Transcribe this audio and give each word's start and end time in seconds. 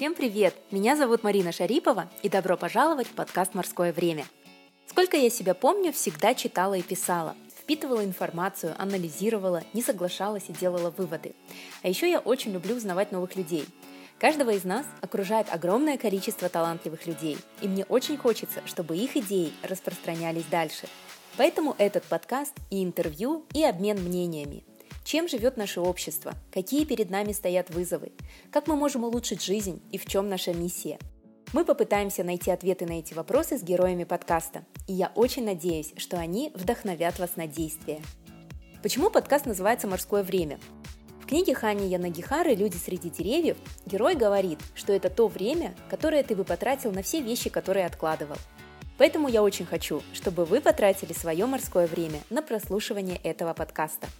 Всем 0.00 0.14
привет! 0.14 0.54
Меня 0.70 0.96
зовут 0.96 1.22
Марина 1.22 1.52
Шарипова 1.52 2.08
и 2.22 2.30
добро 2.30 2.56
пожаловать 2.56 3.06
в 3.06 3.10
подкаст 3.10 3.52
«Морское 3.52 3.92
время». 3.92 4.24
Сколько 4.86 5.18
я 5.18 5.28
себя 5.28 5.52
помню, 5.52 5.92
всегда 5.92 6.32
читала 6.32 6.72
и 6.72 6.80
писала, 6.80 7.36
впитывала 7.54 8.02
информацию, 8.02 8.74
анализировала, 8.78 9.62
не 9.74 9.82
соглашалась 9.82 10.44
и 10.48 10.54
делала 10.54 10.88
выводы. 10.88 11.34
А 11.82 11.88
еще 11.88 12.10
я 12.10 12.18
очень 12.20 12.52
люблю 12.52 12.76
узнавать 12.76 13.12
новых 13.12 13.36
людей. 13.36 13.66
Каждого 14.18 14.52
из 14.52 14.64
нас 14.64 14.86
окружает 15.02 15.48
огромное 15.52 15.98
количество 15.98 16.48
талантливых 16.48 17.06
людей, 17.06 17.36
и 17.60 17.68
мне 17.68 17.84
очень 17.84 18.16
хочется, 18.16 18.62
чтобы 18.64 18.96
их 18.96 19.18
идеи 19.18 19.52
распространялись 19.62 20.46
дальше. 20.50 20.88
Поэтому 21.36 21.74
этот 21.76 22.04
подкаст 22.04 22.54
и 22.70 22.82
интервью, 22.82 23.44
и 23.52 23.62
обмен 23.62 24.00
мнениями. 24.00 24.64
Чем 25.10 25.26
живет 25.26 25.56
наше 25.56 25.80
общество? 25.80 26.34
Какие 26.52 26.84
перед 26.84 27.10
нами 27.10 27.32
стоят 27.32 27.68
вызовы? 27.70 28.12
Как 28.52 28.68
мы 28.68 28.76
можем 28.76 29.02
улучшить 29.02 29.42
жизнь 29.42 29.82
и 29.90 29.98
в 29.98 30.06
чем 30.06 30.28
наша 30.28 30.54
миссия? 30.54 31.00
Мы 31.52 31.64
попытаемся 31.64 32.22
найти 32.22 32.52
ответы 32.52 32.86
на 32.86 33.00
эти 33.00 33.12
вопросы 33.12 33.58
с 33.58 33.62
героями 33.64 34.04
подкаста, 34.04 34.64
и 34.86 34.92
я 34.92 35.10
очень 35.16 35.44
надеюсь, 35.44 35.94
что 35.96 36.16
они 36.16 36.52
вдохновят 36.54 37.18
вас 37.18 37.34
на 37.34 37.48
действие. 37.48 38.02
Почему 38.84 39.10
подкаст 39.10 39.46
называется 39.46 39.88
«Морское 39.88 40.22
время»? 40.22 40.60
В 41.20 41.26
книге 41.26 41.54
Хани 41.54 41.88
Янагихары 41.88 42.54
«Люди 42.54 42.76
среди 42.76 43.10
деревьев» 43.10 43.56
герой 43.86 44.14
говорит, 44.14 44.60
что 44.76 44.92
это 44.92 45.10
то 45.10 45.26
время, 45.26 45.74
которое 45.88 46.22
ты 46.22 46.36
бы 46.36 46.44
потратил 46.44 46.92
на 46.92 47.02
все 47.02 47.20
вещи, 47.20 47.50
которые 47.50 47.86
откладывал. 47.86 48.36
Поэтому 48.96 49.26
я 49.26 49.42
очень 49.42 49.66
хочу, 49.66 50.04
чтобы 50.12 50.44
вы 50.44 50.60
потратили 50.60 51.14
свое 51.14 51.46
морское 51.46 51.88
время 51.88 52.20
на 52.30 52.42
прослушивание 52.42 53.16
этого 53.16 53.54
подкаста– 53.54 54.06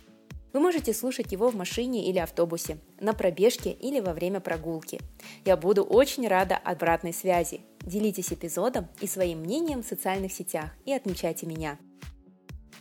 вы 0.53 0.61
можете 0.61 0.93
слушать 0.93 1.33
его 1.33 1.51
в 1.51 1.56
машине 1.56 2.09
или 2.09 2.19
автобусе, 2.19 2.79
на 2.98 3.12
пробежке 3.12 3.70
или 3.70 4.01
во 4.01 4.12
время 4.12 4.41
прогулки. 4.41 5.01
Я 5.45 5.56
буду 5.56 5.83
очень 5.83 6.27
рада 6.29 6.56
обратной 6.56 7.12
связи. 7.12 7.61
Делитесь 7.81 8.33
эпизодом 8.33 8.89
и 9.01 9.06
своим 9.06 9.41
мнением 9.41 9.83
в 9.83 9.87
социальных 9.87 10.33
сетях 10.33 10.71
и 10.84 10.93
отмечайте 10.93 11.47
меня. 11.47 11.78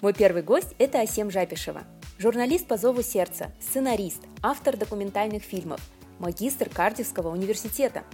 Мой 0.02 0.14
первый 0.14 0.44
гость– 0.44 0.76
это 0.80 1.02
Асем 1.02 1.30
Жапишева, 1.30 1.84
журналист 2.18 2.68
по 2.68 2.78
зову 2.78 3.02
сердца, 3.02 3.52
сценарист, 3.60 4.22
автор 4.42 4.78
документальных 4.78 5.44
фильмов, 5.44 5.82
магистр 6.20 6.70
Кардивского 6.70 7.30
университета– 7.30 8.04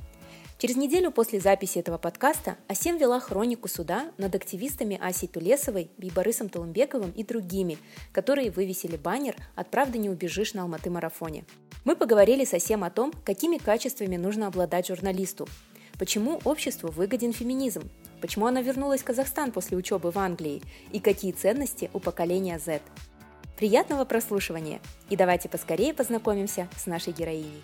Через 0.58 0.78
неделю 0.78 1.12
после 1.12 1.42
записи 1.42 1.80
этого 1.80 1.98
подкаста 1.98 2.56
Асем 2.70 2.98
вела 2.98 3.20
хронику 3.20 3.68
суда 3.68 4.14
над 4.18 4.36
активистами 4.36 4.98
Асей 5.02 5.28
Тулесовой, 5.28 5.92
Бейбарысом 5.98 6.48
Толумбековым 6.48 7.12
и 7.12 7.26
другими, 7.26 7.78
которые 8.14 8.52
вывесили 8.52 8.96
баннер 8.96 9.36
«От 9.56 9.70
правды 9.70 9.98
не 9.98 10.10
убежишь» 10.10 10.54
на 10.54 10.62
Алматы-марафоне. 10.62 11.44
Мы 11.84 11.98
поговорили 11.98 12.46
с 12.46 12.54
Асем 12.54 12.86
о 12.86 12.90
том, 12.90 13.12
какими 13.26 13.58
качествами 13.58 14.16
нужно 14.16 14.48
обладать 14.48 14.88
журналисту, 14.88 15.46
почему 16.00 16.40
обществу 16.46 16.90
выгоден 16.90 17.34
феминизм, 17.34 17.90
почему 18.22 18.46
она 18.46 18.62
вернулась 18.62 19.02
в 19.02 19.06
Казахстан 19.06 19.52
после 19.52 19.76
учебы 19.76 20.12
в 20.12 20.18
Англии 20.18 20.62
и 20.94 21.02
какие 21.02 21.34
ценности 21.34 21.90
у 21.94 22.00
поколения 22.00 22.60
Z. 22.60 22.82
Приятного 23.58 24.06
прослушивания 24.06 24.80
и 25.10 25.18
давайте 25.18 25.50
поскорее 25.50 25.94
познакомимся 25.94 26.70
с 26.78 26.86
нашей 26.86 27.12
героиней. 27.12 27.62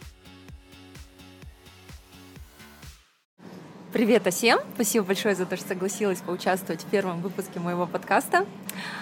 Привет, 3.93 4.25
Асем! 4.25 4.59
Спасибо 4.75 5.07
большое 5.07 5.35
за 5.35 5.45
то, 5.45 5.57
что 5.57 5.67
согласилась 5.67 6.21
поучаствовать 6.21 6.81
в 6.81 6.85
первом 6.85 7.19
выпуске 7.21 7.59
моего 7.59 7.85
подкаста. 7.85 8.45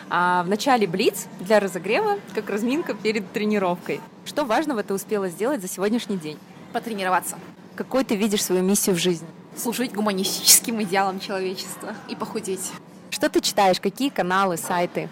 А, 0.09 0.41
в 0.41 0.49
начале 0.49 0.87
Блиц 0.87 1.27
для 1.39 1.59
разогрева, 1.59 2.17
как 2.33 2.49
разминка 2.49 2.95
перед 2.95 3.31
тренировкой. 3.31 4.01
Что 4.25 4.45
важного 4.45 4.81
ты 4.81 4.95
успела 4.95 5.29
сделать 5.29 5.61
за 5.61 5.67
сегодняшний 5.67 6.17
день? 6.17 6.39
Потренироваться. 6.73 7.37
Какой 7.75 8.03
ты 8.03 8.15
видишь 8.15 8.43
свою 8.43 8.63
миссию 8.63 8.95
в 8.95 8.99
жизни? 8.99 9.27
Служить 9.55 9.93
гуманистическим 9.93 10.81
идеалам 10.81 11.19
человечества 11.19 11.93
и 12.07 12.15
похудеть. 12.15 12.71
Что 13.11 13.29
ты 13.29 13.41
читаешь? 13.41 13.79
Какие 13.79 14.09
каналы, 14.09 14.57
сайты? 14.57 15.07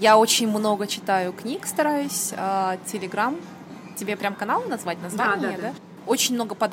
Я 0.00 0.16
очень 0.16 0.48
много 0.48 0.86
читаю 0.86 1.34
книг, 1.34 1.66
стараюсь. 1.66 2.32
Телеграм. 2.90 3.36
Тебе 3.94 4.16
прям 4.16 4.34
канал 4.34 4.64
назвать, 4.64 5.02
название, 5.02 5.50
да? 5.50 5.56
да, 5.56 5.68
да. 5.68 5.74
Очень 6.06 6.36
много 6.36 6.54
по 6.54 6.66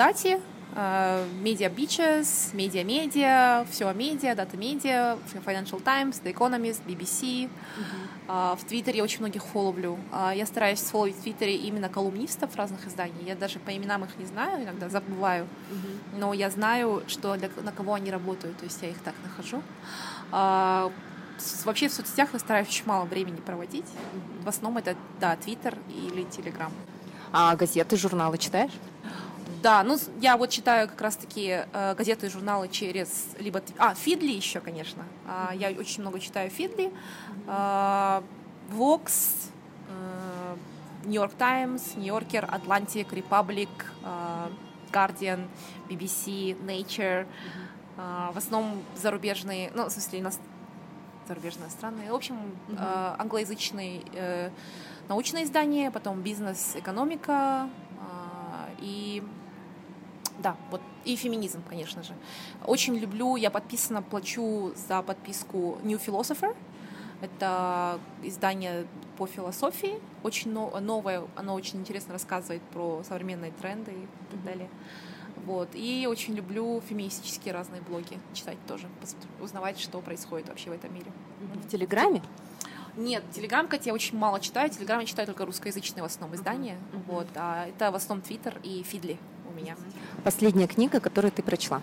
дате, 0.76 1.26
Media 1.44 1.70
Beaches, 1.74 2.54
Media 2.54 2.84
Media, 2.84 3.66
все 3.70 3.92
медиа, 3.94 4.34
Data 4.34 4.58
Media, 4.58 5.18
Financial 5.46 5.82
Times, 5.82 6.22
The 6.24 6.34
Economist, 6.34 6.82
BBC. 6.86 7.50
Uh-huh. 7.50 8.56
В 8.56 8.64
Твиттере 8.66 8.98
я 8.98 9.04
очень 9.04 9.20
многих 9.20 9.44
фоловлю. 9.44 9.98
Я 10.34 10.46
стараюсь 10.46 10.80
фоловить 10.82 11.16
в 11.16 11.22
Твиттере 11.22 11.56
именно 11.56 11.90
колумнистов 11.90 12.56
разных 12.56 12.88
изданий. 12.88 13.24
Я 13.26 13.36
даже 13.36 13.60
по 13.60 13.76
именам 13.76 14.04
их 14.04 14.18
не 14.18 14.26
знаю, 14.26 14.64
иногда 14.64 14.90
забываю. 14.90 15.46
Uh-huh. 15.46 16.20
Но 16.20 16.34
я 16.34 16.50
знаю, 16.50 17.04
что 17.08 17.36
для, 17.36 17.50
на 17.64 17.72
кого 17.72 17.94
они 17.94 18.12
работают, 18.12 18.58
то 18.58 18.66
есть 18.66 18.82
я 18.82 18.90
их 18.90 18.98
так 19.00 19.14
нахожу. 19.24 19.62
Вообще 21.66 21.90
в 21.90 21.94
соцсетях 21.94 22.30
я 22.34 22.40
стараюсь 22.40 22.68
очень 22.68 22.86
мало 22.86 23.06
времени 23.06 23.38
проводить. 23.38 23.86
В 24.44 24.48
основном 24.48 24.78
это, 24.78 24.96
да, 25.20 25.36
Твиттер 25.36 25.78
или 25.90 26.24
Телеграм. 26.24 26.72
А 27.32 27.56
газеты, 27.56 27.98
журналы 27.98 28.38
читаешь? 28.38 28.72
Да, 29.62 29.84
ну 29.84 29.98
я 30.22 30.38
вот 30.38 30.50
читаю 30.50 30.88
как 30.88 31.02
раз-таки 31.02 31.66
э, 31.72 31.96
газеты 31.96 32.28
и 32.28 32.30
журналы 32.30 32.68
через 32.68 33.30
либо... 33.40 33.62
А, 33.78 33.94
Фидли 33.94 34.32
еще, 34.32 34.60
конечно. 34.60 35.04
Э, 35.28 35.56
я 35.56 35.70
очень 35.70 36.02
много 36.02 36.20
читаю 36.20 36.50
Фидли. 36.50 36.92
Э, 37.48 38.22
Vox, 38.72 39.52
Нью-Йорк 41.06 41.34
Таймс, 41.34 41.96
Нью-Йоркер, 41.96 42.48
Атлантик, 42.52 43.14
Репаблик, 43.14 43.70
Guardian, 44.92 45.48
BBC, 45.90 46.58
Nature. 46.66 47.28
Э, 47.98 48.32
в 48.34 48.38
основном 48.38 48.84
зарубежные, 48.96 49.72
ну, 49.76 49.86
в 49.86 49.92
смысле, 49.92 50.22
нас 50.22 50.40
зарубежные 51.28 51.70
страны. 51.70 52.12
В 52.12 52.16
общем, 52.16 52.38
э, 52.70 53.16
англоязычные 53.18 54.02
э, 54.14 54.50
научные 55.08 55.44
издания, 55.44 55.92
потом 55.92 56.22
бизнес, 56.22 56.76
экономика 56.76 57.68
э, 57.68 57.85
и 58.80 59.24
да, 60.40 60.56
вот 60.70 60.82
и 61.06 61.16
феминизм, 61.16 61.62
конечно 61.70 62.04
же. 62.04 62.14
Очень 62.66 62.96
люблю, 62.96 63.36
я 63.36 63.50
подписана, 63.50 64.02
плачу 64.02 64.74
за 64.88 65.02
подписку 65.02 65.78
New 65.84 65.98
Philosopher. 65.98 66.56
Это 67.22 68.00
издание 68.24 68.86
по 69.18 69.26
философии, 69.26 70.00
очень 70.22 70.52
новое, 70.52 71.24
оно 71.36 71.54
очень 71.54 71.80
интересно 71.80 72.14
рассказывает 72.14 72.62
про 72.74 73.02
современные 73.08 73.52
тренды 73.52 73.92
и 73.92 74.32
так 74.32 74.44
далее. 74.44 74.70
Вот. 75.46 75.70
И 75.74 76.08
очень 76.10 76.36
люблю 76.36 76.82
феминистические 76.90 77.54
разные 77.54 77.82
блоги 77.82 78.20
читать 78.34 78.58
тоже, 78.68 78.88
узнавать, 79.40 79.80
что 79.80 80.02
происходит 80.02 80.50
вообще 80.50 80.70
в 80.70 80.74
этом 80.74 80.94
мире. 80.94 81.12
В 81.40 81.70
Телеграме? 81.70 82.22
Нет, 82.98 83.24
Телеграм, 83.34 83.68
кстати, 83.68 83.88
я 83.88 83.94
очень 83.94 84.18
мало 84.18 84.40
читаю. 84.40 84.70
Телеграм 84.70 85.00
я 85.00 85.06
читаю 85.06 85.26
только 85.26 85.46
русскоязычные 85.46 86.02
в 86.02 86.06
основном 86.06 86.36
издания. 86.36 86.78
Uh-huh. 86.92 87.02
Вот. 87.08 87.28
А 87.36 87.68
это 87.68 87.92
в 87.92 87.96
основном 87.96 88.26
Твиттер 88.26 88.58
и 88.64 88.84
Фидли 88.84 89.18
у 89.50 89.54
меня. 89.54 89.76
Последняя 90.24 90.68
книга, 90.68 91.00
которую 91.00 91.32
ты 91.32 91.44
прочла? 91.44 91.82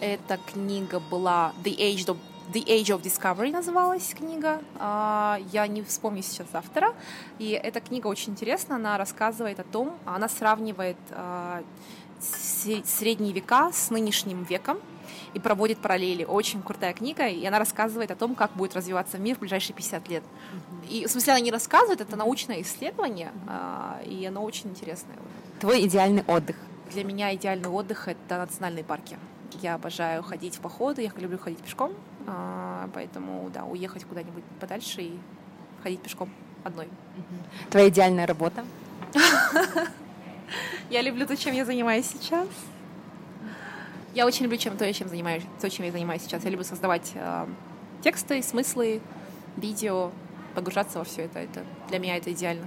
Эта 0.00 0.36
книга 0.36 1.00
была 1.00 1.52
The 1.64 1.76
Age 1.76 2.06
of 2.06 2.18
The 2.52 2.64
Age 2.66 2.98
of 2.98 3.02
Discovery 3.02 3.50
называлась 3.50 4.12
книга. 4.14 4.60
А, 4.78 5.38
я 5.52 5.66
не 5.66 5.82
вспомню 5.82 6.22
сейчас 6.22 6.48
автора. 6.52 6.94
И 7.38 7.50
эта 7.50 7.80
книга 7.80 8.08
очень 8.08 8.32
интересна. 8.32 8.76
Она 8.76 8.98
рассказывает 8.98 9.60
о 9.60 9.64
том, 9.64 9.96
она 10.04 10.28
сравнивает 10.28 10.96
а, 11.10 11.62
средние 12.20 13.32
века 13.32 13.70
с 13.72 13.90
нынешним 13.90 14.42
веком 14.44 14.78
и 15.34 15.40
проводит 15.40 15.78
параллели. 15.78 16.24
Очень 16.24 16.62
крутая 16.62 16.92
книга, 16.92 17.26
и 17.26 17.44
она 17.44 17.58
рассказывает 17.58 18.10
о 18.10 18.16
том, 18.16 18.34
как 18.34 18.52
будет 18.52 18.74
развиваться 18.74 19.18
мир 19.18 19.36
в 19.36 19.40
ближайшие 19.40 19.74
50 19.74 20.08
лет. 20.08 20.22
И, 20.88 21.06
в 21.06 21.10
смысле, 21.10 21.34
она 21.34 21.40
не 21.40 21.50
рассказывает, 21.50 22.00
это 22.00 22.16
научное 22.16 22.62
исследование, 22.62 23.32
а, 23.48 24.00
и 24.04 24.24
оно 24.26 24.42
очень 24.42 24.70
интересное. 24.70 25.16
Твой 25.60 25.86
идеальный 25.86 26.24
отдых? 26.26 26.56
Для 26.90 27.04
меня 27.04 27.34
идеальный 27.34 27.68
отдых— 27.68 28.08
это 28.08 28.38
национальные 28.38 28.84
парки. 28.84 29.16
Я 29.60 29.74
обожаю 29.74 30.22
ходить 30.22 30.56
в 30.56 30.60
походы, 30.60 31.02
я 31.02 31.12
люблю 31.16 31.38
ходить 31.38 31.58
пешком, 31.60 31.92
а, 32.26 32.88
поэтому, 32.94 33.50
да, 33.52 33.64
уехать 33.64 34.04
куда-нибудь 34.04 34.44
подальше 34.60 35.02
и 35.02 35.18
ходить 35.82 36.00
пешком 36.00 36.30
одной. 36.64 36.88
Твоя 37.70 37.88
идеальная 37.88 38.26
работа? 38.26 38.64
Я 40.90 41.00
люблю 41.00 41.26
то, 41.26 41.36
чем 41.36 41.54
я 41.54 41.64
занимаюсь 41.64 42.06
сейчас. 42.06 42.46
Я 44.14 44.26
очень 44.26 44.44
люблю 44.44 44.58
чем 44.58 44.76
то, 44.76 44.92
чем 44.92 45.08
занимаюсь, 45.08 45.42
то, 45.60 45.70
чем 45.70 45.86
я 45.86 45.92
занимаюсь 45.92 46.22
сейчас. 46.22 46.44
Я 46.44 46.50
люблю 46.50 46.64
создавать 46.64 47.12
э, 47.14 47.46
тексты, 48.02 48.42
смыслы, 48.42 49.00
видео, 49.56 50.10
погружаться 50.54 50.98
во 50.98 51.04
все 51.04 51.22
это. 51.22 51.38
Это 51.38 51.64
для 51.88 51.98
меня 51.98 52.18
это 52.18 52.30
идеально. 52.32 52.66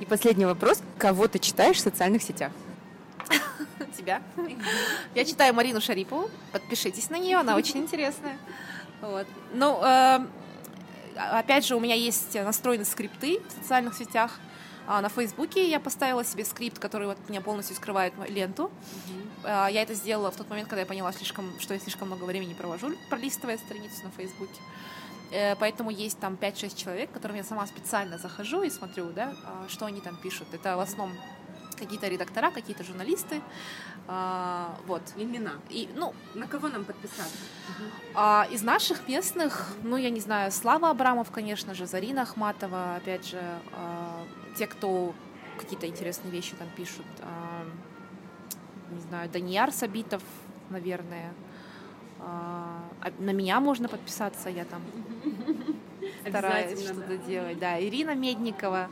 И 0.00 0.04
последний 0.04 0.44
вопрос: 0.44 0.82
кого 0.98 1.28
ты 1.28 1.38
читаешь 1.38 1.76
в 1.76 1.80
социальных 1.80 2.22
сетях? 2.22 2.50
Тебя. 3.96 4.20
Я 5.14 5.24
читаю 5.24 5.54
Марину 5.54 5.80
Шарипову. 5.80 6.28
Подпишитесь 6.50 7.08
на 7.08 7.18
нее, 7.18 7.36
она 7.36 7.54
очень 7.54 7.78
интересная. 7.78 8.36
Вот. 9.00 9.28
Ну, 9.52 9.80
э, 9.84 10.26
опять 11.14 11.64
же, 11.64 11.76
у 11.76 11.80
меня 11.80 11.94
есть 11.94 12.34
настроены 12.34 12.84
скрипты 12.84 13.40
в 13.48 13.62
социальных 13.62 13.94
сетях. 13.94 14.40
А 14.88 15.00
на 15.00 15.08
Фейсбуке 15.08 15.70
я 15.70 15.78
поставила 15.78 16.24
себе 16.24 16.44
скрипт, 16.44 16.80
который 16.80 17.06
вот 17.06 17.16
меня 17.28 17.40
полностью 17.40 17.76
скрывает 17.76 18.12
ленту. 18.28 18.64
Mm-hmm. 18.64 19.31
Я 19.44 19.82
это 19.82 19.94
сделала 19.94 20.30
в 20.30 20.36
тот 20.36 20.48
момент, 20.50 20.68
когда 20.68 20.80
я 20.80 20.86
поняла, 20.86 21.12
слишком, 21.12 21.58
что 21.58 21.74
я 21.74 21.80
слишком 21.80 22.08
много 22.08 22.24
времени 22.24 22.54
провожу, 22.54 22.94
пролистывая 23.08 23.58
страницу 23.58 24.04
на 24.04 24.10
Фейсбуке. 24.10 24.60
Э, 25.32 25.56
поэтому 25.56 25.90
есть 25.90 26.18
там 26.18 26.34
5-6 26.34 26.76
человек, 26.76 27.10
которым 27.10 27.36
я 27.36 27.44
сама 27.44 27.66
специально 27.66 28.18
захожу 28.18 28.62
и 28.62 28.70
смотрю, 28.70 29.10
да, 29.10 29.34
а, 29.44 29.68
что 29.68 29.86
они 29.86 30.00
там 30.00 30.16
пишут. 30.16 30.46
Это 30.52 30.76
в 30.76 30.80
основном 30.80 31.16
какие-то 31.78 32.06
редактора, 32.06 32.50
какие-то 32.50 32.84
журналисты. 32.84 33.40
А, 34.06 34.76
вот. 34.86 35.02
Имена. 35.16 35.52
И, 35.70 35.88
ну, 35.96 36.14
На 36.34 36.46
кого 36.46 36.68
нам 36.68 36.84
подписаться? 36.84 37.36
А, 38.14 38.46
из 38.50 38.62
наших 38.62 39.08
местных, 39.08 39.68
ну, 39.82 39.96
я 39.96 40.10
не 40.10 40.20
знаю, 40.20 40.52
Слава 40.52 40.90
Абрамов, 40.90 41.30
конечно 41.30 41.74
же, 41.74 41.86
Зарина 41.86 42.22
Ахматова, 42.22 42.96
опять 42.96 43.26
же, 43.26 43.40
а, 43.72 44.24
те, 44.56 44.66
кто 44.66 45.14
какие-то 45.58 45.86
интересные 45.86 46.30
вещи 46.30 46.54
там 46.56 46.68
пишут. 46.76 47.06
А, 47.20 47.64
не 48.92 49.00
знаю, 49.00 49.28
Данияр 49.30 49.72
Сабитов, 49.72 50.22
наверное. 50.70 51.32
А, 52.20 52.82
на 53.18 53.30
меня 53.30 53.60
можно 53.60 53.88
подписаться, 53.88 54.48
я 54.48 54.64
там 54.64 54.82
стараюсь 56.28 56.80
что-то 56.84 57.16
делать. 57.18 57.58
Да, 57.58 57.80
Ирина 57.80 58.14
Медникова. 58.14 58.88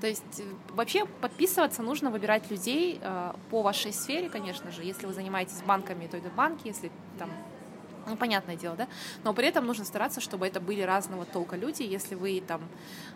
То 0.00 0.06
есть 0.06 0.40
э, 0.40 0.44
вообще 0.74 1.06
подписываться 1.06 1.82
нужно 1.82 2.10
выбирать 2.10 2.50
людей 2.50 3.00
э, 3.02 3.32
по 3.50 3.62
вашей 3.62 3.92
сфере, 3.92 4.28
конечно 4.28 4.70
же. 4.70 4.84
Если 4.84 5.06
вы 5.06 5.12
занимаетесь 5.12 5.60
банками, 5.62 6.06
то 6.06 6.16
это 6.16 6.28
банки, 6.30 6.68
если 6.68 6.92
там 7.18 7.30
ну, 8.08 8.16
понятное 8.16 8.56
дело, 8.56 8.76
да? 8.76 8.88
Но 9.24 9.34
при 9.34 9.46
этом 9.48 9.66
нужно 9.66 9.84
стараться, 9.84 10.20
чтобы 10.20 10.46
это 10.46 10.60
были 10.60 10.82
разного 10.82 11.24
толка 11.24 11.56
люди. 11.56 11.82
Если 11.82 12.14
вы 12.14 12.42
там 12.46 12.62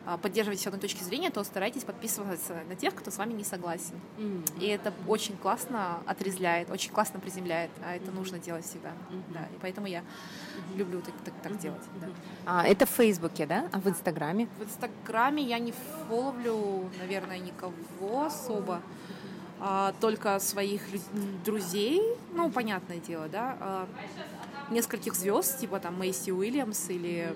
а, 0.04 0.16
поддерживаете 0.16 0.68
одной 0.68 0.80
точки 0.80 1.02
зрения, 1.02 1.30
то 1.30 1.42
старайтесь 1.44 1.84
подписываться 1.84 2.62
на 2.68 2.74
тех, 2.76 2.94
кто 2.94 3.10
с 3.10 3.18
вами 3.18 3.32
не 3.32 3.44
согласен. 3.44 3.94
Mm-hmm. 4.18 4.60
И 4.60 4.66
это 4.66 4.92
очень 5.06 5.36
классно 5.36 6.00
отрезляет, 6.06 6.70
очень 6.70 6.92
классно 6.92 7.20
приземляет, 7.20 7.70
а 7.84 7.96
это 7.96 8.06
mm-hmm. 8.06 8.14
нужно 8.14 8.38
делать 8.38 8.64
всегда. 8.64 8.90
Mm-hmm. 8.90 9.32
Да, 9.34 9.40
и 9.40 9.58
поэтому 9.60 9.86
я 9.86 10.00
mm-hmm. 10.00 10.76
люблю 10.76 11.00
так, 11.02 11.14
так, 11.24 11.34
так 11.42 11.52
mm-hmm. 11.52 11.62
делать. 11.62 11.82
Да. 12.00 12.08
А, 12.46 12.66
это 12.66 12.86
в 12.86 12.90
Фейсбуке, 12.90 13.46
да? 13.46 13.68
А 13.72 13.80
в 13.80 13.88
Инстаграме? 13.88 14.48
В 14.58 14.64
Инстаграме 14.64 15.42
я 15.42 15.58
не 15.58 15.72
фоловлю, 15.72 16.90
наверное, 16.98 17.38
никого 17.38 18.24
особо 18.24 18.80
а, 19.64 19.94
только 20.00 20.40
своих 20.40 20.82
друзей, 21.44 22.02
ну, 22.32 22.50
понятное 22.50 22.98
дело, 22.98 23.28
да, 23.28 23.56
а, 23.60 23.88
нескольких 24.72 25.14
звезд, 25.14 25.60
типа 25.60 25.80
там 25.80 25.98
Мэйси 25.98 26.30
Уильямс 26.30 26.90
или 26.90 27.34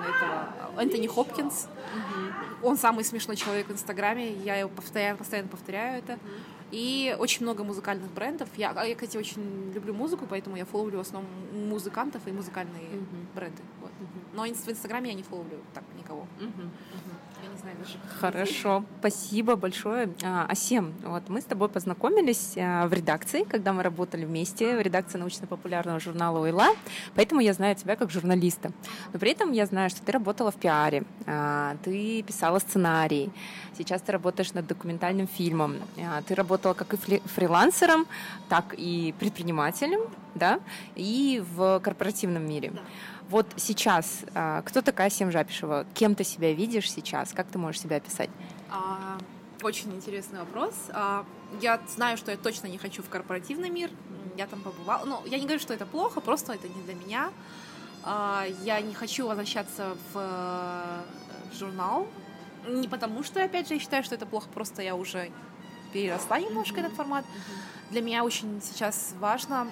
этого 0.00 0.80
Энтони 0.80 1.06
Хопкинс. 1.06 1.66
Угу. 1.66 2.68
Он 2.68 2.76
самый 2.76 3.04
смешной 3.04 3.36
человек 3.36 3.68
в 3.68 3.72
Инстаграме, 3.72 4.32
я 4.32 4.56
его 4.56 4.70
постоянно, 4.70 5.18
постоянно 5.18 5.48
повторяю 5.48 5.98
это. 5.98 6.14
Угу. 6.14 6.20
И 6.72 7.16
очень 7.18 7.42
много 7.42 7.62
музыкальных 7.62 8.10
брендов. 8.10 8.48
Я, 8.56 8.72
а 8.74 8.84
я, 8.84 8.94
кстати, 8.94 9.16
очень 9.16 9.72
люблю 9.72 9.94
музыку, 9.94 10.26
поэтому 10.28 10.56
я 10.56 10.64
фоловлю 10.64 10.98
в 10.98 11.02
основном 11.02 11.30
музыкантов 11.52 12.26
и 12.26 12.32
музыкальные 12.32 12.88
угу. 12.88 13.16
бренды. 13.34 13.62
Вот. 13.80 13.90
Угу. 13.90 14.36
Но 14.36 14.42
в 14.42 14.68
Инстаграме 14.68 15.10
я 15.10 15.14
не 15.14 15.22
фоловлю 15.22 15.58
так 15.72 15.84
никого. 15.96 16.22
Угу. 16.40 16.48
Угу 16.48 17.13
даже. 17.78 17.98
Хорошо, 18.20 18.84
спасибо 19.00 19.56
большое. 19.56 20.08
А, 20.22 20.46
Асем, 20.48 20.94
вот 21.04 21.28
мы 21.28 21.40
с 21.40 21.44
тобой 21.44 21.68
познакомились 21.68 22.54
а, 22.56 22.86
в 22.86 22.92
редакции, 22.92 23.44
когда 23.44 23.72
мы 23.72 23.82
работали 23.82 24.24
вместе 24.24 24.76
в 24.76 24.80
редакции 24.80 25.18
научно-популярного 25.18 26.00
журнала 26.00 26.38
«Уйла», 26.40 26.68
поэтому 27.14 27.40
я 27.40 27.52
знаю 27.52 27.74
тебя 27.76 27.96
как 27.96 28.10
журналиста. 28.10 28.72
Но 29.12 29.18
при 29.18 29.30
этом 29.30 29.52
я 29.52 29.66
знаю, 29.66 29.90
что 29.90 30.02
ты 30.02 30.12
работала 30.12 30.50
в 30.50 30.56
пиаре, 30.56 31.04
а, 31.26 31.76
ты 31.82 32.22
писала 32.22 32.58
сценарий, 32.58 33.30
сейчас 33.76 34.02
ты 34.02 34.12
работаешь 34.12 34.52
над 34.52 34.66
документальным 34.66 35.26
фильмом, 35.26 35.76
ты 36.26 36.34
работала 36.34 36.74
как 36.74 36.94
и 36.94 36.96
фрилансером, 36.96 38.06
так 38.48 38.74
и 38.76 39.14
предпринимателем, 39.18 40.00
да, 40.34 40.60
и 40.94 41.42
в 41.54 41.80
корпоративном 41.80 42.46
мире. 42.46 42.70
Да. 42.74 42.80
Вот 43.30 43.46
сейчас, 43.56 44.20
а, 44.34 44.62
кто 44.62 44.82
такая 44.82 45.08
Сем 45.08 45.30
Жапишева? 45.30 45.86
Кем 45.94 46.14
ты 46.14 46.24
себя 46.24 46.52
видишь 46.52 46.90
сейчас? 46.90 47.32
Как 47.32 47.46
ты 47.48 47.58
можешь 47.58 47.80
себя 47.80 47.96
описать? 47.96 48.28
А, 48.70 49.18
очень 49.62 49.94
интересный 49.94 50.40
вопрос. 50.40 50.74
А, 50.90 51.24
я 51.60 51.80
знаю, 51.88 52.18
что 52.18 52.30
я 52.30 52.36
точно 52.36 52.66
не 52.66 52.76
хочу 52.76 53.02
в 53.02 53.08
корпоративный 53.08 53.70
мир. 53.70 53.90
Я 54.36 54.46
там 54.46 54.60
побывала. 54.60 55.04
Но 55.06 55.22
я 55.24 55.38
не 55.38 55.44
говорю, 55.44 55.60
что 55.60 55.72
это 55.72 55.86
плохо, 55.86 56.20
просто 56.20 56.52
это 56.52 56.68
не 56.68 56.82
для 56.82 56.94
меня. 56.94 57.30
А, 58.02 58.44
я 58.62 58.80
не 58.82 58.92
хочу 58.92 59.26
возвращаться 59.26 59.96
в 60.12 60.16
э, 60.16 61.02
журнал. 61.58 62.06
Не 62.68 62.88
потому, 62.88 63.22
что, 63.22 63.42
опять 63.42 63.68
же, 63.68 63.74
я 63.74 63.80
считаю, 63.80 64.04
что 64.04 64.14
это 64.14 64.26
плохо, 64.26 64.48
просто 64.52 64.82
я 64.82 64.94
уже 64.94 65.30
переросла 65.92 66.40
немножко 66.40 66.80
mm-hmm. 66.80 66.84
этот 66.84 66.94
формат. 66.94 67.24
Mm-hmm. 67.24 67.90
Для 67.92 68.02
меня 68.02 68.24
очень 68.24 68.60
сейчас 68.62 69.14
важно 69.18 69.68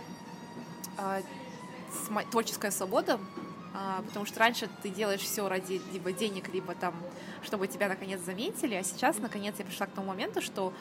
творческая 2.30 2.70
свобода, 2.70 3.18
потому 4.06 4.26
что 4.26 4.40
раньше 4.40 4.68
ты 4.82 4.90
делаешь 4.90 5.20
все 5.20 5.48
ради 5.48 5.80
либо 5.92 6.12
денег, 6.12 6.52
либо 6.52 6.74
там, 6.74 6.94
чтобы 7.42 7.66
тебя 7.66 7.88
наконец 7.88 8.20
заметили, 8.20 8.74
а 8.74 8.82
сейчас 8.82 9.18
наконец 9.18 9.54
я 9.58 9.64
пришла 9.64 9.86
к 9.86 9.90
тому 9.90 10.08
моменту, 10.08 10.42
что 10.42 10.72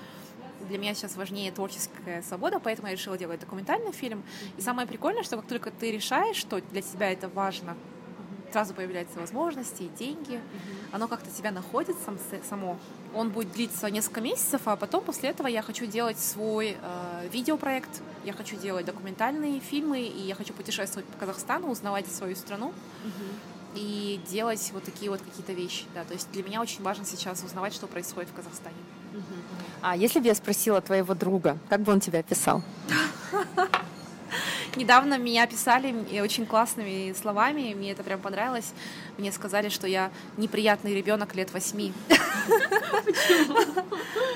для 0.67 0.77
меня 0.77 0.93
сейчас 0.93 1.15
важнее 1.15 1.51
творческая 1.51 2.21
свобода, 2.21 2.59
поэтому 2.59 2.87
я 2.87 2.93
решила 2.93 3.17
делать 3.17 3.39
документальный 3.39 3.91
фильм. 3.91 4.23
И 4.57 4.61
самое 4.61 4.87
прикольное, 4.87 5.23
что 5.23 5.37
как 5.37 5.47
только 5.47 5.71
ты 5.71 5.91
решаешь, 5.91 6.35
что 6.35 6.61
для 6.61 6.81
тебя 6.81 7.11
это 7.11 7.27
важно, 7.29 7.75
сразу 8.51 8.73
появляются 8.73 9.19
возможности, 9.19 9.89
деньги, 9.97 10.39
оно 10.91 11.07
как-то 11.07 11.29
тебя 11.29 11.51
находит 11.51 11.95
сам, 12.05 12.17
само. 12.47 12.77
Он 13.13 13.29
будет 13.29 13.51
длиться 13.51 13.89
несколько 13.89 14.21
месяцев, 14.21 14.61
а 14.65 14.75
потом 14.75 15.03
после 15.03 15.29
этого 15.29 15.47
я 15.47 15.61
хочу 15.61 15.85
делать 15.85 16.19
свой 16.19 16.77
э, 16.81 17.27
видеопроект, 17.31 18.01
я 18.23 18.33
хочу 18.33 18.55
делать 18.55 18.85
документальные 18.85 19.59
фильмы, 19.59 20.01
и 20.01 20.21
я 20.21 20.35
хочу 20.35 20.53
путешествовать 20.53 21.05
по 21.07 21.17
Казахстану, 21.17 21.69
узнавать 21.69 22.07
свою 22.11 22.35
страну 22.35 22.73
mm-hmm. 23.03 23.75
и 23.75 24.21
делать 24.29 24.71
вот 24.73 24.83
такие 24.83 25.11
вот 25.11 25.21
какие-то 25.21 25.53
вещи. 25.53 25.85
Да. 25.93 26.03
То 26.03 26.13
есть 26.13 26.31
для 26.31 26.43
меня 26.43 26.61
очень 26.61 26.83
важно 26.83 27.05
сейчас 27.05 27.43
узнавать, 27.43 27.73
что 27.73 27.87
происходит 27.87 28.29
в 28.29 28.33
Казахстане. 28.33 28.75
А 29.81 29.95
если 29.97 30.19
бы 30.19 30.27
я 30.27 30.35
спросила 30.35 30.79
твоего 30.81 31.13
друга, 31.13 31.57
как 31.69 31.81
бы 31.81 31.91
он 31.91 31.99
тебя 31.99 32.19
описал? 32.19 32.63
Недавно 34.81 35.19
меня 35.19 35.43
описали 35.43 35.93
очень 36.21 36.47
классными 36.47 37.13
словами, 37.13 37.75
мне 37.75 37.91
это 37.91 38.01
прям 38.01 38.19
понравилось. 38.19 38.73
Мне 39.19 39.31
сказали, 39.31 39.69
что 39.69 39.85
я 39.85 40.09
неприятный 40.37 40.95
ребенок 40.95 41.35
лет 41.35 41.53
восьми. 41.53 41.93
Почему? 43.05 43.85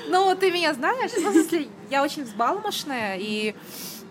Ну, 0.08 0.36
ты 0.36 0.52
меня 0.52 0.72
знаешь, 0.72 1.10
ну, 1.16 1.30
в 1.30 1.32
смысле, 1.32 1.66
я 1.90 2.04
очень 2.04 2.22
взбалмошная, 2.22 3.16
и 3.18 3.56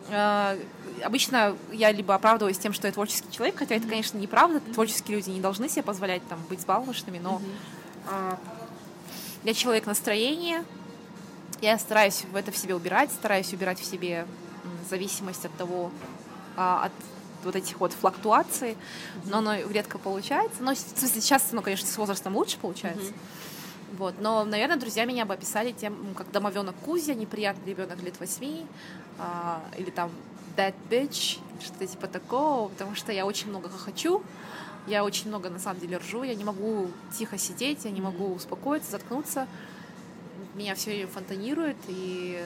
э, 0.10 0.60
обычно 1.01 1.56
я 1.72 1.94
либо 1.94 2.13
оправдываюсь 2.13 2.58
тем, 2.58 2.74
что 2.74 2.88
я 2.88 2.92
творческий 2.92 3.32
человек, 3.32 3.58
хотя 3.58 3.75
это, 3.75 3.88
конечно, 3.88 4.18
неправда, 4.18 4.60
творческие 4.60 5.15
люди 5.15 5.30
не 5.30 5.39
должны 5.39 5.70
себе 5.70 5.84
позволять 5.84 6.27
там 6.27 6.39
быть 6.50 6.60
взбалмошными, 6.60 7.20
но 7.20 7.42
э, 8.12 8.36
я 9.46 9.54
человек 9.54 9.86
настроения, 9.86 10.65
я 11.62 11.80
стараюсь 11.80 12.25
в 12.30 12.36
это 12.36 12.51
в 12.51 12.58
себе 12.58 12.75
убирать, 12.75 13.10
стараюсь 13.13 13.54
убирать 13.54 13.80
в 13.80 13.86
себе 13.86 14.27
зависимость 14.89 15.46
от 15.46 15.56
того, 15.58 15.92
а, 16.01 16.14
от 16.56 16.92
вот 17.44 17.56
этих 17.56 17.80
вот 17.80 17.94
флуктуаций, 17.94 18.76
но 19.26 19.38
оно 19.38 19.56
редко 19.70 19.98
получается. 19.98 20.64
Но 20.64 20.74
сейчас, 20.74 21.52
ну, 21.52 21.62
конечно, 21.62 21.88
с 21.88 21.98
возрастом 21.98 22.36
лучше 22.36 22.58
получается. 22.58 23.12
Mm-hmm. 23.12 23.98
Вот. 23.98 24.16
Но, 24.20 24.44
наверное, 24.44 24.78
друзья 24.78 25.06
меня 25.06 25.26
бы 25.26 25.34
описали 25.34 25.72
тем, 25.72 25.96
как 26.16 26.32
домовенок 26.32 26.76
Кузя, 26.84 27.14
неприятный 27.14 27.72
ребенок 27.72 28.02
лет 28.02 28.20
восьми, 28.20 28.66
а, 29.20 29.62
или 29.78 29.90
там 29.90 30.12
that 30.58 30.74
bitch, 30.90 31.40
что-то 31.62 31.88
типа 31.88 32.08
такого, 32.08 32.70
потому 32.70 32.96
что 32.96 33.12
я 33.12 33.26
очень 33.26 33.50
много 33.50 33.70
хочу, 33.70 34.24
я 34.88 35.04
очень 35.04 35.30
много 35.30 35.50
на 35.50 35.60
самом 35.60 35.80
деле 35.80 35.98
ржу, 35.98 36.24
я 36.24 36.36
не 36.36 36.44
могу 36.44 36.90
тихо 37.18 37.38
сидеть, 37.38 37.86
я 37.86 37.92
не 37.92 38.02
могу 38.02 38.34
успокоиться, 38.34 38.92
заткнуться, 38.92 39.48
меня 40.56 40.76
все 40.76 41.08
фонтанирует, 41.08 41.78
и 41.88 42.44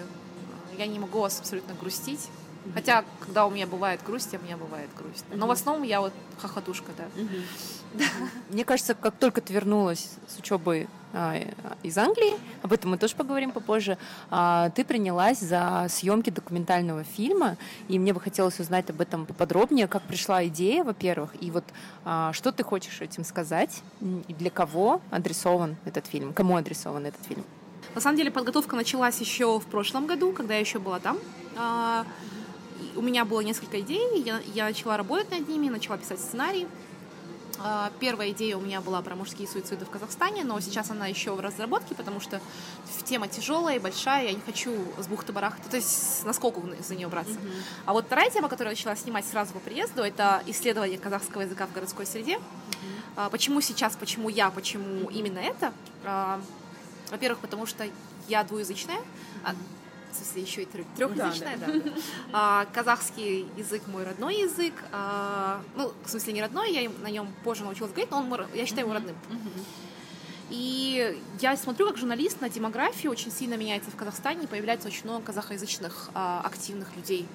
я 0.77 0.87
не 0.87 0.99
могу 0.99 1.19
вас 1.19 1.39
абсолютно 1.39 1.73
грустить. 1.75 2.29
Хотя, 2.73 3.03
когда 3.19 3.45
у 3.45 3.49
меня 3.49 3.67
бывает 3.67 4.01
грусть, 4.05 4.33
у 4.33 4.39
меня 4.39 4.57
бывает 4.57 4.89
грусть. 4.97 5.25
Но 5.33 5.47
в 5.47 5.51
основном 5.51 5.83
я 5.83 6.01
вот 6.01 6.13
хохотушка, 6.39 6.91
да. 6.97 8.05
Мне 8.49 8.65
кажется, 8.65 8.93
как 8.93 9.15
только 9.15 9.41
ты 9.41 9.53
вернулась 9.53 10.11
с 10.27 10.37
учебы 10.37 10.87
а, 11.13 11.37
из 11.81 11.97
Англии, 11.97 12.33
об 12.61 12.71
этом 12.71 12.91
мы 12.91 12.97
тоже 12.97 13.15
поговорим 13.15 13.51
попозже, 13.51 13.97
а, 14.29 14.69
ты 14.71 14.85
принялась 14.85 15.39
за 15.39 15.87
съемки 15.89 16.29
документального 16.29 17.03
фильма, 17.03 17.57
и 17.87 17.97
мне 17.97 18.13
бы 18.13 18.19
хотелось 18.19 18.59
узнать 18.59 18.89
об 18.89 19.01
этом 19.01 19.25
поподробнее, 19.25 19.87
как 19.87 20.03
пришла 20.03 20.45
идея, 20.45 20.83
во-первых, 20.83 21.31
и 21.41 21.49
вот 21.49 21.63
а, 22.05 22.31
что 22.33 22.51
ты 22.51 22.63
хочешь 22.63 23.01
этим 23.01 23.23
сказать, 23.23 23.81
и 24.27 24.33
для 24.33 24.51
кого 24.51 25.01
адресован 25.09 25.77
этот 25.85 26.05
фильм, 26.05 26.33
кому 26.33 26.57
адресован 26.57 27.07
этот 27.07 27.25
фильм? 27.25 27.43
На 27.95 28.01
самом 28.01 28.17
деле 28.17 28.29
подготовка 28.29 28.75
началась 28.75 29.19
еще 29.19 29.59
в 29.59 29.65
прошлом 29.65 30.05
году, 30.05 30.31
когда 30.31 30.53
я 30.53 30.59
еще 30.59 30.77
была 30.77 30.99
там 30.99 31.17
у 32.95 33.01
меня 33.01 33.25
было 33.25 33.41
несколько 33.41 33.79
идей, 33.79 34.21
я, 34.23 34.41
я 34.53 34.65
начала 34.65 34.97
работать 34.97 35.31
над 35.31 35.47
ними, 35.47 35.69
начала 35.69 35.97
писать 35.97 36.19
сценарий. 36.19 36.67
А, 37.61 37.91
первая 37.99 38.31
идея 38.31 38.55
у 38.55 38.61
меня 38.61 38.79
была 38.79 39.01
про 39.01 39.15
мужские 39.15 39.47
суициды 39.47 39.83
в 39.85 39.89
Казахстане, 39.89 40.43
но 40.45 40.59
сейчас 40.61 40.91
она 40.91 41.07
еще 41.07 41.33
в 41.33 41.39
разработке, 41.39 41.93
потому 41.93 42.21
что 42.21 42.39
тема 43.03 43.27
тяжелая 43.27 43.75
и 43.75 43.79
большая, 43.79 44.27
я 44.27 44.31
не 44.31 44.39
хочу 44.39 44.73
с 44.97 45.07
бухты 45.07 45.33
барахта, 45.33 45.69
то 45.69 45.75
есть 45.75 46.23
насколько 46.25 46.61
за 46.81 46.95
нее 46.95 47.07
браться. 47.07 47.33
Mm-hmm. 47.33 47.63
А 47.85 47.93
вот 47.93 48.05
вторая 48.05 48.29
тема, 48.29 48.47
которую 48.47 48.71
я 48.71 48.77
начала 48.77 48.95
снимать 48.95 49.25
сразу 49.25 49.51
по 49.53 49.59
приезду, 49.59 50.03
это 50.03 50.41
исследование 50.45 50.97
казахского 50.97 51.41
языка 51.41 51.67
в 51.67 51.73
городской 51.73 52.05
среде. 52.05 52.37
Mm-hmm. 52.37 53.29
Почему 53.31 53.59
сейчас, 53.59 53.95
почему 53.97 54.29
я, 54.29 54.49
почему 54.51 55.09
именно 55.09 55.39
это? 55.39 55.73
А, 56.05 56.39
во-первых, 57.11 57.39
потому 57.39 57.65
что 57.65 57.85
я 58.29 58.43
двуязычная, 58.43 58.99
mm-hmm 59.43 59.55
в 60.11 60.15
смысле 60.15 60.41
еще 60.41 60.63
и 60.63 60.65
трехязычная, 60.65 61.57
да. 61.57 61.65
да. 61.67 61.73
да. 61.73 61.91
А, 62.33 62.65
казахский 62.73 63.45
язык 63.57 63.83
мой 63.87 64.03
родной 64.03 64.41
язык, 64.41 64.73
а, 64.91 65.61
ну, 65.75 65.91
в 66.03 66.09
смысле 66.09 66.33
не 66.33 66.41
родной, 66.41 66.71
я 66.71 66.89
на 67.01 67.09
нем 67.09 67.33
позже 67.43 67.63
научилась 67.63 67.91
говорить, 67.91 68.11
но 68.11 68.19
он, 68.19 68.47
я 68.53 68.65
считаю 68.65 68.87
его 68.87 68.93
родным. 68.93 69.15
И 70.49 71.15
я 71.39 71.55
смотрю, 71.57 71.87
как 71.87 71.97
журналист 71.97 72.41
на 72.41 72.49
демографию 72.49 73.11
очень 73.11 73.31
сильно 73.31 73.53
меняется 73.53 73.91
в 73.91 73.95
Казахстане, 73.95 74.47
появляется 74.47 74.87
очень 74.87 75.03
много 75.03 75.25
казахоязычных 75.25 76.09
а, 76.13 76.41
активных 76.43 76.95
людей. 76.95 77.27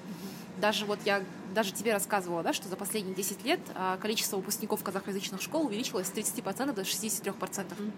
Даже 0.59 0.85
вот 0.85 0.99
я 1.05 1.23
даже 1.53 1.71
тебе 1.71 1.93
рассказывала, 1.93 2.43
да, 2.43 2.53
что 2.53 2.67
за 2.67 2.75
последние 2.75 3.15
10 3.15 3.45
лет 3.45 3.59
а, 3.73 3.97
количество 3.97 4.35
выпускников 4.35 4.83
казахоязычных 4.83 5.41
школ 5.41 5.67
увеличилось 5.67 6.07
с 6.07 6.11
30% 6.11 6.73
до 6.73 6.81
63%. 6.81 7.33
Mm-hmm. 7.33 7.91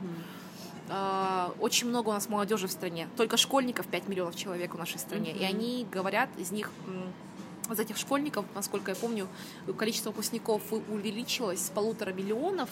А, 0.90 1.54
очень 1.60 1.88
много 1.88 2.10
у 2.10 2.14
нас 2.14 2.30
молодежи 2.30 2.68
в 2.68 2.72
стране. 2.72 3.08
Только 3.18 3.38
школьников 3.38 3.88
5 3.88 4.08
миллионов 4.08 4.36
человек 4.36 4.74
в 4.74 4.78
нашей 4.78 5.00
стране. 5.00 5.32
Mm-hmm. 5.32 5.40
И 5.40 5.44
они 5.44 5.88
говорят, 5.92 6.30
из 6.38 6.52
них 6.52 6.72
из 7.70 7.80
этих 7.80 7.98
школьников, 7.98 8.46
насколько 8.56 8.92
я 8.92 8.96
помню, 8.96 9.28
количество 9.78 10.12
выпускников 10.12 10.62
увеличилось 10.72 11.66
с 11.66 11.70
полутора 11.70 12.14
миллионов 12.14 12.70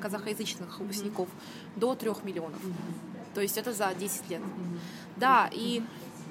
казахоязычных 0.00 0.78
выпускников 0.78 1.28
mm-hmm. 1.28 1.80
до 1.80 1.94
трех 1.94 2.22
миллионов. 2.22 2.62
Mm-hmm. 2.62 3.34
То 3.34 3.40
есть 3.40 3.58
это 3.58 3.72
за 3.72 3.92
10 3.94 4.30
лет. 4.30 4.40
Mm-hmm. 4.40 4.78
Да, 5.16 5.50
и 5.52 5.82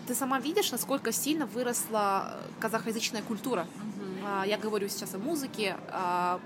ты 0.07 0.15
сама 0.15 0.39
видишь, 0.39 0.71
насколько 0.71 1.11
сильно 1.11 1.45
выросла 1.45 2.37
казахоязычная 2.59 3.21
культура. 3.21 3.67
Mm-hmm. 4.23 4.47
Я 4.47 4.57
говорю 4.57 4.87
сейчас 4.87 5.13
о 5.13 5.17
музыке, 5.17 5.75
о, 5.89 6.39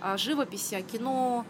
о 0.00 0.16
живописи, 0.16 0.74
о 0.74 0.82
кино, 0.82 1.44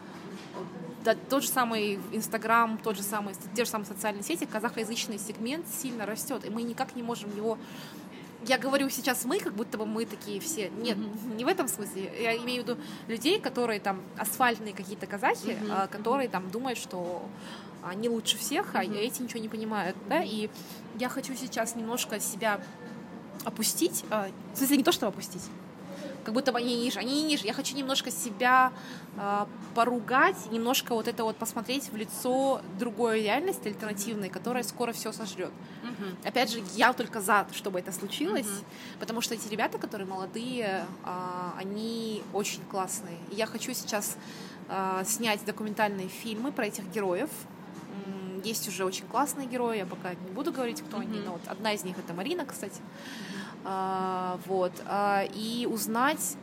тот 1.14 1.42
же 1.42 1.48
самый 1.48 1.98
Инстаграм, 2.12 2.78
тот 2.78 2.96
же 2.96 3.02
самый, 3.02 3.34
те 3.54 3.64
же 3.64 3.70
самые 3.70 3.86
социальные 3.86 4.22
сети, 4.22 4.44
казахоязычный 4.44 5.18
сегмент 5.18 5.66
сильно 5.68 6.06
растет, 6.06 6.44
и 6.44 6.50
мы 6.50 6.62
никак 6.62 6.96
не 6.96 7.02
можем 7.02 7.34
его 7.36 7.58
я 8.46 8.56
говорю 8.56 8.88
сейчас 8.88 9.24
мы, 9.24 9.40
как 9.40 9.52
будто 9.54 9.78
бы 9.78 9.84
мы 9.84 10.06
такие 10.06 10.40
все. 10.40 10.70
Нет, 10.70 10.96
mm-hmm. 10.96 11.36
не 11.36 11.44
в 11.44 11.48
этом 11.48 11.68
смысле. 11.68 12.12
Я 12.20 12.36
имею 12.36 12.62
в 12.62 12.68
виду 12.68 12.80
людей, 13.08 13.40
которые 13.40 13.80
там 13.80 14.00
асфальтные 14.16 14.72
какие-то 14.72 15.06
казахи, 15.06 15.58
mm-hmm. 15.60 15.88
которые 15.88 16.28
там 16.28 16.48
думают, 16.50 16.78
что 16.78 17.22
они 17.82 18.08
лучше 18.08 18.38
всех, 18.38 18.74
а 18.74 18.84
mm-hmm. 18.84 18.98
эти 18.98 19.22
ничего 19.22 19.40
не 19.40 19.48
понимают, 19.48 19.96
да. 20.08 20.22
И 20.22 20.50
я 20.98 21.08
хочу 21.08 21.34
сейчас 21.34 21.74
немножко 21.74 22.20
себя 22.20 22.60
опустить, 23.44 24.04
а, 24.10 24.28
в 24.54 24.58
смысле 24.58 24.76
не 24.78 24.84
то, 24.84 24.92
что 24.92 25.06
опустить, 25.08 25.42
как 26.28 26.34
будто 26.34 26.52
бы 26.52 26.58
они 26.58 26.76
ниже, 26.76 27.00
они 27.00 27.22
ниже. 27.22 27.46
Я 27.46 27.54
хочу 27.54 27.74
немножко 27.74 28.10
себя 28.10 28.70
э, 29.16 29.46
поругать, 29.74 30.36
немножко 30.52 30.94
вот 30.94 31.08
это 31.08 31.24
вот 31.24 31.38
посмотреть 31.38 31.90
в 31.90 31.96
лицо 31.96 32.60
другой 32.78 33.22
реальности 33.22 33.68
альтернативной, 33.68 34.28
которая 34.28 34.62
скоро 34.62 34.92
все 34.92 35.10
сожрет. 35.12 35.50
Uh-huh. 35.82 36.28
Опять 36.28 36.52
же, 36.52 36.62
я 36.74 36.92
только 36.92 37.22
за, 37.22 37.46
чтобы 37.54 37.78
это 37.78 37.92
случилось, 37.92 38.44
uh-huh. 38.46 38.98
потому 39.00 39.22
что 39.22 39.36
эти 39.36 39.48
ребята, 39.48 39.78
которые 39.78 40.06
молодые, 40.06 40.84
э, 41.06 41.50
они 41.56 42.22
очень 42.34 42.60
классные. 42.70 43.16
И 43.30 43.36
я 43.36 43.46
хочу 43.46 43.72
сейчас 43.72 44.18
э, 44.68 45.04
снять 45.06 45.42
документальные 45.46 46.08
фильмы 46.08 46.52
про 46.52 46.66
этих 46.66 46.84
героев, 46.90 47.30
есть 48.44 48.68
уже 48.68 48.84
очень 48.84 49.06
классные 49.06 49.48
герои, 49.48 49.78
я 49.78 49.86
пока 49.86 50.10
не 50.10 50.30
буду 50.30 50.52
говорить, 50.52 50.82
кто 50.82 50.98
mm-hmm. 50.98 51.00
они, 51.00 51.20
но 51.20 51.32
вот 51.32 51.40
одна 51.46 51.72
из 51.72 51.84
них 51.84 51.98
это 51.98 52.12
Марина, 52.12 52.44
кстати. 52.44 52.80
Mm-hmm. 52.80 53.37
А, 53.64 54.38
вот, 54.46 54.72
а, 54.86 55.24
и 55.34 55.66
узнать, 55.66 56.36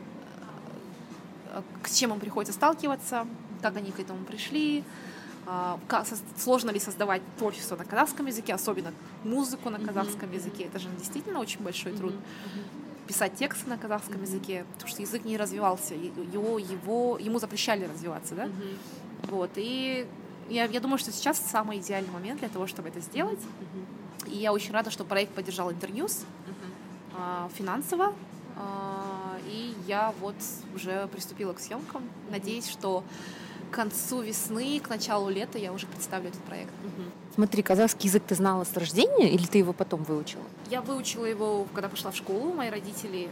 с 1.84 1.96
чем 1.96 2.12
им 2.12 2.20
приходится 2.20 2.52
сталкиваться, 2.52 3.26
как 3.62 3.76
они 3.76 3.90
к 3.90 4.00
этому 4.00 4.24
пришли, 4.24 4.84
а, 5.46 5.78
как, 5.88 6.06
сложно 6.36 6.70
ли 6.70 6.80
создавать 6.80 7.22
творчество 7.38 7.76
на 7.76 7.84
казахском 7.84 8.26
языке, 8.26 8.52
особенно 8.54 8.92
музыку 9.24 9.70
на 9.70 9.78
казахском 9.78 10.28
mm-hmm. 10.28 10.34
языке. 10.34 10.64
Это 10.64 10.78
же 10.78 10.88
действительно 10.98 11.38
очень 11.40 11.60
большой 11.60 11.92
труд. 11.92 12.12
Mm-hmm. 12.12 13.06
Писать 13.06 13.36
тексты 13.36 13.70
на 13.70 13.78
казахском 13.78 14.16
mm-hmm. 14.16 14.22
языке, 14.22 14.64
потому 14.74 14.88
что 14.88 15.02
язык 15.02 15.24
не 15.24 15.36
развивался, 15.36 15.94
его, 15.94 16.58
его, 16.58 17.18
ему 17.18 17.38
запрещали 17.38 17.84
развиваться, 17.84 18.34
да? 18.34 18.46
Mm-hmm. 18.46 19.30
Вот, 19.30 19.50
и 19.54 20.06
я, 20.48 20.64
я 20.64 20.80
думаю, 20.80 20.98
что 20.98 21.12
сейчас 21.12 21.38
самый 21.38 21.78
идеальный 21.78 22.10
момент 22.10 22.40
для 22.40 22.48
того, 22.48 22.66
чтобы 22.66 22.88
это 22.88 23.00
сделать. 23.00 23.38
Mm-hmm. 23.38 24.30
И 24.32 24.36
я 24.38 24.52
очень 24.52 24.72
рада, 24.72 24.90
что 24.90 25.04
проект 25.04 25.32
поддержал 25.32 25.70
Интерньюз. 25.70 26.24
А, 27.18 27.48
финансово. 27.54 28.12
А, 28.56 29.38
и 29.46 29.74
я 29.86 30.12
вот 30.20 30.34
уже 30.74 31.06
приступила 31.08 31.52
к 31.52 31.60
съемкам. 31.60 32.02
Надеюсь, 32.30 32.68
что 32.68 33.04
к 33.70 33.74
концу 33.74 34.20
весны, 34.22 34.80
к 34.80 34.88
началу 34.88 35.28
лета 35.28 35.58
я 35.58 35.72
уже 35.72 35.86
представлю 35.86 36.28
этот 36.28 36.40
проект. 36.42 36.70
Смотри, 37.34 37.62
казахский 37.62 38.08
язык 38.08 38.22
ты 38.26 38.34
знала 38.34 38.64
с 38.64 38.72
рождения 38.74 39.30
или 39.30 39.44
ты 39.44 39.58
его 39.58 39.72
потом 39.72 40.04
выучила? 40.04 40.42
Я 40.70 40.80
выучила 40.80 41.26
его, 41.26 41.66
когда 41.74 41.88
пошла 41.88 42.10
в 42.10 42.16
школу. 42.16 42.54
Мои 42.54 42.70
родители 42.70 43.28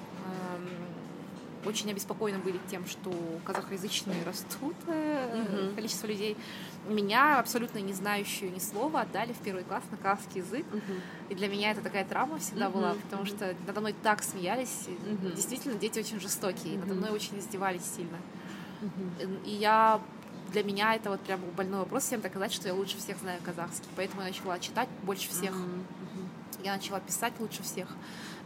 очень 1.67 1.91
обеспокоены 1.91 2.39
были 2.39 2.61
тем, 2.71 2.87
что 2.87 3.13
казахоязычные 3.45 4.23
растут, 4.25 4.75
mm-hmm. 4.87 5.75
количество 5.75 6.07
людей. 6.07 6.37
Меня, 6.89 7.39
абсолютно 7.39 7.79
не 7.79 7.93
знающую 7.93 8.53
ни 8.53 8.59
слова, 8.59 9.03
отдали 9.03 9.33
в 9.33 9.39
первый 9.39 9.65
класс 9.65 9.83
на 9.91 9.97
казахский 9.97 10.41
язык. 10.41 10.67
Mm-hmm. 10.71 11.01
И 11.31 11.35
для 11.35 11.49
меня 11.49 11.71
это 11.73 11.81
такая 11.81 12.05
травма 12.05 12.39
всегда 12.39 12.67
mm-hmm. 12.67 12.73
была, 12.73 12.95
потому 12.95 13.27
что 13.27 13.55
надо 13.67 13.81
мной 13.81 13.95
так 14.03 14.23
смеялись. 14.23 14.87
Mm-hmm. 14.87 15.35
Действительно, 15.35 15.75
дети 15.75 15.99
очень 15.99 16.21
жестокие, 16.21 16.75
и 16.75 16.77
надо 16.77 16.95
мной 16.95 17.11
очень 17.11 17.39
издевались 17.39 17.85
сильно. 17.85 18.19
Mm-hmm. 18.81 19.45
И 19.47 19.51
я 19.51 20.01
для 20.53 20.63
меня 20.63 20.95
это 20.95 21.11
вот 21.11 21.21
прям 21.21 21.41
больной 21.57 21.81
вопрос 21.81 22.05
всем 22.05 22.21
доказать, 22.21 22.53
что 22.53 22.69
я 22.69 22.75
лучше 22.75 22.99
всех 22.99 23.19
знаю 23.19 23.41
казахский. 23.43 23.89
Поэтому 23.97 24.23
я 24.23 24.29
начала 24.29 24.59
читать 24.59 24.89
больше 25.03 25.29
всех. 25.29 25.53
Mm-hmm. 25.53 26.04
Я 26.63 26.75
начала 26.75 27.01
писать 27.01 27.33
лучше 27.39 27.63
всех 27.63 27.89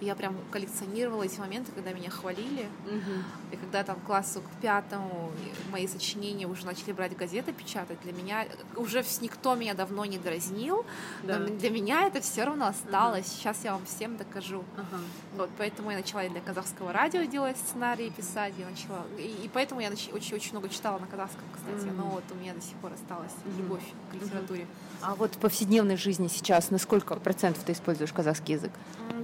я 0.01 0.15
прям 0.15 0.37
коллекционировала 0.51 1.25
эти 1.25 1.39
моменты, 1.41 1.73
когда 1.73 1.93
меня 1.93 2.11
хвалили. 2.11 2.69
Угу. 2.87 3.53
И 3.53 3.57
когда 3.57 3.83
там 3.83 3.97
к 3.97 4.05
классу 4.05 4.43
к 4.43 4.61
пятому 4.61 5.33
мои 5.71 5.87
сочинения 5.89 6.47
уже 6.47 6.67
начали 6.67 6.93
брать 6.93 7.17
газеты 7.17 7.53
печатать, 7.53 7.99
для 8.03 8.13
меня 8.13 8.47
уже 8.77 9.05
никто 9.21 9.55
меня 9.55 9.75
давно 9.75 10.05
не 10.05 10.19
дразнил, 10.19 10.85
да. 11.23 11.39
но 11.39 11.49
для 11.49 11.71
меня 11.71 12.07
это 12.07 12.21
все 12.21 12.45
равно 12.45 12.69
осталось. 12.69 13.27
Угу. 13.27 13.35
Сейчас 13.37 13.65
я 13.65 13.73
вам 13.73 13.85
всем 13.87 14.17
докажу. 14.17 14.59
Угу. 14.59 15.37
Вот, 15.37 15.51
поэтому 15.59 15.91
я 15.91 15.99
начала 15.99 16.25
и 16.25 16.29
для 16.29 16.41
казахского 16.41 16.93
радио 16.93 17.25
делать 17.25 17.57
сценарии, 17.57 18.11
писать. 18.11 18.55
Я 18.59 18.69
начала, 18.69 19.05
и, 19.19 19.45
и 19.45 19.51
поэтому 19.53 19.81
я 19.81 19.91
нач... 19.91 20.09
очень, 20.13 20.37
очень 20.37 20.53
много 20.53 20.69
читала 20.69 20.99
на 20.99 21.07
казахском, 21.07 21.45
кстати. 21.55 21.89
Угу. 21.89 21.97
Но 21.97 22.05
вот 22.05 22.25
у 22.31 22.35
меня 22.35 22.55
до 22.55 22.61
сих 22.61 22.77
пор 22.77 22.93
осталась 22.93 23.33
угу. 23.45 23.63
любовь 23.63 23.85
к 24.11 24.15
литературе. 24.15 24.67
А 25.01 25.15
вот 25.15 25.35
в 25.35 25.39
повседневной 25.39 25.97
жизни 25.97 26.29
сейчас 26.29 26.71
на 26.71 26.79
сколько 26.79 27.15
процентов 27.17 27.63
ты 27.65 27.73
используешь 27.73 27.98
казахский 28.07 28.55
язык? 28.55 28.73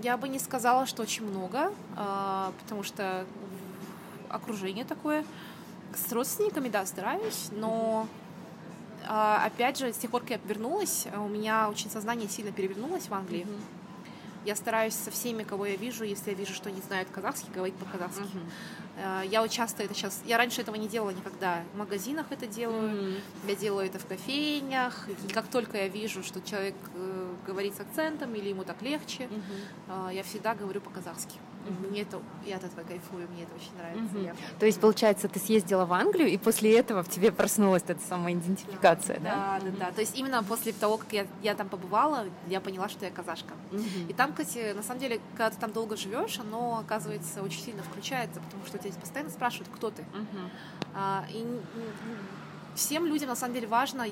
Я 0.02 0.16
бы 0.16 0.28
не 0.28 0.38
сказала, 0.38 0.86
что 0.86 1.02
очень 1.02 1.26
много, 1.26 1.72
а, 1.96 2.52
потому 2.62 2.82
что 2.82 3.26
окружение 4.28 4.84
такое. 4.84 5.24
С 5.94 6.12
родственниками, 6.12 6.68
да, 6.68 6.84
стараюсь, 6.86 7.48
но 7.52 8.08
а, 9.06 9.44
опять 9.44 9.78
же, 9.78 9.92
с 9.92 9.96
тех 9.96 10.10
пор, 10.10 10.22
как 10.22 10.30
я 10.30 10.40
вернулась, 10.44 11.06
у 11.16 11.28
меня 11.28 11.68
очень 11.68 11.90
сознание 11.90 12.28
сильно 12.28 12.50
перевернулось 12.52 13.08
в 13.08 13.14
Англии. 13.14 13.46
Mm-hmm 13.46 13.84
я 14.44 14.56
стараюсь 14.56 14.94
со 14.94 15.10
всеми, 15.10 15.42
кого 15.42 15.66
я 15.66 15.76
вижу, 15.76 16.04
если 16.04 16.30
я 16.30 16.36
вижу, 16.36 16.52
что 16.52 16.68
они 16.68 16.80
знают 16.82 17.08
казахский, 17.10 17.50
говорить 17.52 17.74
по-казахски. 17.76 18.22
Uh-huh. 18.22 19.26
Я 19.26 19.46
часто 19.48 19.82
это 19.82 19.94
сейчас... 19.94 20.20
Я 20.24 20.36
раньше 20.36 20.60
этого 20.60 20.76
не 20.76 20.86
делала 20.86 21.10
никогда. 21.10 21.62
В 21.72 21.78
магазинах 21.78 22.26
это 22.30 22.46
делаю, 22.46 22.90
uh-huh. 22.90 23.20
я 23.48 23.54
делаю 23.56 23.86
это 23.86 23.98
в 23.98 24.06
кофейнях. 24.06 25.08
И 25.26 25.32
как 25.32 25.46
только 25.48 25.78
я 25.78 25.88
вижу, 25.88 26.22
что 26.22 26.42
человек 26.42 26.74
э, 26.94 27.23
говорит 27.46 27.74
с 27.74 27.80
акцентом 27.80 28.34
или 28.34 28.48
ему 28.48 28.64
так 28.64 28.82
легче, 28.82 29.28
uh-huh. 29.88 30.14
я 30.14 30.22
всегда 30.22 30.54
говорю 30.54 30.80
по-казахски. 30.80 31.38
Mm-hmm. 31.64 31.90
Мне 31.90 32.02
это, 32.02 32.20
я 32.44 32.56
от 32.56 32.64
этого 32.64 32.86
кайфую, 32.86 33.26
мне 33.30 33.44
это 33.44 33.54
очень 33.54 33.74
нравится. 33.78 34.16
Mm-hmm. 34.16 34.24
Я... 34.24 34.58
То 34.58 34.66
есть, 34.66 34.80
получается, 34.80 35.28
ты 35.28 35.38
съездила 35.38 35.86
в 35.86 35.92
Англию, 35.92 36.28
и 36.28 36.36
после 36.36 36.78
этого 36.78 37.02
в 37.02 37.08
тебе 37.08 37.32
проснулась 37.32 37.82
эта 37.86 38.00
самоидентификация, 38.06 39.18
да? 39.20 39.30
Да, 39.30 39.60
да, 39.60 39.66
mm-hmm. 39.66 39.78
да. 39.78 39.92
То 39.92 40.00
есть 40.00 40.18
именно 40.18 40.42
после 40.44 40.72
того, 40.72 40.98
как 40.98 41.12
я, 41.12 41.26
я 41.42 41.54
там 41.54 41.68
побывала, 41.68 42.26
я 42.48 42.60
поняла, 42.60 42.88
что 42.88 43.04
я 43.06 43.10
казашка. 43.10 43.54
Mm-hmm. 43.70 44.10
И 44.10 44.12
там, 44.12 44.32
кстати, 44.32 44.72
на 44.74 44.82
самом 44.82 45.00
деле, 45.00 45.20
когда 45.32 45.50
ты 45.50 45.56
там 45.58 45.72
долго 45.72 45.96
живешь, 45.96 46.38
оно, 46.38 46.78
оказывается, 46.78 47.42
очень 47.42 47.60
сильно 47.60 47.82
включается, 47.82 48.40
потому 48.40 48.64
что 48.66 48.78
тебя 48.78 48.92
постоянно 49.00 49.30
спрашивают, 49.30 49.70
кто 49.74 49.90
ты. 49.90 50.02
Mm-hmm. 50.02 50.50
А, 50.94 51.24
и 51.30 51.46
всем 52.74 53.06
людям, 53.06 53.30
на 53.30 53.36
самом 53.36 53.54
деле, 53.54 53.66
важно 53.68 54.02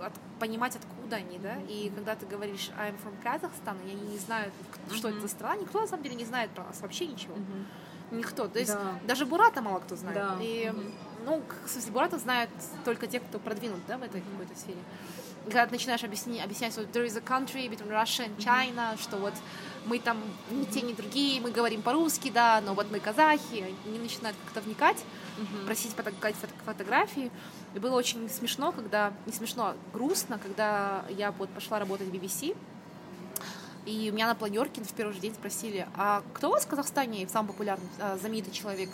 от, 0.00 0.12
понимать, 0.38 0.76
откуда 0.76 1.16
они, 1.16 1.38
да, 1.38 1.56
и 1.68 1.90
когда 1.94 2.14
ты 2.14 2.26
говоришь 2.26 2.70
I'm 2.78 2.96
from 3.02 3.14
Kazakhstan, 3.22 3.76
и 3.86 3.90
они 3.90 4.02
не 4.02 4.18
знают, 4.18 4.52
что 4.92 5.08
mm-hmm. 5.08 5.12
это 5.12 5.20
за 5.20 5.28
страна, 5.28 5.56
никто 5.56 5.80
на 5.80 5.86
самом 5.86 6.02
деле 6.02 6.16
не 6.16 6.24
знает 6.24 6.50
про 6.50 6.64
нас 6.64 6.80
вообще 6.80 7.06
ничего. 7.06 7.34
Mm-hmm. 7.34 7.64
Никто. 8.12 8.46
То 8.46 8.58
есть 8.58 8.72
да. 8.72 8.94
даже 9.04 9.26
Бурата 9.26 9.60
мало 9.60 9.80
кто 9.80 9.96
знает. 9.96 10.16
Да. 10.16 10.36
И 10.40 10.66
mm-hmm. 10.66 10.94
ну, 11.24 11.42
в 11.64 11.68
смысле, 11.68 11.92
буратов 11.92 12.20
знают 12.20 12.50
только 12.84 13.06
те, 13.06 13.20
кто 13.20 13.38
продвинут, 13.38 13.80
да, 13.88 13.98
в 13.98 14.02
этой 14.02 14.20
какой-то 14.20 14.54
сфере. 14.58 14.78
И 15.44 15.50
когда 15.50 15.66
ты 15.66 15.72
начинаешь 15.72 16.04
объяснять, 16.04 16.44
объяснять, 16.44 16.72
что 16.72 16.82
there 16.82 17.04
is 17.04 17.16
a 17.16 17.20
country 17.20 17.68
between 17.68 17.90
Russia 17.90 18.26
and 18.26 18.38
China, 18.38 18.92
mm-hmm. 18.92 19.02
что 19.02 19.16
вот 19.16 19.34
мы 19.86 19.98
там 19.98 20.18
ни 20.50 20.64
те, 20.64 20.82
ни 20.82 20.92
другие, 20.92 21.40
мы 21.40 21.50
говорим 21.50 21.82
по-русски, 21.82 22.30
да, 22.30 22.60
но 22.64 22.74
вот 22.74 22.90
мы 22.90 23.00
казахи, 23.00 23.74
они 23.86 23.98
начинают 23.98 24.36
как-то 24.44 24.60
вникать, 24.60 25.04
mm-hmm. 25.36 25.66
просить 25.66 25.94
показать 25.94 26.36
фото 26.36 26.52
фотографии. 26.64 27.30
И 27.74 27.78
было 27.78 27.96
очень 27.96 28.28
смешно, 28.28 28.72
когда, 28.72 29.12
не 29.26 29.32
смешно, 29.32 29.68
а 29.68 29.76
грустно, 29.92 30.38
когда 30.38 31.04
я 31.10 31.32
вот 31.32 31.48
пошла 31.50 31.78
работать 31.78 32.08
в 32.08 32.12
BBC, 32.12 32.56
и 33.86 34.10
у 34.10 34.14
меня 34.14 34.26
на 34.26 34.34
планерке 34.34 34.82
в 34.82 34.92
первый 34.92 35.12
же 35.12 35.20
день 35.20 35.32
спросили, 35.32 35.86
а 35.96 36.22
кто 36.34 36.48
у 36.48 36.50
вас 36.52 36.64
в 36.64 36.68
Казахстане 36.68 37.28
самый 37.28 37.48
популярный, 37.48 37.86
а, 38.00 38.16
знаменитый 38.18 38.52
человек? 38.52 38.90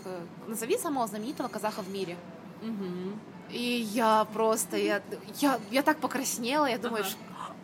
Назови 0.46 0.76
самого 0.76 1.06
знаменитого 1.06 1.48
казаха 1.48 1.80
в 1.80 1.88
мире. 1.88 2.18
Угу. 2.60 3.18
И 3.52 3.88
я 3.94 4.26
просто, 4.34 4.76
я, 4.76 5.02
я, 5.40 5.58
я 5.70 5.82
так 5.82 5.98
покраснела, 5.98 6.66
я 6.66 6.76
думаю, 6.76 7.04
ага. 7.04 7.54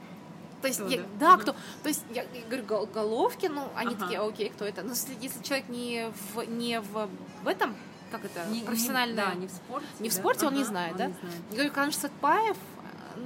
То 0.62 0.68
есть, 0.68 0.80
кто, 0.80 0.88
я, 0.88 0.98
да, 1.20 1.36
да 1.36 1.36
кто? 1.36 1.52
То 1.82 1.88
есть, 1.88 2.02
я, 2.14 2.22
я 2.22 2.44
говорю, 2.48 2.86
головки, 2.86 3.46
ну, 3.46 3.68
они 3.76 3.94
ага. 3.94 4.04
такие, 4.04 4.20
окей, 4.20 4.48
кто 4.48 4.64
это? 4.64 4.82
Но 4.82 4.90
если, 4.90 5.14
если 5.20 5.42
человек 5.42 5.68
не 5.68 6.10
в, 6.34 6.42
не 6.44 6.80
в, 6.80 7.08
в 7.44 7.46
этом, 7.48 7.76
как 8.10 8.24
это, 8.24 8.44
не, 8.50 8.60
профессионально... 8.60 9.10
Не, 9.10 9.16
да, 9.16 9.34
не 9.34 9.46
в 9.46 9.50
спорте. 9.50 9.86
Не 10.00 10.08
в 10.08 10.12
спорте, 10.12 10.46
ага, 10.46 10.48
он 10.48 10.54
не 10.58 10.64
знает, 10.64 10.92
он 10.92 10.98
да? 10.98 11.06
Не 11.06 11.14
знает. 11.52 11.72
Канш 11.72 11.96
Сатпаев, 11.96 12.56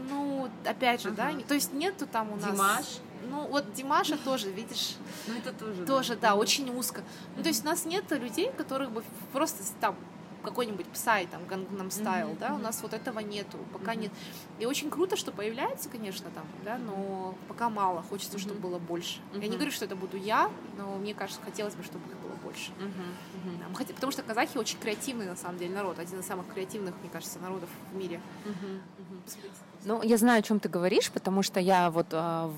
ну, 0.09 0.49
опять 0.65 1.03
же, 1.03 1.09
ага. 1.09 1.33
да, 1.33 1.41
то 1.47 1.55
есть 1.55 1.73
нету 1.73 2.07
там 2.07 2.33
у 2.33 2.37
нас... 2.37 2.51
Димаш? 2.51 2.85
Ну, 3.31 3.47
вот 3.47 3.73
Димаша 3.73 4.19
тоже, 4.19 4.51
видишь, 4.51 4.97
ну, 5.27 5.35
это 5.35 5.53
тоже, 5.53 5.87
тоже, 5.87 6.15
да, 6.17 6.31
да 6.31 6.35
очень 6.35 6.75
узко. 6.77 7.03
Ну, 7.37 7.43
то 7.43 7.49
есть 7.49 7.65
у 7.65 7.67
нас 7.67 7.85
нет 7.85 8.11
людей, 8.11 8.51
которых 8.57 8.91
бы 8.91 9.05
просто 9.33 9.62
там 9.81 9.97
какой-нибудь 10.43 10.87
псай, 10.87 11.27
там, 11.27 11.43
Gangnam 11.43 11.89
Style, 11.89 12.33
mm-hmm. 12.33 12.39
да, 12.39 12.55
у 12.55 12.59
нас 12.59 12.83
вот 12.83 12.93
этого 12.93 13.21
нету, 13.21 13.59
пока 13.73 13.93
mm-hmm. 13.93 14.01
нет. 14.01 14.13
И 14.59 14.67
очень 14.67 14.91
круто, 14.91 15.17
что 15.17 15.33
появляется, 15.33 15.89
конечно, 15.89 16.31
там, 16.35 16.45
да, 16.65 16.79
но 16.79 17.35
пока 17.49 17.71
мало, 17.71 18.03
хочется, 18.03 18.37
mm-hmm. 18.37 18.41
чтобы 18.41 18.61
было 18.61 18.79
больше. 18.79 19.21
Mm-hmm. 19.33 19.43
Я 19.43 19.49
не 19.49 19.57
говорю, 19.57 19.73
что 19.73 19.85
это 19.85 19.97
буду 19.97 20.17
я, 20.17 20.51
но 20.77 20.97
мне 20.97 21.15
кажется, 21.15 21.41
хотелось 21.43 21.75
бы, 21.75 21.83
чтобы 21.83 22.05
их 22.11 22.19
было 22.19 22.35
больше. 22.43 22.71
Mm-hmm. 22.73 23.69
Mm-hmm. 23.69 23.75
Хотя, 23.75 23.95
потому 23.95 24.13
что 24.13 24.23
казахи 24.23 24.59
очень 24.59 24.79
креативный, 24.79 25.27
на 25.27 25.37
самом 25.37 25.59
деле, 25.59 25.75
народ, 25.75 25.99
один 25.99 26.21
из 26.21 26.27
самых 26.27 26.47
креативных, 26.53 26.95
мне 27.01 27.11
кажется, 27.11 27.39
народов 27.39 27.69
в 27.93 27.97
мире. 27.97 28.21
Mm-hmm. 28.45 28.81
Mm-hmm. 28.99 29.51
Ну, 29.85 30.03
я 30.03 30.17
знаю, 30.17 30.41
о 30.41 30.43
чем 30.43 30.61
ты 30.61 30.69
говоришь, 30.69 31.11
потому 31.11 31.43
что 31.43 31.61
я 31.61 31.91
вот 31.91 32.07
а, 32.13 32.53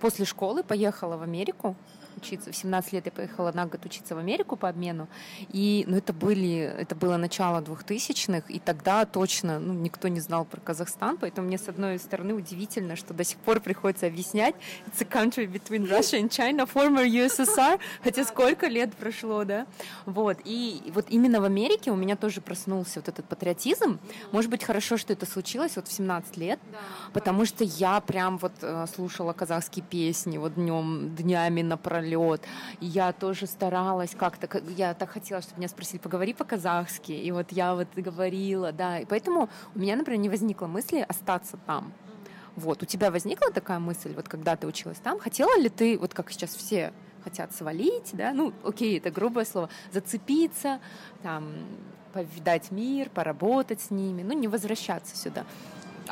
после 0.00 0.24
школы 0.24 0.62
поехала 0.62 1.16
в 1.16 1.22
Америку 1.22 1.76
учиться. 2.16 2.52
В 2.52 2.56
17 2.56 2.92
лет 2.92 3.06
я 3.06 3.12
поехала 3.12 3.52
на 3.52 3.66
год 3.66 3.84
учиться 3.84 4.14
в 4.14 4.18
Америку 4.18 4.56
по 4.56 4.68
обмену. 4.68 5.08
И 5.50 5.84
ну, 5.86 5.96
это, 5.96 6.12
были, 6.12 6.58
это 6.58 6.94
было 6.94 7.16
начало 7.16 7.60
2000-х, 7.60 8.44
и 8.48 8.58
тогда 8.58 9.04
точно 9.04 9.58
ну, 9.58 9.72
никто 9.72 10.08
не 10.08 10.20
знал 10.20 10.44
про 10.44 10.60
Казахстан, 10.60 11.16
поэтому 11.18 11.46
мне, 11.46 11.58
с 11.58 11.68
одной 11.68 11.98
стороны, 11.98 12.34
удивительно, 12.34 12.96
что 12.96 13.14
до 13.14 13.24
сих 13.24 13.38
пор 13.38 13.60
приходится 13.60 14.06
объяснять 14.06 14.54
it's 14.86 15.00
a 15.00 15.04
country 15.04 15.46
between 15.46 15.88
Russia 15.88 16.20
and 16.20 16.30
China, 16.30 16.66
former 16.66 17.06
USSR, 17.06 17.78
хотя 18.02 18.24
сколько 18.24 18.66
лет 18.66 18.94
прошло, 18.94 19.44
да? 19.44 19.66
Вот. 20.06 20.38
И 20.44 20.82
вот 20.94 21.06
именно 21.08 21.40
в 21.40 21.44
Америке 21.44 21.90
у 21.90 21.96
меня 21.96 22.16
тоже 22.16 22.40
проснулся 22.40 23.00
вот 23.00 23.08
этот 23.08 23.26
патриотизм. 23.26 23.98
Может 24.32 24.50
быть, 24.50 24.64
хорошо, 24.64 24.96
что 24.96 25.12
это 25.12 25.26
случилось 25.26 25.76
вот 25.76 25.88
в 25.88 25.92
17 25.92 26.36
лет, 26.36 26.58
потому 27.12 27.44
что 27.44 27.64
я 27.64 28.00
прям 28.00 28.38
вот 28.38 28.52
э, 28.62 28.86
слушала 28.94 29.32
казахские 29.32 29.84
песни 29.84 30.38
вот 30.38 30.54
днем, 30.54 31.14
днями 31.14 31.62
напролет 31.62 31.99
самолет. 32.00 32.42
И 32.80 32.86
я 32.86 33.12
тоже 33.12 33.46
старалась 33.46 34.14
как-то, 34.16 34.62
я 34.76 34.94
так 34.94 35.10
хотела, 35.10 35.42
чтобы 35.42 35.58
меня 35.58 35.68
спросили, 35.68 35.98
поговори 35.98 36.34
по-казахски. 36.34 37.12
И 37.12 37.30
вот 37.32 37.52
я 37.52 37.74
вот 37.74 37.88
говорила, 37.96 38.72
да. 38.72 39.00
И 39.00 39.04
поэтому 39.04 39.48
у 39.74 39.78
меня, 39.78 39.96
например, 39.96 40.20
не 40.20 40.28
возникло 40.28 40.66
мысли 40.66 41.04
остаться 41.08 41.58
там. 41.66 41.92
Вот, 42.56 42.82
у 42.82 42.86
тебя 42.86 43.10
возникла 43.10 43.50
такая 43.52 43.78
мысль, 43.78 44.12
вот 44.14 44.28
когда 44.28 44.56
ты 44.56 44.66
училась 44.66 44.98
там, 44.98 45.20
хотела 45.20 45.56
ли 45.58 45.68
ты, 45.68 45.96
вот 45.96 46.14
как 46.14 46.30
сейчас 46.32 46.50
все 46.50 46.92
хотят 47.22 47.54
свалить, 47.54 48.10
да, 48.12 48.32
ну, 48.32 48.52
окей, 48.64 48.98
это 48.98 49.10
грубое 49.10 49.44
слово, 49.44 49.68
зацепиться, 49.92 50.80
там, 51.22 51.44
повидать 52.12 52.72
мир, 52.72 53.08
поработать 53.08 53.80
с 53.80 53.90
ними, 53.90 54.22
ну, 54.22 54.32
не 54.32 54.48
возвращаться 54.48 55.16
сюда. 55.16 55.44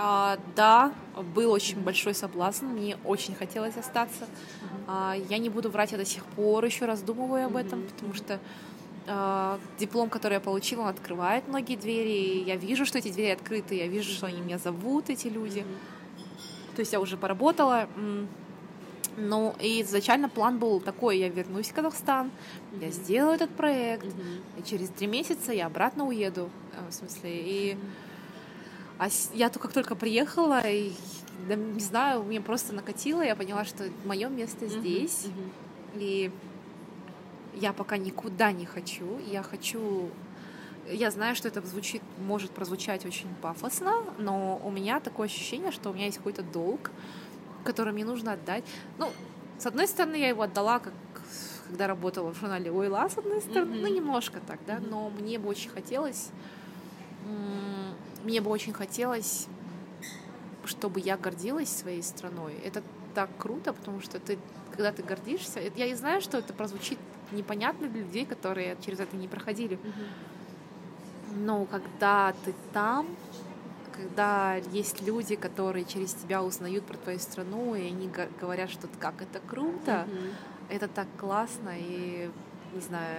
А, 0.00 0.38
да, 0.54 0.92
был 1.34 1.50
очень 1.50 1.80
большой 1.80 2.14
соблазн, 2.14 2.66
мне 2.66 2.96
очень 3.04 3.34
хотелось 3.34 3.76
остаться. 3.76 4.26
А, 4.86 5.16
я 5.28 5.38
не 5.38 5.50
буду 5.50 5.70
врать, 5.70 5.90
я 5.90 5.98
до 5.98 6.04
сих 6.04 6.24
пор 6.24 6.64
еще 6.64 6.84
раздумываю 6.84 7.46
об 7.46 7.56
этом, 7.56 7.82
потому 7.82 8.14
что 8.14 8.38
а, 9.08 9.58
диплом, 9.76 10.08
который 10.08 10.34
я 10.34 10.40
получила, 10.40 10.82
он 10.82 10.88
открывает 10.88 11.48
многие 11.48 11.74
двери. 11.74 12.44
Я 12.44 12.54
вижу, 12.54 12.86
что 12.86 12.98
эти 12.98 13.10
двери 13.10 13.30
открыты, 13.30 13.74
я 13.74 13.88
вижу, 13.88 14.12
что 14.12 14.26
они 14.26 14.40
меня 14.40 14.58
зовут, 14.58 15.10
эти 15.10 15.26
люди. 15.26 15.66
То 16.76 16.80
есть 16.80 16.92
я 16.92 17.00
уже 17.00 17.16
поработала. 17.16 17.88
Ну, 19.16 19.56
и 19.60 19.82
изначально 19.82 20.28
план 20.28 20.60
был 20.60 20.78
такой, 20.78 21.18
я 21.18 21.28
вернусь 21.28 21.70
в 21.70 21.74
Казахстан, 21.74 22.30
mm-hmm. 22.70 22.84
я 22.84 22.90
сделаю 22.92 23.34
этот 23.34 23.50
проект, 23.50 24.04
mm-hmm. 24.04 24.60
и 24.60 24.62
через 24.62 24.90
три 24.90 25.08
месяца 25.08 25.50
я 25.52 25.66
обратно 25.66 26.06
уеду, 26.06 26.50
э, 26.72 26.88
в 26.88 26.94
смысле, 26.94 27.36
и 27.36 27.72
mm-hmm 27.72 28.07
а 28.98 29.08
я 29.32 29.48
то 29.48 29.58
как 29.58 29.72
только 29.72 29.94
приехала, 29.94 30.60
и, 30.66 30.92
да, 31.48 31.54
не 31.54 31.80
знаю, 31.80 32.22
мне 32.22 32.40
просто 32.40 32.74
накатило, 32.74 33.22
я 33.22 33.36
поняла, 33.36 33.64
что 33.64 33.84
мое 34.04 34.28
место 34.28 34.66
здесь. 34.66 35.26
Uh-huh, 35.26 35.52
И 35.94 36.30
я 37.54 37.72
пока 37.72 37.96
никуда 37.96 38.52
не 38.52 38.66
хочу. 38.66 39.18
Я 39.26 39.42
хочу 39.42 40.10
я 40.90 41.10
знаю, 41.10 41.36
что 41.36 41.48
это 41.48 41.60
звучит, 41.66 42.02
может 42.18 42.50
прозвучать 42.50 43.04
очень 43.04 43.28
пафосно, 43.42 43.92
но 44.18 44.58
у 44.64 44.70
меня 44.70 45.00
такое 45.00 45.26
ощущение, 45.26 45.70
что 45.70 45.90
у 45.90 45.92
меня 45.92 46.06
есть 46.06 46.16
какой-то 46.16 46.42
долг, 46.42 46.90
который 47.64 47.92
мне 47.92 48.06
нужно 48.06 48.32
отдать. 48.32 48.64
Ну, 48.96 49.10
с 49.58 49.66
одной 49.66 49.86
стороны, 49.86 50.16
я 50.16 50.28
его 50.28 50.42
отдала, 50.42 50.78
как 50.78 50.94
когда 51.68 51.86
работала 51.86 52.32
в 52.32 52.38
журнале 52.38 52.72
Ойла, 52.72 53.10
с 53.10 53.18
одной 53.18 53.42
стороны, 53.42 53.74
mm-hmm. 53.74 53.80
ну, 53.82 53.94
немножко 53.94 54.40
так, 54.40 54.58
да, 54.66 54.76
mm-hmm. 54.76 54.90
но 54.90 55.10
мне 55.10 55.38
бы 55.38 55.50
очень 55.50 55.68
хотелось 55.68 56.30
мне 58.24 58.40
бы 58.40 58.50
очень 58.50 58.72
хотелось, 58.72 59.46
чтобы 60.64 61.00
я 61.00 61.16
гордилась 61.16 61.68
своей 61.68 62.02
страной. 62.02 62.54
Это 62.64 62.82
так 63.14 63.30
круто, 63.38 63.72
потому 63.72 64.00
что 64.00 64.18
ты, 64.18 64.38
когда 64.70 64.92
ты 64.92 65.02
гордишься, 65.02 65.60
я 65.76 65.86
и 65.86 65.94
знаю, 65.94 66.20
что 66.20 66.38
это 66.38 66.52
прозвучит 66.52 66.98
непонятно 67.32 67.88
для 67.88 68.02
людей, 68.02 68.26
которые 68.26 68.76
через 68.84 69.00
это 69.00 69.16
не 69.16 69.28
проходили. 69.28 69.78
Но 71.34 71.66
когда 71.66 72.34
ты 72.44 72.54
там, 72.72 73.06
когда 73.92 74.56
есть 74.72 75.02
люди, 75.02 75.36
которые 75.36 75.84
через 75.84 76.14
тебя 76.14 76.42
узнают 76.42 76.84
про 76.84 76.96
твою 76.96 77.18
страну, 77.18 77.74
и 77.74 77.86
они 77.86 78.10
говорят, 78.40 78.70
что 78.70 78.88
как 78.98 79.20
это 79.20 79.40
круто, 79.40 80.06
mm-hmm. 80.06 80.32
это 80.70 80.88
так 80.88 81.08
классно, 81.18 81.72
и 81.76 82.30
не 82.74 82.80
знаю, 82.80 83.16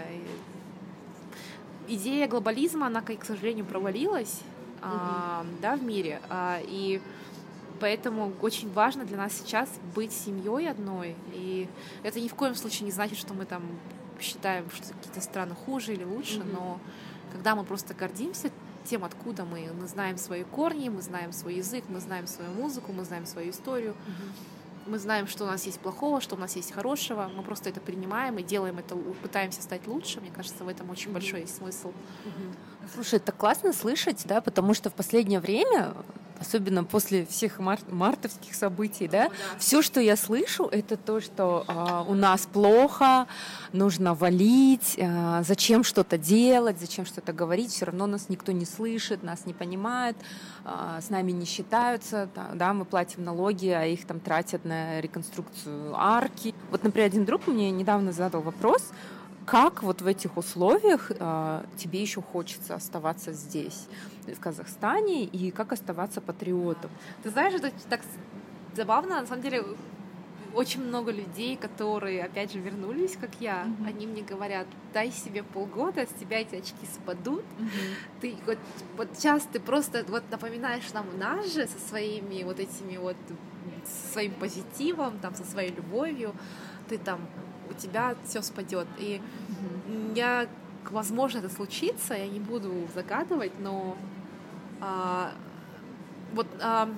идея 1.88 2.28
глобализма, 2.28 2.88
она, 2.88 3.02
к 3.02 3.26
сожалению, 3.26 3.66
провалилась 3.66 4.42
а, 4.82 5.46
да, 5.62 5.76
в 5.76 5.84
мире. 5.84 6.22
А, 6.30 6.60
и 6.64 7.02
поэтому 7.80 8.34
очень 8.42 8.72
важно 8.72 9.06
для 9.06 9.18
нас 9.18 9.34
сейчас 9.34 9.70
быть 9.96 10.12
семьей 10.12 10.70
одной. 10.70 11.16
И 11.34 11.68
это 12.04 12.20
ни 12.20 12.28
в 12.28 12.36
коем 12.36 12.56
случае 12.56 12.86
не 12.86 12.92
значит, 12.92 13.18
что 13.18 13.34
мы 13.34 13.46
там 13.46 13.64
считаем, 14.20 14.70
что 14.72 14.94
какие-то 14.94 15.22
страны 15.22 15.56
хуже 15.56 15.94
или 15.94 16.04
лучше, 16.04 16.40
mm-hmm. 16.40 16.54
но 16.54 16.80
когда 17.32 17.56
мы 17.56 17.64
просто 17.64 17.94
гордимся 17.94 18.52
тем, 18.84 19.06
откуда 19.06 19.46
мы, 19.46 19.72
мы 19.80 19.88
знаем 19.88 20.18
свои 20.18 20.44
корни, 20.44 20.90
мы 20.90 21.02
знаем 21.02 21.32
свой 21.32 21.56
язык, 21.56 21.86
мы 21.88 22.00
знаем 22.00 22.28
свою 22.28 22.52
музыку, 22.52 22.92
мы 22.92 23.06
знаем 23.06 23.26
свою 23.26 23.52
историю. 23.52 23.94
Mm-hmm 23.94 24.59
мы 24.90 25.00
знаем, 25.00 25.28
что 25.28 25.44
у 25.46 25.48
нас 25.48 25.66
есть 25.66 25.80
плохого, 25.80 26.20
что 26.22 26.36
у 26.36 26.38
нас 26.38 26.56
есть 26.56 26.72
хорошего, 26.72 27.30
мы 27.36 27.44
просто 27.44 27.70
это 27.70 27.80
принимаем 27.80 28.38
и 28.38 28.44
делаем 28.44 28.80
это, 28.80 28.96
пытаемся 29.22 29.62
стать 29.62 29.88
лучше. 29.88 30.20
Мне 30.20 30.32
кажется, 30.32 30.64
в 30.64 30.68
этом 30.68 30.90
очень 30.90 31.10
mm-hmm. 31.10 31.14
большой 31.14 31.42
есть 31.42 31.56
смысл. 31.56 31.90
Mm-hmm. 31.90 32.90
Слушай, 32.94 33.16
это 33.16 33.32
классно 33.32 33.72
слышать, 33.74 34.24
да, 34.26 34.42
потому 34.42 34.74
что 34.74 34.90
в 34.90 34.94
последнее 34.94 35.40
время 35.40 35.94
особенно 36.40 36.84
после 36.84 37.26
всех 37.26 37.60
мар- 37.60 37.80
мартовских 37.90 38.56
событий, 38.56 39.08
да, 39.08 39.30
все, 39.58 39.82
что 39.82 40.00
я 40.00 40.16
слышу, 40.16 40.66
это 40.66 40.98
то, 40.98 41.22
что 41.22 41.66
э, 41.68 42.12
у 42.12 42.14
нас 42.14 42.48
плохо, 42.52 43.28
нужно 43.74 44.14
валить, 44.14 44.96
э, 44.98 45.44
зачем 45.44 45.84
что-то 45.84 46.18
делать, 46.18 46.80
зачем 46.80 47.06
что-то 47.06 47.34
говорить, 47.34 47.72
все 47.72 47.86
равно 47.86 48.08
нас 48.08 48.30
никто 48.30 48.52
не 48.52 48.66
слышит, 48.66 49.24
нас 49.24 49.46
не 49.46 49.54
понимает, 49.54 50.16
э, 50.66 51.00
с 51.02 51.10
нами 51.10 51.32
не 51.32 51.46
считаются, 51.46 52.30
да, 52.36 52.52
да, 52.54 52.74
мы 52.74 52.86
платим 52.86 53.24
налоги, 53.24 53.68
а 53.68 53.86
их 53.86 54.06
там 54.06 54.20
тратят 54.20 54.66
на 54.66 55.02
реконструкцию 55.02 55.94
арки. 55.96 56.54
Вот, 56.72 56.84
например, 56.84 57.08
один 57.08 57.26
друг 57.26 57.48
мне 57.48 57.72
недавно 57.72 58.12
задал 58.12 58.42
вопрос, 58.42 58.92
как 59.50 59.82
вот 59.84 60.02
в 60.02 60.08
этих 60.08 60.38
условиях 60.38 61.12
э, 61.12 61.64
тебе 61.78 62.02
еще 62.02 62.22
хочется 62.22 62.76
оставаться 62.76 63.34
здесь, 63.34 63.88
в 64.28 64.40
Казахстане, 64.40 65.24
и 65.24 65.50
как 65.50 65.74
оставаться 65.74 66.22
патриотом? 66.22 66.92
Ты 67.24 67.32
знаешь, 67.32 67.54
это 67.56 67.72
так 67.90 68.02
забавно, 68.76 69.22
на 69.22 69.28
самом 69.28 69.42
деле, 69.42 69.64
очень 70.54 70.84
много 70.84 71.12
людей, 71.12 71.58
которые, 71.58 72.24
опять 72.24 72.54
же, 72.54 72.60
вернулись, 72.60 73.18
как 73.20 73.32
я, 73.40 73.64
mm-hmm. 73.64 73.88
они 73.88 74.08
мне 74.08 74.22
говорят, 74.22 74.68
дай 74.94 75.12
себе 75.12 75.44
полгода, 75.44 76.06
с 76.06 76.20
тебя 76.20 76.42
эти 76.42 76.56
очки 76.56 76.86
спадут. 76.86 77.44
Mm-hmm. 77.44 77.96
Ты 78.22 78.36
вот, 78.46 78.58
вот 78.98 79.08
сейчас 79.16 79.48
ты 79.52 79.60
просто 79.60 80.06
вот 80.08 80.24
напоминаешь 80.30 80.94
нам 80.94 81.06
нас 81.18 81.54
же 81.54 81.68
со 81.68 81.80
своими 81.88 82.44
вот 82.44 82.60
этими 82.60 82.98
вот 82.98 83.18
со 83.86 84.14
своим 84.14 84.34
позитивом, 84.34 85.18
там, 85.20 85.34
со 85.36 85.44
своей 85.44 85.72
любовью, 85.72 86.34
ты 86.88 86.98
там, 86.98 87.22
тебя 87.80 88.16
все 88.26 88.42
спадет. 88.42 88.88
И 88.98 89.22
mm-hmm. 89.22 90.16
я, 90.16 90.48
возможно, 90.90 91.40
это 91.40 91.50
случится, 91.50 92.14
я 92.14 92.28
не 92.28 92.40
буду 92.40 92.72
загадывать, 92.94 93.60
но 93.60 93.98
а, 94.82 95.32
вот 96.34 96.48
а, 96.62 96.90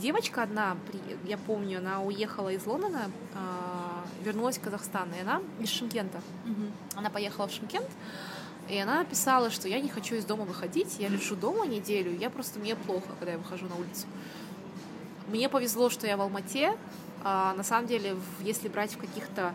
девочка 0.00 0.42
одна, 0.42 0.76
я 1.24 1.38
помню, 1.38 1.78
она 1.78 2.02
уехала 2.02 2.50
из 2.50 2.66
Лондона, 2.66 3.10
а, 3.34 4.04
вернулась 4.24 4.58
в 4.58 4.62
Казахстан, 4.62 5.08
и 5.16 5.20
она 5.20 5.40
из 5.58 5.68
Шимкента. 5.68 6.20
Mm-hmm. 6.46 6.70
Она 6.96 7.10
поехала 7.10 7.48
в 7.48 7.52
Шимкент, 7.52 7.88
и 8.68 8.78
она 8.78 9.04
писала, 9.04 9.50
что 9.50 9.68
я 9.68 9.80
не 9.80 9.88
хочу 9.88 10.14
из 10.14 10.24
дома 10.24 10.44
выходить, 10.44 10.96
я 10.98 11.08
лежу 11.08 11.34
дома 11.34 11.66
неделю, 11.66 12.16
я 12.16 12.30
просто, 12.30 12.60
мне 12.60 12.76
плохо, 12.76 13.06
когда 13.18 13.32
я 13.32 13.38
выхожу 13.38 13.66
на 13.66 13.74
улицу. 13.74 14.06
Мне 15.28 15.48
повезло, 15.48 15.90
что 15.90 16.06
я 16.06 16.16
в 16.16 16.20
Алмате. 16.20 16.76
А, 17.22 17.54
на 17.54 17.62
самом 17.62 17.86
деле, 17.86 18.16
если 18.40 18.68
брать 18.68 18.92
в 18.94 18.98
каких-то 18.98 19.54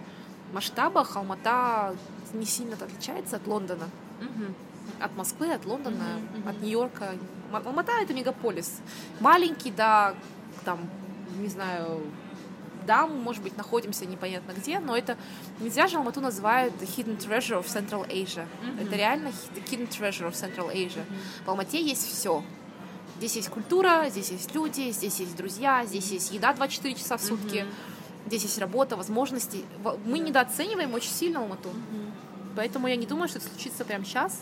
масштабах, 0.54 1.16
Алмата 1.16 1.96
не 2.34 2.46
сильно 2.46 2.76
отличается 2.76 3.38
от 3.38 3.48
Лондона. 3.48 3.90
Угу. 4.22 4.54
От 5.00 5.16
Москвы, 5.16 5.54
от 5.54 5.66
Лондона, 5.66 6.20
угу, 6.38 6.50
от 6.50 6.62
Нью-Йорка. 6.62 7.16
Алмата 7.52 7.94
это 8.02 8.14
мегаполис. 8.14 8.82
Маленький, 9.20 9.72
да, 9.72 10.16
там, 10.64 10.80
не 11.40 11.48
знаю, 11.48 12.02
да, 12.86 13.08
мы, 13.08 13.16
может 13.16 13.42
быть, 13.44 13.58
находимся 13.58 14.06
непонятно 14.06 14.52
где, 14.52 14.80
но 14.80 14.96
это 14.96 15.18
не 15.60 15.70
зря 15.70 15.88
же 15.88 15.98
Алмату 15.98 16.22
называют 16.22 16.74
hidden 16.82 17.18
treasure 17.18 17.60
of 17.60 17.66
Central 17.66 18.08
Asia. 18.08 18.46
Mm-hmm. 18.62 18.88
Это 18.88 18.96
реально 18.96 19.32
hidden 19.56 19.90
treasure 19.90 20.30
of 20.30 20.34
Central 20.34 20.72
Asia. 20.72 21.00
Mm-hmm. 21.00 21.46
В 21.46 21.50
Алмате 21.50 21.82
есть 21.82 22.08
все. 22.08 22.44
Здесь 23.18 23.36
есть 23.38 23.50
культура, 23.50 24.06
здесь 24.10 24.30
есть 24.30 24.54
люди, 24.54 24.92
здесь 24.92 25.20
есть 25.20 25.36
друзья, 25.36 25.86
здесь 25.86 26.12
есть 26.12 26.32
еда 26.32 26.54
24 26.54 26.96
часа 26.96 27.18
в 27.18 27.22
сутки, 27.22 27.58
mm-hmm. 27.58 27.74
Здесь 28.26 28.44
есть 28.44 28.58
работа, 28.58 28.96
возможности. 28.96 29.66
Мы 30.06 30.20
недооцениваем 30.20 30.94
очень 30.94 31.12
сильно 31.12 31.40
Алмату. 31.40 31.70
Mm-hmm. 31.70 32.12
Поэтому 32.56 32.88
я 32.88 32.96
не 32.96 33.06
думаю, 33.06 33.28
что 33.28 33.40
это 33.40 33.48
случится 33.48 33.86
прямо 33.86 34.06
сейчас. 34.06 34.42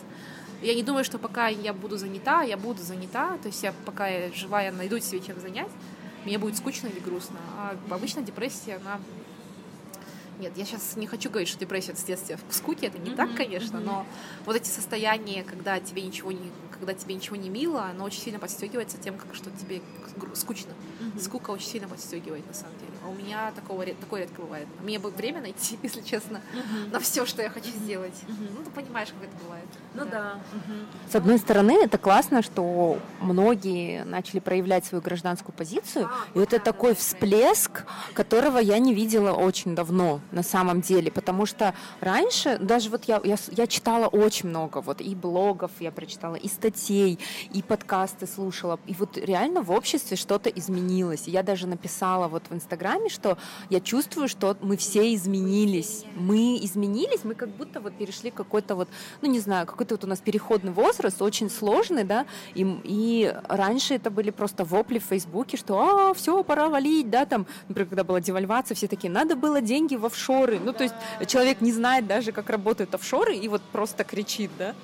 Я 0.62 0.74
не 0.74 0.82
думаю, 0.82 1.04
что 1.04 1.18
пока 1.18 1.48
я 1.48 1.72
буду 1.72 1.96
занята, 1.96 2.42
я 2.42 2.56
буду 2.56 2.82
занята. 2.82 3.36
То 3.38 3.48
есть 3.48 3.62
я 3.62 3.72
пока 3.84 4.06
я 4.06 4.32
жива, 4.32 4.62
я 4.62 4.72
найду 4.72 4.98
себе 5.00 5.20
чем 5.20 5.40
занять. 5.40 5.70
Мне 6.24 6.38
будет 6.38 6.56
скучно 6.56 6.86
или 6.86 7.00
грустно. 7.00 7.36
А 7.58 7.76
обычно 7.90 8.22
депрессия, 8.22 8.76
она 8.76 8.98
нет, 10.38 10.52
я 10.56 10.64
сейчас 10.64 10.96
не 10.96 11.06
хочу 11.06 11.30
говорить, 11.30 11.48
что 11.48 11.58
депрессия 11.60 11.92
это 11.92 12.00
следствие 12.00 12.38
скуки, 12.50 12.84
это 12.84 12.98
не 12.98 13.10
mm-hmm. 13.10 13.16
так, 13.16 13.36
конечно, 13.36 13.76
mm-hmm. 13.76 13.84
но 13.84 14.06
вот 14.46 14.56
эти 14.56 14.68
состояния, 14.68 15.44
когда 15.44 15.78
тебе 15.78 16.02
ничего 16.02 16.32
не, 16.32 16.50
когда 16.72 16.92
тебе 16.92 17.14
ничего 17.14 17.36
не 17.36 17.48
мило, 17.48 17.84
оно 17.84 18.04
очень 18.04 18.20
сильно 18.20 18.40
подстегивается 18.40 18.98
тем, 18.98 19.16
как 19.16 19.32
что 19.34 19.50
тебе 19.52 19.80
скучно. 20.34 20.72
Mm-hmm. 21.00 21.20
Скука 21.20 21.50
очень 21.50 21.68
сильно 21.68 21.86
подстегивает 21.86 22.46
на 22.48 22.54
самом 22.54 22.76
деле. 22.78 22.93
А 23.04 23.08
у 23.08 23.14
меня 23.14 23.52
такого, 23.54 23.84
такое 23.84 24.22
редко 24.22 24.40
бывает. 24.40 24.66
Мне 24.82 24.98
бы 24.98 25.10
время 25.10 25.40
найти, 25.42 25.78
если 25.82 26.00
честно, 26.00 26.40
mm-hmm. 26.54 26.92
на 26.92 27.00
все, 27.00 27.26
что 27.26 27.42
я 27.42 27.50
хочу 27.50 27.68
сделать. 27.68 28.14
Mm-hmm. 28.26 28.48
Ну, 28.56 28.64
ты 28.64 28.70
понимаешь, 28.70 29.08
как 29.08 29.28
это 29.28 29.44
бывает. 29.44 29.66
Ну 29.94 30.04
да. 30.04 30.10
да. 30.10 30.34
Mm-hmm. 30.52 31.12
С 31.12 31.14
одной 31.14 31.38
стороны, 31.38 31.72
это 31.82 31.98
классно, 31.98 32.42
что 32.42 32.98
многие 33.20 34.04
начали 34.04 34.40
проявлять 34.40 34.86
свою 34.86 35.02
гражданскую 35.02 35.54
позицию, 35.54 36.06
а, 36.06 36.38
и 36.38 36.42
это 36.42 36.58
да, 36.58 36.64
такой 36.64 36.92
да, 36.92 36.96
всплеск, 36.96 37.84
которого 38.14 38.58
я 38.58 38.78
не 38.78 38.94
видела 38.94 39.32
очень 39.32 39.74
давно 39.74 40.20
на 40.32 40.42
самом 40.42 40.80
деле, 40.80 41.10
потому 41.10 41.44
что 41.46 41.74
раньше, 42.00 42.58
даже 42.58 42.88
вот 42.88 43.04
я, 43.04 43.20
я, 43.22 43.36
я 43.50 43.66
читала 43.66 44.06
очень 44.06 44.48
много, 44.48 44.80
вот 44.80 45.00
и 45.00 45.14
блогов 45.14 45.72
я 45.80 45.92
прочитала, 45.92 46.36
и 46.36 46.48
статей, 46.48 47.18
и 47.52 47.62
подкасты 47.62 48.26
слушала, 48.26 48.78
и 48.86 48.94
вот 48.94 49.18
реально 49.18 49.62
в 49.62 49.70
обществе 49.70 50.16
что-то 50.16 50.48
изменилось. 50.48 51.24
Я 51.26 51.42
даже 51.42 51.66
написала 51.66 52.28
вот 52.28 52.44
в 52.48 52.54
Инстаграме, 52.54 52.93
что 53.08 53.38
я 53.70 53.80
чувствую, 53.80 54.28
что 54.28 54.56
мы 54.60 54.76
все 54.76 55.14
изменились. 55.14 56.04
Мы 56.14 56.58
изменились, 56.62 57.24
мы 57.24 57.34
как 57.34 57.50
будто 57.50 57.80
вот 57.80 57.94
перешли 57.94 58.30
какой-то 58.30 58.74
вот, 58.74 58.88
ну 59.22 59.30
не 59.30 59.40
знаю, 59.40 59.66
какой-то 59.66 59.94
вот 59.94 60.04
у 60.04 60.06
нас 60.06 60.20
переходный 60.20 60.72
возраст, 60.72 61.20
очень 61.22 61.50
сложный, 61.50 62.04
да, 62.04 62.26
и, 62.54 62.66
и 62.84 63.34
раньше 63.48 63.94
это 63.94 64.10
были 64.10 64.30
просто 64.30 64.64
вопли 64.64 64.98
в 64.98 65.04
Фейсбуке, 65.04 65.56
что 65.56 65.78
а, 65.78 66.14
все, 66.14 66.42
пора 66.42 66.68
валить, 66.68 67.10
да, 67.10 67.26
там, 67.26 67.46
например, 67.68 67.88
когда 67.88 68.04
была 68.04 68.20
девальвация, 68.20 68.74
все 68.74 68.88
такие, 68.88 69.10
надо 69.10 69.36
было 69.36 69.60
деньги 69.60 69.96
в 69.96 70.06
офшоры. 70.06 70.58
Ну, 70.58 70.72
то 70.72 70.84
есть 70.84 70.94
человек 71.26 71.60
не 71.60 71.72
знает 71.72 72.06
даже, 72.06 72.32
как 72.32 72.50
работают 72.50 72.94
офшоры, 72.94 73.36
и 73.36 73.48
вот 73.48 73.62
просто 73.72 74.04
кричит, 74.04 74.50
да, 74.58 74.74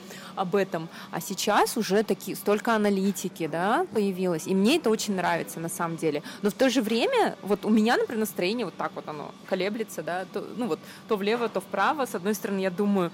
об 0.41 0.57
этом. 0.57 0.89
А 1.11 1.21
сейчас 1.21 1.77
уже 1.77 2.03
такие, 2.03 2.35
столько 2.35 2.75
аналитики, 2.75 3.47
да, 3.47 3.87
появилось. 3.93 4.47
И 4.47 4.55
мне 4.55 4.77
это 4.79 4.89
очень 4.89 5.15
нравится, 5.15 5.61
на 5.61 5.69
самом 5.69 5.99
деле. 5.99 6.23
Но 6.41 6.49
в 6.49 6.55
то 6.55 6.71
же 6.71 6.81
время, 6.81 7.37
вот 7.43 7.67
у 7.67 7.69
меня, 7.69 7.99
например, 7.99 8.21
настроение 8.21 8.65
вот 8.65 8.75
так 8.75 8.93
вот 8.95 9.07
оно 9.07 9.35
колеблется, 9.47 10.03
да, 10.03 10.25
то, 10.33 10.47
ну 10.57 10.67
вот, 10.67 10.79
то 11.09 11.17
влево, 11.17 11.49
то 11.51 11.61
вправо. 11.61 12.07
С 12.07 12.15
одной 12.15 12.35
стороны, 12.35 12.61
я 12.61 12.71
думаю, 12.71 13.13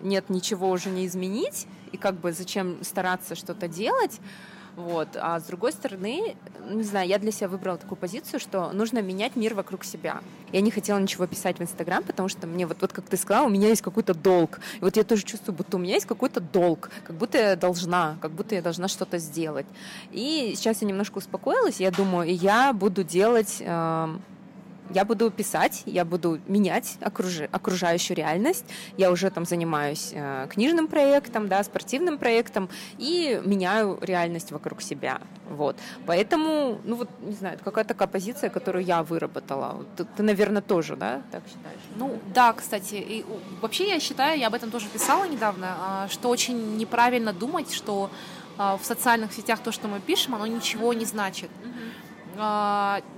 нет, 0.00 0.30
ничего 0.30 0.70
уже 0.70 0.88
не 0.88 1.06
изменить, 1.06 1.66
и 1.92 1.98
как 1.98 2.14
бы 2.14 2.32
зачем 2.32 2.82
стараться 2.82 3.34
что-то 3.34 3.68
делать. 3.68 4.18
Вот. 4.76 5.08
А 5.16 5.40
с 5.40 5.44
другой 5.44 5.72
стороны, 5.72 6.36
не 6.70 6.82
знаю, 6.82 7.08
я 7.08 7.18
для 7.18 7.32
себя 7.32 7.48
выбрала 7.48 7.78
такую 7.78 7.96
позицию, 7.96 8.38
что 8.40 8.72
нужно 8.72 9.00
менять 9.00 9.34
мир 9.34 9.54
вокруг 9.54 9.84
себя. 9.84 10.20
Я 10.52 10.60
не 10.60 10.70
хотела 10.70 10.98
ничего 10.98 11.26
писать 11.26 11.58
в 11.58 11.62
Инстаграм, 11.62 12.04
потому 12.04 12.28
что 12.28 12.46
мне 12.46 12.66
вот, 12.66 12.82
вот 12.82 12.92
как 12.92 13.06
ты 13.06 13.16
сказала, 13.16 13.46
у 13.46 13.50
меня 13.50 13.68
есть 13.68 13.80
какой-то 13.80 14.12
долг. 14.12 14.60
И 14.76 14.80
вот 14.84 14.96
я 14.96 15.04
тоже 15.04 15.22
чувствую, 15.22 15.56
будто 15.56 15.78
у 15.78 15.80
меня 15.80 15.94
есть 15.94 16.06
какой-то 16.06 16.40
долг, 16.40 16.90
как 17.04 17.16
будто 17.16 17.38
я 17.38 17.56
должна, 17.56 18.18
как 18.20 18.32
будто 18.32 18.54
я 18.54 18.60
должна 18.60 18.88
что-то 18.88 19.16
сделать. 19.16 19.66
И 20.12 20.52
сейчас 20.54 20.82
я 20.82 20.88
немножко 20.88 21.18
успокоилась, 21.18 21.80
я 21.80 21.90
думаю, 21.90 22.34
я 22.34 22.74
буду 22.74 23.02
делать 23.02 23.56
э, 23.60 24.16
я 24.90 25.04
буду 25.04 25.30
писать, 25.30 25.82
я 25.86 26.04
буду 26.04 26.40
менять 26.46 26.96
окруж... 27.00 27.42
окружающую 27.52 28.16
реальность. 28.16 28.64
Я 28.96 29.10
уже 29.10 29.30
там 29.30 29.44
занимаюсь 29.44 30.10
э, 30.12 30.46
книжным 30.50 30.88
проектом, 30.88 31.48
да, 31.48 31.62
спортивным 31.64 32.18
проектом 32.18 32.68
и 32.98 33.40
меняю 33.44 33.98
реальность 34.00 34.52
вокруг 34.52 34.82
себя. 34.82 35.20
Вот. 35.48 35.76
Поэтому, 36.06 36.78
ну 36.84 36.96
вот, 36.96 37.08
не 37.20 37.34
знаю, 37.34 37.58
какая-то 37.62 37.88
такая 37.88 38.08
позиция, 38.08 38.50
которую 38.50 38.84
я 38.84 39.02
выработала. 39.02 39.84
Ты, 39.96 40.04
ты, 40.04 40.22
наверное, 40.22 40.62
тоже, 40.62 40.96
да, 40.96 41.22
так 41.30 41.42
считаешь? 41.46 41.80
Ну, 41.96 42.18
да, 42.34 42.52
кстати. 42.52 42.94
И, 42.94 43.24
вообще 43.60 43.88
я 43.88 44.00
считаю, 44.00 44.38
я 44.38 44.48
об 44.48 44.54
этом 44.54 44.70
тоже 44.70 44.86
писала 44.88 45.24
недавно, 45.24 45.76
а, 45.80 46.08
что 46.08 46.28
очень 46.28 46.76
неправильно 46.76 47.32
думать, 47.32 47.72
что 47.72 48.10
а, 48.58 48.76
в 48.76 48.84
социальных 48.84 49.32
сетях 49.32 49.60
то, 49.60 49.72
что 49.72 49.88
мы 49.88 50.00
пишем, 50.00 50.34
оно 50.34 50.46
ничего 50.46 50.92
не 50.92 51.04
значит. 51.04 51.50
Mm-hmm 51.62 52.05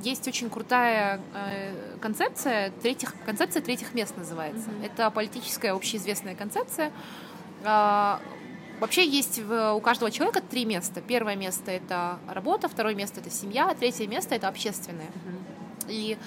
есть 0.02 0.28
очень 0.28 0.48
крутая 0.50 1.20
э, 1.34 1.96
концепция, 2.00 2.70
третьих, 2.82 3.14
концепция 3.26 3.62
третьих 3.62 3.94
мест 3.94 4.16
называется. 4.16 4.70
Mm-hmm. 4.70 4.86
Это 4.86 5.10
политическая 5.10 5.72
общеизвестная 5.72 6.34
концепция. 6.34 6.92
А, 7.64 8.20
вообще 8.80 9.06
есть 9.06 9.40
у 9.40 9.80
каждого 9.80 10.10
человека 10.10 10.40
три 10.40 10.64
места. 10.64 11.00
Первое 11.00 11.36
место 11.36 11.70
это 11.70 12.18
работа, 12.28 12.68
второе 12.68 12.94
место 12.94 13.20
это 13.20 13.30
семья, 13.30 13.68
а 13.70 13.74
третье 13.74 14.06
место 14.06 14.34
это 14.34 14.48
общественное. 14.48 15.06
Mm-hmm. 15.06 15.86
И 15.88 16.18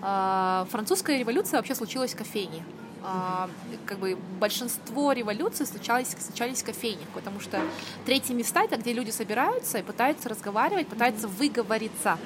а, 0.00 0.66
французская 0.70 1.18
революция 1.18 1.58
вообще 1.58 1.74
случилась 1.74 2.14
в 2.14 2.16
кофейне 2.16 2.62
а, 3.04 3.48
как 3.86 3.98
бы 3.98 4.18
большинство 4.40 5.12
революций 5.12 5.66
случались, 5.66 6.16
случались 6.18 6.62
в 6.62 6.66
кофейнях, 6.66 7.08
потому 7.14 7.40
что 7.40 7.60
третьи 8.04 8.32
места 8.32 8.64
это 8.64 8.76
где 8.76 8.92
люди 8.92 9.10
собираются 9.10 9.78
и 9.78 9.82
пытаются 9.82 10.28
разговаривать, 10.28 10.88
пытаются 10.88 11.28
выговориться. 11.28 12.18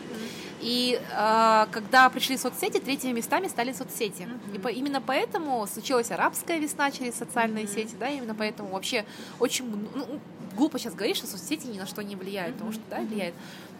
И 0.62 1.00
э, 1.11 1.66
когда 1.72 2.08
пришли 2.08 2.37
соцсети, 2.37 2.78
третьими 2.78 3.12
местами 3.12 3.48
стали 3.48 3.72
соцсети. 3.72 4.22
Mm-hmm. 4.22 4.56
И 4.56 4.58
по, 4.61 4.68
именно 4.68 5.00
поэтому 5.00 5.66
случилась 5.66 6.12
арабская 6.12 6.61
весна 6.61 6.90
через 6.92 7.16
социальные 7.16 7.64
mm-hmm. 7.64 7.74
сети, 7.74 7.96
да, 7.98 8.08
именно 8.08 8.35
поэтому 8.35 8.70
вообще 8.70 9.04
очень 9.40 9.64
ну, 9.66 10.20
глупо 10.56 10.78
сейчас 10.78 10.94
говорить, 10.94 11.16
что 11.16 11.26
соцсети 11.26 11.66
ни 11.66 11.78
на 11.78 11.87
что 11.87 12.02
не 12.02 12.14
влияют, 12.14 12.50
mm-hmm. 12.50 12.58
потому 12.58 12.72
что 12.72 12.82
да, 12.90 13.00
влияют. 13.00 13.35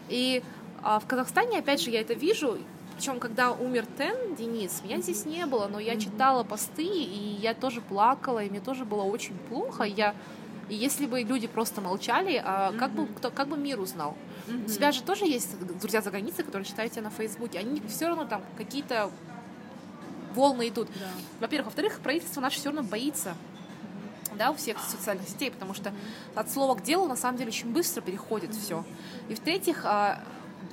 И 0.09 0.43
э, 0.83 0.99
в 1.01 1.07
Казахстане, 1.07 1.59
опять 1.59 1.81
же, 1.81 1.89
я 1.89 2.01
это 2.01 2.15
вижу, 2.15 2.57
причем, 2.95 3.19
когда 3.19 3.51
умер 3.51 3.85
Тен, 3.97 4.35
Денис, 4.35 4.81
меня 4.83 5.01
здесь 5.01 5.25
не 5.25 5.45
было, 5.45 5.67
но 5.67 5.79
я 5.79 5.99
читала 5.99 6.43
посты, 6.43 6.83
и 6.83 7.37
я 7.41 7.53
тоже 7.53 7.81
плакала, 7.81 8.43
и 8.43 8.49
мне 8.49 8.59
тоже 8.59 8.85
было 8.85 9.03
очень 9.03 9.37
плохо. 9.49 9.83
Я 9.83 10.15
и 10.69 10.75
если 10.75 11.05
бы 11.05 11.21
люди 11.21 11.47
просто 11.47 11.81
молчали, 11.81 12.41
а 12.43 12.71
как 12.73 12.91
бы 12.91 13.05
кто, 13.07 13.29
как 13.29 13.49
бы 13.49 13.57
мир 13.57 13.79
узнал? 13.79 14.15
У 14.47 14.69
тебя 14.69 14.91
же 14.91 15.03
тоже 15.03 15.25
есть 15.25 15.57
друзья 15.79 16.01
за 16.01 16.09
границей, 16.09 16.43
которые 16.43 16.65
читают 16.65 16.93
тебя 16.93 17.03
на 17.03 17.09
Фейсбуке. 17.09 17.59
Они 17.59 17.81
все 17.87 18.07
равно 18.07 18.25
там 18.25 18.41
какие-то 18.57 19.11
волны 20.33 20.69
идут. 20.69 20.87
Да. 20.99 21.07
Во-первых, 21.41 21.67
во-вторых, 21.67 21.99
правительство 21.99 22.41
наше 22.41 22.59
все 22.59 22.69
равно 22.69 22.83
боится 22.83 23.35
да, 24.37 24.51
у 24.51 24.55
всех 24.55 24.79
социальных 24.79 25.29
сетей, 25.29 25.51
потому 25.51 25.73
что 25.73 25.93
от 26.33 26.49
слова 26.49 26.75
к 26.75 26.83
делу 26.83 27.07
на 27.07 27.15
самом 27.15 27.37
деле 27.37 27.49
очень 27.49 27.71
быстро 27.71 28.01
переходит 28.01 28.55
все. 28.55 28.83
И 29.29 29.35
в-третьих, 29.35 29.81
а, 29.85 30.23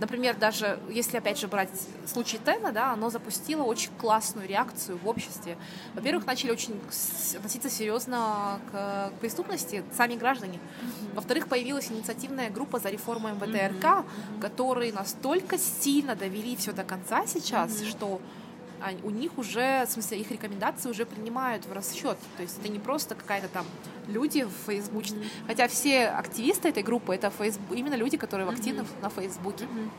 например, 0.00 0.36
даже 0.36 0.78
если 0.90 1.18
опять 1.18 1.38
же 1.38 1.46
брать 1.46 1.70
случай 2.06 2.38
Тена, 2.44 2.72
да, 2.72 2.92
оно 2.92 3.10
запустило 3.10 3.62
очень 3.62 3.90
классную 3.98 4.48
реакцию 4.48 4.98
в 4.98 5.06
обществе. 5.06 5.56
Во-первых, 5.94 6.26
начали 6.26 6.50
очень 6.50 6.80
относиться 7.36 7.70
серьезно 7.70 8.60
к, 8.72 9.12
преступности 9.20 9.84
сами 9.96 10.14
граждане. 10.14 10.58
Mm-hmm. 10.58 11.14
Во-вторых, 11.14 11.48
появилась 11.48 11.90
инициативная 11.90 12.50
группа 12.50 12.78
за 12.78 12.88
реформу 12.90 13.28
МВДРК, 13.28 13.84
mm-hmm. 13.84 14.40
которые 14.40 14.92
настолько 14.92 15.58
сильно 15.58 16.16
довели 16.16 16.56
все 16.56 16.72
до 16.72 16.82
конца 16.84 17.26
сейчас, 17.26 17.70
mm-hmm. 17.70 17.90
что 17.90 18.20
у 19.03 19.11
них 19.11 19.38
уже, 19.38 19.85
в 19.87 19.90
смысле, 19.90 20.21
их 20.21 20.31
рекомендации 20.31 20.88
уже 20.88 21.05
принимают 21.07 21.66
в 21.66 21.73
расчет. 21.73 22.19
То 22.37 22.43
есть 22.43 22.59
это 22.59 22.69
не 22.69 22.79
просто 22.79 23.14
какая-то 23.14 23.49
там 23.49 23.66
люди 24.09 24.45
в 24.45 24.66
Фейсбуке. 24.66 25.14
Mm-hmm. 25.14 25.47
Хотя 25.47 25.69
все 25.69 26.09
активисты 26.09 26.69
этой 26.69 26.83
группы 26.83 27.14
это 27.14 27.31
фейсбук, 27.31 27.77
именно 27.77 27.95
люди, 27.95 28.16
которые 28.16 28.49
активны 28.49 28.81
mm-hmm. 28.81 29.03
на 29.03 29.11
Фейсбуке. 29.11 29.64
Mm-hmm. 29.64 29.90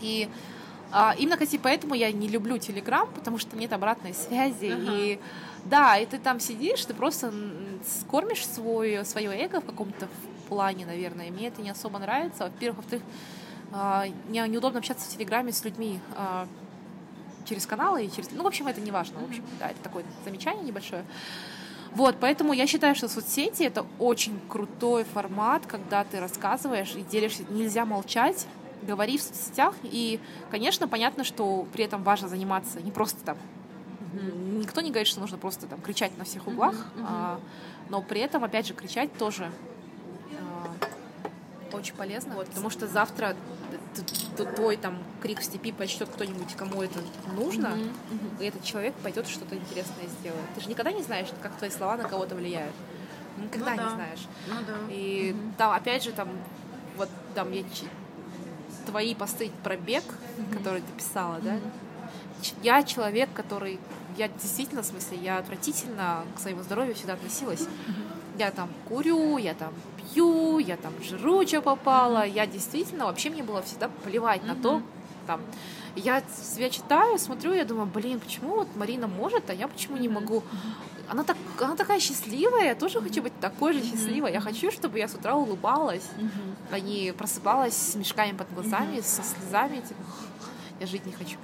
И 0.00 0.28
а, 0.92 1.14
именно, 1.18 1.36
кстати, 1.36 1.58
поэтому 1.62 1.94
я 1.94 2.10
не 2.10 2.28
люблю 2.28 2.58
Телеграм, 2.58 3.08
потому 3.14 3.38
что 3.38 3.56
нет 3.56 3.72
обратной 3.72 4.12
связи. 4.12 4.64
Uh-huh. 4.64 5.14
И 5.14 5.20
да, 5.64 5.96
и 5.96 6.06
ты 6.06 6.18
там 6.18 6.40
сидишь, 6.40 6.84
ты 6.84 6.94
просто 6.94 7.32
скормишь 7.86 8.46
свой, 8.46 9.04
свое 9.04 9.30
эго 9.30 9.60
в 9.60 9.66
каком-то 9.66 10.08
плане, 10.48 10.86
наверное. 10.86 11.28
И 11.28 11.30
мне 11.30 11.48
это 11.48 11.62
не 11.62 11.70
особо 11.70 11.98
нравится. 11.98 12.44
Во-первых, 12.44 12.78
во-вторых, 12.78 13.04
а, 13.72 14.06
мне 14.28 14.46
неудобно 14.48 14.80
общаться 14.80 15.08
в 15.08 15.12
Телеграме 15.12 15.52
с 15.52 15.64
людьми 15.64 16.00
а, 16.16 16.48
через 17.50 17.66
каналы 17.66 18.04
и 18.04 18.10
через... 18.10 18.30
Ну, 18.30 18.44
в 18.44 18.46
общем, 18.46 18.68
это 18.68 18.80
не 18.80 18.92
важно. 18.92 19.18
В 19.18 19.24
общем, 19.24 19.44
да, 19.58 19.68
это 19.68 19.82
такое 19.82 20.04
замечание 20.24 20.64
небольшое. 20.64 21.04
Вот, 21.92 22.16
поэтому 22.20 22.52
я 22.52 22.68
считаю, 22.68 22.94
что 22.94 23.08
соцсети— 23.08 23.62
это 23.64 23.84
очень 23.98 24.38
крутой 24.48 25.02
формат, 25.02 25.66
когда 25.66 26.04
ты 26.04 26.20
рассказываешь 26.20 26.94
и 26.94 27.02
делишься. 27.02 27.42
Нельзя 27.50 27.84
молчать, 27.84 28.46
говори 28.82 29.18
в 29.18 29.22
соцсетях. 29.22 29.74
И, 29.82 30.20
конечно, 30.50 30.86
понятно, 30.86 31.24
что 31.24 31.66
при 31.72 31.84
этом 31.84 32.04
важно 32.04 32.28
заниматься 32.28 32.80
не 32.80 32.92
просто 32.92 33.24
там. 33.24 33.36
Никто 34.12 34.80
не 34.80 34.90
говорит, 34.90 35.08
что 35.08 35.20
нужно 35.20 35.38
просто 35.38 35.66
там 35.66 35.80
кричать 35.80 36.16
на 36.16 36.24
всех 36.24 36.46
углах, 36.46 36.74
mm-hmm. 36.74 37.04
а, 37.06 37.40
но 37.88 38.02
при 38.02 38.20
этом, 38.20 38.44
опять 38.44 38.66
же, 38.66 38.74
кричать 38.74 39.12
тоже 39.16 39.50
очень 41.76 41.94
полезно, 41.94 42.34
вот, 42.34 42.46
потому 42.46 42.70
что 42.70 42.86
завтра 42.86 43.36
твой 44.56 44.76
там 44.76 44.98
крик 45.22 45.40
в 45.40 45.44
степи 45.44 45.72
почтет 45.72 46.08
кто-нибудь, 46.08 46.54
кому 46.56 46.82
это 46.82 47.00
нужно, 47.34 47.68
mm-hmm. 47.68 47.92
Mm-hmm. 48.10 48.42
и 48.42 48.44
этот 48.46 48.62
человек 48.64 48.94
пойдет 49.02 49.26
что-то 49.26 49.56
интересное 49.56 50.06
сделает. 50.20 50.44
Ты 50.54 50.62
же 50.62 50.68
никогда 50.68 50.92
не 50.92 51.02
знаешь, 51.02 51.28
как 51.42 51.56
твои 51.56 51.70
слова 51.70 51.96
на 51.96 52.04
кого-то 52.04 52.34
влияют. 52.34 52.74
Никогда 53.36 53.70
ну, 53.70 53.82
не 53.82 53.88
да. 53.88 53.94
знаешь. 53.94 54.26
Ну, 54.48 54.54
да. 54.66 54.94
И 54.94 55.32
mm-hmm. 55.32 55.52
там, 55.56 55.72
опять 55.72 56.04
же, 56.04 56.12
там, 56.12 56.28
вот 56.96 57.08
там 57.34 57.52
я 57.52 57.64
твои 58.86 59.14
посты 59.14 59.50
про 59.62 59.76
бег, 59.76 60.04
mm-hmm. 60.04 60.56
который 60.56 60.80
ты 60.80 60.92
писала, 60.96 61.38
да? 61.40 61.54
Mm-hmm. 61.54 62.54
Я 62.62 62.82
человек, 62.82 63.28
который, 63.34 63.78
я 64.16 64.28
действительно, 64.28 64.82
в 64.82 64.86
смысле, 64.86 65.18
я 65.18 65.38
отвратительно 65.38 66.24
к 66.34 66.40
своему 66.40 66.62
здоровью 66.62 66.94
всегда 66.94 67.14
относилась. 67.14 67.60
Mm-hmm. 67.60 68.38
Я 68.38 68.50
там 68.50 68.70
курю, 68.88 69.36
я 69.36 69.54
там 69.54 69.74
пью, 70.12 70.58
я 70.58 70.76
там 70.76 70.92
жру, 71.02 71.46
что 71.46 71.60
попало. 71.60 72.26
Я 72.26 72.46
действительно, 72.46 73.06
вообще 73.06 73.30
мне 73.30 73.42
было 73.42 73.62
всегда 73.62 73.88
плевать 74.04 74.44
на 74.44 74.54
то, 74.54 74.82
там, 75.26 75.40
я 75.96 76.22
себя 76.42 76.70
читаю, 76.70 77.18
смотрю, 77.18 77.52
я 77.52 77.64
думаю, 77.64 77.86
блин, 77.86 78.20
почему 78.20 78.56
вот 78.56 78.68
Марина 78.76 79.06
может, 79.06 79.50
а 79.50 79.54
я 79.54 79.68
почему 79.68 79.96
не 79.96 80.08
могу? 80.08 80.42
Она, 81.08 81.24
так, 81.24 81.36
она 81.60 81.74
такая 81.74 81.98
счастливая, 81.98 82.66
я 82.66 82.74
тоже 82.74 83.00
хочу 83.00 83.22
быть 83.22 83.32
такой 83.40 83.72
же 83.72 83.82
счастливой. 83.82 84.32
Я 84.32 84.40
хочу, 84.40 84.70
чтобы 84.70 84.98
я 84.98 85.08
с 85.08 85.14
утра 85.14 85.34
улыбалась, 85.34 86.08
а 86.70 86.78
не 86.78 87.12
просыпалась 87.12 87.74
с 87.74 87.94
мешками 87.96 88.32
под 88.32 88.52
глазами, 88.54 89.00
со 89.00 89.22
слезами, 89.22 89.80
типа, 89.80 90.00
я 90.78 90.86
жить 90.86 91.04
не 91.06 91.12
хочу. 91.12 91.36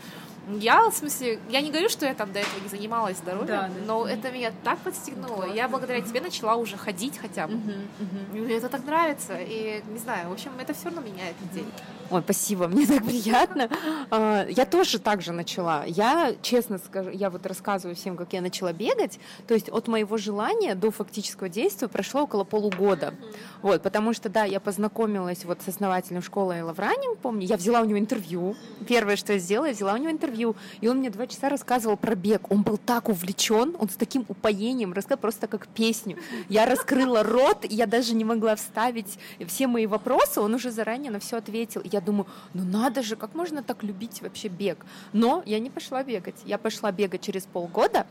Я, 0.48 0.88
в 0.88 0.94
смысле, 0.94 1.40
я 1.48 1.60
не 1.60 1.70
говорю, 1.70 1.88
что 1.88 2.06
я 2.06 2.14
там 2.14 2.32
до 2.32 2.38
этого 2.38 2.60
не 2.62 2.68
занималась 2.68 3.16
здоровьем, 3.18 3.46
да, 3.46 3.68
да. 3.68 3.84
но 3.86 4.06
это 4.06 4.30
меня 4.30 4.52
так 4.62 4.78
подстегнуло. 4.78 5.46
Ну, 5.46 5.54
я 5.54 5.68
благодаря 5.68 6.00
тебе 6.00 6.20
начала 6.20 6.54
уже 6.54 6.76
ходить 6.76 7.18
хотя 7.18 7.48
бы. 7.48 7.54
Угу, 7.54 7.72
угу. 8.00 8.38
Мне 8.44 8.54
это 8.54 8.68
так 8.68 8.84
нравится. 8.84 9.36
И 9.38 9.82
не 9.88 9.98
знаю, 9.98 10.28
в 10.28 10.32
общем, 10.32 10.52
это 10.58 10.72
все 10.72 10.84
равно 10.84 11.00
меняет 11.00 11.34
день. 11.52 11.70
Ой, 12.10 12.22
спасибо, 12.22 12.68
мне 12.68 12.86
так 12.86 13.04
приятно. 13.04 13.68
А, 14.10 14.46
я 14.48 14.64
тоже 14.64 14.98
так 14.98 15.22
же 15.22 15.32
начала. 15.32 15.84
Я, 15.86 16.34
честно 16.42 16.78
скажу, 16.78 17.10
я 17.10 17.30
вот 17.30 17.44
рассказываю 17.46 17.96
всем, 17.96 18.16
как 18.16 18.32
я 18.32 18.40
начала 18.40 18.72
бегать. 18.72 19.18
То 19.46 19.54
есть 19.54 19.68
от 19.68 19.88
моего 19.88 20.16
желания 20.16 20.74
до 20.74 20.90
фактического 20.90 21.48
действия 21.48 21.88
прошло 21.88 22.22
около 22.22 22.44
полугода. 22.44 23.14
Вот, 23.62 23.82
потому 23.82 24.12
что, 24.12 24.28
да, 24.28 24.44
я 24.44 24.60
познакомилась 24.60 25.44
вот 25.44 25.62
с 25.62 25.68
основателем 25.68 26.22
школы 26.22 26.56
Running, 26.56 27.16
помню. 27.20 27.46
Я 27.46 27.56
взяла 27.56 27.80
у 27.80 27.84
него 27.84 27.98
интервью. 27.98 28.54
Первое, 28.86 29.16
что 29.16 29.32
я 29.32 29.38
сделала, 29.38 29.66
я 29.66 29.72
взяла 29.72 29.94
у 29.94 29.96
него 29.96 30.10
интервью. 30.10 30.54
И 30.80 30.88
он 30.88 30.98
мне 30.98 31.10
два 31.10 31.26
часа 31.26 31.48
рассказывал 31.48 31.96
про 31.96 32.14
бег. 32.14 32.50
Он 32.50 32.62
был 32.62 32.78
так 32.78 33.08
увлечен, 33.08 33.76
он 33.78 33.88
с 33.88 33.94
таким 33.94 34.24
упоением 34.28 34.92
рассказал 34.92 35.18
просто 35.18 35.46
как 35.48 35.66
песню. 35.68 36.18
Я 36.48 36.66
раскрыла 36.66 37.22
рот, 37.22 37.64
и 37.64 37.74
я 37.74 37.86
даже 37.86 38.14
не 38.14 38.24
могла 38.24 38.54
вставить 38.54 39.18
все 39.46 39.66
мои 39.66 39.86
вопросы. 39.86 40.40
Он 40.40 40.54
уже 40.54 40.70
заранее 40.70 41.10
на 41.10 41.18
все 41.18 41.36
ответил. 41.36 41.82
Я 41.84 41.95
думаю, 42.00 42.26
ну 42.54 42.64
надо 42.64 43.02
же, 43.02 43.16
как 43.16 43.34
можно 43.34 43.62
так 43.62 43.82
любить 43.82 44.22
вообще 44.22 44.48
бег? 44.48 44.84
Но 45.12 45.42
я 45.46 45.58
не 45.58 45.70
пошла 45.70 46.02
бегать. 46.02 46.36
Я 46.44 46.58
пошла 46.58 46.92
бегать 46.92 47.20
через 47.20 47.44
полгода, 47.44 48.06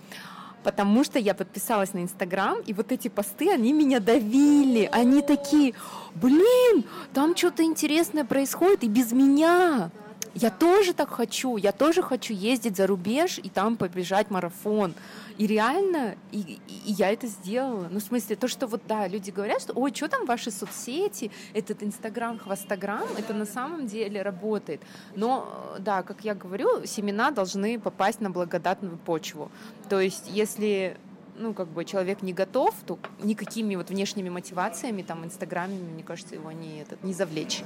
потому 0.64 1.04
что 1.04 1.20
я 1.20 1.34
подписалась 1.34 1.94
на 1.94 2.00
Инстаграм, 2.00 2.60
и 2.66 2.74
вот 2.74 2.92
эти 2.92 3.08
посты, 3.08 3.52
они 3.52 3.72
меня 3.72 4.00
давили. 4.00 4.90
Они 4.92 5.22
такие, 5.22 5.74
блин, 6.16 6.84
там 7.14 7.36
что-то 7.36 7.64
интересное 7.64 8.26
происходит 8.26 8.84
и 8.84 8.88
без 8.88 9.12
меня. 9.12 9.92
Я 10.36 10.50
тоже 10.50 10.94
так 10.94 11.10
хочу, 11.10 11.56
я 11.56 11.72
тоже 11.72 12.04
хочу 12.04 12.34
ездить 12.34 12.76
за 12.76 12.88
рубеж 12.88 13.40
и 13.42 13.50
там 13.50 13.78
побежать 13.78 14.30
марафон. 14.30 14.94
И 15.38 15.48
реально, 15.48 16.16
и, 16.34 16.60
и 16.68 16.92
я 16.92 17.10
это 17.12 17.28
сделала. 17.28 17.88
Ну, 17.90 18.00
в 18.00 18.04
смысле, 18.04 18.36
то, 18.36 18.50
что 18.50 18.68
вот, 18.68 18.82
да, 18.86 19.08
люди 19.08 19.32
говорят, 19.32 19.62
что, 19.62 19.72
ой, 19.74 19.94
что 19.96 20.10
там 20.10 20.26
ваши 20.26 20.52
соцсети, 20.52 21.32
этот 21.54 21.84
Инстаграм, 21.84 22.38
Хвостограм, 22.38 23.08
это 23.18 23.34
на 23.34 23.46
самом 23.46 23.88
деле 23.88 24.22
работает. 24.22 24.82
Но, 25.16 25.78
да, 25.80 26.04
как 26.04 26.26
я 26.26 26.36
говорю, 26.36 26.86
семена 26.86 27.32
должны 27.32 27.80
попасть 27.80 28.20
на 28.20 28.30
благодатную 28.30 28.98
почву. 28.98 29.50
То 29.88 30.02
есть, 30.02 30.26
если 30.28 30.98
ну, 31.38 31.54
как 31.54 31.68
бы 31.68 31.86
человек 31.86 32.22
не 32.22 32.34
готов, 32.34 32.74
то 32.86 32.98
никакими 33.20 33.76
вот 33.76 33.90
внешними 33.90 34.30
мотивациями, 34.30 35.02
там, 35.02 35.26
инстаграмами, 35.26 35.80
мне 35.80 36.04
кажется, 36.04 36.36
его 36.36 36.52
не, 36.52 36.82
этот, 36.82 37.04
не 37.04 37.14
завлечь. 37.14 37.62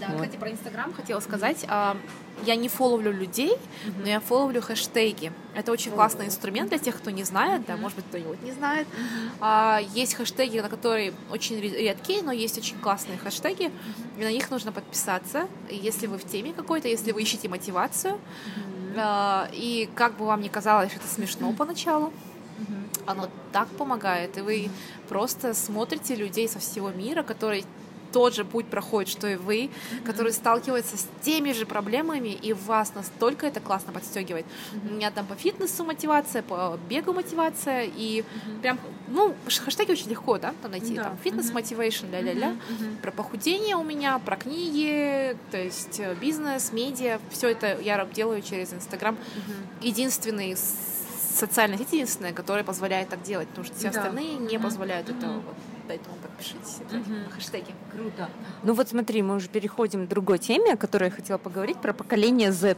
Да, 0.00 0.08
вот. 0.08 0.16
кстати, 0.16 0.36
про 0.36 0.50
инстаграм 0.50 0.92
хотела 0.92 1.20
сказать. 1.20 1.64
А, 1.68 1.96
я 2.44 2.56
не 2.56 2.68
фоловлю 2.68 3.12
людей, 3.12 3.52
mm-hmm. 3.52 3.92
но 4.00 4.08
я 4.08 4.20
фоловлю 4.20 4.60
хэштеги. 4.60 5.32
Это 5.54 5.70
очень 5.70 5.92
oh. 5.92 5.94
классный 5.94 6.26
инструмент 6.26 6.70
для 6.70 6.78
тех, 6.78 6.96
кто 6.96 7.10
не 7.10 7.24
знает, 7.24 7.62
mm-hmm. 7.62 7.66
да, 7.68 7.76
может 7.76 7.96
быть, 7.96 8.06
кто-нибудь 8.06 8.42
не 8.42 8.52
знает. 8.52 8.86
Mm-hmm. 8.86 9.30
А, 9.40 9.80
есть 9.94 10.14
хэштеги, 10.14 10.58
на 10.58 10.68
которые 10.68 11.12
очень 11.30 11.60
редкие, 11.60 12.22
но 12.22 12.32
есть 12.32 12.58
очень 12.58 12.78
классные 12.78 13.18
хэштеги, 13.18 13.66
mm-hmm. 13.66 14.20
и 14.20 14.24
на 14.24 14.32
них 14.32 14.50
нужно 14.50 14.72
подписаться, 14.72 15.48
если 15.70 16.06
вы 16.06 16.18
в 16.18 16.24
теме 16.24 16.52
какой-то, 16.52 16.88
если 16.88 17.12
вы 17.12 17.22
ищете 17.22 17.48
мотивацию. 17.48 18.14
Mm-hmm. 18.14 18.94
А, 18.96 19.48
и 19.52 19.88
как 19.94 20.16
бы 20.16 20.26
вам 20.26 20.40
ни 20.40 20.48
казалось, 20.48 20.92
это 20.94 21.06
смешно 21.06 21.50
mm-hmm. 21.50 21.56
поначалу, 21.56 22.12
оно 23.06 23.28
так 23.52 23.68
помогает, 23.68 24.38
и 24.38 24.40
вы 24.40 24.70
просто 25.08 25.54
смотрите 25.54 26.14
людей 26.14 26.48
со 26.48 26.58
всего 26.58 26.90
мира, 26.90 27.22
которые 27.22 27.64
тот 28.14 28.32
же 28.32 28.44
путь 28.44 28.66
проходит, 28.66 29.10
что 29.10 29.26
и 29.26 29.34
вы, 29.34 29.64
mm-hmm. 29.64 30.04
которые 30.06 30.32
сталкиваются 30.32 30.96
с 30.96 31.06
теми 31.22 31.50
же 31.50 31.66
проблемами, 31.66 32.28
и 32.28 32.52
вас 32.52 32.94
настолько 32.94 33.44
это 33.44 33.58
классно 33.58 33.92
подстегивает. 33.92 34.46
Mm-hmm. 34.46 34.90
У 34.90 34.94
меня 34.94 35.10
там 35.10 35.26
по 35.26 35.34
фитнесу 35.34 35.84
мотивация, 35.84 36.42
по 36.42 36.78
бегу 36.88 37.12
мотивация, 37.12 37.82
и 37.82 38.20
mm-hmm. 38.20 38.60
прям, 38.62 38.78
ну, 39.08 39.34
хэштеги 39.48 39.90
очень 39.90 40.10
легко, 40.10 40.38
да, 40.38 40.54
там 40.62 40.70
найти, 40.70 40.94
да. 40.94 41.04
там, 41.04 41.18
фитнес 41.24 41.50
мотивейшн, 41.52 42.06
ля-ля-ля, 42.06 42.52
mm-hmm. 42.52 43.00
про 43.02 43.10
похудение 43.10 43.74
у 43.74 43.82
меня, 43.82 44.20
про 44.20 44.36
книги, 44.36 45.36
то 45.50 45.58
есть 45.58 45.98
э, 45.98 46.14
бизнес, 46.14 46.70
медиа, 46.70 47.18
все 47.30 47.48
это 47.48 47.80
я 47.80 48.04
делаю 48.04 48.42
через 48.42 48.72
Инстаграм. 48.72 49.16
Mm-hmm. 49.16 49.86
Единственный 49.88 50.56
социальная 51.34 51.78
сеть 51.78 51.92
единственная, 51.92 52.32
которая 52.32 52.64
позволяет 52.64 53.08
так 53.08 53.22
делать, 53.22 53.48
потому 53.48 53.66
что 53.66 53.76
все 53.76 53.90
да. 53.90 54.00
остальные 54.00 54.36
не 54.36 54.58
позволяют 54.58 55.08
mm-hmm. 55.08 55.18
этого. 55.18 55.32
Вот, 55.34 55.54
поэтому 55.88 56.16
подпишитесь. 56.16 56.78
mm-hmm. 56.90 57.30
хэштеги. 57.30 57.74
Круто. 57.92 58.28
Ну 58.62 58.74
вот 58.74 58.88
смотри, 58.88 59.22
мы 59.22 59.36
уже 59.36 59.48
переходим 59.48 60.06
к 60.06 60.08
другой 60.08 60.38
теме, 60.38 60.72
о 60.72 60.76
которой 60.76 61.04
я 61.04 61.10
хотела 61.10 61.38
поговорить, 61.38 61.78
про 61.80 61.92
поколение 61.92 62.52
Z. 62.52 62.76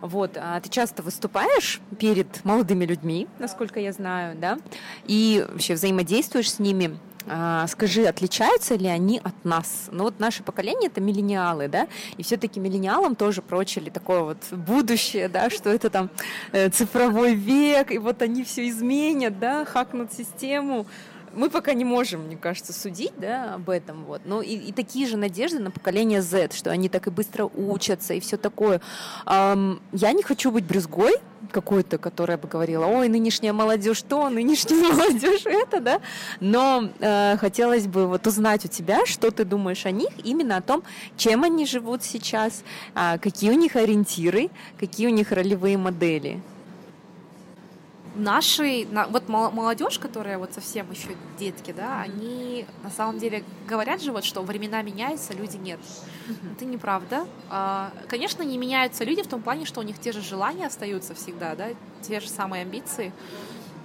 Вот, 0.00 0.36
а 0.36 0.60
ты 0.60 0.68
часто 0.68 1.02
выступаешь 1.02 1.80
перед 1.98 2.44
молодыми 2.44 2.84
людьми, 2.84 3.26
насколько 3.38 3.80
я 3.80 3.92
знаю, 3.92 4.36
да, 4.36 4.58
и 5.04 5.44
вообще 5.48 5.74
взаимодействуешь 5.74 6.52
с 6.52 6.58
ними. 6.58 6.98
А, 7.28 7.66
скажи, 7.66 8.06
отличаются 8.06 8.76
ли 8.76 8.86
они 8.86 9.20
от 9.22 9.44
нас? 9.44 9.88
Ну 9.90 10.04
вот 10.04 10.20
наше 10.20 10.42
поколение 10.42 10.88
это 10.88 11.00
миллениалы, 11.00 11.68
да, 11.68 11.88
и 12.16 12.22
все-таки 12.22 12.60
миллениалам 12.60 13.16
тоже 13.16 13.42
прочили 13.42 13.90
такое 13.90 14.20
вот 14.22 14.38
будущее, 14.50 15.28
да, 15.28 15.50
что 15.50 15.70
это 15.70 15.90
там 15.90 16.10
э, 16.52 16.68
цифровой 16.68 17.34
век, 17.34 17.90
и 17.90 17.98
вот 17.98 18.22
они 18.22 18.44
все 18.44 18.68
изменят, 18.68 19.38
да, 19.40 19.64
хакнут 19.64 20.12
систему. 20.12 20.86
Мы 21.36 21.50
пока 21.50 21.74
не 21.74 21.84
можем, 21.84 22.22
мне 22.22 22.36
кажется, 22.36 22.72
судить 22.72 23.12
да, 23.18 23.54
об 23.54 23.70
этом. 23.70 24.04
Вот. 24.04 24.22
Но 24.24 24.42
и, 24.42 24.54
и 24.54 24.72
такие 24.72 25.06
же 25.06 25.16
надежды 25.16 25.58
на 25.58 25.70
поколение 25.70 26.22
Z, 26.22 26.54
что 26.54 26.70
они 26.70 26.88
так 26.88 27.06
и 27.06 27.10
быстро 27.10 27.44
учатся 27.44 28.14
и 28.14 28.20
все 28.20 28.36
такое. 28.36 28.80
Эм, 29.26 29.80
я 29.92 30.12
не 30.12 30.22
хочу 30.22 30.50
быть 30.50 30.64
брюзгой 30.64 31.14
какой-то, 31.52 31.98
которая 31.98 32.38
бы 32.38 32.48
говорила, 32.48 32.86
ой, 32.86 33.08
нынешняя 33.08 33.52
молодежь 33.52 34.02
то, 34.02 34.28
нынешняя 34.28 34.80
молодежь 34.92 35.42
это, 35.44 35.80
да. 35.80 36.00
Но 36.40 36.88
э, 36.98 37.36
хотелось 37.38 37.86
бы 37.86 38.06
вот 38.06 38.26
узнать 38.26 38.64
у 38.64 38.68
тебя, 38.68 39.06
что 39.06 39.30
ты 39.30 39.44
думаешь 39.44 39.86
о 39.86 39.90
них, 39.90 40.10
именно 40.24 40.56
о 40.56 40.62
том, 40.62 40.82
чем 41.16 41.44
они 41.44 41.66
живут 41.66 42.02
сейчас, 42.02 42.64
э, 42.94 43.18
какие 43.18 43.50
у 43.50 43.54
них 43.54 43.76
ориентиры, 43.76 44.50
какие 44.78 45.06
у 45.06 45.10
них 45.10 45.32
ролевые 45.32 45.76
модели 45.78 46.40
наши, 48.16 48.86
вот 49.10 49.28
молодежь, 49.28 49.98
которая 49.98 50.38
вот 50.38 50.52
совсем 50.52 50.90
еще 50.90 51.10
детки, 51.38 51.72
да, 51.76 52.00
они 52.00 52.66
на 52.82 52.90
самом 52.90 53.18
деле 53.18 53.44
говорят 53.68 54.02
же 54.02 54.12
вот, 54.12 54.24
что 54.24 54.42
времена 54.42 54.82
меняются, 54.82 55.34
люди 55.34 55.56
нет. 55.56 55.80
Это 56.56 56.64
неправда. 56.64 57.26
А, 57.50 57.92
конечно, 58.08 58.42
не 58.42 58.58
меняются 58.58 59.04
люди 59.04 59.22
в 59.22 59.28
том 59.28 59.42
плане, 59.42 59.64
что 59.64 59.80
у 59.80 59.82
них 59.84 59.98
те 59.98 60.12
же 60.12 60.22
желания 60.22 60.66
остаются 60.66 61.14
всегда, 61.14 61.54
да, 61.54 61.68
те 62.02 62.20
же 62.20 62.28
самые 62.28 62.62
амбиции. 62.62 63.12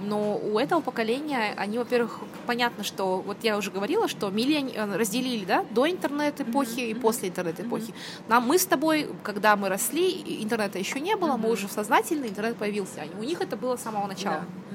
Но 0.04 0.38
у 0.38 0.58
этого 0.58 0.82
поколения, 0.82 1.54
они, 1.58 1.78
во-первых, 1.78 2.20
понятно, 2.48 2.84
что, 2.84 3.22
вот 3.22 3.38
я 3.44 3.58
уже 3.58 3.72
говорила, 3.72 4.08
что 4.08 4.30
миллион 4.30 4.70
э, 4.74 4.98
разделили, 4.98 5.46
да, 5.46 5.66
до 5.70 5.90
интернет-эпохи 5.90 6.80
mm-hmm. 6.80 6.92
и 6.92 6.94
после 6.96 7.30
интернет-эпохи. 7.30 7.92
Mm-hmm. 7.92 8.24
Нам, 8.28 8.48
мы 8.48 8.58
с 8.58 8.66
тобой, 8.66 9.10
когда 9.24 9.56
мы 9.56 9.70
росли, 9.70 10.44
интернета 10.44 10.80
еще 10.80 11.00
не 11.00 11.16
было, 11.16 11.34
mm-hmm. 11.34 11.38
мы 11.38 11.52
уже 11.52 11.68
сознательно, 11.68 12.26
интернет 12.26 12.58
появился. 12.58 13.04
У 13.20 13.24
них 13.24 13.42
это 13.42 13.56
было 13.56 13.78
с 13.78 13.82
самого 13.82 14.08
начала. 14.08 14.44
Yeah. 14.44 14.72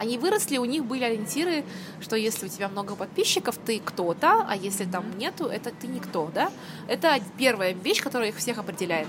Они 0.00 0.16
выросли, 0.16 0.56
у 0.56 0.64
них 0.64 0.86
были 0.86 1.04
ориентиры, 1.04 1.62
что 2.00 2.16
если 2.16 2.46
у 2.46 2.48
тебя 2.48 2.68
много 2.70 2.96
подписчиков, 2.96 3.58
ты 3.58 3.80
кто-то, 3.84 4.46
а 4.48 4.56
если 4.56 4.86
там 4.86 5.04
нету, 5.18 5.44
это 5.44 5.72
ты 5.72 5.88
никто, 5.88 6.30
да? 6.34 6.50
Это 6.88 7.18
первая 7.36 7.74
вещь, 7.74 8.02
которая 8.02 8.30
их 8.30 8.36
всех 8.36 8.56
определяет. 8.56 9.08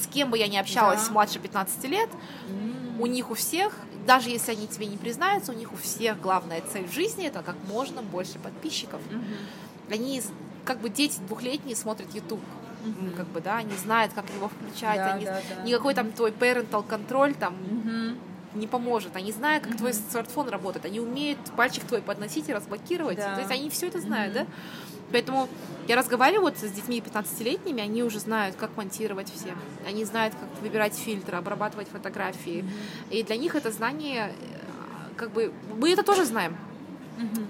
С 0.00 0.06
кем 0.06 0.30
бы 0.30 0.38
я 0.38 0.46
ни 0.46 0.56
общалась 0.56 1.04
да. 1.04 1.12
младше 1.12 1.40
15 1.40 1.84
лет, 1.90 2.08
mm. 2.48 2.83
У 2.98 3.06
них 3.06 3.30
у 3.30 3.34
всех 3.34 3.72
даже 4.06 4.30
если 4.30 4.52
они 4.52 4.66
тебе 4.66 4.86
не 4.86 4.96
признаются, 4.96 5.52
у 5.52 5.54
них 5.54 5.72
у 5.72 5.76
всех 5.76 6.20
главная 6.20 6.62
цель 6.72 6.86
в 6.86 6.92
жизни 6.92 7.26
это 7.26 7.42
как 7.42 7.56
можно 7.68 8.02
больше 8.02 8.38
подписчиков. 8.38 9.00
Mm-hmm. 9.10 9.94
Они 9.94 10.22
как 10.64 10.80
бы 10.80 10.88
дети 10.88 11.18
двухлетние 11.26 11.76
смотрят 11.76 12.14
YouTube. 12.14 12.40
Mm-hmm. 12.84 13.16
Как 13.16 13.26
бы, 13.28 13.40
да, 13.40 13.56
они 13.56 13.74
знают, 13.76 14.12
как 14.12 14.26
его 14.30 14.48
включать, 14.48 14.96
да, 14.96 15.14
они, 15.14 15.24
да, 15.24 15.40
да. 15.56 15.62
никакой 15.62 15.94
там 15.94 16.12
твой 16.12 16.32
parental 16.32 16.86
контроль 16.86 17.34
там 17.34 17.54
mm-hmm. 17.54 18.18
Не 18.54 18.66
поможет. 18.66 19.16
Они 19.16 19.32
знают, 19.32 19.64
как 19.64 19.74
mm-hmm. 19.74 19.78
твой 19.78 19.94
смартфон 19.94 20.48
работает, 20.48 20.84
они 20.86 21.00
умеют 21.00 21.38
пальчик 21.56 21.84
твой 21.84 22.02
подносить 22.02 22.48
и 22.48 22.52
разблокировать. 22.52 23.18
Да. 23.18 23.34
То 23.34 23.40
есть 23.40 23.50
они 23.50 23.70
все 23.70 23.88
это 23.88 24.00
знают, 24.00 24.34
mm-hmm. 24.34 24.46
да? 24.46 25.12
Поэтому 25.12 25.48
я 25.86 25.96
разговариваю 25.96 26.42
вот 26.42 26.58
с 26.58 26.70
детьми 26.72 27.00
15-летними, 27.00 27.80
они 27.80 28.02
уже 28.02 28.18
знают, 28.18 28.56
как 28.56 28.76
монтировать 28.76 29.32
все. 29.32 29.54
Они 29.86 30.04
знают, 30.04 30.34
как 30.34 30.62
выбирать 30.62 30.94
фильтры, 30.94 31.36
обрабатывать 31.36 31.88
фотографии. 31.88 32.64
Mm-hmm. 32.64 33.10
И 33.10 33.22
для 33.22 33.36
них 33.36 33.54
это 33.54 33.70
знание, 33.70 34.32
э, 34.32 35.14
как 35.16 35.30
бы, 35.32 35.52
мы 35.76 35.92
это 35.92 36.02
тоже 36.02 36.24
знаем. 36.24 36.56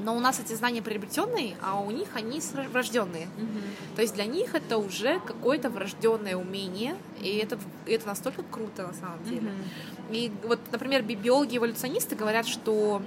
Но 0.04 0.16
у 0.16 0.20
нас 0.20 0.40
эти 0.40 0.52
знания 0.54 0.82
приобретенные, 0.82 1.56
а 1.62 1.80
у 1.80 1.90
них 1.90 2.08
они 2.14 2.40
врожденные. 2.72 3.28
То 3.96 4.02
есть 4.02 4.14
для 4.14 4.26
них 4.26 4.54
это 4.54 4.78
уже 4.78 5.20
какое-то 5.20 5.70
врожденное 5.70 6.36
умение, 6.36 6.96
и 7.20 7.36
это, 7.36 7.58
это 7.86 8.06
настолько 8.06 8.42
круто 8.42 8.86
на 8.86 8.94
самом 8.94 9.24
деле. 9.24 9.52
И 10.10 10.30
вот, 10.44 10.60
например, 10.70 11.02
биологи-эволюционисты 11.02 12.14
говорят, 12.14 12.46
что 12.46 13.00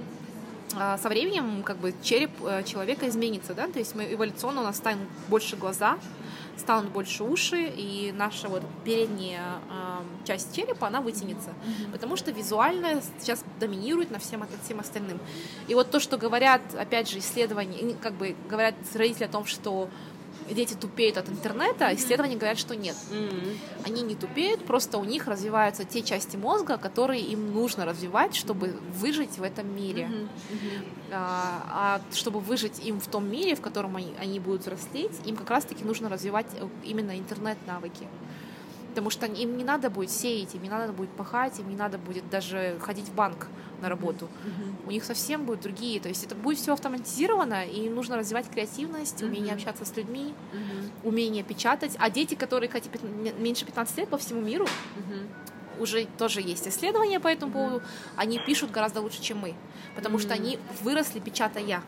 а, 0.76 0.98
со 0.98 1.10
временем 1.10 1.64
как 1.64 1.78
бы 1.78 1.94
череп 2.04 2.32
э, 2.44 2.64
человека 2.64 3.08
изменится, 3.08 3.54
да, 3.54 3.68
то 3.68 3.80
есть 3.80 3.96
мы 3.96 4.12
эволюционно 4.12 4.62
у 4.62 4.64
нас 4.64 4.78
станут 4.78 5.08
больше 5.30 5.56
глаза, 5.56 5.98
станут 6.58 6.92
больше 6.92 7.24
уши, 7.24 7.72
и 7.76 8.14
наша 8.16 8.48
вот 8.48 8.64
передняя 8.84 9.60
э, 9.70 10.26
часть 10.26 10.56
черепа, 10.56 10.88
она 10.88 11.02
вытянется, 11.02 11.50
mm-hmm. 11.50 11.92
потому 11.92 12.16
что 12.16 12.32
визуально 12.32 13.02
сейчас 13.20 13.44
доминирует 13.60 14.12
на 14.12 14.20
всем, 14.20 14.46
всем 14.64 14.80
остальным. 14.80 15.20
И 15.68 15.76
вот 15.76 15.92
то, 15.92 16.00
что 16.00 16.18
говорят, 16.18 16.62
опять 16.78 17.10
же, 17.10 17.20
исследования, 17.20 17.96
как 18.02 18.14
бы 18.14 18.36
говорят 18.50 18.76
родители 18.94 19.26
о 19.26 19.30
том, 19.30 19.46
что 19.46 19.90
дети 20.54 20.74
тупеют 20.74 21.18
от 21.18 21.30
интернета, 21.30 21.94
исследования 21.96 22.36
говорят, 22.36 22.58
что 22.58 22.76
нет. 22.76 22.96
Они 23.86 24.02
не 24.02 24.16
тупеют, 24.16 24.66
просто 24.66 24.98
у 24.98 25.04
них 25.04 25.28
развиваются 25.28 25.84
те 25.84 26.02
части 26.02 26.38
мозга, 26.38 26.78
которые 26.78 27.22
им 27.22 27.54
нужно 27.54 27.86
развивать, 27.86 28.36
чтобы 28.36 28.76
выжить 28.94 29.38
в 29.38 29.44
этом 29.44 29.74
мире. 29.76 30.10
А, 31.12 32.02
а 32.10 32.14
чтобы 32.14 32.40
выжить 32.40 32.86
им 32.86 33.00
в 33.00 33.08
том 33.08 33.30
мире, 33.30 33.56
в 33.56 33.62
котором 33.62 33.96
они, 33.96 34.14
они 34.20 34.40
будут 34.40 34.62
взрослеть, 34.62 35.14
им 35.26 35.38
как 35.38 35.50
раз-таки 35.50 35.86
нужно 35.86 36.10
развивать 36.10 36.48
э, 36.60 36.68
именно 36.84 37.18
интернет-навыки. 37.18 38.08
Потому 38.90 39.10
что 39.10 39.26
им 39.26 39.58
не 39.58 39.64
надо 39.64 39.90
будет 39.90 40.12
сеять, 40.12 40.56
им 40.56 40.64
не 40.64 40.70
надо 40.70 40.92
будет 40.92 41.10
пахать, 41.12 41.60
им 41.60 41.70
не 41.70 41.76
надо 41.76 41.98
будет 41.98 42.30
даже 42.30 42.78
ходить 42.82 43.06
в 43.06 43.14
банк 43.14 43.48
на 43.82 43.90
работу. 43.90 44.26
Mm-hmm. 44.26 44.88
У 44.88 44.92
них 44.92 45.04
совсем 45.04 45.46
будут 45.46 45.62
другие, 45.62 46.00
то 46.00 46.10
есть 46.10 46.24
это 46.24 46.36
будет 46.36 46.58
все 46.60 46.74
автоматизировано, 46.74 47.66
и 47.66 47.86
им 47.86 47.96
нужно 47.96 48.18
развивать 48.18 48.50
креативность, 48.50 49.22
mm-hmm. 49.22 49.28
умение 49.28 49.54
общаться 49.54 49.86
с 49.86 49.96
людьми, 49.96 50.34
mm-hmm. 50.54 51.08
умение 51.08 51.44
печатать. 51.44 51.96
А 52.00 52.10
дети, 52.10 52.36
которые 52.36 52.70
хотят 52.70 52.92
меньше 53.40 53.66
15 53.66 53.98
лет 53.98 54.10
по 54.10 54.18
всему 54.18 54.42
миру, 54.42 54.66
mm-hmm. 54.66 55.82
уже 55.82 56.06
тоже 56.18 56.42
есть 56.42 56.68
исследования 56.68 57.20
по 57.20 57.28
этому 57.28 57.52
mm-hmm. 57.52 57.68
поводу, 57.70 57.86
они 58.16 58.40
пишут 58.40 58.72
гораздо 58.72 59.02
лучше, 59.02 59.22
чем 59.22 59.40
мы, 59.40 59.56
потому 59.96 60.18
mm-hmm. 60.18 60.22
что 60.22 60.34
они 60.34 60.60
выросли 60.82 61.20
печатая. 61.20 61.82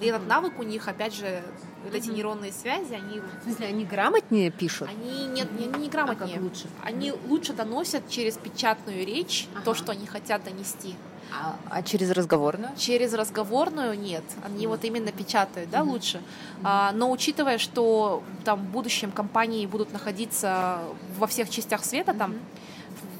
И 0.00 0.06
этот 0.06 0.26
навык 0.26 0.58
у 0.58 0.62
них, 0.62 0.88
опять 0.88 1.14
же, 1.14 1.42
вот 1.82 1.94
эти 1.94 2.08
нейронные 2.08 2.52
связи, 2.52 2.92
они... 2.92 3.20
В 3.20 3.44
смысле, 3.44 3.66
они 3.68 3.84
грамотнее 3.84 4.50
пишут? 4.50 4.88
Они, 4.88 5.26
нет, 5.28 5.48
они 5.56 5.66
не 5.66 5.88
грамотнее. 5.88 6.34
А 6.34 6.34
как 6.34 6.42
лучше? 6.42 6.68
Они 6.82 7.12
лучше 7.12 7.54
доносят 7.54 8.08
через 8.08 8.36
печатную 8.36 9.06
речь 9.06 9.48
ага. 9.54 9.64
то, 9.64 9.74
что 9.74 9.92
они 9.92 10.06
хотят 10.06 10.44
донести. 10.44 10.96
А, 11.32 11.56
а 11.70 11.82
через 11.82 12.10
разговорную? 12.10 12.70
Через 12.76 13.12
разговорную 13.14 13.98
нет. 13.98 14.24
Они 14.44 14.66
mm. 14.66 14.68
вот 14.68 14.84
именно 14.84 15.12
печатают, 15.12 15.70
да, 15.70 15.78
mm-hmm. 15.78 15.88
лучше. 15.88 16.18
Mm-hmm. 16.18 16.60
А, 16.64 16.92
но 16.92 17.10
учитывая, 17.10 17.58
что 17.58 18.22
там 18.44 18.60
в 18.60 18.70
будущем 18.70 19.10
компании 19.10 19.66
будут 19.66 19.92
находиться 19.92 20.80
во 21.18 21.26
всех 21.26 21.50
частях 21.50 21.84
света, 21.84 22.12
mm-hmm. 22.12 22.18
там 22.18 22.34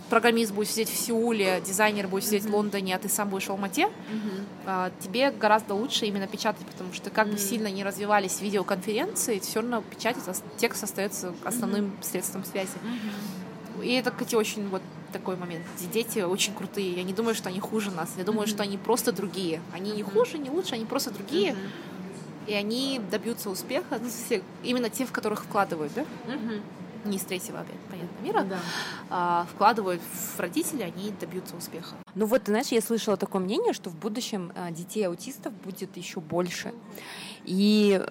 программист 0.09 0.53
будет 0.53 0.71
сидеть 0.71 0.89
в 0.89 0.97
Сеуле, 0.97 1.61
дизайнер 1.67 2.07
будет 2.09 2.25
сидеть 2.25 2.45
mm-hmm. 2.45 2.51
в 2.51 2.55
Лондоне, 2.55 2.95
а 2.95 2.99
ты 2.99 3.09
сам 3.09 3.29
будешь 3.29 3.47
в 3.47 3.51
Алмате, 3.51 3.89
mm-hmm. 3.89 4.93
тебе 5.01 5.31
гораздо 5.33 5.75
лучше 5.75 6.07
именно 6.07 6.27
печатать, 6.27 6.65
потому 6.67 6.93
что 6.93 7.11
как 7.11 7.27
mm-hmm. 7.27 7.33
бы 7.33 7.39
сильно 7.39 7.67
не 7.69 7.83
развивались 7.83 8.41
видеоконференции, 8.41 9.41
все 9.41 9.61
равно 9.61 9.83
печатать, 9.83 10.23
текст 10.57 10.85
остается 10.85 11.35
основным 11.45 11.87
mm-hmm. 11.87 12.05
средством 12.05 12.45
связи. 12.45 12.71
Mm-hmm. 12.75 13.46
И 13.83 13.93
это, 13.93 14.11
кстати, 14.11 14.35
очень 14.35 14.69
вот 14.69 14.83
такой 15.13 15.37
момент. 15.37 15.65
Дети 15.93 16.21
очень 16.21 16.55
крутые. 16.55 16.93
Я 16.95 17.03
не 17.03 17.13
думаю, 17.13 17.35
что 17.35 17.49
они 17.49 17.61
хуже 17.61 17.91
нас. 17.91 18.13
Я 18.17 18.25
думаю, 18.25 18.47
mm-hmm. 18.47 18.51
что 18.51 18.63
они 18.63 18.79
просто 18.79 19.13
другие. 19.13 19.61
Они 19.73 19.93
не 19.93 20.03
хуже, 20.03 20.39
не 20.39 20.51
лучше, 20.51 20.75
они 20.75 20.85
просто 20.85 21.11
другие. 21.11 21.53
Mm-hmm. 21.53 22.49
И 22.49 22.55
они 22.55 23.01
добьются 23.11 23.51
успеха, 23.51 24.01
ну, 24.01 24.41
именно 24.63 24.89
те, 24.89 25.05
в 25.05 25.11
которых 25.11 25.45
вкладывают, 25.45 25.93
да? 25.95 26.03
Mm-hmm 26.03 26.61
не 27.07 27.17
из 27.17 27.23
третьего, 27.23 27.61
опять, 27.61 27.79
понятно, 27.91 28.23
мира, 28.23 28.43
да. 28.43 28.59
а, 29.11 29.47
вкладывают 29.55 30.03
в 30.03 30.41
родителей, 30.41 30.85
они 30.85 31.13
добьются 31.19 31.57
успеха. 31.57 31.95
Ну 32.15 32.27
вот, 32.27 32.45
ты 32.45 32.53
знаешь, 32.53 32.69
я 32.69 32.81
слышала 32.81 33.17
такое 33.17 33.41
мнение, 33.41 33.73
что 33.73 33.91
в 33.91 33.97
будущем 33.97 34.53
а, 34.55 34.71
детей 34.71 35.07
аутистов 35.07 35.53
будет 35.65 35.97
еще 35.97 36.21
больше. 36.21 36.73
И 37.45 38.05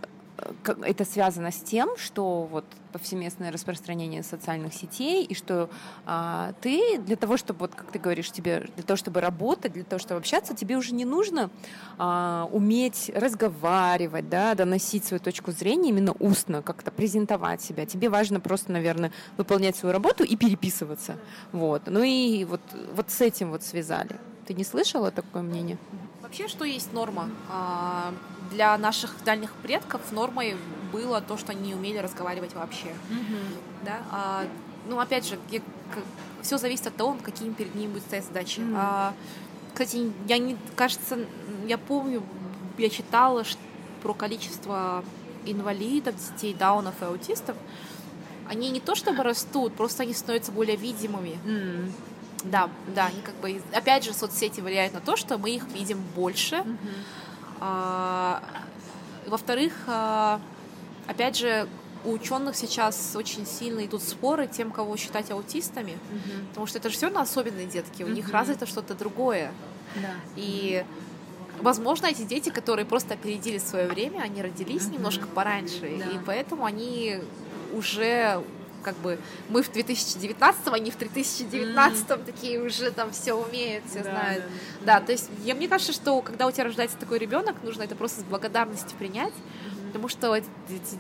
это 0.84 1.06
связано 1.06 1.52
с 1.52 1.60
тем, 1.60 1.96
что 1.98 2.44
вот 2.52 2.66
повсеместное 2.92 3.52
распространение 3.52 4.24
социальных 4.24 4.74
сетей, 4.74 5.26
и 5.26 5.34
что 5.34 5.70
а, 6.06 6.54
ты 6.62 6.98
для 7.00 7.16
того, 7.16 7.36
чтобы, 7.36 7.60
вот 7.60 7.76
как 7.76 7.92
ты 7.92 8.00
говоришь, 8.00 8.32
тебе 8.32 8.70
для 8.76 8.84
того, 8.84 8.96
чтобы 8.96 9.20
работать, 9.20 9.74
для 9.74 9.84
того, 9.84 10.00
чтобы 10.00 10.20
общаться, 10.20 10.56
тебе 10.56 10.78
уже 10.78 10.94
не 10.94 11.04
нужно 11.04 11.50
а, 11.98 12.50
уметь 12.52 13.12
разговаривать, 13.14 14.30
да, 14.30 14.56
доносить 14.56 15.06
свою 15.06 15.20
точку 15.20 15.52
зрения 15.52 15.90
именно 15.90 16.14
устно, 16.20 16.62
как-то 16.62 16.92
презентовать 16.92 17.62
себя. 17.62 17.86
Тебе 17.86 18.10
важно 18.10 18.40
просто, 18.40 18.72
наверное, 18.72 19.12
выполнять 19.38 19.76
свою 19.76 19.92
работу 19.92 20.24
и 20.24 20.36
переписываться. 20.36 21.18
Вот. 21.52 21.84
Ну 21.88 22.02
и 22.04 22.46
вот, 22.46 22.62
вот 22.94 23.10
с 23.10 23.22
этим 23.22 23.52
вот 23.52 23.64
связали. 23.64 24.16
Ты 24.46 24.54
не 24.54 24.64
слышала 24.64 25.12
такое 25.12 25.42
мнение? 25.42 25.78
Вообще, 26.26 26.48
что 26.48 26.66
есть 26.66 26.92
норма? 26.92 27.30
А, 27.52 28.12
для 28.50 28.76
наших 28.80 29.14
дальних 29.24 29.54
предков 29.54 30.12
нормой 30.12 30.58
было 30.92 31.22
то, 31.22 31.38
что 31.38 31.52
они 31.52 31.68
не 31.68 31.76
умели 31.76 32.00
разговаривать 32.00 32.56
вообще. 32.56 32.88
Mm-hmm. 32.88 33.86
Да? 33.86 33.98
А, 34.12 34.48
ну, 34.88 35.00
опять 35.00 35.28
же, 35.28 35.38
все 36.42 36.58
зависит 36.58 36.88
от 36.88 36.96
того, 36.96 37.16
какие 37.22 37.52
перед 37.52 37.76
ними 37.76 37.90
будут 37.90 38.06
стоять 38.06 38.26
задачи. 38.26 38.62
Mm-hmm. 38.62 39.14
Кстати, 39.74 40.12
я 40.28 40.40
не, 40.40 40.58
кажется, 40.76 41.20
я 41.68 41.78
помню, 41.78 42.24
я 42.80 42.90
читала 42.90 43.44
про 44.02 44.16
количество 44.16 45.04
инвалидов, 45.46 46.16
детей, 46.16 46.56
даунов 46.56 46.96
и 47.04 47.06
аутистов. 47.06 47.56
Они 48.50 48.72
не 48.72 48.80
то 48.80 48.96
чтобы 48.96 49.22
растут, 49.22 49.76
просто 49.76 50.02
они 50.02 50.16
становятся 50.16 50.52
более 50.52 50.76
видимыми. 50.76 51.38
Mm-hmm. 51.46 51.92
Да, 52.52 52.70
да, 52.94 53.08
они 53.08 53.22
как 53.22 53.36
бы, 53.36 53.62
опять 53.74 54.04
же, 54.04 54.14
соцсети 54.14 54.62
влияют 54.62 54.94
на 54.94 55.02
то, 55.02 55.16
что 55.16 55.38
мы 55.38 55.52
их 55.52 55.68
видим 55.70 56.02
больше. 56.16 56.64
А, 57.60 58.44
во-вторых, 59.26 59.74
а, 59.88 60.40
опять 61.08 61.38
же, 61.38 61.68
у 62.04 62.12
ученых 62.12 62.56
сейчас 62.56 63.16
очень 63.16 63.46
сильно 63.46 63.86
идут 63.86 64.04
споры 64.04 64.48
тем, 64.48 64.72
кого 64.72 64.96
считать 64.98 65.32
аутистами, 65.32 65.94
угу. 65.94 66.48
потому 66.50 66.68
что 66.68 66.78
это 66.78 66.90
же 66.90 66.96
все 66.96 67.08
равно 67.08 67.22
особенные 67.22 67.66
детки, 67.66 68.04
у 68.04 68.06
угу. 68.06 68.14
них 68.14 68.30
развито 68.30 68.66
что-то 68.66 68.94
другое. 68.94 69.52
Да. 69.96 70.12
И 70.36 70.86
возможно, 71.60 72.08
эти 72.08 72.24
дети, 72.24 72.50
которые 72.50 72.86
просто 72.86 73.16
опередили 73.16 73.58
свое 73.58 73.88
время, 73.88 74.22
они 74.22 74.42
родились 74.42 74.84
uh 74.84 74.94
немножко 74.94 75.26
пораньше, 75.28 75.82
да. 75.82 76.06
и 76.12 76.20
поэтому 76.26 76.66
они 76.66 77.22
уже 77.74 78.44
как 78.86 78.96
бы 78.98 79.18
мы 79.50 79.64
в 79.64 79.72
2019, 79.72 80.68
они 80.68 80.92
в 80.92 80.98
2019 80.98 82.08
mm. 82.08 82.24
такие 82.24 82.62
уже 82.62 82.92
там 82.92 83.12
все 83.12 83.34
умеют, 83.34 83.84
все 83.90 84.04
да, 84.04 84.12
знают. 84.12 84.44
Да, 84.82 85.00
да. 85.00 85.06
то 85.06 85.12
есть 85.12 85.28
я, 85.44 85.56
мне 85.56 85.68
кажется, 85.68 85.92
что 85.92 86.22
когда 86.22 86.46
у 86.46 86.52
тебя 86.52 86.66
рождается 86.66 86.96
такой 86.98 87.18
ребенок, 87.18 87.56
нужно 87.64 87.82
это 87.82 87.96
просто 87.96 88.22
с 88.22 88.24
благодарностью 88.24 88.96
принять, 89.00 89.34
mm-hmm. 89.34 89.88
потому 89.88 90.08
что 90.08 90.36
эти 90.36 90.46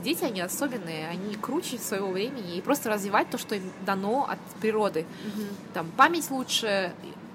дети, 0.03 0.23
они 0.23 0.41
особенные, 0.41 1.07
они 1.07 1.36
круче 1.36 1.77
своего 1.77 2.09
времени, 2.09 2.57
и 2.57 2.61
просто 2.61 2.89
развивать 2.89 3.29
то, 3.29 3.38
что 3.38 3.53
им 3.53 3.71
дано 3.86 4.27
от 4.27 4.39
природы. 4.59 5.01
Mm-hmm. 5.01 5.47
Там 5.75 5.91
память 5.95 6.31
лучше, 6.31 6.91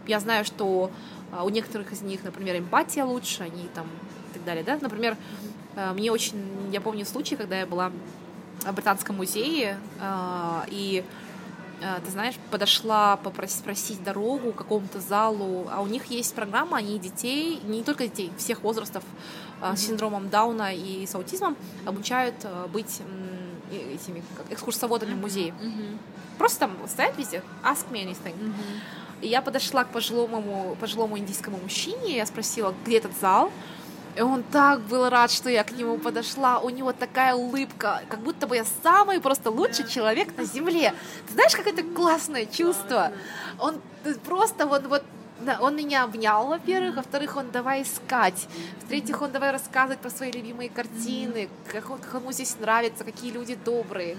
я 0.08 0.18
знаю, 0.18 0.44
что 0.44 0.90
а, 1.30 1.44
у 1.44 1.48
некоторых 1.48 1.92
из 1.92 2.02
них, 2.02 2.24
например, 2.24 2.58
эмпатия 2.58 3.04
лучше, 3.04 3.44
они 3.44 3.68
там 3.72 3.86
и 4.30 4.34
так 4.34 4.44
далее, 4.44 4.64
да, 4.64 4.76
например, 4.80 5.16
mm-hmm. 5.76 5.94
мне 5.94 6.10
очень, 6.10 6.42
я 6.72 6.80
помню 6.80 7.06
случай, 7.06 7.36
когда 7.36 7.56
я 7.56 7.66
была 7.66 7.92
в 8.64 8.72
Британском 8.72 9.16
музее, 9.16 9.78
а, 10.00 10.64
и 10.68 11.04
ты 12.04 12.10
знаешь, 12.10 12.34
подошла 12.50 13.16
попросить 13.16 13.58
спросить 13.58 14.04
дорогу 14.04 14.52
к 14.52 14.56
какому-то 14.56 15.00
залу, 15.00 15.66
а 15.72 15.80
у 15.80 15.86
них 15.86 16.06
есть 16.10 16.34
программа, 16.34 16.76
они 16.76 16.98
детей, 16.98 17.58
не 17.64 17.82
только 17.82 18.04
детей, 18.04 18.30
всех 18.36 18.62
возрастов 18.62 19.02
mm-hmm. 19.62 19.76
с 19.76 19.80
синдромом 19.80 20.28
Дауна 20.28 20.74
и 20.74 21.06
с 21.06 21.14
аутизмом 21.14 21.56
обучают 21.86 22.34
быть 22.70 23.00
этими 23.72 24.22
как, 24.36 24.52
экскурсоводами 24.52 25.14
в 25.14 25.20
музее. 25.22 25.54
Mm-hmm. 25.58 25.98
Просто 26.36 26.60
там 26.60 26.76
стоят 26.86 27.16
везде, 27.16 27.42
ask 27.62 27.90
me 27.90 28.04
anything. 28.04 28.34
Mm-hmm. 28.34 29.22
И 29.22 29.28
я 29.28 29.40
подошла 29.40 29.84
к 29.84 29.88
пожилому, 29.88 30.76
пожилому 30.80 31.18
индийскому 31.18 31.58
мужчине, 31.58 32.16
я 32.16 32.26
спросила, 32.26 32.74
где 32.84 32.98
этот 32.98 33.12
зал, 33.20 33.50
и 34.20 34.22
он 34.22 34.42
так 34.42 34.80
был 34.82 35.08
рад, 35.08 35.30
что 35.30 35.48
я 35.48 35.64
к 35.64 35.72
нему 35.72 35.96
подошла. 35.96 36.60
У 36.60 36.68
него 36.68 36.92
такая 36.92 37.34
улыбка, 37.34 38.02
как 38.10 38.20
будто 38.20 38.46
бы 38.46 38.56
я 38.56 38.66
самый 38.82 39.18
просто 39.18 39.50
лучший 39.50 39.88
человек 39.88 40.36
на 40.36 40.44
земле. 40.44 40.92
Ты 41.26 41.32
знаешь, 41.32 41.56
как 41.56 41.66
это 41.66 41.82
классное 41.82 42.44
чувство? 42.44 43.12
Он 43.58 43.80
просто 44.26 44.66
вот, 44.66 44.86
вот 44.88 45.02
он 45.62 45.74
меня 45.74 46.04
обнял, 46.04 46.48
во-первых, 46.48 46.96
во-вторых, 46.96 47.38
он 47.38 47.50
давай 47.50 47.80
искать, 47.80 48.46
в-третьих, 48.84 49.22
он 49.22 49.32
давай 49.32 49.52
рассказывать 49.52 50.00
про 50.00 50.10
свои 50.10 50.30
любимые 50.30 50.68
картины, 50.68 51.48
как 51.72 51.84
ему 52.12 52.30
здесь 52.30 52.58
нравится, 52.60 53.04
какие 53.04 53.32
люди 53.32 53.54
добрые, 53.64 54.18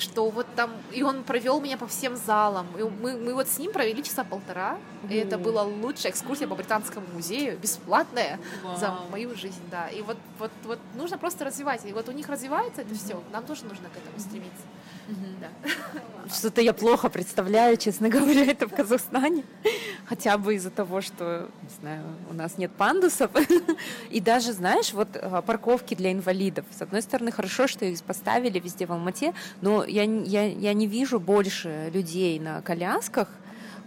что 0.00 0.28
вот 0.30 0.46
там, 0.56 0.70
и 0.92 1.02
он 1.02 1.22
провел 1.22 1.60
меня 1.60 1.76
по 1.76 1.86
всем 1.86 2.16
залам, 2.16 2.66
и 2.78 2.82
мы, 2.82 3.16
мы 3.16 3.34
вот 3.34 3.48
с 3.48 3.58
ним 3.58 3.72
провели 3.72 4.02
часа 4.02 4.24
полтора, 4.24 4.78
и 5.08 5.14
это 5.14 5.38
была 5.38 5.62
лучшая 5.62 6.12
экскурсия 6.12 6.48
по 6.48 6.54
Британскому 6.54 7.06
музею, 7.12 7.58
бесплатная 7.58 8.38
Вау. 8.62 8.76
за 8.76 8.96
мою 9.10 9.36
жизнь, 9.36 9.62
да, 9.70 9.88
и 9.88 10.02
вот, 10.02 10.16
вот, 10.38 10.50
вот 10.64 10.78
нужно 10.94 11.18
просто 11.18 11.44
развивать, 11.44 11.84
и 11.84 11.92
вот 11.92 12.08
у 12.08 12.12
них 12.12 12.28
развивается 12.28 12.82
это 12.82 12.94
все, 12.94 13.22
нам 13.32 13.44
тоже 13.44 13.64
нужно 13.64 13.88
к 13.88 13.96
этому 13.96 14.18
стремиться. 14.18 14.62
Что-то 16.32 16.60
я 16.60 16.72
плохо 16.72 17.08
представляю, 17.08 17.76
честно 17.76 18.08
говоря, 18.10 18.44
это 18.44 18.68
в 18.68 18.74
Казахстане. 18.74 19.44
Хотя 20.06 20.38
бы 20.38 20.54
из-за 20.54 20.70
того, 20.70 21.00
что, 21.00 21.48
не 21.62 21.80
знаю, 21.80 22.02
у 22.30 22.34
нас 22.34 22.58
нет 22.58 22.72
пандусов. 22.72 23.30
И 24.10 24.20
даже, 24.20 24.52
знаешь, 24.52 24.92
вот 24.92 25.08
а, 25.16 25.42
парковки 25.42 25.94
для 25.94 26.12
инвалидов. 26.12 26.64
С 26.76 26.82
одной 26.82 27.02
стороны, 27.02 27.32
хорошо, 27.32 27.66
что 27.66 27.84
их 27.84 28.02
поставили 28.02 28.58
везде 28.58 28.86
в 28.86 28.92
Алмате, 28.92 29.34
но 29.60 29.84
я, 29.84 30.04
я, 30.04 30.46
я 30.46 30.72
не 30.72 30.86
вижу 30.86 31.20
больше 31.20 31.90
людей 31.92 32.38
на 32.38 32.62
колясках, 32.62 33.28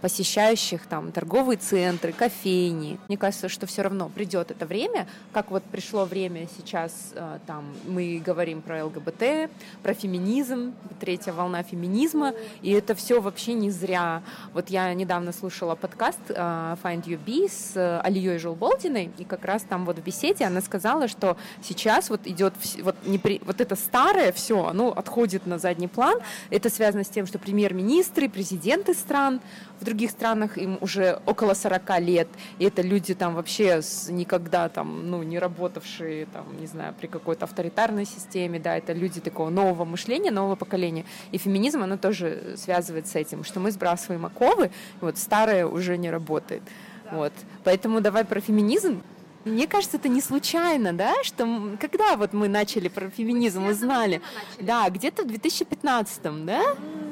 посещающих 0.00 0.86
там 0.86 1.12
торговые 1.12 1.58
центры, 1.58 2.12
кофейни. 2.12 2.98
Мне 3.08 3.16
кажется, 3.16 3.48
что 3.48 3.66
все 3.66 3.82
равно 3.82 4.08
придет 4.08 4.50
это 4.50 4.66
время, 4.66 5.06
как 5.32 5.50
вот 5.50 5.62
пришло 5.64 6.04
время 6.04 6.48
сейчас, 6.56 7.12
э, 7.14 7.38
там 7.46 7.64
мы 7.86 8.22
говорим 8.24 8.62
про 8.62 8.84
ЛГБТ, 8.84 9.50
про 9.82 9.94
феминизм, 9.94 10.74
третья 11.00 11.32
волна 11.32 11.62
феминизма, 11.62 12.34
и 12.62 12.70
это 12.70 12.94
все 12.94 13.20
вообще 13.20 13.54
не 13.54 13.70
зря. 13.70 14.22
Вот 14.52 14.70
я 14.70 14.92
недавно 14.94 15.32
слушала 15.32 15.74
подкаст 15.74 16.20
э, 16.28 16.34
Find 16.82 17.04
You 17.04 17.18
Be 17.24 17.48
с 17.50 18.00
Алией 18.00 18.38
Жолболдиной, 18.38 19.10
и 19.18 19.24
как 19.24 19.44
раз 19.44 19.62
там 19.62 19.84
вот 19.84 19.98
в 19.98 20.02
беседе 20.02 20.44
она 20.44 20.60
сказала, 20.60 21.08
что 21.08 21.36
сейчас 21.62 22.10
вот 22.10 22.26
идет 22.26 22.54
вот, 22.82 22.96
не 23.04 23.18
при, 23.18 23.40
вот 23.44 23.60
это 23.60 23.76
старое 23.76 24.32
все, 24.32 24.66
оно 24.66 24.90
отходит 24.90 25.46
на 25.46 25.58
задний 25.58 25.88
план. 25.88 26.18
Это 26.50 26.70
связано 26.70 27.04
с 27.04 27.08
тем, 27.08 27.26
что 27.26 27.38
премьер-министры, 27.38 28.28
президенты 28.28 28.94
стран 28.94 29.40
в 29.80 29.84
других 29.84 30.10
странах 30.10 30.58
им 30.58 30.78
уже 30.80 31.20
около 31.26 31.54
40 31.54 32.00
лет, 32.00 32.28
и 32.58 32.64
это 32.64 32.82
люди 32.82 33.14
там 33.14 33.34
вообще 33.34 33.82
с, 33.82 34.08
никогда 34.08 34.68
там, 34.68 35.10
ну, 35.10 35.22
не 35.22 35.38
работавшие, 35.38 36.26
там, 36.26 36.44
не 36.60 36.66
знаю, 36.66 36.94
при 36.98 37.06
какой-то 37.06 37.44
авторитарной 37.44 38.04
системе, 38.04 38.58
да, 38.58 38.76
это 38.76 38.92
люди 38.92 39.20
такого 39.20 39.50
нового 39.50 39.84
мышления, 39.84 40.30
нового 40.30 40.56
поколения. 40.56 41.04
И 41.32 41.38
феминизм, 41.38 41.82
оно 41.82 41.96
тоже 41.96 42.54
связывает 42.56 43.06
с 43.06 43.14
этим, 43.14 43.44
что 43.44 43.60
мы 43.60 43.70
сбрасываем 43.70 44.24
оковы, 44.26 44.70
вот 45.00 45.18
старое 45.18 45.66
уже 45.66 45.96
не 45.96 46.10
работает. 46.10 46.62
Вот. 47.10 47.32
Поэтому 47.64 48.00
давай 48.00 48.24
про 48.24 48.40
феминизм. 48.40 49.02
Мне 49.44 49.66
кажется, 49.66 49.98
это 49.98 50.08
не 50.08 50.20
случайно, 50.20 50.92
да, 50.92 51.12
что 51.22 51.76
когда 51.80 52.16
вот 52.16 52.32
мы 52.32 52.48
начали 52.48 52.88
про 52.88 53.10
феминизм, 53.10 53.66
узнали, 53.66 54.22
да, 54.60 54.88
где-то 54.88 55.22
в 55.22 55.26
2015, 55.26 56.22
да? 56.44 56.62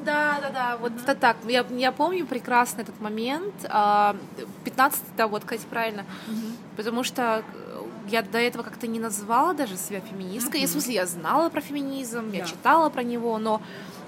Да, 0.05 0.39
да, 0.41 0.49
да, 0.49 0.77
вот 0.77 0.91
это 1.01 1.15
так. 1.15 1.37
Я, 1.47 1.65
я 1.69 1.91
помню 1.91 2.25
прекрасно 2.25 2.81
этот 2.81 2.99
момент. 2.99 3.53
15 3.53 3.69
а, 3.69 4.15
да, 5.17 5.27
вот, 5.27 5.43
кстати, 5.43 5.65
правильно. 5.69 6.05
Потому 6.75 7.03
что 7.03 7.43
я 8.09 8.21
до 8.21 8.37
этого 8.37 8.63
как-то 8.63 8.87
не 8.87 8.99
назвала 8.99 9.53
даже 9.53 9.77
себя 9.77 10.01
феминисткой. 10.01 10.61
Mm-hmm. 10.61 10.67
В 10.67 10.71
смысле, 10.71 10.93
я 10.93 11.05
знала 11.05 11.49
про 11.49 11.61
феминизм, 11.61 12.29
yeah. 12.29 12.37
я 12.37 12.45
читала 12.45 12.89
про 12.89 13.03
него, 13.03 13.37
но 13.37 13.61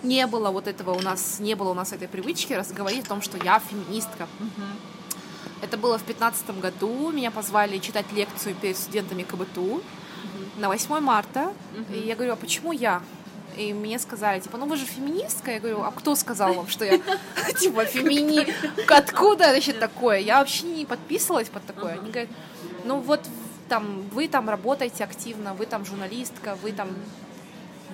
не 0.03 0.27
было 0.27 0.51
вот 0.51 0.67
этого 0.67 0.91
у 0.91 1.01
нас, 1.01 1.39
не 1.39 1.55
было 1.55 1.71
у 1.71 1.73
нас 1.73 1.93
этой 1.93 2.07
привычки 2.07 2.53
разговорить 2.53 3.05
о 3.05 3.09
том, 3.09 3.21
что 3.21 3.37
я 3.37 3.59
феминистка. 3.59 4.27
Mm-hmm. 4.39 4.94
Это 5.65 5.77
было 5.77 5.97
в 5.97 6.03
пятнадцатом 6.03 6.59
году. 6.59 7.11
Меня 7.11 7.31
позвали 7.31 7.79
читать 7.79 8.05
лекцию 8.11 8.53
перед 8.53 8.77
студентами 8.77 9.23
КБТУ 9.23 9.61
mm-hmm. 9.61 10.59
на 10.59 10.67
8 10.67 10.99
марта. 10.99 11.53
Mm-hmm. 11.73 11.97
И 11.97 12.07
я 12.07 12.15
говорю, 12.15 12.33
а 12.33 12.35
почему 12.35 12.71
я? 12.71 13.01
и 13.57 13.73
мне 13.73 13.99
сказали, 13.99 14.41
типа, 14.41 14.57
ну 14.57 14.65
вы 14.65 14.75
же 14.75 14.85
феминистка. 14.85 15.51
Я 15.51 15.59
говорю, 15.59 15.81
а 15.81 15.91
кто 15.91 16.13
сказал 16.15 16.53
вам, 16.53 16.67
что 16.67 16.83
я, 16.85 16.99
типа, 17.59 17.85
фемини... 17.85 18.45
Откуда 18.87 19.53
вообще 19.53 19.71
такое? 19.73 20.19
Я 20.19 20.39
вообще 20.39 20.65
не 20.65 20.85
подписывалась 20.85 21.47
под 21.47 21.65
такое. 21.65 21.93
Они 21.93 22.11
говорят, 22.11 22.29
ну 22.83 22.99
вот 22.99 23.21
там, 23.69 24.03
вы 24.11 24.27
там 24.27 24.49
работаете 24.49 25.05
активно, 25.05 25.53
вы 25.53 25.65
там 25.65 25.85
журналистка, 25.85 26.57
вы 26.61 26.73
там 26.73 26.89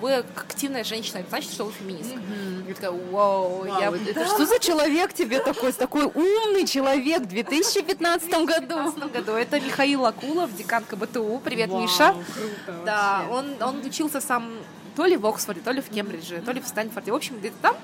вы 0.02 0.14
активная 0.16 0.84
женщина, 0.84 1.18
это 1.18 1.28
значит, 1.30 1.52
что 1.52 1.64
вы 1.64 1.72
феминистка. 1.72 2.18
Mm-hmm. 2.18 2.68
Я 2.68 2.74
такая, 2.74 2.90
вау, 2.90 3.64
Вау, 3.64 3.80
я... 3.80 3.88
Это 3.90 4.14
да. 4.20 4.26
что 4.26 4.44
за 4.44 4.58
человек 4.58 5.12
тебе 5.12 5.40
такой, 5.40 5.72
такой 5.72 6.04
умный 6.04 6.66
человек 6.66 7.22
в 7.22 7.26
2015 7.26 8.28
году? 8.30 8.90
В 8.90 8.94
2015 8.94 9.12
году. 9.12 9.32
Это 9.32 9.60
Михаил 9.60 10.04
Акулов, 10.04 10.54
декан 10.56 10.84
КБТУ. 10.84 11.40
Привет, 11.44 11.70
Вау, 11.70 11.82
Миша. 11.82 12.14
Круто, 12.34 12.80
да, 12.84 13.22
он, 13.30 13.54
он 13.62 13.78
учился 13.86 14.20
сам 14.20 14.52
то 14.96 15.06
ли 15.06 15.16
в 15.16 15.24
Оксфорде, 15.24 15.60
то 15.60 15.70
ли 15.70 15.80
в 15.80 15.88
Кембридже, 15.88 16.42
то 16.44 16.52
ли 16.52 16.60
в 16.60 16.66
Стэнфорде. 16.66 17.12
В 17.12 17.14
общем, 17.14 17.38
где-то 17.38 17.56
там. 17.62 17.76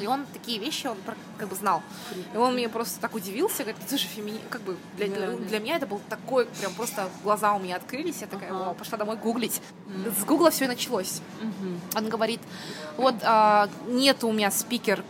И 0.00 0.06
он 0.06 0.26
такие 0.32 0.58
вещи, 0.58 0.86
он 0.86 0.96
как 1.38 1.48
бы 1.48 1.56
знал. 1.56 1.82
И 2.34 2.36
он 2.36 2.56
меня 2.56 2.68
просто 2.68 3.00
так 3.00 3.14
удивился, 3.14 3.62
говорит, 3.62 3.80
ты 3.88 3.98
же 3.98 4.06
фемини... 4.06 4.40
Как 4.50 4.60
бы 4.62 4.76
для, 4.96 5.08
для, 5.08 5.30
для 5.30 5.58
меня 5.58 5.76
это 5.76 5.86
был 5.86 6.00
такой, 6.08 6.46
прям 6.46 6.72
просто 6.74 7.08
глаза 7.22 7.54
у 7.54 7.58
меня 7.58 7.76
открылись. 7.76 8.20
Я 8.20 8.26
такая, 8.26 8.50
ага. 8.50 8.74
пошла 8.74 8.98
домой 8.98 9.16
гуглить. 9.16 9.60
Mm-hmm. 9.86 10.20
С 10.20 10.24
гугла 10.24 10.50
все 10.50 10.64
и 10.64 10.68
началось. 10.68 11.20
Mm-hmm. 11.40 11.98
Он 11.98 12.08
говорит, 12.08 12.40
вот 12.96 13.14
а, 13.22 13.68
нет 13.86 14.22
у 14.24 14.32
меня 14.32 14.50
спикер... 14.50 15.04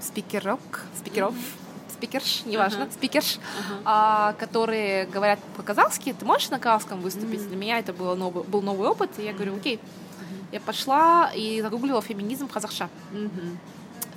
Спикерок? 0.00 0.60
Спикеров? 0.98 1.34
Mm-hmm. 1.34 1.92
Спикерш, 1.92 2.44
неважно, 2.46 2.82
uh-huh. 2.82 2.94
спикерш, 2.94 3.36
uh-huh. 3.36 3.82
А, 3.84 4.32
которые 4.32 5.06
говорят 5.06 5.38
по-казахски, 5.56 6.12
ты 6.12 6.24
можешь 6.24 6.50
на 6.50 6.58
казахском 6.58 7.00
выступить? 7.00 7.38
Mm-hmm. 7.38 7.48
Для 7.48 7.56
меня 7.56 7.78
это 7.78 7.92
было 7.92 8.16
новый, 8.16 8.42
был 8.42 8.60
новый 8.60 8.88
опыт, 8.88 9.10
и 9.18 9.22
я 9.22 9.32
говорю, 9.32 9.54
окей. 9.56 9.78
Я 10.50 10.60
пошла 10.60 11.30
и 11.34 11.62
загуглила 11.62 12.02
феминизм 12.02 12.48
казахша. 12.48 12.90
Mm-hmm. 13.12 13.56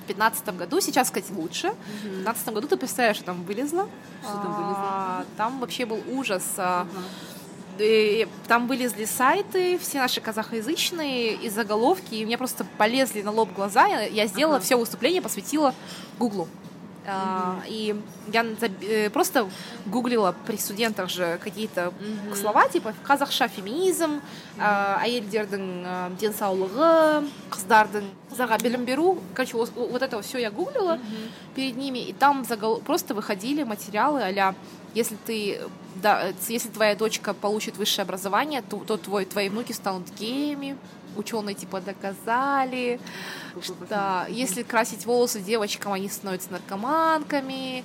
2015 0.08 0.58
году, 0.58 0.82
сейчас, 0.82 1.08
сказать 1.08 1.30
лучше. 1.32 1.68
Угу. 1.68 1.76
В 1.78 2.24
2015 2.24 2.50
году 2.50 2.68
ты 2.68 2.78
представляешь, 2.78 3.18
что 3.18 3.26
там 3.26 3.44
вылезло. 3.44 3.88
Что 4.22 4.34
там 4.34 4.54
а, 4.54 4.58
вылезло? 4.58 4.86
А, 4.88 5.26
там 5.38 5.60
вообще 5.60 5.86
был 5.86 6.02
ужас. 6.12 6.44
Угу. 6.58 6.88
И 7.80 8.28
там 8.48 8.68
вылезли 8.68 9.06
сайты, 9.06 9.78
все 9.78 10.00
наши 10.00 10.22
казахоязычные, 10.22 11.34
и 11.34 11.50
заголовки, 11.50 12.16
и 12.16 12.26
мне 12.26 12.38
просто 12.38 12.66
полезли 12.78 13.22
на 13.22 13.32
лоб 13.32 13.54
глаза. 13.54 13.86
Я, 13.88 14.04
я 14.04 14.28
сделала 14.28 14.58
ага. 14.58 14.66
все 14.66 14.78
выступление, 14.78 15.22
посвятила 15.22 15.74
Гуглу. 16.18 16.48
Uh, 17.07 17.63
и 17.67 17.97
я 18.31 18.45
э, 18.83 19.09
просто 19.09 19.49
гуглила 19.87 20.35
при 20.47 20.57
студентах 20.57 21.09
же 21.09 21.41
какие-то 21.43 21.95
mm-hmm. 21.99 22.37
слова, 22.37 22.69
типа 22.69 22.93
қазақша 23.09 23.49
феминизм, 23.49 24.21
әйелдердің 24.61 25.65
денсаулығы, 26.21 27.25
қыздардың 27.57 28.05
қыздарға 28.31 28.61
білім 28.61 28.85
беру. 28.85 29.19
Короче, 29.35 29.57
вот, 29.57 29.73
вот 29.75 30.03
это 30.03 30.21
все 30.21 30.39
я 30.39 30.51
гуглила 30.51 30.97
mm-hmm. 30.97 31.55
перед 31.55 31.77
ними, 31.77 32.01
и 32.01 32.13
там 32.13 32.45
загол... 32.45 32.81
просто 32.81 33.15
выходили 33.15 33.63
материалы 33.63 34.21
а 34.23 34.55
если 34.95 35.17
ты 35.27 35.59
да, 35.97 36.33
если 36.49 36.69
твоя 36.69 36.95
дочка 36.95 37.35
получит 37.35 37.77
высшее 37.77 38.05
образование, 38.05 38.63
то, 38.63 38.79
то 38.79 38.97
твой, 38.97 39.25
твои 39.25 39.49
внуки 39.49 39.73
станут 39.73 40.09
геями, 40.19 40.77
ученые 41.16 41.56
типа 41.56 41.82
доказали, 41.82 43.00
что 43.62 44.26
если 44.30 44.64
красить 44.64 45.06
волосы 45.06 45.42
девочкам, 45.42 45.94
они 45.94 46.10
становятся 46.10 46.52
наркоманками, 46.52 47.84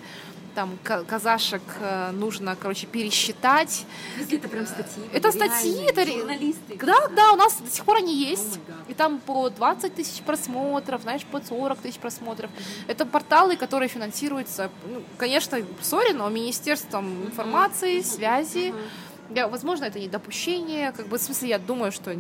там 0.54 0.78
казашек 0.84 1.62
э, 1.80 2.10
нужно, 2.12 2.56
короче, 2.56 2.86
пересчитать. 2.86 3.86
Это 4.30 4.48
прям 4.48 4.66
статьи. 4.66 5.02
Это 5.12 5.32
статьи, 5.32 5.86
это 5.88 6.04
журналисты. 6.06 6.78
Да, 6.82 7.08
да, 7.14 7.32
у 7.32 7.36
нас 7.36 7.56
до 7.60 7.70
сих 7.70 7.84
пор 7.84 7.98
они 7.98 8.14
есть. 8.14 8.58
Oh 8.58 8.90
и 8.90 8.94
там 8.94 9.20
по 9.20 9.48
20 9.48 9.94
тысяч 9.94 10.22
просмотров, 10.22 11.02
знаешь, 11.02 11.24
по 11.24 11.40
40 11.40 11.78
тысяч 11.78 11.98
просмотров. 11.98 12.50
Mm-hmm. 12.50 12.84
Это 12.88 13.06
порталы, 13.06 13.56
которые 13.56 13.88
финансируются, 13.88 14.70
ну, 14.86 15.02
конечно, 15.16 15.58
сори, 15.82 16.12
но 16.12 16.28
Министерством 16.28 17.26
информации, 17.26 18.00
связи. 18.02 18.74
Mm-hmm 18.74 19.09
я, 19.34 19.48
возможно, 19.48 19.84
это 19.84 19.98
не 19.98 20.08
допущение, 20.08 20.92
как 20.92 21.08
бы, 21.08 21.18
в 21.18 21.22
смысле, 21.22 21.48
я 21.48 21.58
думаю, 21.58 21.92
что 21.92 22.14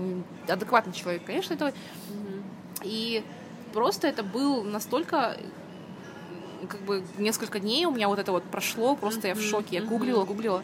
адекватный 0.48 0.92
человек, 0.92 1.24
конечно, 1.24 1.54
это... 1.54 1.66
Mm-hmm. 1.66 2.42
И 2.84 3.24
просто 3.72 4.08
это 4.08 4.22
был 4.22 4.62
настолько 4.62 5.36
как 6.68 6.80
бы 6.82 7.02
несколько 7.18 7.58
дней 7.58 7.86
у 7.86 7.90
меня 7.90 8.08
вот 8.08 8.18
это 8.18 8.32
вот 8.32 8.44
прошло, 8.44 8.96
просто 8.96 9.28
mm-hmm. 9.28 9.28
я 9.28 9.34
в 9.34 9.40
шоке, 9.40 9.76
я 9.76 9.82
гуглила, 9.82 10.24
гуглила. 10.24 10.62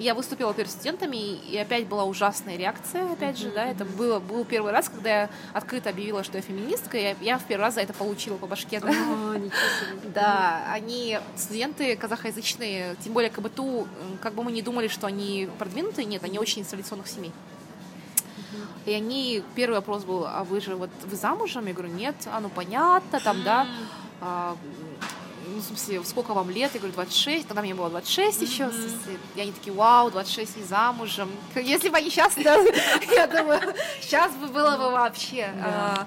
Я 0.00 0.14
выступила 0.14 0.54
перед 0.54 0.70
студентами, 0.70 1.16
и 1.16 1.58
опять 1.58 1.86
была 1.86 2.04
ужасная 2.04 2.56
реакция, 2.56 3.12
опять 3.12 3.36
же, 3.36 3.50
да, 3.50 3.66
это 3.66 3.84
было, 3.84 4.18
был 4.18 4.46
первый 4.46 4.72
раз, 4.72 4.88
когда 4.88 5.10
я 5.10 5.30
открыто 5.52 5.90
объявила, 5.90 6.24
что 6.24 6.38
я 6.38 6.42
феминистка, 6.42 6.96
я, 6.96 7.16
я 7.20 7.38
в 7.38 7.44
первый 7.44 7.64
раз 7.64 7.74
за 7.74 7.82
это 7.82 7.92
получила 7.92 8.38
по 8.38 8.46
башке. 8.46 8.80
Да, 8.80 8.90
да 10.14 10.72
они, 10.72 11.18
студенты 11.36 11.94
казахоязычные, 11.96 12.96
тем 13.04 13.12
более 13.12 13.30
КБТУ, 13.30 13.86
как 14.22 14.32
бы 14.32 14.42
мы 14.42 14.52
не 14.52 14.62
думали, 14.62 14.88
что 14.88 15.06
они 15.06 15.50
продвинутые, 15.58 16.06
нет, 16.06 16.24
они 16.24 16.38
очень 16.38 16.62
из 16.62 16.68
традиционных 16.68 17.06
семей. 17.06 17.32
И 18.86 18.92
они, 18.92 19.42
первый 19.54 19.74
вопрос 19.74 20.04
был, 20.04 20.24
а 20.26 20.44
вы 20.44 20.62
же 20.62 20.76
вот, 20.76 20.88
вы 21.04 21.14
замужем? 21.14 21.66
Я 21.66 21.74
говорю, 21.74 21.92
нет, 21.92 22.16
а 22.24 22.40
ну 22.40 22.48
понятно, 22.48 23.20
там, 23.20 23.42
да, 23.44 23.66
а, 24.22 24.56
ну, 25.50 25.60
в 25.60 25.64
смысле, 25.64 26.02
сколько 26.04 26.34
вам 26.34 26.50
лет? 26.50 26.70
Я 26.74 26.80
говорю, 26.80 26.94
26. 26.94 27.46
Тогда 27.46 27.62
мне 27.62 27.74
было 27.74 27.90
26 27.90 28.42
еще. 28.42 28.64
Mm-hmm. 28.64 28.70
Смысле, 28.70 29.18
и 29.34 29.40
они 29.40 29.52
такие, 29.52 29.72
вау, 29.72 30.10
26 30.10 30.56
не 30.56 30.62
замужем. 30.62 31.30
Если 31.54 31.88
бы 31.88 31.96
они 31.96 32.10
сейчас, 32.10 32.34
да, 32.36 32.56
я 33.10 33.26
думаю, 33.26 33.60
сейчас 34.00 34.32
бы 34.34 34.48
было 34.48 34.76
бы 34.76 34.90
вообще. 34.90 35.50
А, 35.62 36.06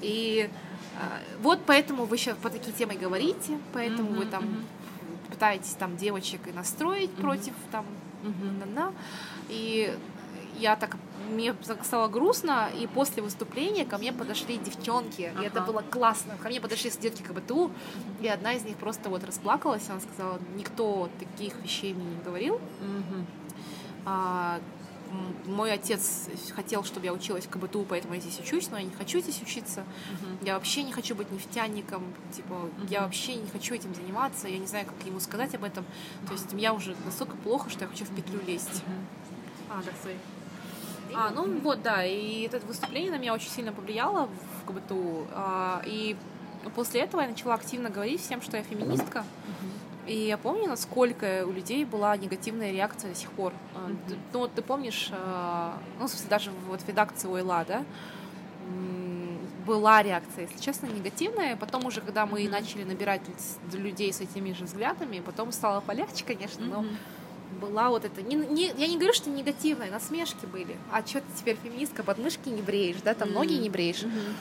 и 0.00 0.50
а, 0.98 1.20
вот 1.42 1.60
поэтому 1.66 2.04
вы 2.04 2.16
сейчас 2.16 2.36
по 2.36 2.50
такие 2.50 2.72
темы 2.72 2.94
говорите, 2.94 3.58
поэтому 3.72 4.12
вы 4.12 4.26
там 4.26 4.66
пытаетесь 5.28 5.74
там 5.78 5.96
девочек 5.96 6.46
и 6.46 6.52
настроить 6.52 7.10
против 7.12 7.54
там, 7.70 7.86
на 8.74 8.92
и 9.48 9.96
я 10.58 10.76
так 10.76 10.96
мне 11.30 11.54
стало 11.82 12.08
грустно, 12.08 12.70
и 12.78 12.86
после 12.86 13.22
выступления 13.22 13.84
ко 13.84 13.98
мне 13.98 14.12
подошли 14.12 14.58
девчонки, 14.58 15.32
ага. 15.34 15.42
и 15.42 15.46
это 15.46 15.60
было 15.62 15.82
классно. 15.82 16.36
Ко 16.42 16.48
мне 16.48 16.60
подошли 16.60 16.90
студентки 16.90 17.22
КБТУ, 17.22 17.70
и 18.20 18.28
одна 18.28 18.54
из 18.54 18.64
них 18.64 18.76
просто 18.76 19.08
вот 19.08 19.24
расплакалась, 19.24 19.88
она 19.88 20.00
сказала, 20.00 20.38
никто 20.56 21.08
таких 21.18 21.54
вещей 21.62 21.94
мне 21.94 22.04
не 22.04 22.22
говорил. 22.22 22.56
Угу. 22.56 23.26
А, 24.06 24.60
мой 25.46 25.72
отец 25.72 26.28
хотел, 26.54 26.84
чтобы 26.84 27.06
я 27.06 27.12
училась 27.12 27.46
в 27.46 27.50
КБТУ, 27.50 27.84
поэтому 27.88 28.14
я 28.14 28.20
здесь 28.20 28.38
учусь, 28.38 28.70
но 28.70 28.78
я 28.78 28.84
не 28.84 28.92
хочу 28.92 29.20
здесь 29.20 29.42
учиться. 29.42 29.80
Uh-huh. 29.80 30.46
Я 30.46 30.54
вообще 30.54 30.82
не 30.82 30.92
хочу 30.92 31.14
быть 31.14 31.30
нефтяником, 31.32 32.04
типа, 32.34 32.52
uh-huh. 32.52 32.88
я 32.88 33.02
вообще 33.02 33.34
не 33.34 33.48
хочу 33.48 33.74
этим 33.74 33.94
заниматься, 33.94 34.48
я 34.48 34.58
не 34.58 34.66
знаю, 34.66 34.86
как 34.86 35.04
ему 35.06 35.20
сказать 35.20 35.54
об 35.54 35.64
этом. 35.64 35.84
Uh-huh. 35.84 36.26
То 36.28 36.32
есть 36.34 36.46
я 36.52 36.72
уже 36.72 36.96
настолько 37.04 37.36
плохо, 37.36 37.70
что 37.70 37.84
я 37.84 37.88
хочу 37.88 38.04
в 38.04 38.14
петлю 38.14 38.40
лезть. 38.46 38.82
Uh-huh. 38.86 39.78
А, 39.78 39.82
да, 39.82 39.90
sorry. 40.02 40.16
А, 41.14 41.30
ну 41.30 41.58
вот, 41.60 41.82
да, 41.82 42.04
и 42.04 42.42
это 42.42 42.64
выступление 42.66 43.10
на 43.10 43.18
меня 43.18 43.34
очень 43.34 43.50
сильно 43.50 43.72
повлияло 43.72 44.28
в 44.28 44.66
КБТУ. 44.66 45.26
А, 45.32 45.82
и 45.84 46.16
после 46.74 47.00
этого 47.00 47.20
я 47.20 47.28
начала 47.28 47.54
активно 47.54 47.90
говорить 47.90 48.20
всем, 48.20 48.42
что 48.42 48.56
я 48.56 48.62
феминистка. 48.62 49.24
И 50.06 50.26
я 50.26 50.38
помню, 50.38 50.66
насколько 50.66 51.44
у 51.46 51.52
людей 51.52 51.84
была 51.84 52.16
негативная 52.16 52.72
реакция 52.72 53.10
до 53.10 53.16
сих 53.16 53.30
пор. 53.30 53.52
Mm-hmm. 53.52 54.18
Ну 54.32 54.38
вот 54.40 54.54
ты 54.54 54.62
помнишь, 54.62 55.10
а, 55.12 55.78
ну, 56.00 56.08
смысле, 56.08 56.28
даже 56.28 56.50
вот 56.68 56.80
в 56.80 56.88
редакции 56.88 57.28
Ойла, 57.28 57.64
да, 57.64 57.84
была 59.66 60.02
реакция, 60.02 60.46
если 60.46 60.58
честно, 60.58 60.86
негативная. 60.86 61.54
Потом 61.54 61.84
уже, 61.84 62.00
когда 62.00 62.26
мы 62.26 62.42
mm-hmm. 62.42 62.50
начали 62.50 62.84
набирать 62.84 63.20
людей 63.72 64.12
с 64.12 64.20
этими 64.20 64.52
же 64.52 64.64
взглядами, 64.64 65.20
потом 65.20 65.52
стало 65.52 65.80
полегче, 65.80 66.24
конечно, 66.24 66.64
mm-hmm. 66.64 66.96
Была 67.60 67.90
вот 67.90 68.04
это... 68.04 68.22
Не, 68.22 68.36
не, 68.36 68.72
я 68.76 68.86
не 68.86 68.96
говорю, 68.96 69.12
что 69.12 69.30
негативные, 69.30 69.90
насмешки 69.90 70.46
были. 70.46 70.76
А 70.90 71.04
что 71.06 71.20
ты 71.20 71.26
теперь 71.36 71.56
феминистка, 71.62 72.02
подмышки 72.02 72.48
не 72.48 72.62
бреешь, 72.62 72.96
да, 73.04 73.14
там 73.14 73.28
mm-hmm. 73.28 73.32
ноги 73.32 73.54
не 73.54 73.70
бреешь. 73.70 74.02
Mm-hmm. 74.02 74.34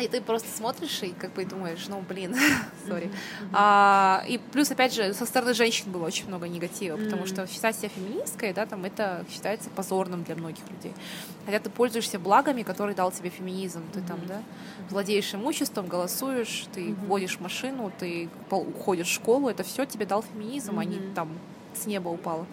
И 0.00 0.08
ты 0.08 0.20
просто 0.20 0.48
смотришь 0.56 1.02
и 1.02 1.10
как 1.10 1.32
бы 1.34 1.44
думаешь, 1.44 1.86
ну, 1.88 2.00
блин, 2.00 2.34
сори. 2.86 3.06
Mm-hmm. 3.06 3.48
А, 3.52 4.24
и 4.26 4.38
плюс, 4.38 4.70
опять 4.70 4.94
же, 4.94 5.12
со 5.12 5.26
стороны 5.26 5.52
женщин 5.52 5.90
было 5.90 6.06
очень 6.06 6.26
много 6.28 6.48
негатива, 6.48 6.96
mm-hmm. 6.96 7.04
потому 7.04 7.26
что 7.26 7.46
считать 7.46 7.76
себя 7.76 7.88
феминисткой, 7.88 8.52
да, 8.52 8.66
там 8.66 8.84
это 8.84 9.24
считается 9.30 9.68
позорным 9.70 10.22
для 10.24 10.36
многих 10.36 10.62
людей. 10.70 10.94
Хотя 11.44 11.58
ты 11.58 11.70
пользуешься 11.70 12.18
благами, 12.18 12.62
которые 12.62 12.94
дал 12.94 13.12
тебе 13.12 13.30
феминизм. 13.30 13.82
Ты 13.92 14.00
mm-hmm. 14.00 14.06
там, 14.06 14.26
да, 14.26 14.42
владеешь 14.90 15.34
имуществом, 15.34 15.86
голосуешь, 15.86 16.66
ты 16.72 16.88
mm-hmm. 16.88 17.06
водишь 17.06 17.40
машину, 17.40 17.92
ты 17.98 18.30
уходишь 18.50 19.08
в 19.08 19.12
школу, 19.12 19.48
это 19.48 19.64
все 19.64 19.84
тебе 19.84 20.06
дал 20.06 20.22
феминизм, 20.22 20.78
mm-hmm. 20.78 20.80
а 20.80 20.84
не 20.84 21.14
там 21.14 21.28
с 21.74 21.86
неба 21.86 22.08
упало. 22.08 22.46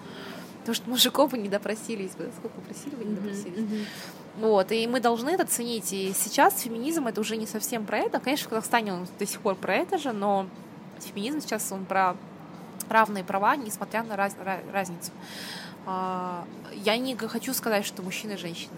Потому 0.60 0.76
что 0.76 0.90
мужиков 0.90 1.32
бы 1.32 1.38
не 1.38 1.50
допросились 1.50 2.12
бы. 2.12 2.30
Сколько 2.38 2.60
просили 2.62 2.96
бы, 2.96 3.06
не 3.06 3.16
допросились. 3.16 3.58
Mm-hmm. 3.58 3.86
Вот, 4.38 4.72
и 4.72 4.86
мы 4.86 5.00
должны 5.00 5.30
это 5.30 5.46
ценить. 5.46 5.94
И 5.94 6.14
сейчас 6.14 6.60
феминизм 6.62 7.08
это 7.08 7.22
уже 7.22 7.38
не 7.38 7.48
совсем 7.48 7.86
про 7.86 8.00
это. 8.00 8.20
Конечно, 8.20 8.48
в 8.48 8.50
Казахстане 8.50 8.94
он 8.94 9.08
до 9.18 9.26
сих 9.26 9.40
пор 9.42 9.56
про 9.56 9.76
это 9.76 9.98
же, 9.98 10.12
но 10.12 10.48
феминизм 11.00 11.42
сейчас 11.42 11.72
он 11.72 11.86
про 11.86 12.16
равные 12.90 13.24
права, 13.24 13.56
несмотря 13.56 14.04
на 14.04 14.16
раз, 14.16 14.36
разницу. 14.72 15.12
А, 15.86 16.46
я 16.74 16.98
не 16.98 17.16
хочу 17.16 17.54
сказать, 17.54 17.86
что 17.86 18.02
мужчины 18.02 18.34
и 18.34 18.38
женщины 18.38 18.70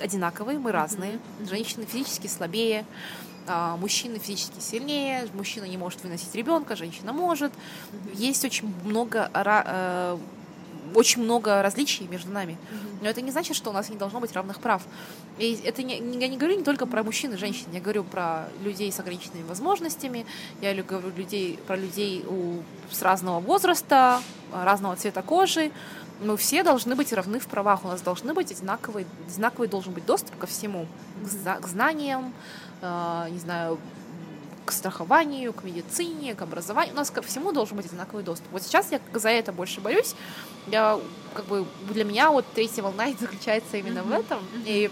одинаковые, 0.00 0.58
мы 0.58 0.70
разные. 0.72 1.18
Женщины 1.48 1.86
физически 1.86 2.26
слабее, 2.26 2.84
мужчины 3.48 4.18
физически 4.18 4.60
сильнее, 4.60 5.28
мужчина 5.34 5.64
не 5.64 5.76
может 5.76 6.02
выносить 6.02 6.34
ребенка, 6.34 6.76
женщина 6.76 7.12
может. 7.12 7.52
Есть 8.14 8.44
очень 8.44 8.72
много 8.84 9.30
э, 9.34 10.18
очень 10.94 11.22
много 11.22 11.62
различий 11.62 12.06
между 12.06 12.30
нами. 12.30 12.56
Но 13.00 13.08
это 13.08 13.20
не 13.20 13.30
значит, 13.30 13.56
что 13.56 13.70
у 13.70 13.72
нас 13.72 13.88
не 13.88 13.96
должно 13.96 14.20
быть 14.20 14.32
равных 14.32 14.60
прав. 14.60 14.82
И 15.38 15.58
это 15.64 15.82
не, 15.82 15.96
я 15.96 16.28
не 16.28 16.36
говорю 16.36 16.56
не 16.56 16.64
только 16.64 16.86
про 16.86 17.02
мужчин 17.02 17.32
и 17.32 17.36
женщин, 17.36 17.66
я 17.72 17.80
говорю 17.80 18.04
про 18.04 18.48
людей 18.62 18.92
с 18.92 19.00
ограниченными 19.00 19.46
возможностями, 19.46 20.26
я 20.60 20.74
говорю 20.74 21.12
людей, 21.16 21.58
про 21.66 21.76
людей 21.76 22.24
у, 22.28 22.62
с 22.90 23.02
разного 23.02 23.40
возраста, 23.40 24.20
разного 24.52 24.96
цвета 24.96 25.22
кожи. 25.22 25.72
Мы 26.22 26.36
все 26.36 26.62
должны 26.62 26.94
быть 26.94 27.12
равны 27.12 27.40
в 27.40 27.46
правах, 27.46 27.84
у 27.84 27.88
нас 27.88 28.00
должны 28.00 28.32
быть 28.32 28.52
одинаковый, 28.52 29.06
одинаковый 29.28 29.66
должен 29.66 29.92
быть 29.92 30.06
доступ 30.06 30.36
ко 30.38 30.46
всему, 30.46 30.86
к, 31.24 31.66
знаниям, 31.66 32.32
не 32.82 33.38
знаю, 33.38 33.78
к 34.64 34.72
страхованию, 34.72 35.52
к 35.52 35.64
медицине, 35.64 36.34
к 36.34 36.42
образованию. 36.42 36.94
У 36.94 36.96
нас 36.96 37.10
ко 37.10 37.22
всему 37.22 37.52
должен 37.52 37.76
быть 37.76 37.86
одинаковый 37.86 38.24
доступ. 38.24 38.50
Вот 38.52 38.62
сейчас 38.62 38.92
я 38.92 39.00
за 39.12 39.28
это 39.30 39.52
больше 39.52 39.80
боюсь. 39.80 40.14
Я, 40.66 40.98
как 41.34 41.46
бы, 41.46 41.66
для 41.90 42.04
меня 42.04 42.30
вот 42.30 42.44
третья 42.54 42.82
волна 42.82 43.06
заключается 43.20 43.76
именно 43.76 44.00
mm-hmm. 44.00 44.16
в 44.16 44.20
этом. 44.20 44.40
И 44.64 44.90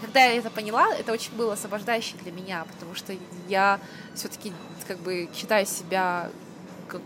когда 0.00 0.24
я 0.24 0.38
это 0.38 0.50
поняла, 0.50 0.94
это 0.94 1.12
очень 1.12 1.32
было 1.34 1.54
освобождающе 1.54 2.16
для 2.22 2.32
меня, 2.32 2.64
потому 2.72 2.94
что 2.94 3.14
я 3.48 3.80
все-таки 4.14 4.52
как 4.86 4.98
бы 4.98 5.28
считаю 5.34 5.66
себя 5.66 6.30
как 6.88 7.02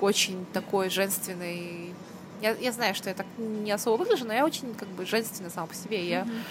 очень 0.00 0.46
такой 0.52 0.90
женственной. 0.90 1.94
Я, 2.40 2.52
я 2.52 2.72
знаю, 2.72 2.94
что 2.94 3.10
я 3.10 3.14
так 3.14 3.26
не 3.36 3.70
особо 3.70 3.98
выгляжу, 3.98 4.24
но 4.24 4.32
я 4.32 4.44
очень 4.44 4.74
как 4.74 4.88
бы 4.88 5.04
женственная 5.04 5.50
сама 5.50 5.66
по 5.66 5.74
себе. 5.74 5.98
Mm-hmm. 5.98 6.42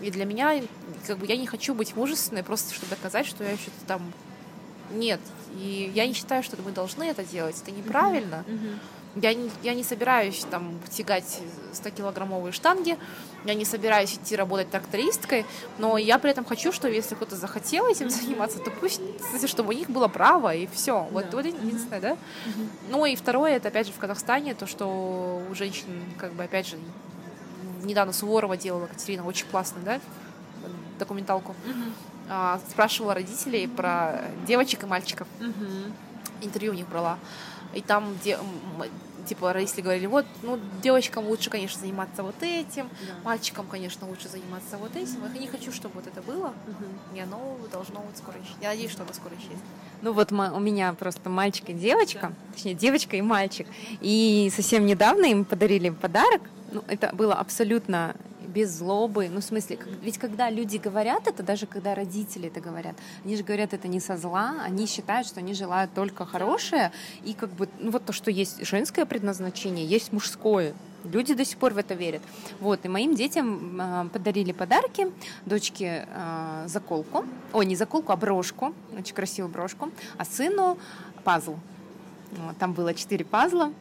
И 0.00 0.10
для 0.10 0.24
меня, 0.24 0.62
как 1.06 1.18
бы, 1.18 1.26
я 1.26 1.36
не 1.36 1.46
хочу 1.46 1.74
быть 1.74 1.94
мужественной 1.94 2.42
просто, 2.42 2.74
чтобы 2.74 2.90
доказать, 2.90 3.26
что 3.26 3.44
я 3.44 3.56
что-то 3.56 3.84
там... 3.86 4.12
Нет. 4.92 5.20
И 5.56 5.92
я 5.94 6.06
не 6.06 6.14
считаю, 6.14 6.42
что 6.42 6.56
мы 6.62 6.72
должны 6.72 7.04
это 7.04 7.22
делать. 7.22 7.56
Это 7.60 7.70
неправильно. 7.70 8.44
Mm-hmm. 8.46 9.22
я 9.22 9.34
не, 9.34 9.50
я 9.62 9.74
не 9.74 9.84
собираюсь 9.84 10.44
там 10.50 10.80
тягать 10.90 11.40
100-килограммовые 11.72 12.52
штанги, 12.52 12.98
я 13.44 13.54
не 13.54 13.64
собираюсь 13.64 14.14
идти 14.14 14.36
работать 14.36 14.70
трактористкой, 14.70 15.46
но 15.78 15.96
я 15.96 16.18
при 16.18 16.30
этом 16.30 16.44
хочу, 16.44 16.72
что 16.72 16.88
если 16.88 17.14
кто-то 17.14 17.36
захотел 17.36 17.86
этим 17.86 18.10
заниматься, 18.10 18.58
то 18.58 18.70
пусть, 18.70 19.00
чтобы 19.46 19.74
у 19.74 19.76
них 19.76 19.90
было 19.90 20.08
право, 20.08 20.54
и 20.54 20.66
все. 20.72 21.06
Вот, 21.10 21.30
да. 21.30 21.36
вот 21.36 21.46
единственное, 21.46 22.00
да? 22.00 22.10
Mm-hmm. 22.12 22.68
Ну 22.90 23.06
и 23.06 23.16
второе, 23.16 23.56
это 23.56 23.68
опять 23.68 23.86
же 23.86 23.92
в 23.92 23.98
Казахстане, 23.98 24.54
то, 24.54 24.66
что 24.66 25.42
у 25.50 25.54
женщин, 25.54 25.86
как 26.18 26.32
бы, 26.32 26.44
опять 26.44 26.66
же, 26.66 26.76
недавно 27.84 28.12
Суворова 28.12 28.56
делала 28.56 28.86
Катерина, 28.86 29.24
очень 29.24 29.46
классно, 29.46 29.80
да, 29.84 30.00
документалку. 30.98 31.54
А, 32.28 32.60
спрашивала 32.70 33.14
родителей 33.14 33.66
про 33.66 34.22
девочек 34.46 34.84
и 34.84 34.86
мальчиков. 34.86 35.26
Mm-hmm. 35.40 35.92
Интервью 36.42 36.72
у 36.72 36.74
них 36.76 36.88
брала. 36.88 37.18
И 37.74 37.80
там, 37.80 38.14
где 38.20 38.38
типа 39.26 39.52
родители 39.52 39.82
говорили, 39.82 40.06
вот, 40.06 40.26
ну, 40.42 40.58
девочкам 40.82 41.26
лучше, 41.26 41.50
конечно, 41.50 41.80
заниматься 41.80 42.22
вот 42.22 42.34
этим, 42.40 42.88
да. 42.88 43.14
мальчикам, 43.24 43.66
конечно, 43.66 44.08
лучше 44.08 44.28
заниматься 44.28 44.76
вот 44.78 44.96
этим. 44.96 45.22
Я 45.34 45.40
не 45.40 45.46
хочу, 45.46 45.72
чтобы 45.72 45.96
вот 45.96 46.06
это 46.06 46.22
было, 46.22 46.48
угу. 46.48 46.84
и 47.14 47.20
оно 47.20 47.58
должно 47.70 48.00
вот 48.00 48.16
скоро 48.16 48.36
исчезнуть. 48.38 48.62
Я 48.62 48.70
надеюсь, 48.70 48.90
что 48.90 49.02
оно 49.02 49.12
скоро 49.12 49.34
исчезнет. 49.36 49.58
Ну 50.02 50.12
вот 50.12 50.32
у 50.32 50.60
меня 50.60 50.92
просто 50.94 51.28
мальчик 51.28 51.68
и 51.68 51.74
девочка, 51.74 52.28
да. 52.28 52.52
точнее, 52.54 52.74
девочка 52.74 53.16
и 53.16 53.22
мальчик. 53.22 53.66
И 54.00 54.50
совсем 54.54 54.86
недавно 54.86 55.26
им 55.26 55.44
подарили 55.44 55.90
подарок. 55.90 56.42
Ну, 56.72 56.84
это 56.88 57.10
было 57.14 57.34
абсолютно 57.34 58.14
без 58.50 58.70
злобы. 58.70 59.28
Ну, 59.30 59.40
в 59.40 59.44
смысле, 59.44 59.78
ведь 60.02 60.18
когда 60.18 60.50
люди 60.50 60.76
говорят 60.76 61.26
это, 61.26 61.42
даже 61.42 61.66
когда 61.66 61.94
родители 61.94 62.48
это 62.48 62.60
говорят, 62.60 62.96
они 63.24 63.36
же 63.36 63.42
говорят 63.42 63.72
это 63.72 63.88
не 63.88 64.00
со 64.00 64.16
зла, 64.16 64.56
они 64.62 64.86
считают, 64.86 65.26
что 65.26 65.40
они 65.40 65.54
желают 65.54 65.92
только 65.94 66.26
хорошее, 66.26 66.92
и 67.24 67.32
как 67.32 67.50
бы, 67.50 67.68
ну, 67.78 67.90
вот 67.90 68.04
то, 68.04 68.12
что 68.12 68.30
есть 68.30 68.64
женское 68.66 69.06
предназначение, 69.06 69.86
есть 69.86 70.12
мужское. 70.12 70.74
Люди 71.04 71.32
до 71.32 71.44
сих 71.44 71.56
пор 71.56 71.72
в 71.72 71.78
это 71.78 71.94
верят. 71.94 72.20
Вот, 72.60 72.84
и 72.84 72.88
моим 72.88 73.14
детям 73.14 73.80
э, 73.80 74.08
подарили 74.12 74.52
подарки. 74.52 75.06
Дочке 75.46 76.06
э, 76.06 76.64
заколку. 76.66 77.24
Ой, 77.54 77.64
не 77.64 77.74
заколку, 77.74 78.12
а 78.12 78.16
брошку. 78.16 78.74
Очень 78.98 79.14
красивую 79.14 79.50
брошку. 79.50 79.90
А 80.18 80.26
сыну 80.26 80.76
пазл. 81.24 81.56
Вот, 82.32 82.58
там 82.58 82.74
было 82.74 82.92
четыре 82.92 83.24
пазла. 83.24 83.72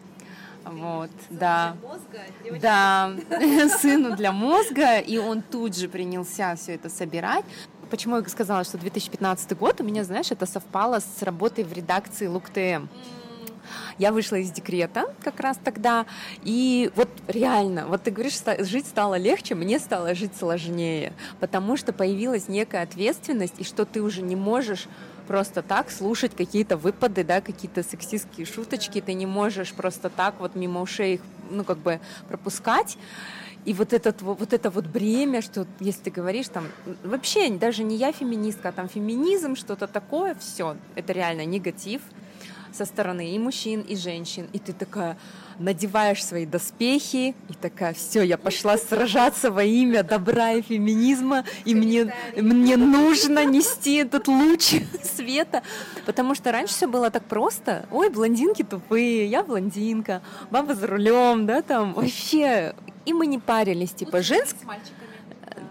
Вот, 0.66 1.10
да. 1.30 1.76
Мозга, 1.82 2.60
да, 2.62 3.12
сыну 3.80 4.16
для 4.16 4.32
мозга, 4.32 5.00
и 5.00 5.18
он 5.18 5.42
тут 5.42 5.76
же 5.76 5.88
принялся 5.88 6.56
все 6.56 6.76
это 6.76 6.90
собирать. 6.90 7.46
Почему 7.90 8.18
я 8.18 8.24
сказала, 8.26 8.64
что 8.64 8.78
2015 8.78 9.58
год 9.58 9.82
у 9.82 9.84
меня, 9.84 10.04
знаешь, 10.04 10.32
это 10.32 10.46
совпало 10.46 11.00
с 11.00 11.24
работой 11.24 11.64
в 11.64 11.74
редакции 11.74 12.28
Лук-ТМ. 12.28 12.88
Я 13.98 14.12
вышла 14.12 14.38
из 14.38 14.52
декрета 14.52 15.14
как 15.24 15.40
раз 15.40 15.60
тогда, 15.64 16.06
и 16.44 16.92
вот 16.96 17.10
реально, 17.28 17.88
вот 17.88 18.04
ты 18.04 18.12
говоришь, 18.12 18.40
жить 18.60 18.88
стало 18.88 19.16
легче, 19.16 19.56
мне 19.56 19.78
стало 19.80 20.16
жить 20.16 20.36
сложнее, 20.38 21.14
потому 21.40 21.78
что 21.78 21.94
появилась 21.94 22.48
некая 22.48 22.84
ответственность, 22.84 23.56
и 23.58 23.64
что 23.64 23.86
ты 23.86 24.02
уже 24.02 24.22
не 24.22 24.36
можешь 24.36 24.88
просто 25.30 25.62
так 25.62 25.92
слушать 25.92 26.36
какие-то 26.36 26.76
выпады, 26.76 27.24
да, 27.24 27.40
какие-то 27.40 27.84
сексистские 27.84 28.48
шуточки, 28.48 29.00
ты 29.00 29.14
не 29.14 29.28
можешь 29.28 29.74
просто 29.74 30.10
так 30.10 30.34
вот 30.40 30.56
мимо 30.56 30.82
ушей 30.82 31.14
их, 31.16 31.22
ну, 31.52 31.64
как 31.64 31.78
бы 31.78 32.00
пропускать. 32.28 32.98
И 33.64 33.74
вот, 33.74 33.94
этот, 33.94 34.24
вот 34.24 34.54
это 34.54 34.72
вот 34.72 34.88
бремя, 34.88 35.44
что 35.44 35.68
если 35.80 36.06
ты 36.06 36.10
говоришь 36.10 36.48
там, 36.48 36.66
вообще 37.04 37.48
даже 37.52 37.84
не 37.84 37.96
я 37.96 38.12
феминистка, 38.12 38.70
а 38.70 38.72
там 38.72 38.90
феминизм, 38.90 39.56
что-то 39.56 39.86
такое, 39.86 40.36
все, 40.40 40.78
это 40.96 41.14
реально 41.14 41.46
негатив 41.46 42.02
со 42.74 42.86
стороны 42.86 43.36
и 43.36 43.38
мужчин, 43.38 43.82
и 43.82 43.96
женщин. 43.96 44.48
И 44.52 44.58
ты 44.58 44.74
такая, 44.74 45.16
надеваешь 45.60 46.24
свои 46.26 46.46
доспехи 46.46 47.36
и 47.50 47.54
такая, 47.62 47.94
все, 47.94 48.24
я 48.24 48.38
пошла 48.38 48.78
сражаться 48.78 49.52
во 49.52 49.64
имя 49.64 50.04
добра 50.04 50.54
и 50.54 50.62
феминизма, 50.62 51.46
и 51.66 51.76
мне, 51.76 52.14
мне 52.36 52.78
нужно 52.78 53.46
нести 53.46 53.96
этот 53.96 54.28
луч 54.28 54.76
света, 55.04 55.62
потому 56.06 56.36
что 56.36 56.52
раньше 56.52 56.74
все 56.74 56.88
было 56.88 57.12
так 57.12 57.26
просто. 57.26 57.86
Ой, 57.92 58.10
блондинки 58.10 58.64
тупые, 58.64 59.26
я 59.28 59.44
блондинка, 59.44 60.22
баба 60.50 60.74
за 60.76 60.88
рулем, 60.88 61.46
да, 61.46 61.62
там 61.62 61.94
вообще. 61.94 62.76
И 63.06 63.14
мы 63.14 63.28
не 63.28 63.40
парились, 63.40 63.92
типа, 63.92 64.22
женские 64.22 64.68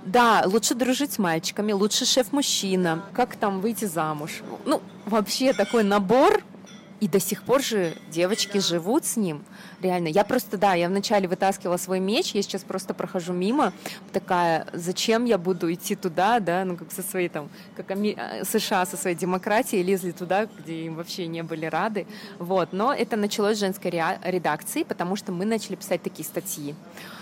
да, 0.09 0.43
лучше 0.47 0.75
дружить 0.75 1.13
с 1.13 1.19
мальчиками, 1.19 1.73
лучше 1.73 2.07
шеф-мужчина, 2.07 3.05
как 3.13 3.37
там 3.37 3.61
выйти 3.61 3.85
замуж. 3.85 4.41
Ну, 4.65 4.81
вообще 5.05 5.53
такой 5.53 5.85
набор 5.85 6.43
и 7.01 7.09
до 7.09 7.21
сих 7.21 7.43
пор 7.43 7.63
же 7.63 7.95
девочки 8.11 8.59
живут 8.59 9.05
с 9.05 9.17
ним. 9.17 9.45
Реально. 9.81 10.09
Я 10.09 10.25
просто, 10.25 10.59
да, 10.59 10.75
я 10.75 10.89
вначале 10.89 11.29
вытаскивала 11.29 11.77
свой 11.77 12.01
меч, 12.01 12.35
я 12.35 12.43
сейчас 12.43 12.65
просто 12.65 12.95
прохожу 12.95 13.33
мимо, 13.33 13.73
такая, 14.13 14.67
зачем 14.73 15.25
я 15.25 15.39
буду 15.39 15.73
идти 15.73 15.95
туда, 15.95 16.41
да, 16.41 16.65
ну, 16.65 16.77
как 16.77 16.91
со 16.91 17.03
своей 17.03 17.29
там, 17.29 17.49
как 17.77 17.91
э, 17.91 18.45
США 18.45 18.87
со 18.87 18.97
своей 18.97 19.17
демократией 19.17 19.83
лезли 19.83 20.11
туда, 20.11 20.47
где 20.47 20.87
им 20.87 20.97
вообще 20.97 21.27
не 21.29 21.43
были 21.43 21.67
рады. 21.67 22.07
Вот. 22.39 22.73
Но 22.73 22.93
это 22.93 23.17
началось 23.17 23.57
с 23.57 23.61
женской 23.61 23.91
редакции, 23.91 24.83
потому 24.83 25.17
что 25.17 25.31
мы 25.31 25.45
начали 25.45 25.77
писать 25.77 26.03
такие 26.03 26.25
статьи 26.25 26.75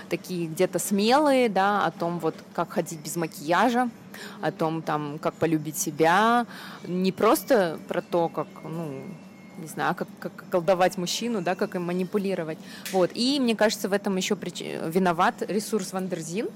такие 0.09 0.47
где-то 0.47 0.79
смелые, 0.79 1.49
да, 1.49 1.85
о 1.85 1.91
том 1.91 2.19
вот, 2.19 2.37
как 2.55 2.71
ходить 2.71 3.01
без 3.01 3.17
макияжа, 3.17 3.91
о 4.41 4.53
том 4.53 4.83
там, 4.83 5.19
как 5.19 5.35
полюбить 5.35 5.77
себя, 5.79 6.47
не 6.87 7.13
просто 7.13 7.79
про 7.89 8.01
то, 8.03 8.29
как, 8.29 8.47
ну, 8.63 9.03
не 9.59 9.67
знаю, 9.67 9.95
как, 9.95 10.09
околдовать 10.19 10.99
мужчину, 10.99 11.43
да, 11.43 11.55
как 11.55 11.75
им 11.75 11.83
манипулировать. 11.83 12.59
Вот. 12.93 13.11
И 13.15 13.39
мне 13.41 13.57
кажется, 13.57 13.89
в 13.89 13.93
этом 13.93 14.17
еще 14.17 14.37
прич... 14.37 14.61
виноват 14.61 15.43
ресурс 15.49 15.93
Wonderzine, 15.93 16.49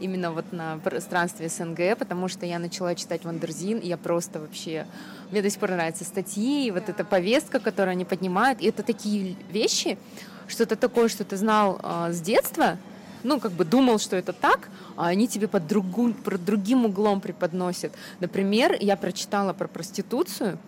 именно 0.00 0.32
вот 0.32 0.52
на 0.52 0.78
пространстве 0.78 1.48
СНГ, 1.48 1.98
потому 1.98 2.28
что 2.28 2.46
я 2.46 2.58
начала 2.58 2.94
читать 2.94 3.24
Wonderzine, 3.24 3.78
и 3.78 3.88
я 3.88 3.96
просто 3.96 4.40
вообще... 4.40 4.86
Мне 5.30 5.42
до 5.42 5.50
сих 5.50 5.60
пор 5.60 5.70
нравятся 5.70 6.04
статьи, 6.04 6.66
и 6.66 6.70
вот 6.70 6.88
эта 6.88 7.04
повестка, 7.04 7.60
которую 7.60 7.92
они 7.92 8.04
поднимают, 8.04 8.60
и 8.62 8.68
это 8.68 8.82
такие 8.82 9.36
вещи, 9.50 9.98
что-то 10.46 10.76
такое, 10.76 11.08
что 11.08 11.24
ты 11.24 11.36
знал 11.36 11.78
э, 11.82 12.12
с 12.12 12.20
детства, 12.20 12.78
ну, 13.22 13.40
как 13.40 13.52
бы 13.52 13.64
думал, 13.64 13.98
что 13.98 14.16
это 14.16 14.32
так, 14.32 14.68
а 14.96 15.08
они 15.08 15.28
тебе 15.28 15.48
под, 15.48 15.66
другу, 15.66 16.12
под 16.12 16.44
другим 16.44 16.86
углом 16.86 17.20
преподносят. 17.20 17.92
Например, 18.20 18.76
я 18.80 18.96
прочитала 18.96 19.52
про 19.52 19.68
проституцию, 19.68 20.58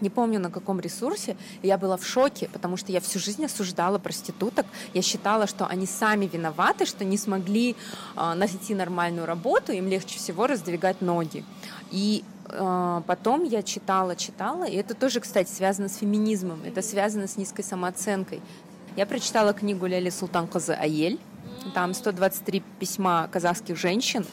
не 0.00 0.10
помню 0.10 0.40
на 0.40 0.50
каком 0.50 0.80
ресурсе, 0.80 1.36
и 1.62 1.68
я 1.68 1.78
была 1.78 1.96
в 1.96 2.06
шоке, 2.06 2.48
потому 2.52 2.76
что 2.76 2.92
я 2.92 3.00
всю 3.00 3.18
жизнь 3.18 3.44
осуждала 3.44 3.98
проституток. 3.98 4.66
Я 4.94 5.02
считала, 5.02 5.46
что 5.46 5.66
они 5.66 5.86
сами 5.86 6.26
виноваты, 6.26 6.86
что 6.86 7.04
не 7.04 7.18
смогли 7.18 7.76
э, 8.16 8.34
найти 8.34 8.74
нормальную 8.74 9.26
работу, 9.26 9.72
им 9.72 9.88
легче 9.88 10.18
всего 10.18 10.46
раздвигать 10.46 11.00
ноги. 11.00 11.44
И 11.90 12.24
э, 12.48 13.02
потом 13.06 13.44
я 13.44 13.62
читала, 13.62 14.16
читала, 14.16 14.64
и 14.64 14.76
это 14.76 14.94
тоже, 14.94 15.20
кстати, 15.20 15.50
связано 15.50 15.88
с 15.88 15.96
феминизмом, 15.96 16.60
это 16.64 16.82
связано 16.82 17.26
с 17.26 17.36
низкой 17.36 17.62
самооценкой. 17.62 18.40
Я 18.96 19.06
прочитала 19.06 19.52
книгу 19.52 19.86
Ляли 19.86 20.10
Султан 20.10 20.46
Казы 20.46 20.72
Аель, 20.72 21.18
там 21.74 21.94
123 21.94 22.62
письма 22.78 23.28
казахских 23.30 23.76
женщин, 23.76 24.24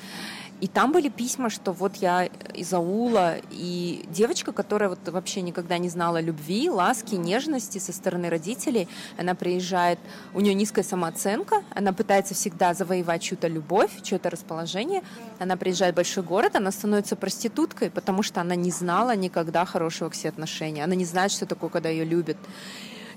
и 0.64 0.68
там 0.68 0.93
были 0.93 1.09
письма, 1.09 1.49
что 1.49 1.74
вот 1.74 1.97
я 1.97 2.24
из 2.53 2.72
аула, 2.74 3.36
и 3.51 4.05
девочка, 4.07 4.53
которая 4.53 4.88
вот 4.88 4.99
вообще 5.09 5.41
никогда 5.41 5.78
не 5.78 5.89
знала 5.89 6.22
любви, 6.22 6.70
ласки, 6.70 7.16
нежности 7.16 7.80
со 7.80 7.91
стороны 7.91 8.30
родителей, 8.30 8.88
она 9.18 9.36
приезжает, 9.36 9.99
у 10.34 10.39
нее 10.39 10.53
низкая 10.53 10.86
самооценка, 10.86 11.64
она 11.76 11.91
пытается 11.91 12.34
всегда 12.34 12.74
завоевать 12.74 13.22
чью-то 13.22 13.49
любовь, 13.49 13.91
чье-то 14.03 14.30
расположение, 14.30 15.03
она 15.38 15.57
приезжает 15.57 15.95
в 15.95 15.97
большой 15.97 16.24
город, 16.24 16.55
она 16.55 16.72
становится 16.72 17.18
проституткой, 17.18 17.91
потому 17.91 18.24
что 18.24 18.39
она 18.39 18.55
не 18.55 18.72
знала 18.72 19.18
никогда 19.18 19.66
хорошего 19.66 20.07
к 20.07 20.16
себе 20.16 20.30
отношения, 20.30 20.86
она 20.86 20.95
не 20.95 21.03
знает, 21.03 21.34
что 21.34 21.45
такое, 21.45 21.72
когда 21.72 21.89
ее 21.89 22.05
любят. 22.05 22.38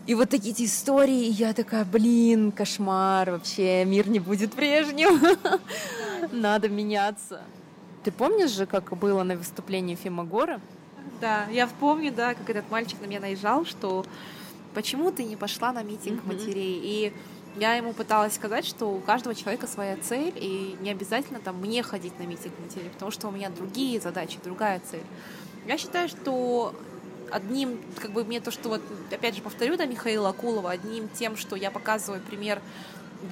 И 0.06 0.14
вот 0.14 0.30
такие 0.30 0.52
эти 0.52 0.64
истории, 0.64 1.26
и 1.26 1.30
я 1.30 1.52
такая, 1.52 1.84
блин, 1.84 2.52
кошмар, 2.52 3.32
вообще 3.32 3.84
мир 3.84 4.08
не 4.08 4.20
будет 4.20 4.52
прежним. 4.52 5.20
Надо 6.32 6.68
меняться. 6.68 7.42
Ты 8.04 8.12
помнишь 8.12 8.50
же, 8.50 8.66
как 8.66 8.96
было 8.96 9.24
на 9.24 9.36
выступлении 9.36 9.96
Фимагора? 9.96 10.60
Да, 11.20 11.46
я 11.50 11.66
помню, 11.66 12.12
да, 12.12 12.34
как 12.34 12.48
этот 12.48 12.70
мальчик 12.70 13.00
на 13.00 13.06
меня 13.06 13.18
наезжал, 13.18 13.64
что 13.64 14.06
почему 14.74 15.10
ты 15.10 15.24
не 15.24 15.34
пошла 15.34 15.72
на 15.72 15.82
митинг 15.82 16.22
mm-hmm. 16.22 16.32
матерей? 16.32 16.80
И 16.84 17.12
я 17.56 17.74
ему 17.74 17.92
пыталась 17.92 18.34
сказать, 18.34 18.64
что 18.64 18.86
у 18.86 19.00
каждого 19.00 19.34
человека 19.34 19.66
своя 19.66 19.96
цель, 19.96 20.32
и 20.36 20.76
не 20.82 20.90
обязательно 20.90 21.40
там 21.40 21.56
мне 21.56 21.82
ходить 21.82 22.16
на 22.20 22.24
митинг 22.24 22.54
матерей, 22.60 22.90
потому 22.90 23.10
что 23.10 23.26
у 23.26 23.32
меня 23.32 23.50
другие 23.50 24.00
задачи, 24.00 24.38
другая 24.44 24.80
цель. 24.88 25.02
Я 25.66 25.78
считаю, 25.78 26.08
что 26.08 26.76
одним, 27.36 27.78
как 28.00 28.10
бы 28.12 28.24
мне 28.24 28.40
то, 28.40 28.50
что 28.50 28.68
вот, 28.68 28.82
опять 29.10 29.36
же, 29.36 29.42
повторю, 29.42 29.76
да, 29.76 29.86
Михаила 29.86 30.30
Акулова, 30.30 30.70
одним 30.70 31.08
тем, 31.08 31.36
что 31.36 31.56
я 31.56 31.70
показываю 31.70 32.22
пример 32.22 32.60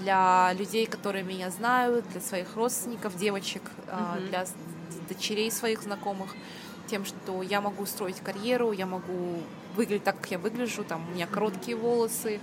для 0.00 0.52
людей, 0.55 0.86
которые 0.86 1.24
меня 1.24 1.50
знают, 1.50 2.09
для 2.11 2.20
своих 2.20 2.55
родственников, 2.57 3.16
девочек, 3.16 3.62
mm-hmm. 3.86 4.28
для 4.28 4.46
дочерей 5.09 5.50
своих 5.50 5.82
знакомых, 5.82 6.34
тем, 6.86 7.05
что 7.05 7.42
я 7.42 7.61
могу 7.61 7.86
строить 7.86 8.20
карьеру, 8.20 8.72
я 8.72 8.86
могу 8.86 9.40
выглядеть 9.74 10.05
так, 10.05 10.20
как 10.20 10.30
я 10.30 10.38
выгляжу, 10.38 10.84
там 10.84 11.09
у 11.09 11.14
меня 11.14 11.26
короткие 11.26 11.76
волосы, 11.76 12.40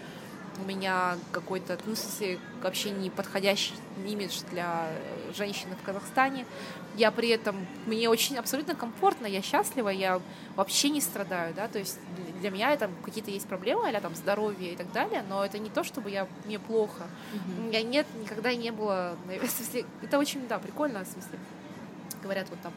у 0.59 0.67
меня 0.67 1.17
какой-то, 1.31 1.77
ну, 1.85 1.95
в 1.95 1.97
смысле, 1.97 2.39
вообще 2.61 2.91
не 2.91 3.09
подходящий 3.09 3.73
имидж 4.05 4.41
для 4.51 4.89
женщины 5.35 5.75
в 5.81 5.85
Казахстане. 5.85 6.45
Я 6.95 7.11
при 7.11 7.29
этом, 7.29 7.55
мне 7.85 8.09
очень 8.09 8.37
абсолютно 8.37 8.75
комфортно, 8.75 9.25
я 9.25 9.41
счастлива, 9.41 9.89
я 9.89 10.19
вообще 10.55 10.89
не 10.89 10.99
страдаю, 10.99 11.53
да, 11.53 11.69
то 11.69 11.79
есть 11.79 11.99
для 12.41 12.51
меня 12.51 12.73
это 12.73 12.89
какие-то 13.03 13.31
есть 13.31 13.47
проблемы, 13.47 13.89
а 13.89 14.01
там 14.01 14.13
здоровье 14.13 14.73
и 14.73 14.75
так 14.75 14.91
далее, 14.91 15.23
но 15.29 15.45
это 15.45 15.57
не 15.57 15.69
то, 15.69 15.85
чтобы 15.85 16.09
я, 16.09 16.27
мне 16.45 16.59
плохо. 16.59 17.03
Mm-hmm. 17.03 17.59
У 17.59 17.61
меня 17.67 17.81
нет, 17.83 18.07
никогда 18.19 18.53
не 18.53 18.71
было, 18.71 19.15
в 19.25 19.49
смысле, 19.49 19.85
это 20.01 20.19
очень, 20.19 20.45
да, 20.47 20.59
прикольно, 20.59 21.05
в 21.05 21.07
смысле, 21.07 21.39
говорят 22.21 22.49
вот 22.49 22.59
там, 22.61 22.73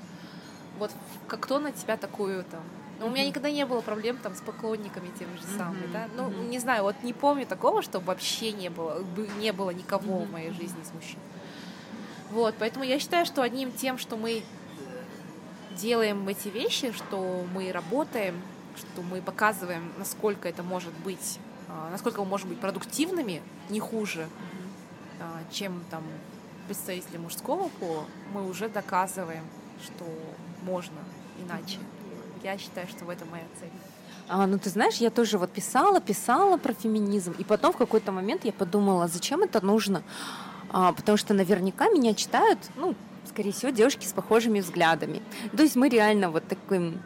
вот 0.79 0.93
как 1.27 1.41
кто 1.41 1.59
на 1.59 1.73
тебя 1.73 1.97
такую 1.97 2.45
там 2.45 2.63
но 2.99 3.07
у 3.07 3.11
меня 3.11 3.27
никогда 3.27 3.51
не 3.51 3.67
было 3.67 3.81
проблем 3.81 4.19
там 4.23 4.35
с 4.35 4.41
поклонниками 4.41 5.11
тем 5.19 5.29
же 5.37 5.43
самыми, 5.57 5.87
да. 5.93 6.09
Ну, 6.17 6.31
не 6.31 6.59
знаю, 6.59 6.85
вот 6.85 6.97
не 7.03 7.13
помню 7.13 7.47
такого, 7.47 7.83
что 7.83 8.01
вообще 8.01 8.53
не 8.53 8.69
было, 8.69 9.03
не 9.39 9.53
было 9.53 9.71
никого 9.71 10.19
в 10.19 10.31
моей 10.31 10.51
жизни 10.51 10.83
с 10.83 10.93
мужчин. 10.95 11.19
Вот, 12.31 12.55
поэтому 12.59 12.85
я 12.85 12.99
считаю, 12.99 13.27
что 13.27 13.43
одним 13.43 13.73
тем, 13.73 13.99
что 13.99 14.17
мы 14.17 14.43
делаем 15.77 16.27
эти 16.29 16.49
вещи, 16.49 16.93
что 16.93 17.45
мы 17.53 17.73
работаем, 17.73 18.41
что 18.77 19.03
мы 19.03 19.21
показываем, 19.21 19.93
насколько 19.99 20.49
это 20.49 20.63
может 20.63 20.93
быть, 21.05 21.39
а, 21.69 21.91
насколько 21.91 22.23
мы 22.23 22.27
можем 22.27 22.49
быть 22.49 22.61
продуктивными, 22.61 23.43
не 23.71 23.81
хуже, 23.81 24.29
а, 25.21 25.43
чем 25.53 25.85
там 25.91 26.03
представители 26.67 27.19
мужского 27.19 27.69
пола, 27.81 28.05
мы 28.33 28.49
уже 28.49 28.69
доказываем, 28.69 29.45
что 29.83 30.05
можно 30.63 30.99
иначе. 31.39 31.79
Я 32.45 32.59
считаю, 32.59 32.87
что 32.89 33.07
в 33.07 33.11
этом 33.11 33.31
моя 33.31 33.45
цель. 33.59 33.71
А, 34.29 34.47
ну, 34.47 34.59
ты 34.59 34.69
знаешь, 34.69 34.97
я 34.97 35.09
тоже 35.11 35.39
вот 35.39 35.51
писала, 35.51 35.99
писала 35.99 36.59
про 36.59 36.75
феминизм, 36.75 37.35
и 37.39 37.45
потом 37.45 37.73
в 37.73 37.79
какой-то 37.79 38.13
момент 38.13 38.45
я 38.45 38.53
подумала, 38.53 39.09
зачем 39.09 39.43
это 39.43 39.65
нужно? 39.65 40.03
А, 40.71 40.93
потому 40.93 41.17
что 41.17 41.33
наверняка 41.33 41.89
меня 41.89 42.13
читают, 42.13 42.59
ну, 42.77 42.95
скорее 43.27 43.53
всего, 43.53 43.71
девушки 43.71 44.07
с 44.07 44.13
похожими 44.13 44.61
взглядами. 44.61 45.23
То 45.57 45.63
есть 45.63 45.75
мы 45.75 45.89
реально 45.89 46.31
вот 46.31 46.45
таким 46.47 47.01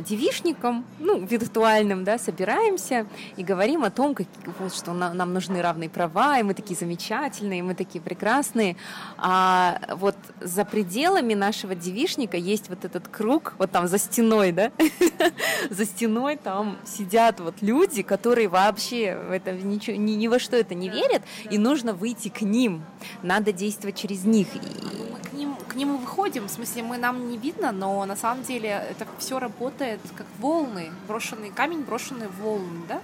девишником, 0.00 0.84
ну, 0.98 1.20
виртуальным, 1.20 2.04
да, 2.04 2.18
собираемся 2.18 3.06
и 3.36 3.44
говорим 3.44 3.84
о 3.84 3.90
том, 3.90 4.14
как, 4.14 4.26
вот, 4.58 4.74
что 4.74 4.92
нам, 4.92 5.16
нам 5.16 5.32
нужны 5.32 5.62
равные 5.62 5.88
права, 5.88 6.38
и 6.38 6.42
мы 6.42 6.54
такие 6.54 6.76
замечательные, 6.78 7.60
и 7.60 7.62
мы 7.62 7.74
такие 7.74 8.00
прекрасные. 8.00 8.76
А 9.18 9.80
вот 9.94 10.16
за 10.40 10.64
пределами 10.64 11.34
нашего 11.34 11.74
девишника 11.74 12.36
есть 12.36 12.68
вот 12.68 12.84
этот 12.84 13.08
круг, 13.08 13.54
вот 13.58 13.70
там 13.70 13.86
за 13.86 13.98
стеной, 13.98 14.52
да, 14.52 14.72
за 15.70 15.84
стеной 15.84 16.36
там 16.36 16.78
сидят 16.84 17.40
вот 17.40 17.56
люди, 17.60 18.02
которые 18.02 18.48
вообще 18.48 19.16
в 19.16 19.30
это 19.30 19.52
ничего, 19.52 19.96
ни, 19.96 20.12
ни 20.12 20.28
во 20.28 20.38
что 20.38 20.56
это 20.56 20.74
не 20.74 20.88
верят, 20.88 21.22
и 21.50 21.58
нужно 21.58 21.92
выйти 21.92 22.28
к 22.28 22.40
ним, 22.42 22.82
надо 23.22 23.52
действовать 23.52 23.96
через 23.96 24.24
них. 24.24 24.48
Мы 24.54 25.18
к 25.20 25.32
ним, 25.32 25.56
к 25.68 25.74
ним 25.74 25.96
выходим, 25.98 26.46
в 26.46 26.50
смысле, 26.50 26.82
мы 26.82 26.98
нам 26.98 27.28
не 27.28 27.36
видно, 27.36 27.70
но 27.70 28.04
на 28.06 28.16
самом 28.16 28.42
деле 28.42 28.68
это 28.90 29.06
все 29.18 29.38
работает 29.38 29.57
работает 29.58 30.00
как 30.16 30.26
волны, 30.38 30.90
брошенный 31.06 31.50
камень, 31.50 31.82
брошенные 31.82 32.28
волны, 32.28 32.86
да? 32.88 33.00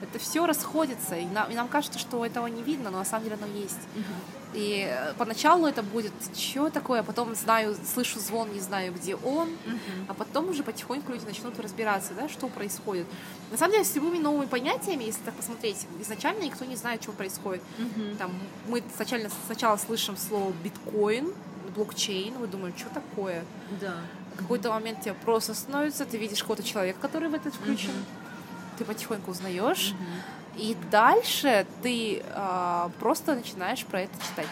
Это 0.00 0.18
все 0.18 0.46
расходится, 0.46 1.16
и 1.16 1.26
нам, 1.26 1.50
и 1.50 1.54
нам 1.54 1.68
кажется, 1.68 1.98
что 1.98 2.24
этого 2.24 2.46
не 2.46 2.62
видно, 2.62 2.90
но 2.90 2.98
на 2.98 3.04
самом 3.04 3.24
деле 3.24 3.36
оно 3.36 3.52
есть. 3.52 3.80
Uh-huh. 3.96 4.54
И 4.54 4.86
э, 4.88 5.12
поначалу 5.18 5.66
это 5.66 5.82
будет, 5.82 6.12
что 6.36 6.70
такое, 6.70 7.00
а 7.00 7.02
потом 7.02 7.34
знаю, 7.34 7.76
слышу 7.94 8.20
звон, 8.20 8.52
не 8.52 8.60
знаю, 8.60 8.94
где 8.94 9.16
он, 9.16 9.48
uh-huh. 9.48 10.04
а 10.06 10.14
потом 10.14 10.50
уже 10.50 10.62
потихоньку 10.62 11.10
люди 11.10 11.24
начнут 11.24 11.58
разбираться, 11.58 12.14
да, 12.14 12.28
что 12.28 12.46
происходит. 12.46 13.06
На 13.50 13.58
самом 13.58 13.72
деле, 13.72 13.84
с 13.84 13.94
любыми 13.96 14.18
новыми 14.18 14.46
понятиями, 14.46 15.02
если 15.02 15.22
так 15.24 15.34
посмотреть, 15.34 15.84
изначально 16.00 16.44
никто 16.44 16.64
не 16.64 16.76
знает, 16.76 17.02
что 17.02 17.10
происходит. 17.10 17.62
Uh-huh. 17.78 18.16
Там, 18.18 18.30
мы 18.68 18.84
сначала, 18.94 19.22
сначала 19.46 19.76
слышим 19.78 20.16
слово 20.16 20.52
биткоин, 20.62 21.34
блокчейн, 21.74 22.34
мы 22.38 22.46
думаем, 22.46 22.72
что 22.78 22.88
такое? 22.90 23.44
Да 23.80 23.96
какой-то 24.38 24.70
момент 24.70 25.02
тебе 25.02 25.14
просто 25.14 25.54
становится, 25.54 26.06
ты 26.06 26.16
видишь 26.16 26.40
какого-то 26.40 26.62
человека, 26.62 26.98
который 27.00 27.28
в 27.28 27.34
этот 27.34 27.54
включен, 27.54 27.90
mm-hmm. 27.90 28.78
ты 28.78 28.84
потихоньку 28.84 29.30
узнаешь, 29.30 29.92
mm-hmm. 29.92 30.60
и 30.60 30.76
дальше 30.90 31.66
ты 31.82 32.22
э, 32.24 32.90
просто 33.00 33.34
начинаешь 33.34 33.84
про 33.84 34.02
это 34.02 34.14
читать. 34.26 34.48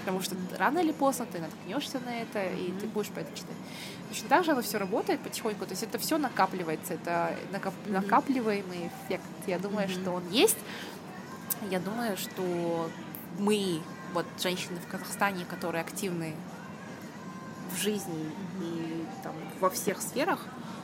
Потому 0.00 0.22
что 0.22 0.34
рано 0.58 0.78
или 0.78 0.92
поздно 0.92 1.26
ты 1.26 1.40
наткнешься 1.40 2.00
на 2.00 2.20
это, 2.20 2.38
mm-hmm. 2.38 2.68
и 2.68 2.80
ты 2.80 2.86
будешь 2.86 3.08
про 3.08 3.22
это 3.22 3.36
читать. 3.36 3.56
Точно 4.08 4.28
так 4.28 4.44
же 4.44 4.52
оно 4.52 4.62
все 4.62 4.78
работает 4.78 5.20
потихоньку, 5.20 5.64
то 5.64 5.72
есть 5.72 5.82
это 5.82 5.98
все 5.98 6.18
накапливается, 6.18 6.94
это 6.94 7.34
накоп- 7.52 7.72
mm-hmm. 7.86 7.92
накапливаемый 7.92 8.90
эффект. 9.06 9.24
Я 9.46 9.58
думаю, 9.58 9.88
mm-hmm. 9.88 10.02
что 10.02 10.10
он 10.12 10.28
есть. 10.30 10.58
Я 11.70 11.80
думаю, 11.80 12.16
что 12.16 12.90
мы, 13.38 13.80
вот 14.12 14.26
женщины 14.42 14.78
в 14.86 14.90
Казахстане, 14.90 15.44
которые 15.44 15.82
активны 15.82 16.34
в 17.70 17.76
жизни 17.76 18.32
и 18.60 19.04
там, 19.22 19.34
во 19.60 19.70
всех 19.70 20.00
сферах, 20.00 20.40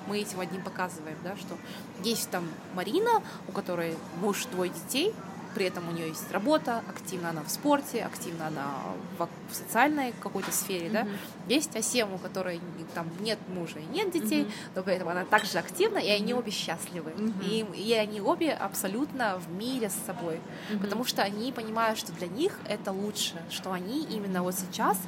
мы 0.07 0.19
этим 0.21 0.41
одним 0.41 0.63
показываем, 0.63 1.17
да, 1.25 1.37
что 1.37 1.57
есть 2.03 2.31
там 2.31 2.49
Марина, 2.75 3.23
у 3.49 3.53
которой 3.53 3.97
муж, 4.21 4.47
двое 4.53 4.71
детей, 4.71 5.15
при 5.57 5.65
этом 5.65 5.89
у 5.89 5.93
нее 5.93 6.09
есть 6.09 6.31
работа, 6.33 6.83
активно 6.87 7.31
она 7.31 7.43
в 7.43 7.49
спорте, 7.49 8.05
активно 8.05 8.49
она 8.49 8.75
в, 9.17 9.27
в 9.51 9.55
социальной 9.55 10.13
какой-то 10.21 10.53
сфере, 10.53 10.89
mm-hmm. 10.89 10.93
да. 10.93 11.07
Есть 11.49 11.75
Асему, 11.75 12.17
у 12.17 12.19
которой 12.19 12.61
там 12.95 13.07
нет 13.21 13.39
мужа 13.49 13.79
и 13.79 13.87
нет 13.87 14.11
детей, 14.11 14.43
mm-hmm. 14.43 14.71
но 14.75 14.83
при 14.83 14.95
этом 14.97 15.09
она 15.09 15.25
также 15.25 15.57
активна, 15.57 15.97
и 15.97 16.11
они 16.11 16.35
обе 16.35 16.53
счастливы. 16.53 17.11
Mm-hmm. 17.13 17.73
И, 17.75 17.89
и 17.89 17.95
они 17.95 18.21
обе 18.21 18.53
абсолютно 18.53 19.39
в 19.39 19.51
мире 19.51 19.89
с 19.89 19.95
собой, 20.05 20.41
mm-hmm. 20.71 20.81
потому 20.81 21.07
что 21.07 21.23
они 21.23 21.53
понимают, 21.53 21.99
что 21.99 22.13
для 22.13 22.27
них 22.27 22.59
это 22.69 22.93
лучше, 22.93 23.43
что 23.49 23.73
они 23.73 24.05
именно 24.05 24.43
вот 24.43 24.57
сейчас 24.57 24.99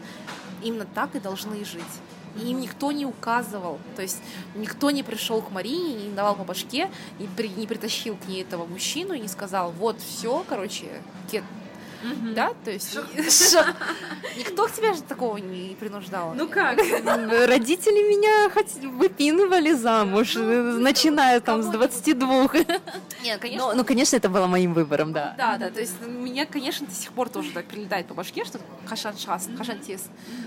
именно 0.62 0.86
так 0.86 1.14
и 1.14 1.20
должны 1.20 1.62
жить. 1.66 1.84
И 2.36 2.50
им 2.50 2.60
никто 2.60 2.92
не 2.92 3.06
указывал, 3.06 3.78
то 3.96 4.02
есть 4.02 4.20
никто 4.54 4.90
не 4.90 5.02
пришел 5.02 5.42
к 5.42 5.50
Марине, 5.50 5.94
не 5.94 6.14
давал 6.14 6.36
по 6.36 6.44
башке, 6.44 6.90
и 7.18 7.28
при, 7.36 7.48
не 7.48 7.66
притащил 7.66 8.16
к 8.16 8.28
ней 8.28 8.42
этого 8.42 8.66
мужчину 8.66 9.14
и 9.14 9.20
не 9.20 9.28
сказал, 9.28 9.72
вот 9.72 10.00
все, 10.00 10.44
короче, 10.48 10.86
Кет, 11.30 11.44
Угу. 12.02 12.34
Да, 12.34 12.52
то 12.64 12.70
есть 12.70 12.96
никто 14.36 14.66
к 14.66 14.72
тебе 14.72 14.94
же 14.94 15.02
такого 15.02 15.36
не 15.38 15.74
принуждал. 15.74 16.34
Ну 16.34 16.48
как? 16.48 16.78
Родители 17.46 18.08
меня 18.08 18.50
выпинывали 18.90 19.72
замуж, 19.72 20.34
ну, 20.34 20.78
начиная 20.78 21.40
там 21.40 21.62
с 21.62 21.66
22. 21.66 22.50
Нет, 23.22 23.40
конечно. 23.40 23.74
Ну, 23.74 23.84
конечно, 23.84 24.16
это 24.16 24.28
было 24.28 24.46
моим 24.46 24.74
выбором, 24.74 25.12
да. 25.12 25.34
Да, 25.36 25.56
да, 25.58 25.70
то 25.70 25.80
есть 25.80 26.00
меня, 26.02 26.46
конечно, 26.46 26.86
до 26.86 26.94
сих 26.94 27.10
пор 27.12 27.28
тоже 27.28 27.50
так 27.50 27.66
прилетает 27.66 28.06
по 28.06 28.14
башке, 28.14 28.44
что 28.44 28.60
хашан 28.86 29.16
шас, 29.18 29.48
хашан 29.56 29.80
тес. 29.80 30.04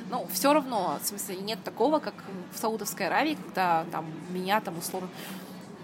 Но 0.10 0.28
все 0.32 0.54
равно, 0.54 1.00
в 1.04 1.08
смысле, 1.08 1.36
нет 1.38 1.60
такого, 1.64 2.00
как 2.00 2.14
в 2.54 2.58
Саудовской 2.58 3.08
Аравии, 3.08 3.36
когда 3.36 3.86
там 3.92 4.06
меня 4.32 4.62
там 4.62 4.78
условно 4.78 5.10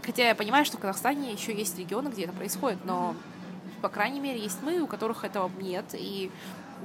Хотя 0.08 0.30
я 0.30 0.36
понимаю, 0.36 0.64
что 0.64 0.78
в 0.78 0.80
Казахстане 0.80 1.34
еще 1.34 1.54
есть 1.54 1.78
регионы, 1.78 2.08
где 2.08 2.24
это 2.24 2.32
происходит, 2.32 2.80
но 2.86 3.14
по 3.82 3.90
крайней 3.90 4.20
мере, 4.20 4.40
есть 4.40 4.60
мы, 4.62 4.80
у 4.80 4.88
которых 4.88 5.24
этого 5.24 5.52
нет, 5.60 5.86
и 5.94 6.32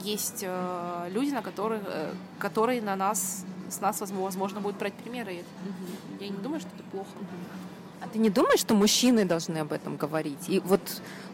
есть 0.00 0.42
э, 0.42 1.08
люди, 1.10 1.30
на 1.30 1.42
которых, 1.42 1.82
э, 1.86 2.12
которые 2.38 2.80
на 2.80 2.96
нас, 2.96 3.44
с 3.70 3.80
нас, 3.80 4.00
возможно, 4.00 4.60
будут 4.60 4.78
брать 4.78 4.94
примеры. 4.94 5.32
Угу. 5.64 6.24
Я 6.24 6.28
не 6.28 6.36
думаю, 6.36 6.60
что 6.60 6.70
это 6.74 6.84
плохо. 6.90 7.10
А 8.00 8.08
ты 8.08 8.18
не 8.18 8.30
думаешь, 8.30 8.60
что 8.60 8.74
мужчины 8.74 9.24
должны 9.24 9.58
об 9.58 9.72
этом 9.72 9.96
говорить? 9.96 10.48
И 10.48 10.60
вот 10.60 10.80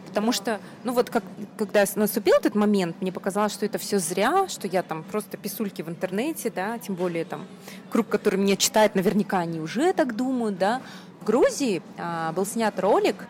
Потому 0.09 0.31
что, 0.31 0.59
ну 0.83 0.93
вот 0.93 1.11
как, 1.11 1.23
когда 1.55 1.85
наступил 1.95 2.33
этот 2.35 2.55
момент, 2.55 2.95
мне 2.99 3.11
показалось, 3.11 3.53
что 3.53 3.67
это 3.67 3.77
все 3.77 3.99
зря, 3.99 4.47
что 4.47 4.67
я 4.67 4.81
там 4.81 5.03
просто 5.03 5.37
писульки 5.37 5.83
в 5.83 5.89
интернете, 5.89 6.49
да, 6.49 6.79
тем 6.79 6.95
более 6.95 7.25
там 7.25 7.45
круг, 7.91 8.07
который 8.07 8.39
меня 8.39 8.55
читает, 8.55 8.95
наверняка 8.95 9.37
они 9.37 9.59
уже 9.59 9.93
так 9.93 10.15
думают, 10.15 10.57
да. 10.57 10.81
В 11.21 11.25
Грузии 11.25 11.83
а, 11.99 12.31
был 12.31 12.47
снят 12.47 12.77
ролик, 12.79 13.27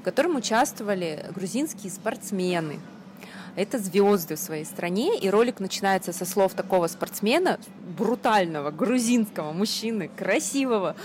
в 0.00 0.02
котором 0.02 0.36
участвовали 0.36 1.26
грузинские 1.34 1.92
спортсмены. 1.92 2.80
Это 3.54 3.78
звезды 3.78 4.36
в 4.36 4.38
своей 4.38 4.64
стране, 4.64 5.18
и 5.18 5.28
ролик 5.28 5.60
начинается 5.60 6.12
со 6.12 6.24
слов 6.24 6.54
такого 6.54 6.86
спортсмена, 6.86 7.58
брутального, 7.98 8.70
грузинского 8.70 9.52
мужчины, 9.52 10.08
красивого, 10.16 10.96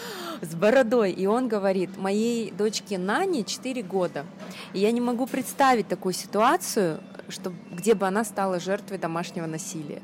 с 0.41 0.55
бородой. 0.55 1.11
И 1.11 1.25
он 1.25 1.49
говорит, 1.49 1.97
моей 1.97 2.51
дочке 2.51 2.97
Нане 2.97 3.43
4 3.43 3.81
года, 3.81 4.25
и 4.73 4.79
я 4.79 4.91
не 4.91 5.01
могу 5.01 5.27
представить 5.27 5.89
такую 5.89 6.13
ситуацию, 6.13 7.01
что, 7.27 7.51
где 7.71 7.95
бы 7.95 8.07
она 8.07 8.23
стала 8.23 8.59
жертвой 8.59 8.99
домашнего 8.99 9.47
насилия. 9.47 10.01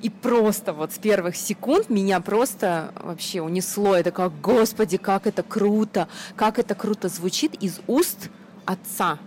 И 0.00 0.10
просто 0.10 0.72
вот 0.72 0.92
с 0.92 0.98
первых 0.98 1.36
секунд 1.36 1.90
меня 1.90 2.20
просто 2.20 2.92
вообще 2.94 3.42
унесло. 3.42 3.96
Это 3.96 4.12
как, 4.12 4.40
господи, 4.40 4.96
как 4.96 5.26
это 5.26 5.42
круто, 5.42 6.08
как 6.36 6.58
это 6.58 6.74
круто 6.74 7.08
звучит 7.08 7.54
из 7.62 7.80
уст 7.86 8.30
отца. 8.64 9.18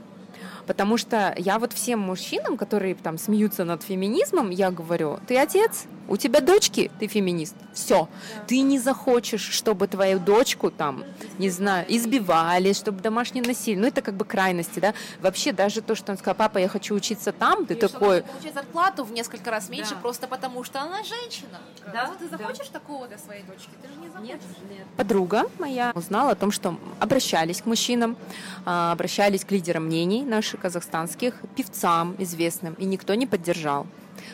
Потому 0.67 0.95
что 0.97 1.33
я 1.37 1.59
вот 1.59 1.73
всем 1.73 1.99
мужчинам, 1.99 2.55
которые 2.55 2.95
там 2.95 3.17
смеются 3.17 3.65
над 3.65 3.83
феминизмом, 3.83 4.51
я 4.51 4.71
говорю, 4.71 5.19
ты 5.27 5.37
отец, 5.37 5.85
У 6.07 6.17
тебя 6.17 6.41
дочки, 6.41 6.91
ты 6.99 7.07
феминист. 7.07 7.55
Все. 7.73 8.07
Да. 8.35 8.43
Ты 8.47 8.61
не 8.61 8.79
захочешь, 8.79 9.47
чтобы 9.49 9.87
твою 9.87 10.19
дочку 10.19 10.69
там, 10.69 11.03
не 11.37 11.49
знаю, 11.49 11.85
избивали, 11.87 12.73
чтобы 12.73 13.01
домашнее 13.01 13.43
насилие. 13.43 13.79
Ну, 13.79 13.87
это 13.87 14.01
как 14.01 14.15
бы 14.15 14.25
крайности, 14.25 14.79
да. 14.79 14.93
Вообще, 15.21 15.53
даже 15.53 15.81
то, 15.81 15.95
что 15.95 16.11
он 16.11 16.17
сказал, 16.17 16.35
папа, 16.35 16.57
я 16.57 16.67
хочу 16.67 16.95
учиться 16.95 17.31
там, 17.31 17.65
ты 17.65 17.75
и 17.75 17.77
такой... 17.77 18.23
Получать 18.23 18.53
зарплату 18.53 19.03
в 19.03 19.11
несколько 19.11 19.51
раз 19.51 19.69
меньше, 19.69 19.95
да. 19.95 20.01
просто 20.01 20.27
потому 20.27 20.63
что 20.63 20.81
она 20.81 20.97
женщина. 21.03 21.59
Да. 21.93 22.11
Ты 22.19 22.27
захочешь 22.27 22.67
да. 22.67 22.79
такого 22.79 23.07
для 23.07 23.17
своей 23.17 23.43
дочки? 23.43 23.69
Ты 23.81 23.87
же 23.87 23.99
не 23.99 24.09
захочешь. 24.09 24.31
Нет, 24.31 24.41
нет. 24.69 24.87
Подруга 24.97 25.45
моя 25.59 25.91
узнала 25.95 26.31
о 26.31 26.35
том, 26.35 26.51
что 26.51 26.77
обращались 26.99 27.61
к 27.61 27.65
мужчинам, 27.65 28.17
а, 28.65 28.91
обращались 28.91 29.45
к 29.45 29.51
лидерам 29.51 29.85
мнений 29.85 30.23
наших 30.23 30.61
казахстанских, 30.61 31.35
певцам 31.55 32.15
известным, 32.19 32.73
и 32.75 32.85
никто 32.85 33.13
не 33.13 33.27
поддержал. 33.27 33.87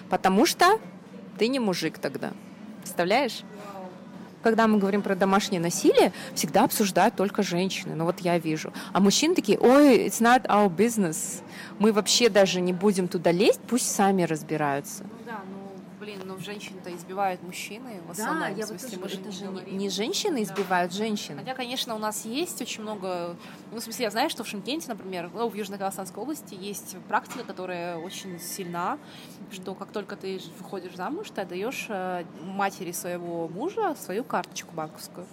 Потому 0.09 0.45
что 0.45 0.79
ты 1.37 1.47
не 1.47 1.59
мужик 1.59 1.97
тогда. 1.99 2.31
Представляешь? 2.79 3.41
Когда 4.43 4.67
мы 4.67 4.77
говорим 4.77 5.01
про 5.01 5.15
домашнее 5.15 5.59
насилие, 5.59 6.13
всегда 6.33 6.63
обсуждают 6.63 7.15
только 7.15 7.43
женщины. 7.43 7.95
Ну 7.95 8.05
вот 8.05 8.19
я 8.19 8.37
вижу. 8.37 8.71
А 8.93 8.99
мужчины 8.99 9.35
такие, 9.35 9.59
ой, 9.59 10.07
it's 10.07 10.21
not 10.21 10.45
our 10.47 10.73
business. 10.73 11.41
Мы 11.79 11.91
вообще 11.91 12.29
даже 12.29 12.61
не 12.61 12.71
будем 12.71 13.07
туда 13.07 13.31
лезть, 13.31 13.59
пусть 13.67 13.93
сами 13.93 14.23
разбираются. 14.23 15.03
Ну 15.03 15.09
да, 15.25 15.39
ну 15.49 15.56
блин, 16.07 16.21
ну 16.25 16.37
женщин-то 16.39 16.95
избивают 16.95 17.43
мужчины 17.43 18.01
в 18.07 18.11
основном. 18.11 18.39
Да, 18.39 18.47
я 18.47 18.65
в 18.65 18.69
смысле, 18.69 18.97
вот 18.97 19.11
тоже, 19.11 19.25
мы 19.25 19.27
же 19.27 19.41
это 19.41 19.51
не 19.51 19.69
же 19.69 19.73
не 19.73 19.89
женщины 19.89 20.41
избивают 20.41 20.91
да. 20.91 20.97
женщин. 20.97 21.37
Хотя, 21.37 21.53
конечно, 21.53 21.95
у 21.95 21.97
нас 21.97 22.23
есть 22.23 22.61
очень 22.61 22.81
много... 22.83 23.35
Ну, 23.71 23.79
в 23.79 23.83
смысле, 23.83 24.05
я 24.05 24.11
знаю, 24.11 24.29
что 24.29 24.45
в 24.45 24.47
Шимкенте, 24.47 24.87
например, 24.87 25.29
ну, 25.33 25.49
в 25.49 25.55
Южно-Казахстанской 25.55 26.23
области 26.23 26.55
есть 26.55 26.95
практика, 27.09 27.43
которая 27.43 27.97
очень 27.97 28.39
сильна, 28.39 28.97
что 29.51 29.75
как 29.75 29.91
только 29.91 30.15
ты 30.15 30.39
выходишь 30.59 30.95
замуж, 30.95 31.27
ты 31.35 31.41
отдаешь 31.41 31.87
э, 31.89 32.23
матери 32.41 32.93
своего 32.93 33.49
мужа 33.49 33.93
свою 33.99 34.23
карточку 34.23 34.73
банковскую. 34.73 35.27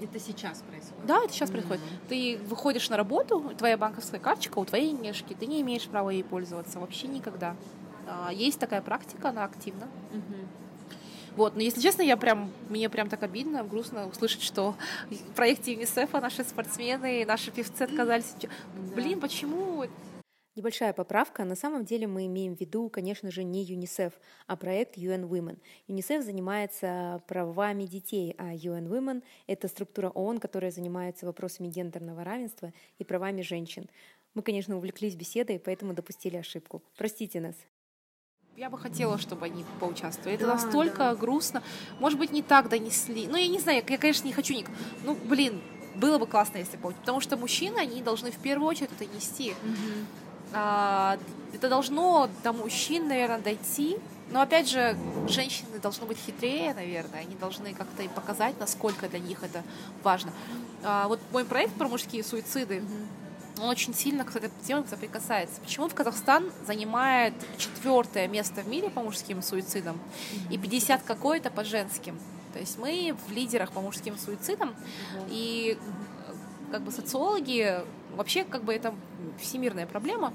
Это 0.00 0.18
сейчас 0.20 0.62
происходит? 0.68 1.06
Да, 1.06 1.24
это 1.24 1.32
сейчас 1.32 1.48
mm-hmm. 1.48 1.52
происходит. 1.52 1.82
Ты 2.08 2.38
выходишь 2.46 2.88
на 2.90 2.96
работу, 2.96 3.52
твоя 3.56 3.78
банковская 3.78 4.18
карточка 4.18 4.58
у 4.58 4.64
твоей 4.64 4.92
нежки, 4.92 5.34
ты 5.38 5.46
не 5.46 5.60
имеешь 5.62 5.86
права 5.86 6.10
ей 6.10 6.22
пользоваться 6.24 6.78
вообще 6.78 7.06
никогда. 7.06 7.54
А, 8.06 8.32
есть 8.32 8.58
такая 8.58 8.82
практика, 8.82 9.30
она 9.30 9.44
активна. 9.44 9.88
Вот, 11.36 11.54
но 11.54 11.60
если 11.60 11.82
честно, 11.82 12.00
я 12.00 12.16
прям, 12.16 12.50
мне 12.70 12.88
прям 12.88 13.10
так 13.10 13.22
обидно, 13.22 13.62
грустно 13.62 14.08
услышать, 14.08 14.40
что 14.40 14.74
в 15.10 15.34
проекте 15.34 15.72
ЮНИСЕФа 15.72 16.20
наши 16.20 16.44
спортсмены, 16.44 17.26
наши 17.26 17.50
певцы 17.50 17.82
отказались. 17.82 18.34
Да. 18.40 18.48
Блин, 18.94 19.20
почему? 19.20 19.84
Небольшая 20.54 20.94
поправка. 20.94 21.44
На 21.44 21.54
самом 21.54 21.84
деле 21.84 22.06
мы 22.06 22.24
имеем 22.24 22.56
в 22.56 22.60
виду, 22.60 22.88
конечно 22.88 23.30
же, 23.30 23.44
не 23.44 23.62
ЮНИСЕФ, 23.62 24.14
а 24.46 24.56
проект 24.56 24.96
UN 24.96 25.28
Women. 25.28 25.58
ЮНИСЕФ 25.88 26.24
занимается 26.24 27.22
правами 27.28 27.84
детей, 27.84 28.34
а 28.38 28.54
UN 28.54 28.88
Women— 28.88 29.22
это 29.46 29.68
структура 29.68 30.08
ООН, 30.08 30.38
которая 30.38 30.70
занимается 30.70 31.26
вопросами 31.26 31.68
гендерного 31.68 32.24
равенства 32.24 32.72
и 32.98 33.04
правами 33.04 33.42
женщин. 33.42 33.90
Мы, 34.32 34.40
конечно, 34.40 34.78
увлеклись 34.78 35.14
беседой, 35.14 35.58
поэтому 35.58 35.92
допустили 35.92 36.38
ошибку. 36.38 36.82
Простите 36.96 37.40
нас. 37.40 37.56
Я 38.56 38.70
бы 38.70 38.78
хотела, 38.78 39.18
чтобы 39.18 39.44
они 39.44 39.66
поучаствовали. 39.80 40.34
Это 40.34 40.46
да, 40.46 40.54
настолько 40.54 40.98
да. 40.98 41.14
грустно. 41.14 41.62
Может 42.00 42.18
быть, 42.18 42.32
не 42.32 42.42
так 42.42 42.70
донесли. 42.70 43.26
Ну, 43.26 43.36
я 43.36 43.48
не 43.48 43.58
знаю, 43.58 43.84
я, 43.86 43.98
конечно, 43.98 44.26
не 44.26 44.32
хочу 44.32 44.54
ник. 44.54 44.70
Ну, 45.04 45.14
блин, 45.14 45.60
было 45.94 46.16
бы 46.16 46.26
классно, 46.26 46.56
если 46.56 46.78
бы. 46.78 46.92
Потому 46.92 47.20
что 47.20 47.36
мужчины, 47.36 47.76
они 47.76 48.00
должны 48.00 48.30
в 48.30 48.38
первую 48.38 48.66
очередь 48.66 48.88
это 48.98 49.04
нести. 49.14 49.50
Угу. 49.50 50.06
А, 50.54 51.18
это 51.52 51.68
должно 51.68 52.30
до 52.42 52.54
мужчин, 52.54 53.08
наверное, 53.08 53.40
дойти. 53.40 53.98
Но 54.30 54.40
опять 54.40 54.70
же, 54.70 54.96
женщины 55.28 55.78
должны 55.78 56.06
быть 56.06 56.16
хитрее, 56.16 56.72
наверное. 56.72 57.20
Они 57.20 57.34
должны 57.34 57.74
как-то 57.74 58.04
им 58.04 58.10
показать, 58.10 58.58
насколько 58.58 59.06
для 59.06 59.18
них 59.18 59.42
это 59.42 59.62
важно. 60.02 60.32
А, 60.82 61.08
вот 61.08 61.20
мой 61.30 61.44
проект 61.44 61.74
про 61.74 61.88
мужские 61.88 62.24
суициды. 62.24 62.78
Угу 62.78 63.25
он 63.58 63.68
очень 63.68 63.94
сильно 63.94 64.24
к 64.24 64.34
этой 64.36 64.50
теме 64.66 64.84
соприкасается. 64.88 65.60
Почему 65.60 65.88
Казахстан 65.88 66.50
занимает 66.66 67.34
четвертое 67.58 68.28
место 68.28 68.62
в 68.62 68.68
мире 68.68 68.90
по 68.90 69.02
мужским 69.02 69.42
суицидам 69.42 69.98
и 70.50 70.58
50 70.58 71.02
какое-то 71.02 71.50
по 71.50 71.64
женским? 71.64 72.18
То 72.52 72.58
есть 72.58 72.78
мы 72.78 73.14
в 73.26 73.32
лидерах 73.32 73.72
по 73.72 73.80
мужским 73.80 74.16
суицидам, 74.16 74.74
и 75.28 75.78
как 76.70 76.82
бы 76.82 76.90
социологи, 76.90 77.80
вообще 78.14 78.44
как 78.44 78.64
бы 78.64 78.74
это 78.74 78.94
всемирная 79.38 79.86
проблема, 79.86 80.32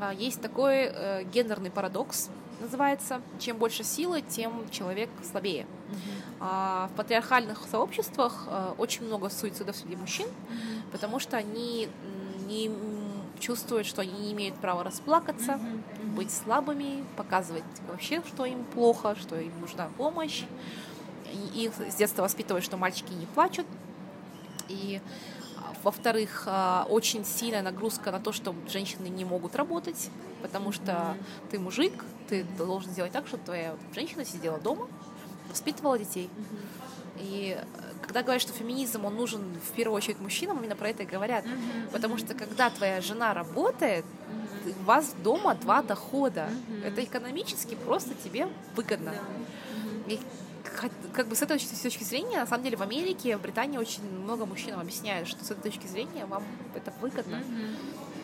а, 0.00 0.14
есть 0.14 0.40
такой 0.40 0.90
э, 0.92 1.24
гендерный 1.24 1.70
парадокс, 1.70 2.30
называется. 2.60 3.20
Чем 3.38 3.56
больше 3.56 3.84
силы, 3.84 4.22
тем 4.22 4.68
человек 4.70 5.10
слабее. 5.28 5.66
А 6.40 6.88
в 6.92 6.96
патриархальных 6.96 7.66
сообществах 7.70 8.44
э, 8.46 8.74
очень 8.78 9.04
много 9.06 9.28
суицидов 9.28 9.76
среди 9.76 9.96
мужчин, 9.96 10.28
потому 10.92 11.18
что 11.18 11.36
они 11.36 11.88
они 12.48 12.70
чувствуют, 13.38 13.86
что 13.86 14.00
они 14.00 14.12
не 14.12 14.32
имеют 14.32 14.56
права 14.56 14.82
расплакаться, 14.82 15.52
mm-hmm. 15.52 15.82
Mm-hmm. 16.00 16.14
быть 16.14 16.30
слабыми, 16.30 17.04
показывать 17.16 17.62
вообще, 17.86 18.22
что 18.26 18.46
им 18.46 18.64
плохо, 18.64 19.14
что 19.16 19.38
им 19.38 19.52
нужна 19.60 19.88
помощь. 19.96 20.44
И 21.54 21.64
их 21.64 21.72
с 21.74 21.94
детства 21.94 22.22
воспитывают, 22.22 22.64
что 22.64 22.78
мальчики 22.78 23.12
не 23.12 23.26
плачут. 23.26 23.66
И 24.68 25.00
а, 25.56 25.74
во-вторых, 25.84 26.44
а, 26.46 26.86
очень 26.88 27.24
сильная 27.24 27.62
нагрузка 27.62 28.10
на 28.10 28.18
то, 28.18 28.32
что 28.32 28.54
женщины 28.66 29.08
не 29.08 29.26
могут 29.26 29.54
работать, 29.54 30.10
потому 30.40 30.72
что 30.72 30.92
mm-hmm. 30.92 31.50
ты 31.50 31.58
мужик, 31.58 32.04
ты 32.28 32.44
должен 32.56 32.90
сделать 32.90 33.12
так, 33.12 33.26
чтобы 33.26 33.44
твоя 33.44 33.76
женщина 33.94 34.24
сидела 34.24 34.58
дома, 34.58 34.88
воспитывала 35.50 35.98
детей. 35.98 36.30
Mm-hmm. 36.34 36.88
И 37.20 37.58
когда 38.02 38.22
говорят, 38.22 38.42
что 38.42 38.52
феминизм, 38.52 39.04
он 39.04 39.16
нужен 39.16 39.42
в 39.68 39.72
первую 39.72 39.96
очередь 39.96 40.20
мужчинам, 40.20 40.58
именно 40.58 40.76
про 40.76 40.90
это 40.90 41.02
и 41.02 41.06
говорят. 41.06 41.44
Mm-hmm. 41.44 41.90
Потому 41.92 42.18
что 42.18 42.34
когда 42.34 42.70
твоя 42.70 43.00
жена 43.00 43.34
работает, 43.34 44.04
у 44.80 44.84
вас 44.84 45.14
дома 45.22 45.54
два 45.54 45.82
дохода. 45.82 46.48
Mm-hmm. 46.48 46.86
Это 46.86 47.04
экономически 47.04 47.74
просто 47.74 48.14
тебе 48.14 48.48
выгодно. 48.74 49.10
Yeah. 49.10 50.12
И 50.14 50.20
как 51.12 51.26
бы 51.26 51.34
с 51.34 51.42
этой 51.42 51.58
точки 51.58 52.04
зрения, 52.04 52.38
на 52.38 52.46
самом 52.46 52.64
деле 52.64 52.76
в 52.76 52.82
Америке, 52.82 53.36
в 53.36 53.40
Британии 53.40 53.78
очень 53.78 54.08
много 54.10 54.46
мужчинам 54.46 54.80
объясняют, 54.80 55.28
что 55.28 55.44
с 55.44 55.50
этой 55.50 55.70
точки 55.70 55.86
зрения 55.86 56.26
вам 56.26 56.44
это 56.74 56.92
выгодно. 57.00 57.36
Mm-hmm. 57.36 57.76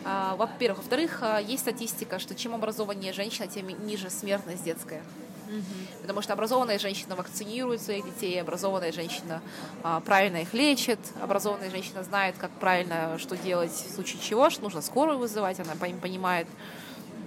А, 0.05 0.35
во-первых. 0.35 0.79
Во-вторых, 0.79 1.19
а, 1.21 1.39
есть 1.39 1.63
статистика, 1.63 2.19
что 2.19 2.35
чем 2.35 2.53
образованнее 2.53 3.11
женщина, 3.11 3.47
тем 3.47 3.67
ниже 3.85 4.09
смертность 4.09 4.63
детская. 4.63 5.01
Угу. 5.47 6.01
Потому 6.01 6.21
что 6.21 6.33
образованная 6.33 6.79
женщина 6.79 7.15
вакцинирует 7.15 7.81
своих 7.81 8.05
детей, 8.05 8.41
образованная 8.41 8.91
женщина 8.91 9.41
а, 9.83 9.99
правильно 9.99 10.37
их 10.37 10.53
лечит, 10.53 10.99
образованная 11.21 11.69
женщина 11.69 12.03
знает, 12.03 12.35
как 12.37 12.51
правильно 12.51 13.17
что 13.19 13.37
делать 13.37 13.71
в 13.71 13.93
случае 13.93 14.21
чего, 14.21 14.49
что 14.49 14.63
нужно 14.63 14.81
скорую 14.81 15.17
вызывать, 15.17 15.59
она 15.59 15.73
понимает, 15.75 16.47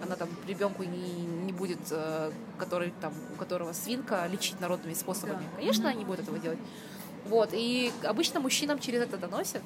она 0.04 0.16
там 0.16 0.28
ребенку 0.46 0.84
не, 0.84 1.26
не 1.46 1.52
будет, 1.52 1.80
э, 1.90 2.30
который, 2.58 2.92
там, 3.00 3.12
у 3.34 3.36
которого 3.36 3.72
свинка, 3.72 4.26
лечить 4.26 4.60
народными 4.60 4.94
способами. 4.94 5.42
Да. 5.42 5.56
Конечно, 5.56 5.86
mm-hmm. 5.86 5.90
они 5.90 6.04
будут 6.04 6.20
этого 6.20 6.38
делать. 6.38 6.58
Вот, 7.26 7.50
и 7.52 7.92
обычно 8.04 8.40
мужчинам 8.40 8.78
через 8.78 9.02
это 9.02 9.18
доносят. 9.18 9.62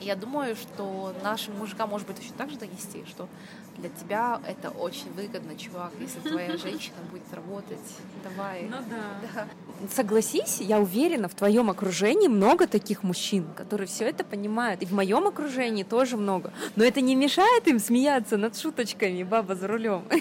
Mm-hmm. 0.00 0.06
Я 0.06 0.16
думаю, 0.16 0.56
что 0.56 1.14
нашим 1.22 1.58
мужикам 1.58 1.90
может 1.90 2.06
быть 2.06 2.16
точно 2.16 2.34
так 2.36 2.50
же 2.50 2.56
донести, 2.56 3.04
что 3.06 3.28
для 3.76 3.88
тебя 3.88 4.40
это 4.46 4.70
очень 4.70 5.10
выгодно, 5.12 5.56
чувак, 5.56 5.92
если 6.00 6.20
твоя 6.20 6.56
женщина 6.56 6.96
будет 7.10 7.32
работать. 7.32 7.78
Давай. 8.22 8.62
Ну 8.64 8.76
да. 8.88 9.30
да. 9.34 9.88
Согласись, 9.94 10.60
я 10.60 10.78
уверена, 10.78 11.28
в 11.28 11.34
твоем 11.34 11.70
окружении 11.70 12.28
много 12.28 12.66
таких 12.66 13.02
мужчин, 13.02 13.46
которые 13.56 13.86
все 13.86 14.04
это 14.04 14.24
понимают. 14.24 14.82
И 14.82 14.86
в 14.86 14.92
моем 14.92 15.26
окружении 15.26 15.82
тоже 15.82 16.16
много. 16.16 16.52
Но 16.76 16.84
это 16.84 17.00
не 17.00 17.14
мешает 17.14 17.66
им 17.66 17.78
смеяться 17.78 18.36
над 18.36 18.58
шуточками 18.58 19.22
баба 19.22 19.54
за 19.54 19.66
рулем. 19.66 20.04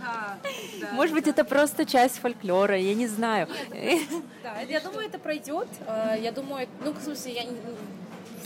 Да, 0.00 0.38
да, 0.80 0.92
Может 0.92 1.14
быть, 1.14 1.28
это 1.28 1.44
просто 1.44 1.84
часть 1.84 2.20
фольклора, 2.20 2.78
я 2.78 2.94
не 2.94 3.06
знаю. 3.06 3.48
Да, 4.42 4.60
я 4.60 4.80
думаю, 4.80 5.06
это 5.06 5.18
пройдет. 5.18 5.68
Э, 5.86 6.16
я 6.18 6.32
думаю, 6.32 6.68
ну, 6.82 6.92
в 6.92 7.02
смысле, 7.02 7.32
я 7.34 7.44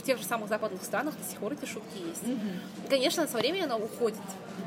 тех 0.05 0.17
же 0.17 0.23
самых 0.23 0.49
западных 0.49 0.83
странах 0.83 1.17
до 1.17 1.23
сих 1.23 1.39
пор 1.39 1.53
эти 1.53 1.65
шутки 1.65 1.97
есть. 1.97 2.23
Mm-hmm. 2.23 2.89
конечно, 2.89 3.27
со 3.27 3.37
временем 3.37 3.65
она 3.65 3.77
уходит. 3.77 4.19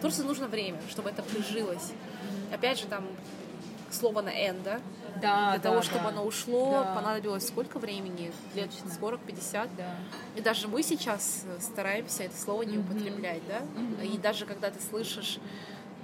Турции 0.02 0.22
нужно 0.22 0.48
время, 0.48 0.78
чтобы 0.90 1.10
это 1.10 1.22
прижилось. 1.22 1.92
Mm-hmm. 1.92 2.54
Опять 2.54 2.80
же, 2.80 2.86
там 2.86 3.04
слово 3.90 4.22
на 4.22 4.30
«н», 4.30 4.56
да? 4.62 4.80
Да, 5.20 5.50
Для 5.50 5.58
да, 5.58 5.58
того, 5.58 5.82
чтобы 5.82 6.04
да. 6.04 6.08
оно 6.10 6.24
ушло, 6.24 6.84
да. 6.84 6.94
понадобилось 6.94 7.48
сколько 7.48 7.78
времени? 7.78 8.32
Лет 8.54 8.70
40-50? 9.00 9.68
Да. 9.76 9.96
И 10.36 10.40
даже 10.40 10.68
мы 10.68 10.82
сейчас 10.82 11.44
стараемся 11.60 12.24
это 12.24 12.36
слово 12.36 12.62
не 12.62 12.78
употреблять, 12.78 13.42
да? 13.48 13.58
Mm-hmm. 13.58 14.06
И 14.06 14.18
даже 14.18 14.46
когда 14.46 14.70
ты 14.70 14.80
слышишь, 14.80 15.38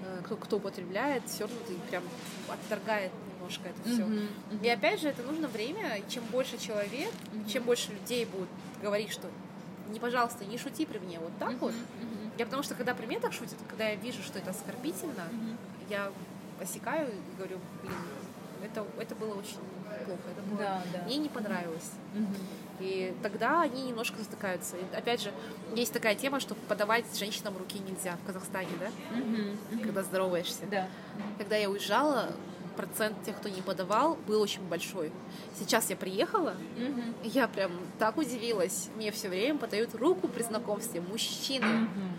э, 0.04 0.20
кто, 0.24 0.36
кто 0.36 0.56
употребляет, 0.56 1.22
все 1.28 1.44
равно 1.44 1.58
ты 1.68 1.74
прям 1.90 2.02
отторгает 2.48 3.12
немножко 3.34 3.68
это 3.68 3.88
все. 3.88 4.02
Mm-hmm. 4.02 4.28
Mm-hmm. 4.50 4.66
И 4.66 4.68
опять 4.70 5.00
же, 5.00 5.08
это 5.08 5.22
нужно 5.22 5.46
время, 5.48 5.96
и 5.96 6.10
чем 6.10 6.24
больше 6.32 6.58
человек, 6.58 7.12
mm-hmm. 7.32 7.52
чем 7.52 7.62
больше 7.64 7.92
людей 7.92 8.24
будут 8.24 8.48
говорить, 8.84 9.10
что 9.10 9.28
не, 9.88 9.98
пожалуйста, 9.98 10.44
не 10.44 10.58
шути 10.58 10.86
при 10.86 10.98
мне 10.98 11.18
вот 11.18 11.32
так 11.38 11.50
mm-hmm. 11.50 11.58
вот. 11.58 11.72
Mm-hmm. 11.72 12.30
Я 12.38 12.44
потому 12.44 12.62
что, 12.62 12.74
когда 12.74 12.94
при 12.94 13.06
мне 13.06 13.18
так 13.18 13.32
шутят, 13.32 13.58
когда 13.68 13.88
я 13.88 13.96
вижу, 13.96 14.22
что 14.22 14.38
это 14.38 14.50
оскорбительно, 14.50 15.24
mm-hmm. 15.30 15.56
я 15.90 16.12
осекаю 16.60 17.08
и 17.08 17.36
говорю, 17.36 17.58
блин, 17.82 17.94
это, 18.62 18.84
это 18.98 19.14
было 19.14 19.34
очень 19.34 19.58
плохо, 20.04 20.22
это 20.30 20.42
было, 20.42 20.58
Да, 20.58 20.82
да. 20.92 21.04
мне 21.04 21.16
не 21.16 21.28
понравилось. 21.28 21.92
Мгм. 22.14 22.34
И 22.80 23.14
тогда 23.22 23.62
они 23.62 23.84
немножко 23.84 24.18
затыкаются. 24.18 24.76
И 24.76 24.96
опять 24.96 25.22
же, 25.22 25.32
есть 25.74 25.92
такая 25.92 26.14
тема, 26.14 26.40
что 26.40 26.54
подавать 26.68 27.04
женщинам 27.16 27.56
руки 27.56 27.78
нельзя 27.78 28.16
в 28.22 28.26
Казахстане, 28.26 28.70
да. 28.80 28.90
Мгм. 29.16 29.58
когда 29.82 30.02
здороваешься. 30.02 30.66
Да. 30.70 30.88
Когда 31.38 31.56
я 31.56 31.70
уезжала, 31.70 32.30
процент 32.76 33.22
тех, 33.24 33.36
кто 33.36 33.48
не 33.48 33.62
подавал, 33.62 34.16
был 34.26 34.40
очень 34.40 34.62
большой. 34.62 35.12
Сейчас 35.58 35.90
я 35.90 35.96
приехала, 35.96 36.54
и 37.22 37.28
я 37.28 37.48
прям 37.48 37.72
так 37.98 38.16
удивилась. 38.18 38.88
Мне 38.96 39.10
все 39.10 39.28
время 39.28 39.58
подают 39.58 39.94
руку 39.94 40.28
при 40.28 40.42
знакомстве 40.42 41.00
мужчины. 41.00 41.66
Мгм. 41.66 42.12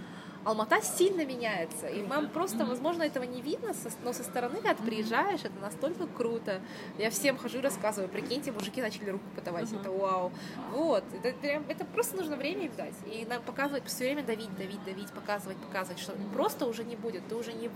Алмата 0.45 0.79
сильно 0.79 1.25
меняется, 1.25 1.87
и 1.87 2.03
вам 2.03 2.29
просто, 2.29 2.65
возможно, 2.65 3.01
этого 3.01 3.23
не 3.23 3.41
видно, 3.41 3.73
но 4.03 4.13
со 4.13 4.23
стороны, 4.23 4.57
когда 4.57 4.75
ты 4.75 4.83
приезжаешь, 4.83 5.39
это 5.43 5.59
настолько 5.59 6.05
круто. 6.05 6.61
Я 6.99 7.09
всем 7.09 7.35
хожу 7.35 7.57
и 7.57 7.61
рассказываю, 7.61 8.09
прикиньте, 8.09 8.51
мужики 8.51 8.79
начали 8.79 9.09
руку 9.09 9.23
подавать, 9.35 9.73
это 9.73 9.89
вау. 9.89 10.31
Вот, 10.71 11.03
это, 11.23 11.35
прям, 11.39 11.63
это 11.67 11.83
просто 11.83 12.15
нужно 12.17 12.35
время 12.35 12.65
им 12.65 12.75
дать, 12.77 12.93
и 13.07 13.25
нам 13.25 13.41
показывать, 13.41 13.87
все 13.87 14.03
время 14.03 14.23
давить, 14.23 14.55
давить, 14.55 14.83
давить, 14.85 15.11
показывать, 15.11 15.57
показывать, 15.57 15.99
что 15.99 16.13
просто 16.31 16.67
уже 16.67 16.83
не 16.83 16.95
будет, 16.95 17.27
ты 17.27 17.33
уже 17.33 17.51
не, 17.51 17.71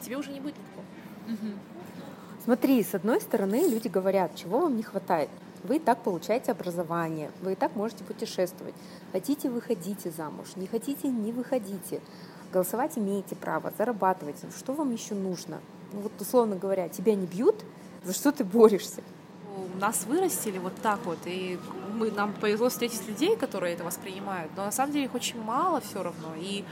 тебе 0.00 0.16
уже 0.16 0.30
не 0.30 0.38
будет 0.38 0.54
легко. 0.56 0.84
Смотри, 2.44 2.82
с 2.82 2.94
одной 2.94 3.22
стороны, 3.22 3.66
люди 3.66 3.88
говорят, 3.88 4.36
чего 4.36 4.60
вам 4.60 4.76
не 4.76 4.82
хватает. 4.82 5.30
Вы 5.62 5.76
и 5.76 5.78
так 5.78 6.02
получаете 6.02 6.52
образование, 6.52 7.30
вы 7.40 7.52
и 7.52 7.54
так 7.54 7.74
можете 7.74 8.04
путешествовать. 8.04 8.74
Хотите, 9.12 9.48
выходите 9.48 10.10
замуж, 10.10 10.48
не 10.56 10.66
хотите, 10.66 11.08
не 11.08 11.32
выходите. 11.32 12.02
Голосовать 12.52 12.98
имеете 12.98 13.34
право, 13.34 13.72
зарабатывайте. 13.78 14.46
Что 14.58 14.74
вам 14.74 14.92
еще 14.92 15.14
нужно? 15.14 15.60
Ну, 15.94 16.00
вот, 16.00 16.12
условно 16.20 16.56
говоря, 16.56 16.90
тебя 16.90 17.14
не 17.14 17.24
бьют, 17.24 17.64
за 18.02 18.12
что 18.12 18.30
ты 18.30 18.44
борешься? 18.44 19.02
Нас 19.80 20.04
вырастили 20.04 20.58
вот 20.58 20.74
так 20.82 20.98
вот, 21.06 21.18
и 21.24 21.58
мы, 21.94 22.10
нам 22.10 22.34
повезло 22.34 22.68
встретить 22.68 23.08
людей, 23.08 23.36
которые 23.36 23.72
это 23.72 23.84
воспринимают, 23.84 24.52
но 24.54 24.66
на 24.66 24.70
самом 24.70 24.92
деле 24.92 25.06
их 25.06 25.14
очень 25.14 25.40
мало 25.40 25.80
все 25.80 26.02
равно. 26.02 26.34
И 26.36 26.62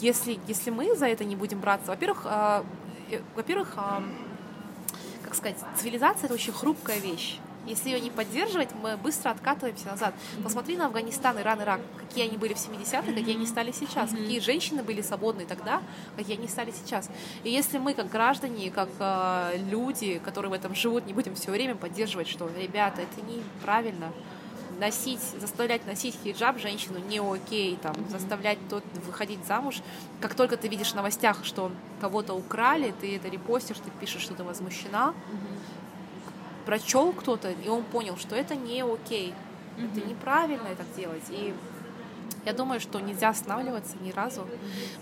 если, 0.00 0.40
если 0.46 0.70
мы 0.70 0.96
за 0.96 1.06
это 1.06 1.24
не 1.24 1.36
будем 1.36 1.60
браться, 1.60 1.88
во-первых, 1.88 2.22
а, 2.24 2.64
э, 3.10 3.20
во-первых, 3.36 3.74
а, 3.76 4.02
как 5.28 5.36
сказать, 5.36 5.56
цивилизация 5.76 6.24
это 6.24 6.34
очень 6.34 6.54
хрупкая 6.54 6.98
вещь. 6.98 7.36
Если 7.66 7.90
ее 7.90 8.00
не 8.00 8.10
поддерживать, 8.10 8.70
мы 8.82 8.96
быстро 8.96 9.28
откатываемся 9.28 9.88
назад. 9.88 10.14
Посмотри 10.42 10.74
на 10.78 10.86
Афганистан, 10.86 11.38
Иран, 11.38 11.60
Ирак, 11.60 11.82
какие 11.98 12.26
они 12.26 12.38
были 12.38 12.54
в 12.54 12.56
70-х, 12.56 13.12
какие 13.12 13.34
они 13.36 13.44
стали 13.44 13.70
сейчас, 13.70 14.08
какие 14.08 14.40
женщины 14.40 14.82
были 14.82 15.02
свободны 15.02 15.44
тогда, 15.44 15.82
какие 16.16 16.38
они 16.38 16.48
стали 16.48 16.70
сейчас. 16.70 17.10
И 17.44 17.50
если 17.50 17.76
мы, 17.76 17.92
как 17.92 18.08
граждане, 18.08 18.70
как 18.70 18.88
э, 18.98 19.58
люди, 19.70 20.18
которые 20.24 20.48
в 20.48 20.54
этом 20.54 20.74
живут, 20.74 21.04
не 21.04 21.12
будем 21.12 21.34
все 21.34 21.50
время 21.50 21.74
поддерживать, 21.74 22.28
что, 22.28 22.48
ребята, 22.58 23.02
это 23.02 23.20
неправильно, 23.20 24.10
носить, 24.78 25.20
заставлять 25.40 25.86
носить 25.86 26.16
хиджаб 26.22 26.58
женщину 26.58 26.98
не 26.98 27.18
окей, 27.18 27.78
там, 27.82 27.94
заставлять 28.08 28.58
тот 28.68 28.84
выходить 29.06 29.44
замуж. 29.46 29.82
Как 30.20 30.34
только 30.34 30.56
ты 30.56 30.68
видишь 30.68 30.92
в 30.92 30.94
новостях, 30.94 31.44
что 31.44 31.70
кого-то 32.00 32.34
украли, 32.34 32.94
ты 33.00 33.16
это 33.16 33.28
репостишь, 33.28 33.78
ты 33.78 33.90
пишешь, 34.00 34.22
что 34.22 34.34
ты 34.34 34.44
возмущена, 34.44 35.14
прочел 36.66 37.12
кто-то, 37.12 37.50
и 37.50 37.68
он 37.68 37.82
понял, 37.82 38.16
что 38.16 38.36
это 38.36 38.54
не 38.54 38.82
окей, 38.82 39.34
это 39.76 40.06
неправильно 40.06 40.66
это 40.68 40.84
делать. 40.96 41.24
И 41.30 41.54
я 42.44 42.52
думаю, 42.52 42.80
что 42.80 43.00
нельзя 43.00 43.30
останавливаться 43.30 43.96
ни 44.00 44.10
разу. 44.10 44.46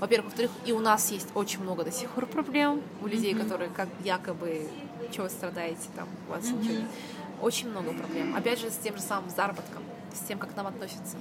Во-первых, 0.00 0.26
во-вторых, 0.26 0.50
и 0.64 0.72
у 0.72 0.80
нас 0.80 1.10
есть 1.10 1.28
очень 1.34 1.60
много 1.60 1.84
до 1.84 1.92
сих 1.92 2.10
пор 2.10 2.26
проблем 2.26 2.82
у 3.02 3.06
людей, 3.06 3.34
которые 3.34 3.70
как 3.70 3.88
якобы 4.04 4.68
чего 5.12 5.24
вы 5.24 5.30
страдаете 5.30 5.88
там, 5.94 6.08
у 6.28 6.32
вас 6.32 6.44
ничего 6.44 6.74
нет. 6.74 6.88
Очень 7.42 7.70
много 7.70 7.92
проблем. 7.92 8.34
Опять 8.36 8.60
же, 8.60 8.70
с 8.70 8.76
тем 8.76 8.96
же 8.96 9.02
самым 9.02 9.28
заработком, 9.30 9.82
с 10.14 10.20
тем, 10.26 10.38
как 10.38 10.52
к 10.52 10.56
нам 10.56 10.66
относятся. 10.66 11.16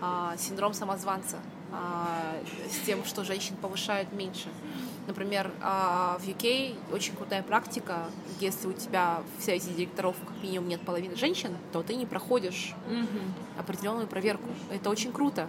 А, 0.00 0.36
синдром 0.36 0.72
самозванца, 0.72 1.38
а, 1.72 2.36
с 2.70 2.86
тем, 2.86 3.04
что 3.04 3.24
женщин 3.24 3.56
повышают 3.56 4.12
меньше. 4.12 4.48
Например, 5.08 5.50
а, 5.60 6.18
в 6.20 6.28
UK 6.28 6.76
очень 6.92 7.16
крутая 7.16 7.42
практика, 7.42 8.04
если 8.40 8.68
у 8.68 8.72
тебя 8.72 9.22
в 9.38 9.42
совете 9.42 9.70
директоров 9.72 10.14
как 10.26 10.42
минимум 10.42 10.68
нет 10.68 10.80
половины 10.82 11.16
женщин, 11.16 11.56
то 11.72 11.82
ты 11.82 11.94
не 11.96 12.06
проходишь 12.06 12.74
определенную 13.58 14.06
проверку. 14.06 14.48
Это 14.70 14.90
очень 14.90 15.12
круто. 15.12 15.48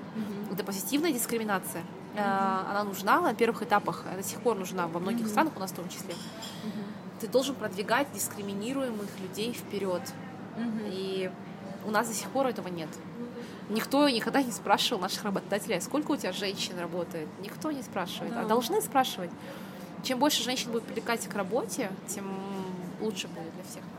Это 0.51 0.64
позитивная 0.64 1.12
дискриминация. 1.12 1.84
А, 2.18 2.66
Она 2.72 2.84
нужна 2.86 3.22
на 3.22 3.34
первых 3.36 3.62
этапах, 3.62 4.03
она 4.07 4.18
до 4.18 4.24
сих 4.24 4.39
пор 4.41 4.57
нужна 4.57 4.88
во 4.88 4.99
многих 4.99 5.28
странах, 5.28 5.53
у 5.55 5.60
нас 5.60 5.72
в 5.72 5.76
том 5.76 5.88
числе. 5.89 6.16
Ты 7.20 7.28
должен 7.28 7.56
продвигать 7.56 8.08
дискриминируемых 8.14 9.10
людей 9.22 9.54
вперед. 9.54 10.02
И 10.88 11.30
у 11.86 11.92
нас 11.92 12.08
до 12.08 12.14
сих 12.14 12.30
пор 12.30 12.48
этого 12.48 12.68
нет. 12.68 12.90
Никто 13.70 14.10
никогда 14.10 14.42
не 14.42 14.52
спрашивал 14.52 15.02
наших 15.02 15.24
работодателей, 15.24 15.78
«А 15.78 15.82
сколько 15.82 16.12
у 16.12 16.16
тебя 16.18 16.32
женщин 16.32 16.78
работает. 16.80 17.28
Никто 17.42 17.72
не 17.72 17.84
спрашивает, 17.84 18.34
а 18.36 18.42
Да. 18.42 18.48
должны 18.48 18.82
спрашивать. 18.82 19.30
Чем 20.04 20.18
больше 20.20 20.44
женщин 20.44 20.72
будет 20.72 20.84
привлекать 20.84 21.28
к 21.28 21.36
работе, 21.36 21.92
тем 22.08 22.26
лучше 23.00 23.28
будет 23.28 23.54
для 23.54 23.64
всех 23.64 23.84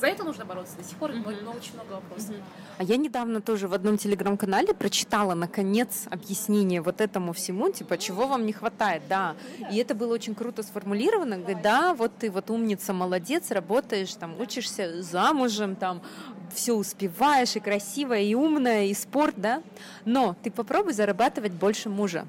За 0.00 0.06
это 0.06 0.24
нужно 0.24 0.44
бороться. 0.44 0.76
До 0.76 0.84
сих 0.84 0.96
пор 0.98 1.12
Мгм. 1.12 1.34
но 1.44 1.52
очень 1.52 1.74
много 1.74 1.92
вопросов. 1.94 2.34
А 2.78 2.82
я 2.82 2.96
недавно 2.96 3.40
тоже 3.40 3.68
в 3.68 3.74
одном 3.74 3.96
телеграм-канале 3.98 4.74
прочитала, 4.74 5.34
наконец, 5.34 6.04
объяснение 6.10 6.82
вот 6.82 7.00
этому 7.00 7.32
всему, 7.32 7.70
типа, 7.70 7.98
чего 7.98 8.26
вам 8.26 8.46
не 8.46 8.52
хватает, 8.52 9.02
да. 9.08 9.34
И 9.72 9.76
это 9.76 9.94
было 9.94 10.12
очень 10.14 10.34
круто 10.34 10.62
сформулировано, 10.62 11.38
говорит, 11.38 11.62
да, 11.62 11.94
вот 11.94 12.12
ты 12.18 12.30
вот 12.30 12.50
умница, 12.50 12.92
молодец, 12.92 13.50
работаешь, 13.50 14.14
там, 14.14 14.38
учишься 14.40 15.02
замужем, 15.02 15.76
там, 15.76 16.02
все 16.54 16.74
успеваешь, 16.74 17.56
и 17.56 17.60
красивая, 17.60 18.22
и 18.22 18.34
умная, 18.34 18.84
и 18.84 18.94
спорт, 18.94 19.34
да, 19.36 19.62
но 20.04 20.36
ты 20.42 20.50
попробуй 20.50 20.92
зарабатывать 20.92 21.52
больше 21.52 21.88
мужа. 21.88 22.26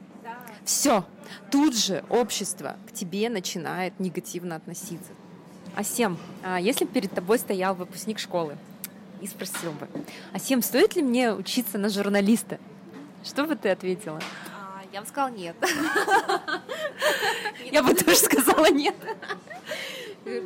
Все, 0.63 1.05
тут 1.51 1.77
же 1.77 2.03
общество 2.09 2.75
к 2.89 2.91
тебе 2.91 3.29
начинает 3.29 3.99
негативно 3.99 4.55
относиться. 4.57 5.11
Асем, 5.77 6.17
а 6.43 6.59
если 6.59 6.85
перед 6.85 7.11
тобой 7.11 7.37
стоял 7.37 7.75
выпускник 7.75 8.17
школы 8.17 8.57
и 9.21 9.27
спросил 9.27 9.71
бы, 9.73 9.87
Асем, 10.33 10.63
стоит 10.63 10.95
ли 10.95 11.03
мне 11.03 11.31
учиться 11.31 11.77
на 11.77 11.89
журналиста? 11.89 12.59
Что 13.23 13.43
бы 13.45 13.55
ты 13.55 13.69
ответила? 13.69 14.19
А, 14.59 14.81
я 14.91 15.01
бы 15.01 15.07
сказала 15.07 15.29
нет. 15.29 15.55
Я 17.71 17.83
бы 17.83 17.93
тоже 17.93 18.17
сказала 18.17 18.71
нет. 18.71 18.95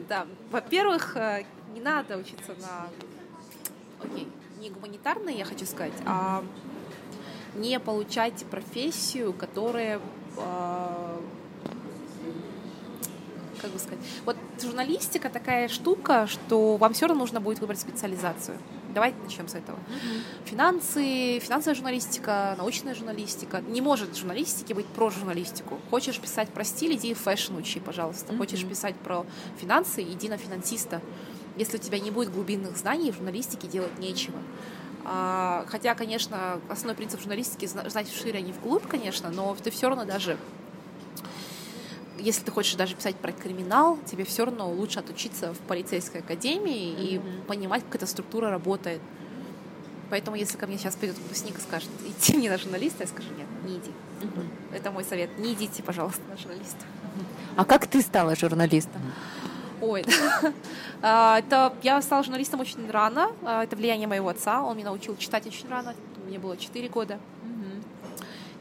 Да, 0.09 0.27
во-первых, 0.51 1.15
э, 1.15 1.45
не 1.73 1.79
надо 1.79 2.17
учиться 2.17 2.53
на, 2.59 2.89
окей, 4.03 4.27
не 4.59 4.69
гуманитарной, 4.69 5.35
я 5.35 5.45
хочу 5.45 5.65
сказать, 5.65 5.93
а 6.05 6.43
не 7.55 7.79
получать 7.79 8.45
профессию, 8.47 9.31
которая, 9.33 10.01
э, 10.37 11.19
как 13.61 13.71
бы 13.71 13.79
сказать, 13.79 13.99
вот 14.25 14.35
журналистика 14.61 15.29
такая 15.29 15.67
штука, 15.67 16.27
что 16.27 16.77
вам 16.77 16.93
все 16.93 17.07
равно 17.07 17.21
нужно 17.21 17.39
будет 17.41 17.59
выбрать 17.59 17.79
специализацию. 17.79 18.57
Давайте 18.93 19.17
начнем 19.23 19.47
с 19.47 19.55
этого. 19.55 19.79
Финансы, 20.45 21.39
финансовая 21.39 21.75
журналистика, 21.75 22.55
научная 22.57 22.93
журналистика. 22.93 23.61
Не 23.61 23.79
может 23.81 24.09
в 24.09 24.17
журналистике 24.17 24.73
быть 24.73 24.85
про 24.87 25.09
журналистику. 25.09 25.79
Хочешь 25.89 26.19
писать 26.19 26.49
про 26.49 26.63
стиль, 26.63 26.95
иди 26.95 27.13
в 27.13 27.19
fashion 27.19 27.55
учи, 27.55 27.79
пожалуйста. 27.79 28.35
Хочешь 28.35 28.65
писать 28.65 28.95
про 28.95 29.25
финансы, 29.59 30.01
иди 30.03 30.27
на 30.27 30.37
финансиста. 30.37 31.01
Если 31.57 31.77
у 31.77 31.79
тебя 31.79 31.99
не 31.99 32.11
будет 32.11 32.33
глубинных 32.33 32.75
знаний, 32.77 33.11
в 33.11 33.15
журналистике 33.15 33.67
делать 33.67 33.97
нечего. 33.99 34.37
А, 35.05 35.65
Хотя, 35.69 35.95
конечно, 35.95 36.59
основной 36.69 36.95
принцип 36.95 37.19
журналистики 37.19 37.65
зна- 37.65 37.89
знать 37.89 38.09
вшире, 38.09 38.39
а 38.39 38.41
не 38.41 38.51
вглубь, 38.51 38.87
конечно, 38.87 39.29
но 39.29 39.55
ты 39.55 39.71
все 39.71 39.89
равно 39.89 40.05
даже 40.05 40.37
если 42.21 42.43
ты 42.43 42.51
хочешь 42.51 42.75
даже 42.75 42.95
писать 42.95 43.15
про 43.15 43.31
криминал, 43.31 43.97
тебе 44.05 44.23
все 44.23 44.45
равно 44.45 44.69
лучше 44.69 44.99
отучиться 44.99 45.53
в 45.53 45.57
полицейской 45.59 46.21
академии 46.21 46.89
и 46.89 47.21
понимать, 47.47 47.83
как 47.83 47.95
эта 47.95 48.05
структура 48.05 48.49
работает. 48.49 49.01
Поэтому, 50.09 50.35
если 50.35 50.57
ко 50.57 50.67
мне 50.67 50.77
сейчас 50.77 50.95
придет 50.95 51.17
выпускник 51.17 51.57
и 51.57 51.61
скажет, 51.61 51.89
идти 52.05 52.35
мне 52.35 52.49
на 52.49 52.57
журналиста, 52.57 53.03
я 53.03 53.07
скажу, 53.07 53.29
нет, 53.37 53.47
не 53.65 53.77
иди. 53.77 53.91
Это 54.73 54.91
мой 54.91 55.03
совет. 55.03 55.37
Не 55.39 55.53
идите, 55.53 55.81
пожалуйста, 55.83 56.21
на 56.29 56.37
журналиста. 56.37 56.85
А 57.55 57.65
как 57.65 57.87
ты 57.87 58.01
стала 58.01 58.35
журналистом? 58.35 59.01
Ой, 59.81 60.05
А, 61.03 61.39
это 61.39 61.73
я 61.81 61.99
стала 62.01 62.23
журналистом 62.23 62.59
очень 62.59 62.89
рано. 62.89 63.31
А, 63.43 63.63
Это 63.63 63.75
влияние 63.75 64.07
моего 64.07 64.29
отца. 64.29 64.61
Он 64.63 64.75
меня 64.77 64.87
научил 64.89 65.17
читать 65.17 65.47
очень 65.47 65.67
рано. 65.67 65.95
Мне 66.27 66.37
было 66.37 66.55
4 66.55 66.87
года. 66.89 67.19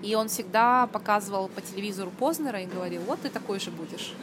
И 0.02 0.14
он 0.14 0.28
всегда 0.28 0.86
показывал 0.86 1.48
по 1.48 1.60
телевизору 1.60 2.10
Познера 2.10 2.60
и 2.60 2.66
говорил, 2.66 3.02
вот 3.02 3.20
ты 3.20 3.28
такой 3.28 3.60
же 3.60 3.70
будешь. 3.70 4.14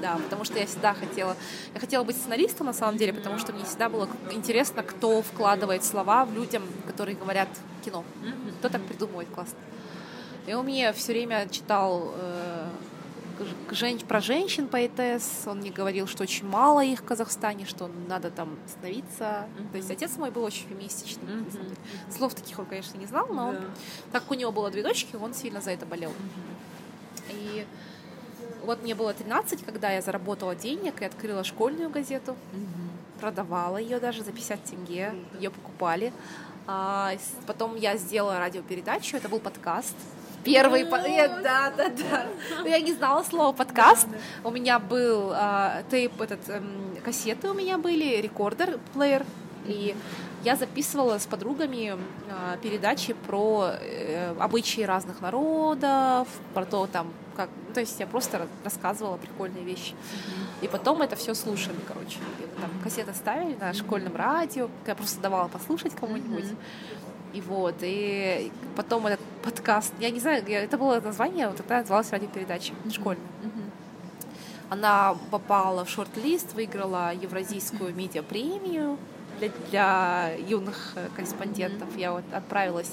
Да, 0.00 0.18
потому 0.24 0.44
что 0.44 0.58
я 0.58 0.66
всегда 0.66 0.94
хотела... 0.94 1.36
Я 1.74 1.80
хотела 1.80 2.02
быть 2.02 2.16
сценаристом, 2.16 2.66
на 2.66 2.72
самом 2.72 2.96
деле, 2.96 3.12
потому 3.12 3.38
что 3.38 3.52
мне 3.52 3.64
всегда 3.64 3.88
было 3.88 4.08
интересно, 4.32 4.82
кто 4.82 5.22
вкладывает 5.22 5.84
слова 5.84 6.24
в 6.24 6.34
людям, 6.34 6.64
которые 6.86 7.16
говорят 7.16 7.48
кино. 7.84 8.04
Кто 8.58 8.68
так 8.68 8.82
придумывает 8.82 9.28
классно. 9.28 9.58
И 10.46 10.54
он 10.54 10.66
мне 10.66 10.92
все 10.92 11.12
время 11.12 11.48
читал 11.48 12.12
э, 12.16 12.68
жен... 13.70 13.98
про 14.00 14.20
женщин 14.20 14.68
поэтесс. 14.68 15.42
Он 15.46 15.58
мне 15.58 15.70
говорил, 15.70 16.06
что 16.06 16.22
очень 16.22 16.46
мало 16.46 16.84
их 16.84 17.00
в 17.00 17.04
Казахстане, 17.04 17.66
что 17.66 17.90
надо 18.08 18.30
там 18.30 18.58
становиться. 18.66 19.46
Mm-hmm. 19.58 19.70
То 19.70 19.76
есть 19.76 19.90
отец 19.90 20.16
мой 20.16 20.30
был 20.30 20.44
очень 20.44 20.66
феминистичный. 20.68 21.24
Mm-hmm. 21.24 22.16
Слов 22.16 22.34
таких 22.34 22.58
он, 22.58 22.66
конечно, 22.66 22.96
не 22.98 23.06
знал, 23.06 23.26
но 23.28 23.52
yeah. 23.52 23.70
так 24.12 24.22
как 24.22 24.30
у 24.30 24.34
него 24.34 24.52
было 24.52 24.70
две 24.70 24.82
дочки, 24.82 25.16
он 25.16 25.34
сильно 25.34 25.60
за 25.60 25.72
это 25.72 25.86
болел. 25.86 26.10
Mm-hmm. 26.10 27.32
И 27.32 27.66
вот 28.64 28.82
мне 28.82 28.94
было 28.94 29.12
13, 29.12 29.64
когда 29.64 29.90
я 29.90 30.02
заработала 30.02 30.54
денег 30.54 31.02
и 31.02 31.04
открыла 31.04 31.44
школьную 31.44 31.90
газету. 31.90 32.36
Mm-hmm. 32.52 33.20
Продавала 33.20 33.76
ее 33.76 34.00
даже 34.00 34.22
за 34.22 34.32
50 34.32 34.64
тенге. 34.64 35.14
Ее 35.38 35.50
покупали. 35.50 36.12
А, 36.66 37.12
потом 37.46 37.76
я 37.76 37.96
сделала 37.96 38.38
радиопередачу, 38.38 39.16
это 39.16 39.28
был 39.28 39.40
подкаст. 39.40 39.96
Первый, 40.44 40.84
по... 40.84 40.98
да, 40.98 41.72
да, 41.76 41.88
да. 41.88 42.26
Но 42.62 42.68
я 42.68 42.80
не 42.80 42.92
знала 42.92 43.22
слова 43.22 43.52
подкаст. 43.52 44.08
У 44.42 44.50
меня 44.50 44.78
был 44.78 45.30
а, 45.32 45.82
тейп, 45.90 46.20
этот, 46.20 46.48
эм, 46.48 46.96
кассеты 47.04 47.48
у 47.48 47.54
меня 47.54 47.78
были, 47.78 48.20
рекордер, 48.20 48.78
плеер. 48.92 49.24
И 49.66 49.94
я 50.42 50.56
записывала 50.56 51.18
с 51.18 51.26
подругами 51.26 51.92
э, 51.92 52.56
передачи 52.60 53.12
про 53.12 53.74
э, 53.80 54.34
обычаи 54.40 54.80
разных 54.80 55.20
народов, 55.20 56.26
про 56.52 56.64
то 56.64 56.88
там, 56.88 57.12
как, 57.36 57.48
то 57.72 57.78
есть 57.78 58.00
я 58.00 58.08
просто 58.08 58.48
рассказывала 58.64 59.18
прикольные 59.18 59.62
вещи. 59.62 59.94
И 60.60 60.66
потом 60.66 61.00
это 61.02 61.14
все 61.14 61.34
слушали, 61.34 61.76
короче. 61.86 62.18
И, 62.40 62.60
там 62.60 62.70
кассеты 62.82 63.14
ставили 63.14 63.54
на 63.54 63.72
школьном 63.72 64.16
радио, 64.16 64.68
я 64.86 64.94
просто 64.96 65.20
давала 65.20 65.46
послушать 65.46 65.94
кому-нибудь. 65.94 66.46
И 67.32 67.40
вот, 67.40 67.76
и 67.80 68.52
потом 68.76 69.06
этот 69.06 69.20
подкаст, 69.42 69.92
я 69.98 70.10
не 70.10 70.20
знаю, 70.20 70.44
это 70.46 70.76
было 70.76 71.00
название, 71.00 71.48
вот 71.48 71.56
тогда 71.56 71.80
называлась 71.80 72.10
радиопередача 72.10 72.74
школьная. 72.90 73.26
Она 74.68 75.16
попала 75.30 75.84
в 75.84 75.90
шорт-лист, 75.90 76.54
выиграла 76.54 77.12
Евразийскую 77.14 77.94
медиапремию 77.94 78.96
для, 79.38 79.50
для 79.68 80.34
юных 80.48 80.92
э, 80.94 81.08
корреспондентов. 81.14 81.94
Я 81.94 82.12
вот 82.12 82.24
отправилась 82.32 82.90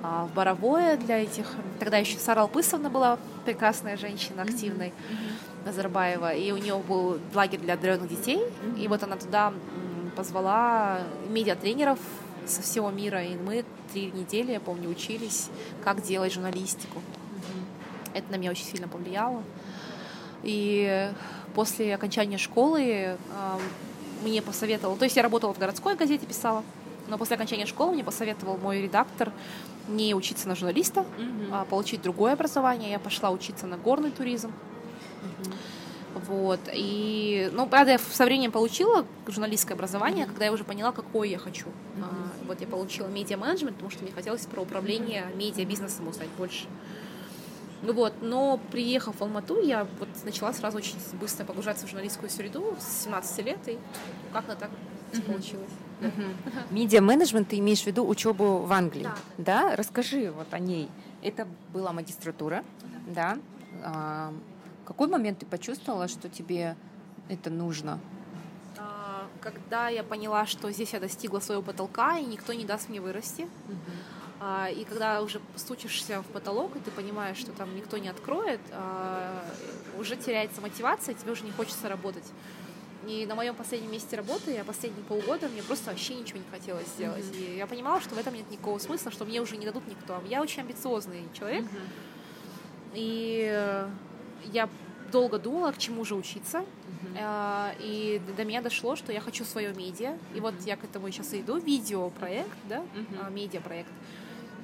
а, 0.00 0.26
в 0.26 0.34
Боровое 0.34 0.96
для 0.96 1.18
этих. 1.22 1.46
Тогда 1.80 1.96
еще 1.96 2.18
Сара 2.18 2.42
Алпысовна 2.42 2.88
была 2.88 3.18
прекрасная 3.44 3.96
женщина, 3.96 4.42
активная, 4.42 4.90
mm-hmm. 4.90 5.66
Назарбаева, 5.66 6.34
и 6.34 6.52
у 6.52 6.56
нее 6.56 6.78
был 6.78 7.18
лагерь 7.34 7.58
для 7.58 7.74
одаренных 7.74 8.08
детей, 8.08 8.38
mm-hmm. 8.38 8.80
и 8.80 8.86
вот 8.86 9.02
она 9.02 9.16
туда 9.16 9.52
позвала 10.14 11.00
медиатренеров 11.28 11.98
со 12.48 12.62
всего 12.62 12.90
мира, 12.90 13.22
и 13.22 13.36
мы 13.36 13.64
три 13.92 14.10
недели, 14.10 14.52
я 14.52 14.60
помню, 14.60 14.88
учились, 14.88 15.48
как 15.84 16.02
делать 16.02 16.32
журналистику. 16.32 17.02
Это 18.14 18.30
на 18.32 18.36
меня 18.36 18.50
очень 18.50 18.64
сильно 18.64 18.88
повлияло. 18.88 19.42
И 20.42 21.10
после 21.54 21.94
окончания 21.94 22.38
школы 22.38 23.16
мне 24.22 24.42
посоветовал, 24.42 24.96
то 24.96 25.04
есть 25.04 25.16
я 25.16 25.22
работала 25.22 25.52
в 25.54 25.58
городской 25.58 25.94
газете, 25.94 26.26
писала, 26.26 26.64
но 27.08 27.18
после 27.18 27.36
окончания 27.36 27.66
школы 27.66 27.92
мне 27.92 28.04
посоветовал 28.04 28.58
мой 28.58 28.82
редактор 28.82 29.32
не 29.88 30.14
учиться 30.14 30.48
на 30.48 30.54
журналиста, 30.54 31.00
mm-hmm. 31.00 31.48
а 31.52 31.64
получить 31.64 32.02
другое 32.02 32.34
образование. 32.34 32.90
Я 32.90 32.98
пошла 32.98 33.30
учиться 33.30 33.66
на 33.66 33.76
горный 33.78 34.10
туризм. 34.10 34.52
Mm-hmm. 35.22 35.54
Вот. 36.26 36.60
И, 36.72 37.50
ну, 37.52 37.66
правда, 37.66 37.92
я 37.92 37.98
со 37.98 38.24
временем 38.24 38.52
получила 38.52 39.06
журналистское 39.26 39.76
образование, 39.76 40.24
mm-hmm. 40.24 40.28
когда 40.28 40.44
я 40.46 40.52
уже 40.52 40.64
поняла, 40.64 40.92
какое 40.92 41.28
я 41.28 41.38
хочу. 41.38 41.66
Mm-hmm. 41.66 42.02
А, 42.02 42.46
вот 42.46 42.60
я 42.60 42.66
получила 42.66 43.06
медиа-менеджмент, 43.08 43.76
потому 43.76 43.90
что 43.90 44.02
мне 44.02 44.12
хотелось 44.12 44.46
про 44.46 44.62
управление 44.62 45.26
медиа-бизнесом 45.34 46.08
узнать 46.08 46.28
больше. 46.38 46.66
Ну 47.82 47.92
вот, 47.92 48.12
но 48.20 48.58
приехав 48.72 49.16
в 49.16 49.22
Алмату, 49.22 49.60
я 49.60 49.86
вот 50.00 50.08
начала 50.24 50.52
сразу 50.52 50.78
очень 50.78 50.96
быстро 51.20 51.44
погружаться 51.44 51.86
в 51.86 51.88
журналистскую 51.90 52.28
среду 52.28 52.76
с 52.80 53.04
17 53.04 53.46
лет, 53.46 53.58
и 53.68 53.78
как-то 54.32 54.56
так 54.56 54.70
uh-huh. 55.12 55.22
получилось. 55.22 55.70
Медиа-менеджмент, 56.70 57.48
ты 57.48 57.58
имеешь 57.58 57.82
в 57.82 57.86
виду 57.86 58.06
учебу 58.06 58.58
в 58.58 58.72
Англии, 58.72 59.04
да. 59.04 59.68
да? 59.68 59.76
Расскажи 59.76 60.32
вот 60.32 60.52
о 60.52 60.58
ней. 60.58 60.88
Это 61.22 61.46
была 61.72 61.92
магистратура, 61.92 62.64
uh-huh. 62.82 63.14
да? 63.14 63.38
Какой 64.88 65.06
момент 65.06 65.40
ты 65.40 65.46
почувствовала, 65.46 66.08
что 66.08 66.30
тебе 66.30 66.74
это 67.28 67.50
нужно? 67.50 68.00
А, 68.78 69.26
когда 69.42 69.90
я 69.90 70.02
поняла, 70.02 70.46
что 70.46 70.72
здесь 70.72 70.94
я 70.94 71.00
достигла 71.00 71.40
своего 71.40 71.62
потолка, 71.62 72.16
и 72.16 72.24
никто 72.24 72.54
не 72.54 72.64
даст 72.64 72.88
мне 72.88 73.00
вырасти. 73.00 73.42
Uh-huh 73.42 74.18
а, 74.40 74.68
и 74.70 74.84
когда 74.84 75.20
уже 75.20 75.40
стучишься 75.56 76.22
в 76.22 76.26
потолок, 76.26 76.76
и 76.76 76.78
ты 76.78 76.90
понимаешь, 76.90 77.36
что 77.36 77.50
там 77.52 77.74
никто 77.74 77.98
не 77.98 78.08
откроет, 78.08 78.60
а, 78.72 79.44
уже 79.98 80.16
теряется 80.16 80.60
мотивация, 80.60 81.14
тебе 81.14 81.32
уже 81.32 81.44
не 81.44 81.50
хочется 81.50 81.88
работать. 81.88 82.24
И 83.06 83.26
на 83.26 83.34
моем 83.34 83.54
последнем 83.54 83.90
месте 83.90 84.16
работы, 84.16 84.52
я 84.52 84.64
последние 84.64 85.04
полгода, 85.04 85.48
мне 85.48 85.62
просто 85.62 85.90
вообще 85.90 86.14
ничего 86.14 86.38
не 86.38 86.50
хотелось 86.50 86.86
сделать. 86.88 87.24
Mm-hmm. 87.24 87.54
И 87.54 87.56
я 87.56 87.66
понимала, 87.66 88.00
что 88.00 88.14
в 88.14 88.18
этом 88.18 88.34
нет 88.34 88.50
никакого 88.50 88.78
смысла, 88.78 89.10
что 89.10 89.24
мне 89.24 89.40
уже 89.40 89.56
не 89.56 89.66
дадут 89.66 89.86
никто. 89.88 90.22
Я 90.28 90.40
очень 90.40 90.62
амбициозный 90.62 91.24
человек. 91.36 91.64
Mm-hmm. 91.64 92.92
И 92.94 93.86
я 94.44 94.68
долго 95.10 95.38
думала, 95.38 95.72
к 95.72 95.78
чему 95.78 96.04
же 96.04 96.14
учиться. 96.14 96.64
Uh-huh. 97.14 97.74
И 97.80 98.20
до 98.36 98.44
меня 98.44 98.60
дошло, 98.60 98.96
что 98.96 99.12
я 99.12 99.20
хочу 99.20 99.44
свое 99.44 99.72
медиа. 99.72 100.10
Uh-huh. 100.10 100.36
И 100.36 100.40
вот 100.40 100.54
я 100.64 100.76
к 100.76 100.84
этому 100.84 101.10
сейчас 101.10 101.32
и 101.32 101.40
иду. 101.40 101.58
Видеопроект, 101.58 102.56
да, 102.68 102.82
uh-huh. 102.94 103.32
медиапроект. 103.32 103.90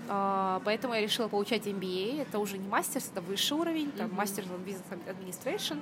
А, 0.08 0.60
поэтому 0.64 0.94
я 0.94 1.00
решила 1.00 1.28
получать 1.28 1.66
MBA. 1.66 2.22
Это 2.22 2.38
уже 2.38 2.58
не 2.58 2.68
мастер, 2.68 3.00
это 3.10 3.20
высший 3.20 3.56
уровень, 3.56 3.90
там 3.92 4.12
мастер 4.12 4.44
в 4.44 4.58
бизнес 4.64 4.84
администрейшн. 5.08 5.78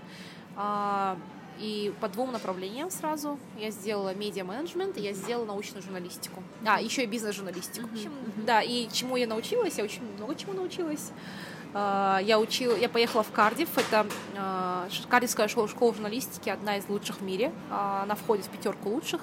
И 1.59 1.93
по 2.01 2.09
двум 2.09 2.33
направлениям 2.33 2.91
сразу 2.91 3.39
я 3.59 3.71
сделала 3.71 4.15
медиа-менеджмент, 4.15 4.97
и 4.97 5.03
я 5.03 5.13
сделала 5.13 5.47
научную 5.47 5.83
журналистику. 5.83 6.43
А, 6.67 6.81
еще 6.81 7.05
и 7.05 7.07
бизнес-журналистику. 7.07 7.89
Mm-hmm. 7.89 8.45
Да, 8.47 8.63
и 8.63 8.89
чему 8.91 9.17
я 9.17 9.27
научилась? 9.27 9.77
Я 9.77 9.85
очень 9.85 10.03
много 10.17 10.35
чему 10.35 10.55
научилась. 10.55 11.13
А, 11.75 12.21
я 12.23 12.39
учила, 12.39 12.77
я 12.77 12.89
поехала 12.89 13.23
в 13.23 13.31
Кардив, 13.31 13.69
это 13.77 14.07
а, 14.37 14.89
Кардивская 15.09 15.49
школа, 15.49 15.69
школа 15.69 15.95
журналистики, 15.95 16.49
одна 16.49 16.77
из 16.77 16.89
лучших 16.89 17.21
в 17.21 17.23
мире, 17.23 17.53
она 17.71 18.15
входит 18.15 18.47
в 18.47 18.49
пятерку 18.51 18.91
лучших. 18.91 19.21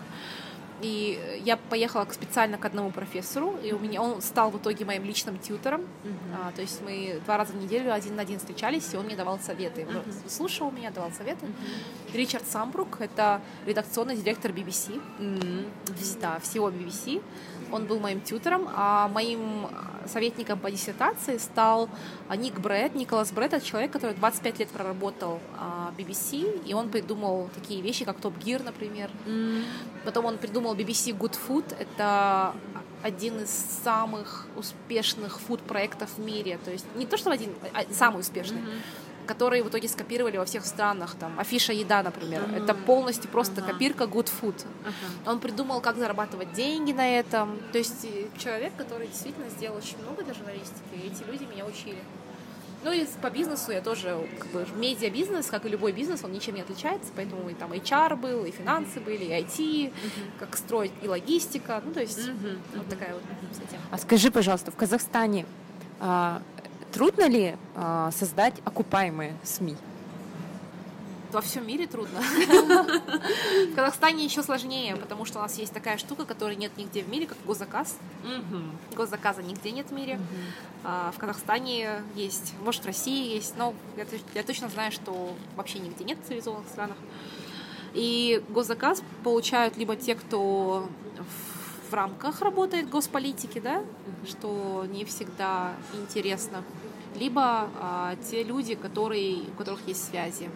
И 0.82 1.42
я 1.44 1.58
поехала 1.58 2.08
специально 2.10 2.58
к 2.58 2.64
одному 2.64 2.92
профессору, 2.92 3.58
и 3.64 3.74
у 3.74 3.80
меня 3.80 4.02
он 4.02 4.22
стал 4.22 4.50
в 4.50 4.58
итоге 4.58 4.86
моим 4.86 5.04
личным 5.04 5.38
тьютором. 5.38 5.82
Uh-huh. 5.82 6.48
А, 6.48 6.52
то 6.54 6.62
есть 6.62 6.82
мы 6.82 7.20
два 7.26 7.38
раза 7.38 7.52
в 7.52 7.58
неделю 7.58 7.94
один 7.94 8.16
на 8.16 8.22
один 8.22 8.40
встречались, 8.40 8.94
и 8.94 8.98
он 8.98 9.06
мне 9.06 9.18
давал 9.18 9.40
советы. 9.40 9.82
Uh-huh. 9.82 10.30
Слушал 10.30 10.72
меня, 10.72 10.92
давал 10.92 11.12
советы. 11.12 11.46
Uh-huh. 11.46 12.18
Ричард 12.18 12.48
Самбрук— 12.48 12.98
это 13.02 13.42
редакционный 13.66 14.16
директор 14.16 14.52
BBC, 14.52 15.02
uh-huh. 15.20 16.20
да, 16.22 16.40
всего 16.40 16.70
BBC. 16.70 17.22
Он 17.72 17.86
был 17.86 18.00
моим 18.00 18.22
тьютором, 18.22 18.68
а 18.74 19.08
моим 19.10 19.68
советником 20.06 20.60
по 20.60 20.72
диссертации 20.72 21.38
стал 21.38 21.90
Ник 22.36 22.60
Брэд. 22.60 22.96
Николас 22.96 23.32
Брэд— 23.32 23.54
это 23.54 23.66
человек, 23.66 23.92
который 23.92 24.16
25 24.16 24.60
лет 24.60 24.70
проработал 24.70 25.40
BBC, 25.98 26.66
и 26.66 26.74
он 26.74 26.90
придумал 26.90 27.50
такие 27.54 27.82
вещи, 27.82 28.06
как 28.06 28.20
Топ 28.20 28.38
Гир, 28.38 28.64
например. 28.64 29.10
Mm. 29.26 29.64
Потом 30.06 30.26
он 30.26 30.38
придумал 30.38 30.76
BBC 30.76 31.16
Good 31.18 31.38
Food. 31.48 31.76
Это 31.80 32.54
один 33.04 33.42
из 33.42 33.50
самых 33.84 34.48
успешных 34.56 35.40
фуд-проектов 35.40 36.10
в 36.18 36.20
мире. 36.20 36.60
То 36.66 36.72
есть 36.72 36.86
не 36.96 37.06
то, 37.06 37.18
что 37.18 37.32
один, 37.32 37.54
а 37.74 37.84
самый 37.94 38.22
успешный. 38.22 38.62
Mm-hmm 38.62 38.82
которые 39.30 39.62
в 39.62 39.68
итоге 39.68 39.88
скопировали 39.88 40.38
во 40.38 40.46
всех 40.46 40.66
странах, 40.66 41.16
там, 41.20 41.40
афиша 41.40 41.72
еда, 41.72 42.02
например. 42.02 42.42
Mm-hmm. 42.42 42.64
Это 42.64 42.74
полностью 42.74 43.30
просто 43.30 43.62
uh-huh. 43.62 43.74
копирка 43.74 44.06
Good 44.06 44.32
Food. 44.42 44.56
Uh-huh. 44.56 45.30
Он 45.30 45.40
придумал, 45.40 45.82
как 45.82 45.98
зарабатывать 45.98 46.52
деньги 46.54 46.94
на 46.94 47.08
этом. 47.08 47.60
То 47.72 47.78
есть 47.78 48.06
э, 48.06 48.26
человек, 48.40 48.74
который 48.76 49.06
действительно 49.08 49.48
сделал 49.50 49.78
очень 49.78 50.02
много 50.02 50.24
для 50.24 50.34
журналистики, 50.34 50.96
и 50.96 51.08
эти 51.08 51.24
люди 51.30 51.44
меня 51.44 51.68
учили. 51.68 52.00
Ну 52.84 52.92
и 52.92 53.06
по 53.22 53.30
бизнесу 53.30 53.72
я 53.72 53.82
тоже, 53.82 54.18
как 54.40 54.50
бы, 54.50 54.66
медиа-бизнес, 54.76 55.46
как 55.46 55.66
и 55.68 55.70
любой 55.70 55.92
бизнес, 55.92 56.24
он 56.24 56.32
ничем 56.32 56.56
не 56.56 56.62
отличается, 56.62 57.12
поэтому 57.16 57.48
и 57.50 57.54
там 57.54 57.72
HR 57.72 58.16
был, 58.16 58.46
и 58.46 58.52
финансы 58.52 59.00
были, 59.00 59.26
и 59.26 59.32
IT, 59.44 59.58
uh-huh. 59.60 59.92
как 60.40 60.58
строить, 60.58 60.94
и 61.04 61.08
логистика, 61.08 61.84
ну 61.86 61.94
то 61.94 62.02
есть 62.02 62.18
uh-huh. 62.18 62.58
вот 62.74 62.90
такая 62.90 63.14
вот 63.14 63.22
uh-huh. 63.22 63.78
А 63.92 63.98
скажи, 64.00 64.32
пожалуйста, 64.32 64.72
в 64.72 64.76
Казахстане 64.76 65.46
а, 66.00 66.42
Трудно 66.92 67.28
ли 67.28 67.56
э, 67.76 68.10
создать 68.12 68.56
окупаемые 68.66 69.36
СМИ? 69.44 69.76
Во 71.32 71.42
всем 71.42 71.68
мире 71.68 71.86
трудно. 71.86 72.20
В 73.72 73.76
Казахстане 73.76 74.26
еще 74.26 74.42
сложнее, 74.42 74.96
потому 74.96 75.26
что 75.26 75.38
у 75.38 75.42
нас 75.44 75.60
есть 75.60 75.72
такая 75.72 76.00
штука, 76.00 76.26
которой 76.26 76.56
нет 76.56 76.72
нигде 76.76 77.04
в 77.04 77.10
мире, 77.10 77.28
как 77.28 77.38
госзаказ. 77.46 77.98
Госзаказа 78.96 79.44
нигде 79.44 79.70
нет 79.70 79.88
в 79.90 79.94
мире. 79.94 80.20
А 80.84 81.12
в 81.16 81.20
Казахстане 81.20 82.02
есть, 82.16 82.56
может, 82.64 82.82
в 82.82 82.88
России 82.88 83.36
есть, 83.36 83.56
но 83.58 83.76
я, 83.96 84.06
я 84.34 84.44
точно 84.44 84.70
знаю, 84.70 84.92
что 84.92 85.36
вообще 85.56 85.78
нигде 85.78 86.04
нет 86.04 86.18
в 86.24 86.28
цивилизованных 86.28 86.68
странах. 86.68 86.98
И 87.94 88.44
госзаказ 88.50 89.04
получают 89.24 89.78
либо 89.78 89.96
те, 89.96 90.16
кто 90.16 90.90
в 91.18 91.49
рамках 91.94 92.42
работает 92.42 92.90
госполитики, 92.90 93.60
да, 93.60 93.84
что 94.28 94.86
не 94.90 95.06
всегда 95.06 95.74
интересно 95.94 96.64
либо 97.16 97.70
а, 97.80 98.16
те 98.30 98.44
люди, 98.44 98.76
которые, 98.76 99.42
у 99.42 99.58
которых 99.58 99.88
есть 99.88 100.08
связи. 100.08 100.50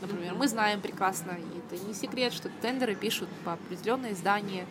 Например, 0.00 0.34
мы 0.34 0.46
знаем 0.46 0.80
прекрасно, 0.80 1.32
и 1.32 1.58
это 1.58 1.84
не 1.84 1.92
секрет, 1.92 2.32
что 2.32 2.48
тендеры 2.62 2.94
пишут 2.94 3.28
по 3.44 3.54
определенные 3.54 4.12
издания, 4.12 4.64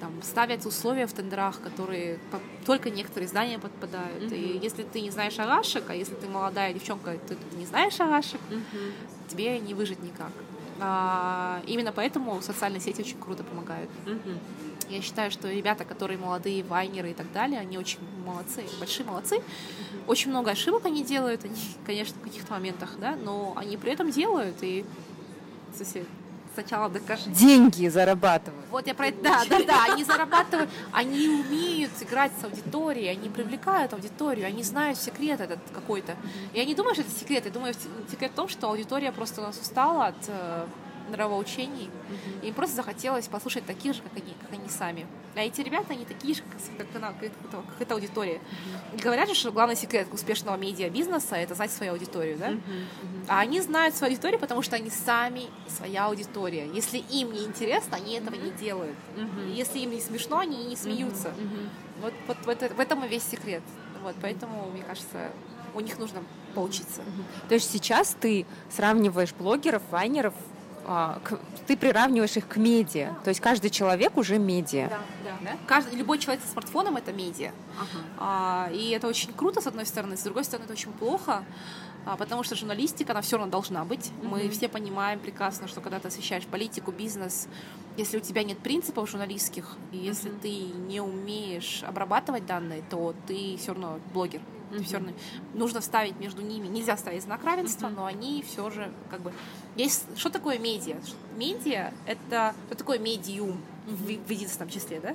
там, 0.00 0.12
ставят 0.22 0.66
условия 0.66 1.06
в 1.06 1.12
тендерах, 1.12 1.60
которые 1.60 2.18
по, 2.30 2.38
только 2.66 2.90
некоторые 2.90 3.26
издания 3.26 3.58
подпадают. 3.58 4.24
Mm-hmm. 4.24 4.36
И 4.36 4.58
если 4.58 4.82
ты 4.82 5.00
не 5.00 5.10
знаешь 5.10 5.38
арашек, 5.38 5.84
а 5.88 5.94
если 5.94 6.14
ты 6.14 6.28
молодая 6.28 6.74
девчонка, 6.74 7.16
ты, 7.26 7.34
ты 7.34 7.56
не 7.56 7.64
знаешь 7.64 7.98
арашек, 7.98 8.40
mm-hmm. 8.50 8.92
тебе 9.28 9.58
не 9.58 9.74
выжить 9.74 10.02
никак. 10.02 10.32
А, 10.80 11.62
именно 11.66 11.92
поэтому 11.92 12.40
социальные 12.42 12.80
сети 12.80 13.00
очень 13.00 13.18
круто 13.18 13.42
помогают. 13.42 13.90
Mm-hmm. 14.04 14.38
Я 14.88 15.02
считаю, 15.02 15.30
что 15.30 15.50
ребята, 15.50 15.84
которые 15.84 16.18
молодые, 16.18 16.62
вайнеры 16.62 17.10
и 17.10 17.14
так 17.14 17.32
далее, 17.32 17.60
они 17.60 17.78
очень 17.78 17.98
молодцы, 18.24 18.64
большие 18.78 19.06
молодцы. 19.06 19.42
Очень 20.06 20.30
много 20.30 20.52
ошибок 20.52 20.86
они 20.86 21.02
делают, 21.02 21.44
они, 21.44 21.56
конечно, 21.84 22.14
в 22.20 22.22
каких-то 22.22 22.52
моментах, 22.52 22.90
да, 23.00 23.16
но 23.16 23.54
они 23.56 23.76
при 23.76 23.92
этом 23.92 24.10
делают, 24.10 24.56
и 24.62 24.84
сначала 26.54 26.88
докажи. 26.88 27.28
Деньги 27.30 27.88
зарабатывают. 27.88 28.64
Вот 28.70 28.86
я 28.86 28.94
про 28.94 29.08
это, 29.08 29.22
да, 29.22 29.42
да, 29.48 29.62
да, 29.64 29.84
они 29.92 30.04
зарабатывают, 30.04 30.70
они 30.92 31.28
умеют 31.28 31.92
играть 32.00 32.32
с 32.40 32.44
аудиторией, 32.44 33.10
они 33.10 33.28
привлекают 33.28 33.92
аудиторию, 33.92 34.46
они 34.46 34.62
знают 34.62 34.98
секрет 34.98 35.40
этот 35.40 35.58
какой-то. 35.74 36.16
Я 36.54 36.64
не 36.64 36.74
думаю, 36.74 36.94
что 36.94 37.02
это 37.02 37.10
секрет, 37.10 37.44
я 37.44 37.50
думаю, 37.50 37.74
секрет 38.10 38.32
в 38.32 38.34
том, 38.34 38.48
что 38.48 38.70
аудитория 38.70 39.12
просто 39.12 39.42
у 39.42 39.44
нас 39.44 39.60
устала 39.60 40.06
от 40.06 40.28
э, 40.28 40.66
нравоучений. 41.10 41.88
Mm-hmm. 41.88 42.48
Им 42.48 42.54
просто 42.54 42.76
захотелось 42.76 43.28
послушать 43.28 43.66
таких 43.66 43.94
же, 43.94 44.02
как 44.02 44.12
они, 44.16 44.34
как 44.40 44.52
они 44.52 44.68
сами. 44.68 45.06
А 45.34 45.40
эти 45.40 45.60
ребята, 45.60 45.92
они 45.92 46.04
такие 46.04 46.34
же, 46.34 46.42
как, 46.42 46.88
как, 46.92 47.20
как, 47.20 47.50
как 47.50 47.80
эта 47.80 47.94
аудитория. 47.94 48.36
Mm-hmm. 48.36 48.98
И 48.98 49.02
говорят 49.02 49.28
же, 49.28 49.34
что 49.34 49.52
главный 49.52 49.76
секрет 49.76 50.08
успешного 50.12 50.56
медиа-бизнеса— 50.56 51.34
это 51.36 51.54
знать 51.54 51.70
свою 51.70 51.92
аудиторию, 51.92 52.38
да? 52.38 52.50
Mm-hmm. 52.50 53.26
А 53.28 53.40
они 53.40 53.60
знают 53.60 53.94
свою 53.94 54.12
аудиторию, 54.12 54.40
потому 54.40 54.62
что 54.62 54.76
они 54.76 54.90
сами 54.90 55.44
своя 55.68 56.06
аудитория. 56.06 56.66
Если 56.72 56.98
им 56.98 57.32
не 57.32 57.44
интересно, 57.44 57.96
они 57.96 58.14
этого 58.14 58.34
не 58.34 58.50
делают. 58.50 58.96
Mm-hmm. 59.16 59.52
Если 59.54 59.80
им 59.80 59.90
не 59.90 60.00
смешно, 60.00 60.38
они 60.38 60.64
не 60.64 60.76
смеются. 60.76 61.28
Mm-hmm. 61.28 61.68
Вот, 62.02 62.14
вот 62.26 62.36
в, 62.44 62.48
это, 62.48 62.74
в 62.74 62.80
этом 62.80 63.04
и 63.04 63.08
весь 63.08 63.24
секрет. 63.24 63.62
Вот, 64.02 64.14
поэтому, 64.20 64.70
мне 64.70 64.82
кажется, 64.82 65.30
у 65.74 65.80
них 65.80 65.98
нужно 65.98 66.22
поучиться. 66.54 67.02
То 67.48 67.54
есть 67.54 67.70
сейчас 67.70 68.16
ты 68.18 68.46
сравниваешь 68.70 69.32
блогеров, 69.34 69.82
вайнеров 69.90 70.34
а, 70.86 71.20
ты 71.66 71.76
приравниваешь 71.76 72.36
их 72.36 72.46
к 72.46 72.56
медиа. 72.56 73.14
То 73.24 73.30
есть 73.30 73.40
каждый 73.40 73.70
человек 73.70 74.16
уже 74.16 74.38
медиа. 74.38 74.88
Да, 74.88 74.98
да. 75.24 75.36
да? 75.42 75.56
Каждый, 75.66 75.96
любой 75.96 76.18
человек 76.18 76.42
со 76.44 76.50
смартфоном 76.52 76.96
это 76.96 77.12
медиа. 77.12 77.50
Ага. 77.76 78.04
А, 78.18 78.70
и 78.72 78.90
это 78.90 79.08
очень 79.08 79.32
круто, 79.32 79.60
с 79.60 79.66
одной 79.66 79.86
стороны, 79.86 80.16
с 80.16 80.22
другой 80.22 80.44
стороны, 80.44 80.64
это 80.64 80.72
очень 80.72 80.92
плохо. 80.92 81.44
А, 82.06 82.16
потому 82.16 82.44
что 82.44 82.54
журналистика, 82.54 83.12
она 83.12 83.20
все 83.20 83.36
равно 83.36 83.50
должна 83.50 83.84
быть. 83.84 84.12
Mm-hmm. 84.20 84.28
Мы 84.28 84.48
все 84.48 84.68
понимаем 84.68 85.18
прекрасно, 85.18 85.66
что 85.66 85.80
когда 85.80 85.98
ты 85.98 86.06
освещаешь 86.06 86.44
политику, 86.46 86.92
бизнес, 86.92 87.48
если 87.96 88.18
у 88.18 88.20
тебя 88.20 88.44
нет 88.44 88.58
принципов 88.58 89.10
журналистских, 89.10 89.76
и 89.90 89.98
если 89.98 90.30
mm-hmm. 90.30 90.40
ты 90.40 90.50
не 90.86 91.00
умеешь 91.00 91.82
обрабатывать 91.82 92.46
данные, 92.46 92.84
то 92.88 93.12
ты 93.26 93.56
все 93.56 93.72
равно 93.72 93.98
блогер. 94.14 94.40
Mm-hmm. 94.70 94.84
Все 94.84 94.96
равно 94.98 95.12
нужно 95.54 95.80
вставить 95.80 96.18
между 96.20 96.42
ними, 96.42 96.68
нельзя 96.68 96.96
ставить 96.96 97.24
знак 97.24 97.42
равенства, 97.42 97.88
mm-hmm. 97.88 97.96
но 97.96 98.06
они 98.06 98.44
все 98.46 98.70
же 98.70 98.92
как 99.10 99.20
бы 99.22 99.32
есть. 99.76 100.04
Что 100.16 100.30
такое 100.30 100.58
медиа? 100.58 100.96
Медиа 101.36 101.92
это 102.06 102.54
что 102.68 102.76
такое 102.76 102.98
медиум 102.98 103.60
в, 103.86 104.06
в 104.06 104.30
единственном 104.30 104.70
числе, 104.70 105.00
да? 105.00 105.14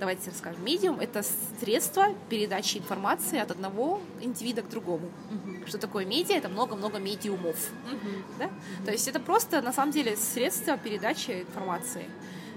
Давайте 0.00 0.30
расскажем. 0.30 0.64
Медиум 0.64 1.00
это 1.00 1.24
средство 1.60 2.14
передачи 2.28 2.78
информации 2.78 3.38
от 3.38 3.50
одного 3.50 4.00
индивида 4.20 4.62
к 4.62 4.68
другому. 4.68 5.10
Mm-hmm. 5.30 5.68
Что 5.68 5.78
такое 5.78 6.06
медиа? 6.06 6.36
Это 6.36 6.48
много-много 6.48 6.98
медиумов, 6.98 7.56
mm-hmm. 7.56 8.22
да? 8.38 8.44
Mm-hmm. 8.44 8.84
То 8.84 8.92
есть 8.92 9.08
это 9.08 9.20
просто 9.20 9.60
на 9.60 9.72
самом 9.72 9.92
деле 9.92 10.16
средство 10.16 10.76
передачи 10.78 11.42
информации. 11.42 12.08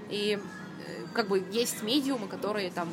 И 0.08 0.38
э, 0.86 1.06
как 1.12 1.28
бы 1.28 1.44
есть 1.50 1.82
медиумы, 1.82 2.28
которые 2.28 2.70
там 2.70 2.88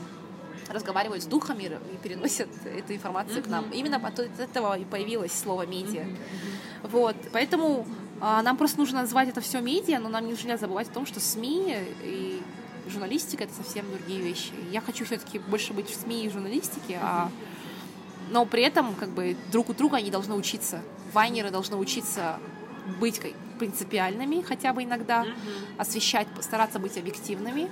разговаривают 0.67 1.23
с 1.23 1.25
духами 1.25 1.63
и 1.63 1.97
переносят 1.97 2.49
эту 2.65 2.93
информацию 2.93 3.39
mm-hmm. 3.39 3.43
к 3.43 3.47
нам. 3.47 3.71
Именно 3.71 3.97
от 3.97 4.19
этого 4.19 4.77
и 4.77 4.85
появилось 4.85 5.31
слово 5.31 5.65
медиа. 5.65 6.03
Mm-hmm. 6.03 6.89
Вот, 6.89 7.15
поэтому 7.31 7.85
нам 8.21 8.57
просто 8.57 8.79
нужно 8.79 9.01
назвать 9.01 9.29
это 9.29 9.41
все 9.41 9.61
медиа, 9.61 9.99
но 9.99 10.09
нам 10.09 10.27
нельзя 10.27 10.57
забывать 10.57 10.89
о 10.89 10.93
том, 10.93 11.05
что 11.05 11.19
СМИ 11.19 11.75
и 12.03 12.41
журналистика 12.87 13.43
это 13.43 13.53
совсем 13.53 13.89
другие 13.91 14.21
вещи. 14.21 14.51
Я 14.71 14.81
хочу 14.81 15.05
все-таки 15.05 15.39
больше 15.39 15.73
быть 15.73 15.89
в 15.89 16.01
СМИ 16.01 16.25
и 16.25 16.29
журналистике, 16.29 16.93
mm-hmm. 16.93 16.99
а 17.01 17.31
но 18.31 18.45
при 18.45 18.61
этом 18.63 18.93
как 18.93 19.09
бы 19.09 19.35
друг 19.51 19.69
у 19.69 19.73
друга 19.73 19.97
они 19.97 20.11
должны 20.11 20.35
учиться. 20.35 20.81
Вайнеры 21.13 21.49
должны 21.49 21.77
учиться 21.77 22.39
быть 22.99 23.19
принципиальными 23.57 24.41
хотя 24.41 24.71
бы 24.73 24.83
иногда, 24.83 25.23
mm-hmm. 25.23 25.79
освещать, 25.79 26.27
стараться 26.41 26.79
быть 26.79 26.97
объективными, 26.97 27.69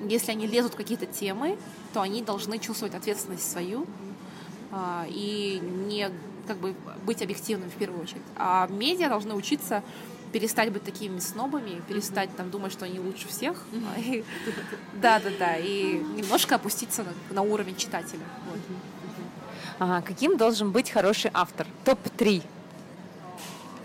если 0.00 0.32
они 0.32 0.46
лезут 0.46 0.74
в 0.74 0.76
какие-то 0.76 1.06
темы, 1.06 1.58
то 1.92 2.02
они 2.02 2.22
должны 2.22 2.58
чувствовать 2.58 2.94
ответственность 2.94 3.50
свою 3.50 3.86
а, 4.70 5.06
и 5.08 5.60
не 5.88 6.10
как 6.46 6.58
бы 6.58 6.74
быть 7.04 7.22
объективным 7.22 7.70
в 7.70 7.74
первую 7.74 8.02
очередь. 8.02 8.22
А 8.36 8.66
медиа 8.68 9.08
должны 9.08 9.34
учиться 9.34 9.82
перестать 10.32 10.72
быть 10.72 10.84
такими 10.84 11.18
снобами, 11.18 11.80
перестать 11.88 12.34
там 12.36 12.50
думать, 12.50 12.72
что 12.72 12.84
они 12.84 12.98
лучше 13.00 13.28
всех. 13.28 13.64
Да, 14.94 15.18
да, 15.20 15.30
да. 15.38 15.56
И 15.56 15.98
немножко 16.16 16.56
опуститься 16.56 17.04
на, 17.30 17.42
уровень 17.42 17.76
читателя. 17.76 18.20
Каким 19.78 20.36
должен 20.36 20.72
быть 20.72 20.90
хороший 20.90 21.30
автор? 21.34 21.66
Топ-3 21.84 22.42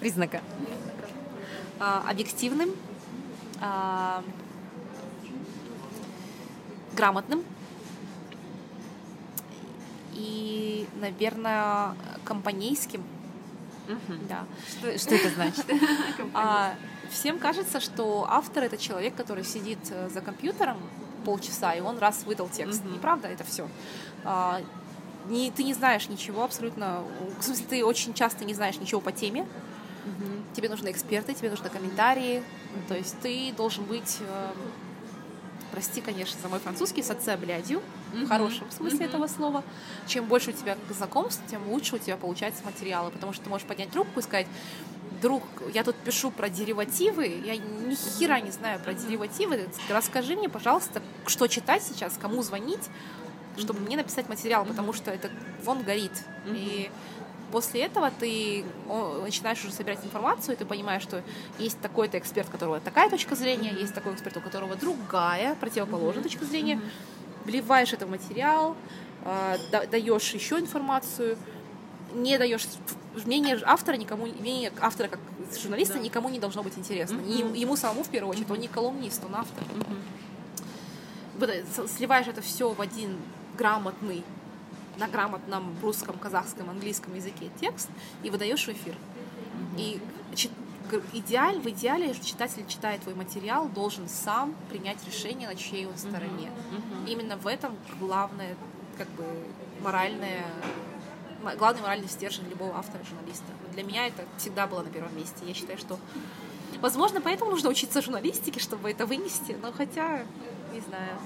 признака. 0.02 0.42
А, 1.80 2.04
объективным, 2.10 2.72
а, 3.62 4.24
грамотным 6.94 7.44
и, 10.22 10.88
наверное, 10.99 11.95
компанейским. 12.23 13.03
Угу. 13.88 14.19
Да. 14.30 14.45
Что, 14.69 14.98
что 14.98 15.15
это 15.15 15.30
значит? 15.30 15.65
а, 16.34 16.76
всем 17.10 17.39
кажется, 17.39 17.80
что 17.80 18.26
автор 18.30 18.64
это 18.64 18.77
человек, 18.77 19.15
который 19.15 19.43
сидит 19.43 19.80
э, 19.89 20.10
за 20.10 20.22
компьютером 20.22 20.77
полчаса, 21.26 21.73
и 21.73 21.81
он 21.81 21.98
раз 21.98 22.23
выдал 22.23 22.49
текст. 22.49 22.85
Угу. 22.85 22.93
Неправда, 22.93 23.27
это 23.27 23.43
все. 23.43 23.68
А, 24.23 24.61
не, 25.27 25.49
ты 25.52 25.64
не 25.64 25.73
знаешь 25.73 26.07
ничего 26.07 26.43
абсолютно. 26.43 27.03
В 27.39 27.43
смысле, 27.43 27.65
ты 27.69 27.85
очень 27.85 28.14
часто 28.14 28.45
не 28.45 28.53
знаешь 28.53 28.80
ничего 28.80 29.02
по 29.02 29.11
теме. 29.11 29.41
Угу. 29.41 30.56
Тебе 30.56 30.69
нужны 30.69 30.91
эксперты, 30.91 31.34
тебе 31.34 31.49
нужны 31.49 31.69
комментарии. 31.69 32.39
Угу. 32.39 32.88
То 32.88 32.95
есть 32.95 33.19
ты 33.22 33.52
должен 33.57 33.85
быть 33.85 34.18
э, 34.19 34.52
прости, 35.72 36.02
конечно, 36.02 36.39
за 36.39 36.48
мой 36.48 36.60
французский, 36.60 37.02
соце 37.02 37.38
блядью, 37.38 37.81
mm-hmm. 38.12 38.26
в 38.26 38.28
хорошем 38.30 38.72
смысле 38.72 39.00
mm-hmm. 39.00 39.10
этого 39.10 39.28
слова. 39.28 39.64
Чем 40.08 40.26
больше 40.26 40.52
у 40.52 40.54
тебя 40.54 40.78
знакомств, 40.90 41.42
тем 41.50 41.68
лучше 41.70 41.96
у 41.96 42.00
тебя 42.00 42.18
получаются 42.18 42.64
материалы, 42.64 43.12
потому 43.12 43.34
что 43.34 43.44
ты 43.44 43.50
можешь 43.50 43.68
поднять 43.68 43.92
трубку 43.92 44.20
и 44.20 44.24
сказать, 44.24 44.48
друг, 45.22 45.44
я 45.74 45.84
тут 45.84 45.96
пишу 45.98 46.32
про 46.32 46.50
деривативы, 46.50 47.28
я 47.46 47.56
ни 47.56 47.96
хера 47.96 48.40
не 48.40 48.52
знаю 48.52 48.80
про 48.80 48.94
деривативы, 48.94 49.70
расскажи 49.90 50.36
мне, 50.36 50.50
пожалуйста, 50.50 51.02
что 51.28 51.48
читать 51.48 51.84
сейчас, 51.84 52.18
кому 52.20 52.42
звонить, 52.42 52.90
чтобы 53.58 53.80
mm-hmm. 53.80 53.86
мне 53.86 53.98
написать 53.98 54.30
материал, 54.30 54.66
потому 54.66 54.94
что 54.94 55.12
это 55.12 55.30
вон 55.64 55.84
горит. 55.84 56.14
Mm-hmm. 56.46 56.56
И 56.56 56.92
после 57.52 57.82
этого 57.82 58.12
ты 58.12 58.64
начинаешь 59.24 59.64
уже 59.64 59.74
собирать 59.74 60.04
информацию, 60.04 60.56
и 60.56 60.58
ты 60.58 60.66
понимаешь, 60.66 61.04
что 61.04 61.22
есть 61.60 61.80
такой-то 61.82 62.18
эксперт, 62.18 62.48
у 62.50 62.52
которого 62.52 62.80
такая 62.80 63.10
точка 63.10 63.36
зрения, 63.36 63.72
есть 63.74 63.94
такой 63.94 64.14
эксперт, 64.14 64.38
у 64.38 64.42
которого 64.42 64.76
другая, 64.76 65.56
противоположная 65.56 66.24
точка 66.24 66.46
зрения. 66.46 66.80
Вливаешь 67.45 67.93
это 67.93 68.05
в 68.05 68.09
материал, 68.09 68.76
а, 69.23 69.57
даешь 69.91 70.34
еще 70.34 70.59
информацию, 70.59 71.38
не 72.13 72.38
даешь 72.38 72.68
мнение 73.26 73.59
автора 73.63 73.95
никому, 73.95 74.26
мнение 74.26 74.72
автора 74.80 75.07
как 75.07 75.19
журналиста 75.59 75.95
да. 75.95 75.99
никому 75.99 76.30
не 76.30 76.39
должно 76.39 76.63
быть 76.63 76.77
интересно. 76.77 77.18
Mm-hmm. 77.18 77.57
Ему 77.57 77.76
самому 77.76 78.03
в 78.03 78.09
первую 78.09 78.31
очередь, 78.31 78.47
mm-hmm. 78.47 78.53
он 78.53 78.59
не 78.59 78.68
колумнист, 78.68 79.23
он 79.26 79.35
автор. 79.35 79.63
Mm-hmm. 81.39 81.88
Сливаешь 81.88 82.27
это 82.27 82.41
все 82.41 82.69
в 82.69 82.81
один 82.81 83.18
грамотный 83.57 84.23
на 84.97 85.07
грамотном 85.07 85.76
русском, 85.81 86.18
казахском, 86.18 86.69
английском 86.69 87.15
языке 87.15 87.49
текст 87.59 87.89
и 88.23 88.30
выдаешь 88.30 88.63
в 88.63 88.69
эфир. 88.69 88.93
Mm-hmm. 88.93 89.80
И 89.80 89.99
идеаль, 91.13 91.59
в 91.59 91.68
идеале 91.68 92.13
читатель 92.15 92.65
читает 92.68 93.01
твой 93.01 93.15
материал, 93.15 93.68
должен 93.68 94.07
сам 94.07 94.55
принять 94.69 95.05
решение, 95.05 95.47
на 95.47 95.55
чьей 95.55 95.85
он 95.85 95.97
стороне. 95.97 96.49
Mm-hmm. 96.49 97.05
Mm-hmm. 97.05 97.11
Именно 97.11 97.38
в 97.38 97.47
этом 97.47 97.76
главное, 97.99 98.55
как 98.97 99.07
бы, 99.09 99.23
моральное 99.81 100.45
главный 101.57 101.81
моральный 101.81 102.07
стержень 102.07 102.47
любого 102.49 102.77
автора, 102.77 103.03
журналиста. 103.03 103.45
Для 103.73 103.84
меня 103.84 104.07
это 104.07 104.26
всегда 104.38 104.68
было 104.68 104.84
на 104.84 104.89
первом 104.89 105.15
месте. 105.15 105.43
Я 105.45 105.53
считаю, 105.53 105.77
что, 105.77 105.97
возможно, 106.80 107.22
поэтому 107.22 107.51
нужно 107.51 107.69
учиться 107.69 108.01
журналистике, 108.01 108.59
чтобы 108.59 108.91
это 108.91 109.05
вынести, 109.05 109.57
но 109.61 109.72
хотя, 109.72 110.23
не 110.73 110.81
знаю. 110.81 111.18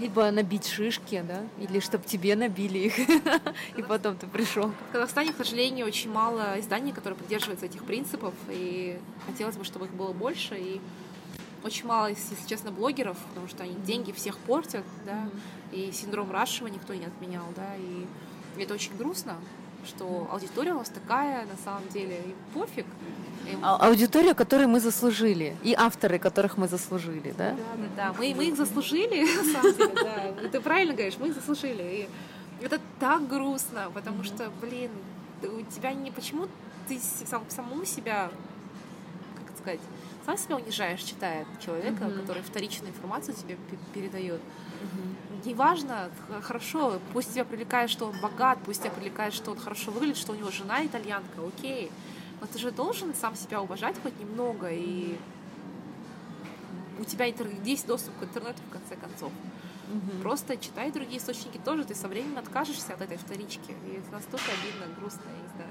Либо 0.00 0.30
набить 0.30 0.66
шишки, 0.66 1.22
да? 1.26 1.42
Или 1.58 1.80
чтобы 1.80 2.04
тебе 2.04 2.34
набили 2.34 2.78
их, 2.78 2.98
и 3.76 3.82
потом 3.82 4.16
ты 4.16 4.26
пришел. 4.26 4.72
В 4.88 4.92
Казахстане, 4.92 5.32
к 5.32 5.36
сожалению, 5.36 5.86
очень 5.86 6.10
мало 6.10 6.58
изданий, 6.58 6.92
которые 6.92 7.18
придерживаются 7.18 7.66
этих 7.66 7.84
принципов, 7.84 8.34
и 8.48 8.98
хотелось 9.26 9.56
бы, 9.56 9.64
чтобы 9.64 9.86
их 9.86 9.92
было 9.92 10.12
больше, 10.12 10.56
и 10.56 10.80
очень 11.64 11.86
мало, 11.86 12.06
если 12.06 12.34
честно, 12.46 12.72
блогеров, 12.72 13.16
потому 13.28 13.48
что 13.48 13.62
они 13.62 13.74
деньги 13.74 14.12
всех 14.12 14.38
портят, 14.38 14.84
да, 15.06 15.28
и 15.70 15.92
синдром 15.92 16.30
Рашева 16.32 16.66
никто 16.66 16.94
не 16.94 17.04
отменял, 17.04 17.44
да, 17.54 17.76
и 17.76 18.06
это 18.60 18.74
очень 18.74 18.96
грустно, 18.96 19.36
что 19.86 20.28
аудитория 20.30 20.72
у 20.72 20.78
нас 20.78 20.88
такая, 20.88 21.46
на 21.46 21.56
самом 21.64 21.88
деле, 21.88 22.18
и 22.18 22.34
пофиг. 22.54 22.86
А 23.62 23.76
аудитория, 23.88 24.34
которую 24.34 24.68
мы 24.68 24.80
заслужили, 24.80 25.56
и 25.62 25.74
авторы, 25.74 26.18
которых 26.18 26.56
мы 26.56 26.68
заслужили, 26.68 27.34
да? 27.36 27.50
Да, 27.50 27.56
да, 27.76 27.88
да. 27.96 28.12
Мы, 28.18 28.34
мы 28.34 28.46
их 28.46 28.56
заслужили, 28.56 29.24
на 29.36 29.52
самом 29.52 29.76
деле, 29.76 30.34
да. 30.42 30.48
Ты 30.48 30.60
правильно 30.60 30.94
говоришь, 30.94 31.16
мы 31.18 31.28
их 31.28 31.34
заслужили. 31.34 31.82
И 32.60 32.64
это 32.64 32.80
так 32.98 33.28
грустно, 33.28 33.90
потому 33.94 34.24
что, 34.24 34.50
блин, 34.60 34.90
у 35.42 35.62
тебя 35.62 35.92
не 35.92 36.10
почему 36.10 36.48
ты 36.88 37.00
сам, 37.26 37.44
самому 37.48 37.84
себя, 37.84 38.30
как 39.46 39.56
сказать, 39.58 39.80
сам 40.24 40.38
себя 40.38 40.56
унижаешь, 40.56 41.02
читая 41.02 41.46
человека, 41.64 42.04
mm-hmm. 42.04 42.20
который 42.20 42.42
вторичную 42.42 42.92
информацию 42.92 43.34
тебе 43.34 43.56
передает. 43.92 44.40
Mm-hmm. 44.40 45.46
Неважно, 45.46 46.10
хорошо, 46.42 47.00
пусть 47.12 47.32
тебя 47.32 47.44
привлекает, 47.44 47.90
что 47.90 48.06
он 48.06 48.20
богат, 48.20 48.58
пусть 48.64 48.82
тебя 48.82 48.92
привлекает, 48.92 49.34
что 49.34 49.50
он 49.50 49.58
хорошо 49.58 49.90
выглядит, 49.90 50.16
что 50.16 50.32
у 50.32 50.36
него 50.36 50.50
жена 50.50 50.84
итальянка, 50.86 51.40
окей. 51.46 51.90
Но 52.42 52.48
ты 52.52 52.58
же 52.58 52.72
должен 52.72 53.14
сам 53.14 53.36
себя 53.36 53.62
уважать 53.62 53.94
хоть 54.02 54.18
немного, 54.18 54.68
и 54.68 55.16
у 56.98 57.04
тебя 57.04 57.26
есть 57.64 57.86
доступ 57.86 58.18
к 58.18 58.24
интернету 58.24 58.58
в 58.68 58.72
конце 58.72 58.96
концов. 58.96 59.30
Угу. 59.92 60.22
Просто 60.22 60.56
читай 60.56 60.90
другие 60.90 61.18
источники 61.18 61.60
тоже, 61.64 61.84
ты 61.84 61.94
со 61.94 62.08
временем 62.08 62.38
откажешься 62.38 62.94
от 62.94 63.00
этой 63.00 63.16
вторички. 63.16 63.70
И 63.86 63.98
это 63.98 64.10
настолько 64.10 64.46
обидно, 64.60 64.92
грустно, 64.98 65.20
я 65.24 65.42
не 65.42 65.54
знаю. 65.54 65.70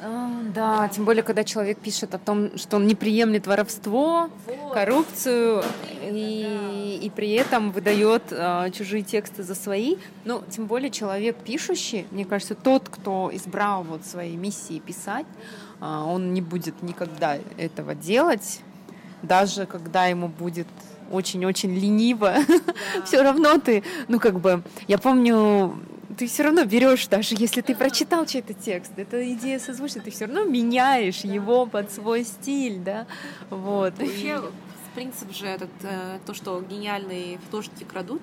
А, 0.00 0.52
да, 0.54 0.88
тем 0.88 1.04
более, 1.04 1.24
когда 1.24 1.42
человек 1.42 1.78
пишет 1.78 2.14
о 2.14 2.18
том, 2.18 2.56
что 2.56 2.76
он 2.76 2.86
не 2.86 2.94
приемлет 2.94 3.48
воровство, 3.48 4.30
вот. 4.46 4.72
коррупцию 4.72 5.64
и, 6.00 7.00
и 7.02 7.10
при 7.10 7.32
этом 7.32 7.72
выдает 7.72 8.22
а, 8.30 8.70
чужие 8.70 9.02
тексты 9.02 9.42
за 9.42 9.56
свои. 9.56 9.96
Ну, 10.24 10.44
тем 10.48 10.66
более 10.66 10.90
человек 10.90 11.36
пишущий, 11.38 12.06
мне 12.12 12.24
кажется, 12.24 12.54
тот, 12.54 12.88
кто 12.88 13.30
избрал 13.32 13.82
вот 13.82 14.06
своей 14.06 14.36
миссии 14.36 14.78
писать, 14.78 15.26
он 15.80 16.34
не 16.34 16.40
будет 16.40 16.82
никогда 16.82 17.38
этого 17.56 17.94
делать, 17.94 18.60
даже 19.22 19.66
когда 19.66 20.06
ему 20.06 20.28
будет 20.28 20.66
очень-очень 21.10 21.74
лениво, 21.74 22.34
да. 22.46 23.04
все 23.04 23.22
равно 23.22 23.58
ты, 23.58 23.82
ну 24.08 24.20
как 24.20 24.40
бы, 24.40 24.62
я 24.86 24.98
помню 24.98 25.78
ты 26.18 26.26
все 26.26 26.42
равно 26.42 26.64
берешь, 26.64 27.06
даже 27.06 27.36
если 27.38 27.60
ты 27.60 27.74
прочитал 27.74 28.26
чей-то 28.26 28.52
текст, 28.52 28.92
эта 28.96 29.32
идея 29.32 29.58
созвучна, 29.60 30.02
ты 30.02 30.10
все 30.10 30.26
равно 30.26 30.44
меняешь 30.44 31.20
его 31.20 31.66
под 31.66 31.92
свой 31.92 32.24
стиль, 32.24 32.78
да, 32.80 33.06
вот. 33.50 33.96
Вообще, 33.98 34.42
принцип 34.94 35.32
же 35.32 35.46
этот, 35.46 35.70
э, 35.82 36.18
то, 36.26 36.34
что 36.34 36.60
гениальные 36.60 37.38
художники 37.38 37.84
крадут, 37.84 38.22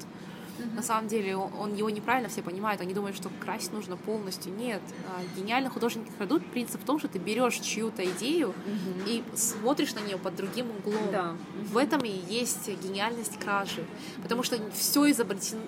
на 0.73 0.81
самом 0.81 1.07
деле 1.07 1.35
он 1.35 1.75
его 1.75 1.89
неправильно 1.89 2.29
все 2.29 2.41
понимают. 2.41 2.81
Они 2.81 2.93
думают, 2.93 3.15
что 3.15 3.29
красть 3.39 3.73
нужно 3.73 3.97
полностью. 3.97 4.53
Нет. 4.53 4.81
А, 5.07 5.39
гениальные 5.39 5.69
художники 5.69 6.09
крадут. 6.17 6.45
Принцип 6.51 6.81
в 6.81 6.85
том, 6.85 6.99
что 6.99 7.07
ты 7.07 7.19
берешь 7.19 7.55
чью-то 7.55 8.03
идею 8.05 8.49
угу. 8.49 9.07
и 9.07 9.23
смотришь 9.35 9.93
на 9.93 9.99
нее 9.99 10.17
под 10.17 10.35
другим 10.35 10.67
углом. 10.71 11.11
Да. 11.11 11.35
В 11.63 11.77
этом 11.77 12.01
и 12.01 12.09
есть 12.09 12.69
гениальность 12.83 13.37
кражи. 13.39 13.85
Потому 14.21 14.43
что 14.43 14.57
все 14.73 15.11
изобретено, 15.11 15.61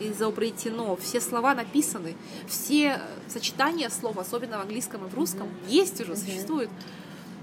изобретено, 0.00 0.96
все 0.96 1.20
слова 1.20 1.54
написаны, 1.54 2.16
все 2.46 3.00
сочетания 3.28 3.88
слов, 3.90 4.18
особенно 4.18 4.58
в 4.58 4.62
английском 4.62 5.06
и 5.06 5.08
в 5.08 5.14
русском, 5.14 5.46
угу. 5.46 5.54
есть 5.68 6.00
уже, 6.00 6.12
угу. 6.12 6.20
существуют. 6.20 6.70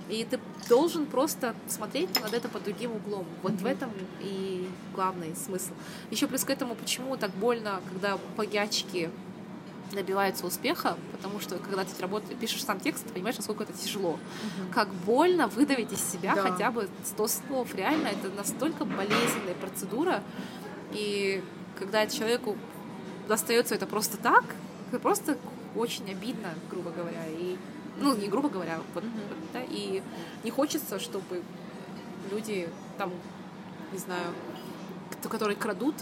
И 0.10 0.24
ты 0.24 0.40
должен 0.70 1.06
просто 1.06 1.56
смотреть 1.68 2.10
над 2.22 2.34
это 2.34 2.48
под 2.48 2.64
другим 2.64 2.92
углом. 2.92 3.26
Вот 3.42 3.54
mm-hmm. 3.54 3.64
в 3.64 3.66
этом 3.66 3.92
и 4.22 4.70
главный 4.94 5.36
смысл. 5.36 5.74
Еще 6.12 6.28
плюс 6.28 6.44
к 6.44 6.50
этому, 6.50 6.76
почему 6.76 7.18
так 7.18 7.32
больно, 7.32 7.82
когда 7.92 8.18
плагиатчики 8.36 9.10
добиваются 9.92 10.46
успеха, 10.46 10.98
потому 11.12 11.40
что 11.40 11.58
когда 11.58 11.84
ты 11.84 12.02
работаешь, 12.02 12.38
пишешь 12.40 12.64
сам 12.64 12.80
текст, 12.80 13.06
ты 13.06 13.14
понимаешь, 13.14 13.38
насколько 13.38 13.64
это 13.64 13.74
тяжело. 13.74 14.12
Угу. 14.12 14.74
Как 14.74 14.90
больно 14.90 15.48
выдавить 15.48 15.92
из 15.92 16.04
себя 16.04 16.36
да. 16.36 16.42
хотя 16.42 16.72
бы 16.72 16.88
100 17.06 17.28
слов. 17.28 17.74
Реально, 17.76 18.08
это 18.08 18.30
настолько 18.36 18.86
болезненная 18.86 19.56
процедура. 19.60 20.22
И 20.92 21.44
когда 21.80 22.04
это 22.04 22.16
человеку 22.16 22.58
достается 23.28 23.76
это 23.76 23.86
просто 23.88 24.18
так, 24.18 24.44
это 24.90 25.00
просто 25.00 25.38
очень 25.76 26.10
обидно, 26.10 26.50
грубо 26.70 26.92
говоря. 26.92 27.26
И 27.28 27.58
ну, 27.98 28.16
не 28.16 28.28
грубо 28.28 28.50
говоря, 28.50 28.80
вот, 28.94 29.04
mm-hmm. 29.04 29.48
да, 29.54 29.62
и 29.68 30.02
не 30.44 30.52
хочется, 30.52 31.00
чтобы 31.00 31.42
люди 32.32 32.68
там, 32.98 33.12
не 33.92 34.00
знаю, 34.00 34.34
кто, 35.12 35.30
которые 35.30 35.56
крадут, 35.56 35.96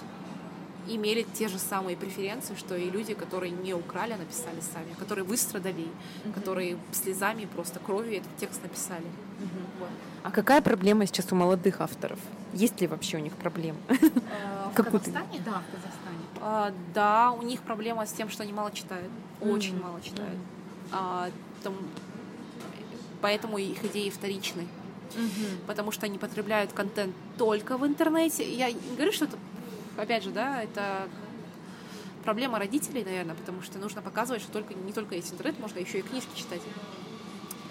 имели 0.87 1.25
те 1.33 1.47
же 1.47 1.59
самые 1.59 1.95
преференции, 1.95 2.55
что 2.55 2.75
и 2.75 2.89
люди, 2.89 3.13
которые 3.13 3.51
не 3.51 3.73
украли, 3.73 4.13
а 4.13 4.17
написали 4.17 4.59
сами, 4.59 4.93
которые 4.99 5.23
выстрадали, 5.23 5.85
mm-hmm. 5.85 6.33
которые 6.33 6.77
слезами, 6.91 7.45
просто 7.45 7.79
кровью 7.79 8.17
этот 8.17 8.35
текст 8.37 8.61
написали. 8.63 9.05
Mm-hmm. 9.05 9.79
Вот. 9.79 9.89
А 10.23 10.31
какая 10.31 10.61
проблема 10.61 11.05
сейчас 11.05 11.31
у 11.31 11.35
молодых 11.35 11.81
авторов? 11.81 12.19
Есть 12.53 12.79
ли 12.81 12.87
вообще 12.87 13.17
у 13.17 13.19
них 13.21 13.33
проблемы? 13.33 13.77
А, 13.89 14.69
в 14.69 14.73
Казахстане? 14.75 15.41
Да, 15.45 15.61
в 15.61 15.75
Казахстане. 15.75 16.23
А, 16.41 16.73
да, 16.93 17.31
у 17.31 17.41
них 17.41 17.61
проблема 17.61 18.05
с 18.05 18.11
тем, 18.11 18.29
что 18.29 18.43
они 18.43 18.53
мало 18.53 18.71
читают, 18.71 19.09
очень 19.41 19.79
мало 19.81 20.01
читают. 20.01 20.37
Там, 21.63 21.75
поэтому 23.21 23.57
их 23.57 23.83
идеи 23.85 24.09
вторичны. 24.09 24.67
Угу. 25.15 25.67
Потому 25.67 25.91
что 25.91 26.05
они 26.05 26.17
потребляют 26.17 26.73
контент 26.73 27.15
только 27.37 27.77
в 27.77 27.85
интернете. 27.85 28.51
Я 28.51 28.71
не 28.71 28.95
говорю, 28.95 29.11
что 29.11 29.25
это, 29.25 29.37
опять 29.97 30.23
же, 30.23 30.31
да, 30.31 30.61
это 30.63 31.07
проблема 32.23 32.57
родителей, 32.59 33.03
наверное, 33.03 33.35
потому 33.35 33.61
что 33.61 33.77
нужно 33.79 34.01
показывать, 34.01 34.41
что 34.41 34.51
только, 34.51 34.73
не 34.73 34.93
только 34.93 35.15
есть 35.15 35.31
интернет, 35.33 35.59
можно 35.59 35.79
еще 35.79 35.99
и 35.99 36.01
книжки 36.01 36.35
читать. 36.35 36.61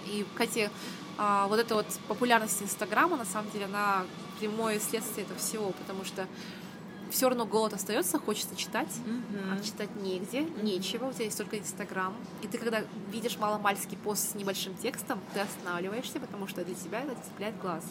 И, 0.06 0.24
кстати, 0.35 0.70
а, 1.19 1.47
вот 1.48 1.59
эта 1.59 1.74
вот 1.74 1.86
популярность 2.09 2.62
Инстаграма, 2.62 3.16
на 3.16 3.24
самом 3.24 3.51
деле, 3.51 3.64
она 3.66 4.05
прямое 4.39 4.78
следствие 4.81 5.24
этого 5.24 5.39
всего, 5.39 5.70
потому 5.70 6.05
что 6.05 6.27
все 7.12 7.28
равно 7.28 7.44
голод 7.44 7.74
остается, 7.74 8.18
хочется 8.18 8.56
читать, 8.56 8.89
mm-hmm. 8.89 9.52
а 9.52 9.62
читать 9.62 9.90
негде, 10.01 10.40
mm-hmm. 10.40 10.64
нечего, 10.64 11.06
у 11.06 11.12
тебя 11.12 11.26
есть 11.26 11.36
только 11.36 11.59
Инстаграм. 11.59 12.16
И 12.43 12.48
ты, 12.48 12.56
когда 12.56 12.82
видишь 13.10 13.36
маломальский 13.39 13.98
пост 13.98 14.32
с 14.32 14.34
небольшим 14.34 14.74
текстом, 14.74 15.20
ты 15.34 15.40
останавливаешься, 15.40 16.18
потому 16.18 16.47
что 16.47 16.64
для 16.64 16.74
тебя 16.74 17.02
это 17.02 17.14
цепляет 17.22 17.60
глаз. 17.60 17.84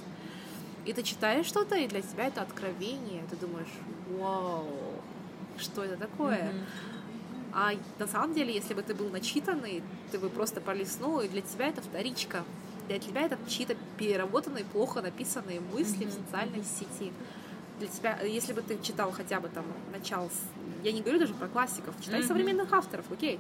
И 0.86 0.94
ты 0.94 1.04
читаешь 1.04 1.46
что-то, 1.46 1.76
и 1.76 1.88
для 1.88 2.02
тебя 2.02 2.26
это 2.26 2.42
откровение. 2.42 3.24
Ты 3.30 3.36
думаешь, 3.36 3.70
вау, 4.18 4.66
что 5.58 5.84
это 5.84 5.98
такое? 5.98 6.52
Mm-hmm. 6.52 6.66
А 7.54 7.72
на 8.00 8.08
самом 8.08 8.34
деле, 8.34 8.52
если 8.54 8.74
бы 8.74 8.82
ты 8.82 8.96
был 8.96 9.10
начитанный, 9.10 9.84
ты 10.12 10.18
бы 10.18 10.30
просто 10.30 10.62
пролистнул, 10.62 11.20
и 11.20 11.28
для 11.28 11.42
тебя 11.42 11.68
это 11.68 11.82
вторичка. 11.82 12.44
Для 12.88 12.98
тебя 12.98 13.22
это 13.22 13.38
чьи-то 13.48 13.78
переработанные, 13.98 14.66
плохо 14.66 15.02
написанные 15.02 15.60
мысли 15.60 16.08
mm-hmm. 16.08 16.10
в 16.10 16.26
социальной 16.26 16.64
сети 16.64 17.14
для 17.82 17.90
тебя, 17.90 18.20
если 18.22 18.54
бы 18.54 18.62
ты 18.62 18.80
читал 18.82 19.12
хотя 19.12 19.40
бы 19.40 19.50
там 19.50 19.66
начал, 19.92 20.30
я 20.84 20.92
не 20.92 21.02
говорю 21.02 21.20
даже 21.20 21.34
про 21.34 21.48
классиков, 21.48 21.96
читай 22.00 22.22
mm-hmm. 22.22 22.28
современных 22.28 22.72
авторов, 22.72 23.06
окей, 23.12 23.40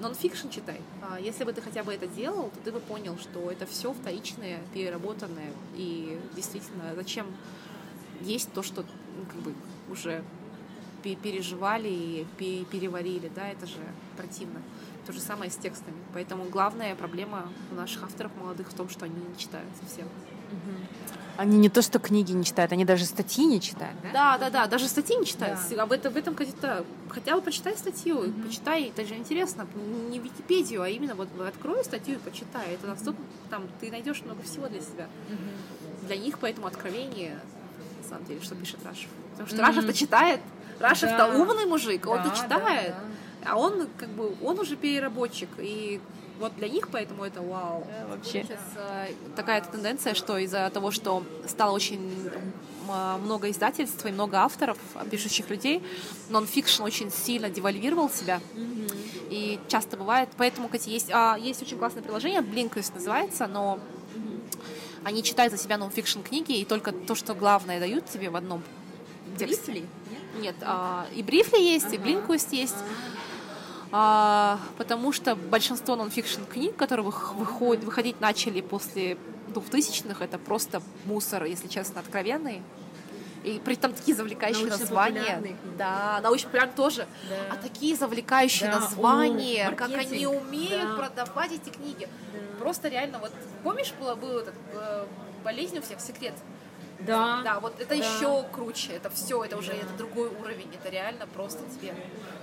нон-фикшн 0.00 0.50
читай. 0.50 0.80
А 1.02 1.18
если 1.18 1.44
бы 1.44 1.52
ты 1.52 1.62
хотя 1.62 1.82
бы 1.82 1.92
это 1.92 2.06
делал, 2.06 2.50
то 2.50 2.60
ты 2.64 2.72
бы 2.72 2.80
понял, 2.80 3.16
что 3.18 3.50
это 3.50 3.64
все 3.66 3.92
вторичное, 3.92 4.60
переработанное, 4.74 5.52
и 5.76 6.20
действительно, 6.36 6.94
зачем 6.94 7.26
есть 8.20 8.52
то, 8.52 8.62
что 8.62 8.82
ну, 8.82 9.24
как 9.32 9.40
бы 9.40 9.54
уже 9.90 10.22
переживали 11.02 11.88
и 11.88 12.26
переварили, 12.70 13.30
да, 13.34 13.48
это 13.48 13.66
же 13.66 13.78
противно. 14.18 14.60
То 15.06 15.12
же 15.12 15.20
самое 15.20 15.50
с 15.50 15.56
текстами. 15.56 15.96
Поэтому 16.12 16.44
главная 16.44 16.94
проблема 16.94 17.48
у 17.72 17.74
наших 17.74 18.02
авторов 18.02 18.30
молодых 18.36 18.68
в 18.68 18.74
том, 18.74 18.90
что 18.90 19.06
они 19.06 19.14
не 19.14 19.38
читают 19.38 19.70
совсем. 19.80 20.06
Они 21.36 21.56
не 21.56 21.70
то, 21.70 21.80
что 21.80 21.98
книги 21.98 22.32
не 22.32 22.44
читают, 22.44 22.70
они 22.72 22.84
даже 22.84 23.06
статьи 23.06 23.46
не 23.46 23.62
читают, 23.62 23.96
да? 24.02 24.10
Да, 24.12 24.38
да, 24.38 24.50
да, 24.50 24.66
даже 24.66 24.88
статьи 24.88 25.16
не 25.16 25.24
читают. 25.24 25.58
Да. 25.70 25.84
Об 25.84 25.92
этом, 25.92 26.12
в 26.12 26.16
этом 26.18 26.34
то 26.34 26.84
хотя 27.08 27.34
бы 27.34 27.40
почитай 27.40 27.74
статью, 27.78 28.22
mm-hmm. 28.22 28.46
почитай, 28.46 28.92
это 28.94 29.06
же 29.06 29.14
интересно, 29.14 29.66
не 30.10 30.18
Википедию, 30.18 30.82
а 30.82 30.88
именно 30.90 31.14
вот 31.14 31.28
открой 31.40 31.82
статью 31.82 32.16
и 32.16 32.18
почитай. 32.18 32.74
Это 32.74 32.88
настолько, 32.88 33.18
там, 33.48 33.62
ты 33.80 33.90
найдешь 33.90 34.20
много 34.22 34.42
всего 34.42 34.68
для 34.68 34.82
себя. 34.82 35.08
Mm-hmm. 35.30 36.06
Для 36.08 36.16
них 36.18 36.38
поэтому 36.38 36.66
откровение, 36.66 37.38
на 38.02 38.08
самом 38.08 38.26
деле, 38.26 38.42
что 38.42 38.54
пишет 38.54 38.80
Рашев. 38.84 39.08
Потому 39.30 39.48
что 39.48 39.56
mm-hmm. 39.56 39.66
Рашев-то 39.66 39.92
читает, 39.94 40.40
Рашев-то 40.78 41.16
да. 41.16 41.38
умный 41.38 41.64
мужик, 41.64 42.04
да, 42.04 42.10
он-то 42.10 42.36
читает. 42.36 42.94
Да, 42.94 43.00
да. 43.44 43.52
А 43.52 43.56
он, 43.56 43.88
как 43.96 44.10
бы, 44.10 44.34
он 44.42 44.58
уже 44.58 44.76
переработчик, 44.76 45.48
и 45.56 46.02
вот 46.40 46.56
для 46.56 46.68
них, 46.68 46.88
поэтому 46.90 47.24
это 47.24 47.42
вау. 47.42 47.86
Да, 47.86 48.06
вообще. 48.08 48.42
Сейчас 48.42 48.60
э, 48.76 49.12
такая 49.36 49.60
тенденция, 49.60 50.14
что 50.14 50.38
из-за 50.38 50.68
того, 50.70 50.90
что 50.90 51.22
стало 51.46 51.72
очень 51.72 52.00
много 53.22 53.50
издательств 53.50 54.04
и 54.06 54.10
много 54.10 54.38
авторов, 54.38 54.76
пишущих 55.10 55.48
людей, 55.48 55.80
нон-фикшн 56.28 56.82
очень 56.82 57.12
сильно 57.12 57.48
девальвировал 57.48 58.10
себя. 58.10 58.40
Mm-hmm. 58.54 59.28
И 59.30 59.60
часто 59.68 59.96
бывает, 59.96 60.28
поэтому, 60.36 60.66
кстати, 60.68 60.88
есть, 60.88 61.10
а, 61.12 61.36
есть 61.38 61.62
очень 61.62 61.78
классное 61.78 62.02
приложение, 62.02 62.40
Blinkist 62.40 62.94
называется, 62.94 63.46
но 63.46 63.78
они 65.04 65.22
читают 65.22 65.52
за 65.52 65.58
себя 65.58 65.78
нон-фикшн 65.78 66.20
книги, 66.20 66.58
и 66.58 66.64
только 66.64 66.92
то, 66.92 67.14
что 67.14 67.34
главное 67.34 67.78
дают 67.78 68.06
тебе 68.06 68.30
в 68.30 68.36
одном 68.36 68.62
тексте. 69.38 69.72
Брифли? 69.72 69.80
Нет, 69.80 70.42
Нет 70.42 70.54
а, 70.62 71.06
и 71.14 71.22
Брифли 71.22 71.62
есть, 71.62 71.86
ага. 71.86 71.94
и 71.94 71.98
Блинкуст 71.98 72.52
есть. 72.52 72.74
Ага. 72.74 72.84
А, 73.92 74.60
потому 74.78 75.12
что 75.12 75.34
большинство 75.34 75.96
нон-фикшн 75.96 76.44
книг, 76.44 76.76
которые 76.76 77.04
выходят, 77.04 77.84
выходить 77.84 78.20
начали 78.20 78.60
после 78.60 79.16
двухтысячных, 79.48 80.22
это 80.22 80.38
просто 80.38 80.80
мусор, 81.06 81.44
если 81.44 81.68
честно, 81.68 82.00
откровенный. 82.00 82.62
И 83.42 83.60
при 83.64 83.74
этом 83.74 83.94
такие 83.94 84.14
завлекающие 84.16 84.66
названия. 84.66 85.56
Да, 85.78 86.20
научно-популярные 86.22 86.76
тоже. 86.76 87.06
Да. 87.28 87.54
А 87.54 87.56
такие 87.56 87.96
завлекающие 87.96 88.70
да. 88.70 88.80
названия, 88.80 89.68
О, 89.68 89.72
как 89.74 89.90
они 89.94 90.26
умеют 90.26 90.90
да. 90.90 90.96
продавать 90.96 91.52
эти 91.52 91.70
книги. 91.70 92.06
Да. 92.32 92.58
Просто 92.58 92.88
реально, 92.88 93.18
вот 93.18 93.32
помнишь, 93.64 93.94
было, 93.98 94.14
был 94.14 94.38
этот 94.38 94.54
э, 94.74 95.06
болезнь 95.42 95.78
у 95.78 95.82
всех 95.82 96.00
секрет? 96.00 96.34
Да. 96.98 97.40
Да, 97.42 97.60
вот 97.60 97.80
это 97.80 97.88
да. 97.88 97.94
еще 97.94 98.44
круче. 98.52 98.92
Это 98.92 99.08
все, 99.08 99.42
это 99.42 99.56
уже 99.56 99.72
да. 99.72 99.78
это 99.78 99.96
другой 99.96 100.28
уровень. 100.28 100.68
Это 100.74 100.90
реально 100.90 101.26
просто 101.26 101.60
тебе 101.74 101.94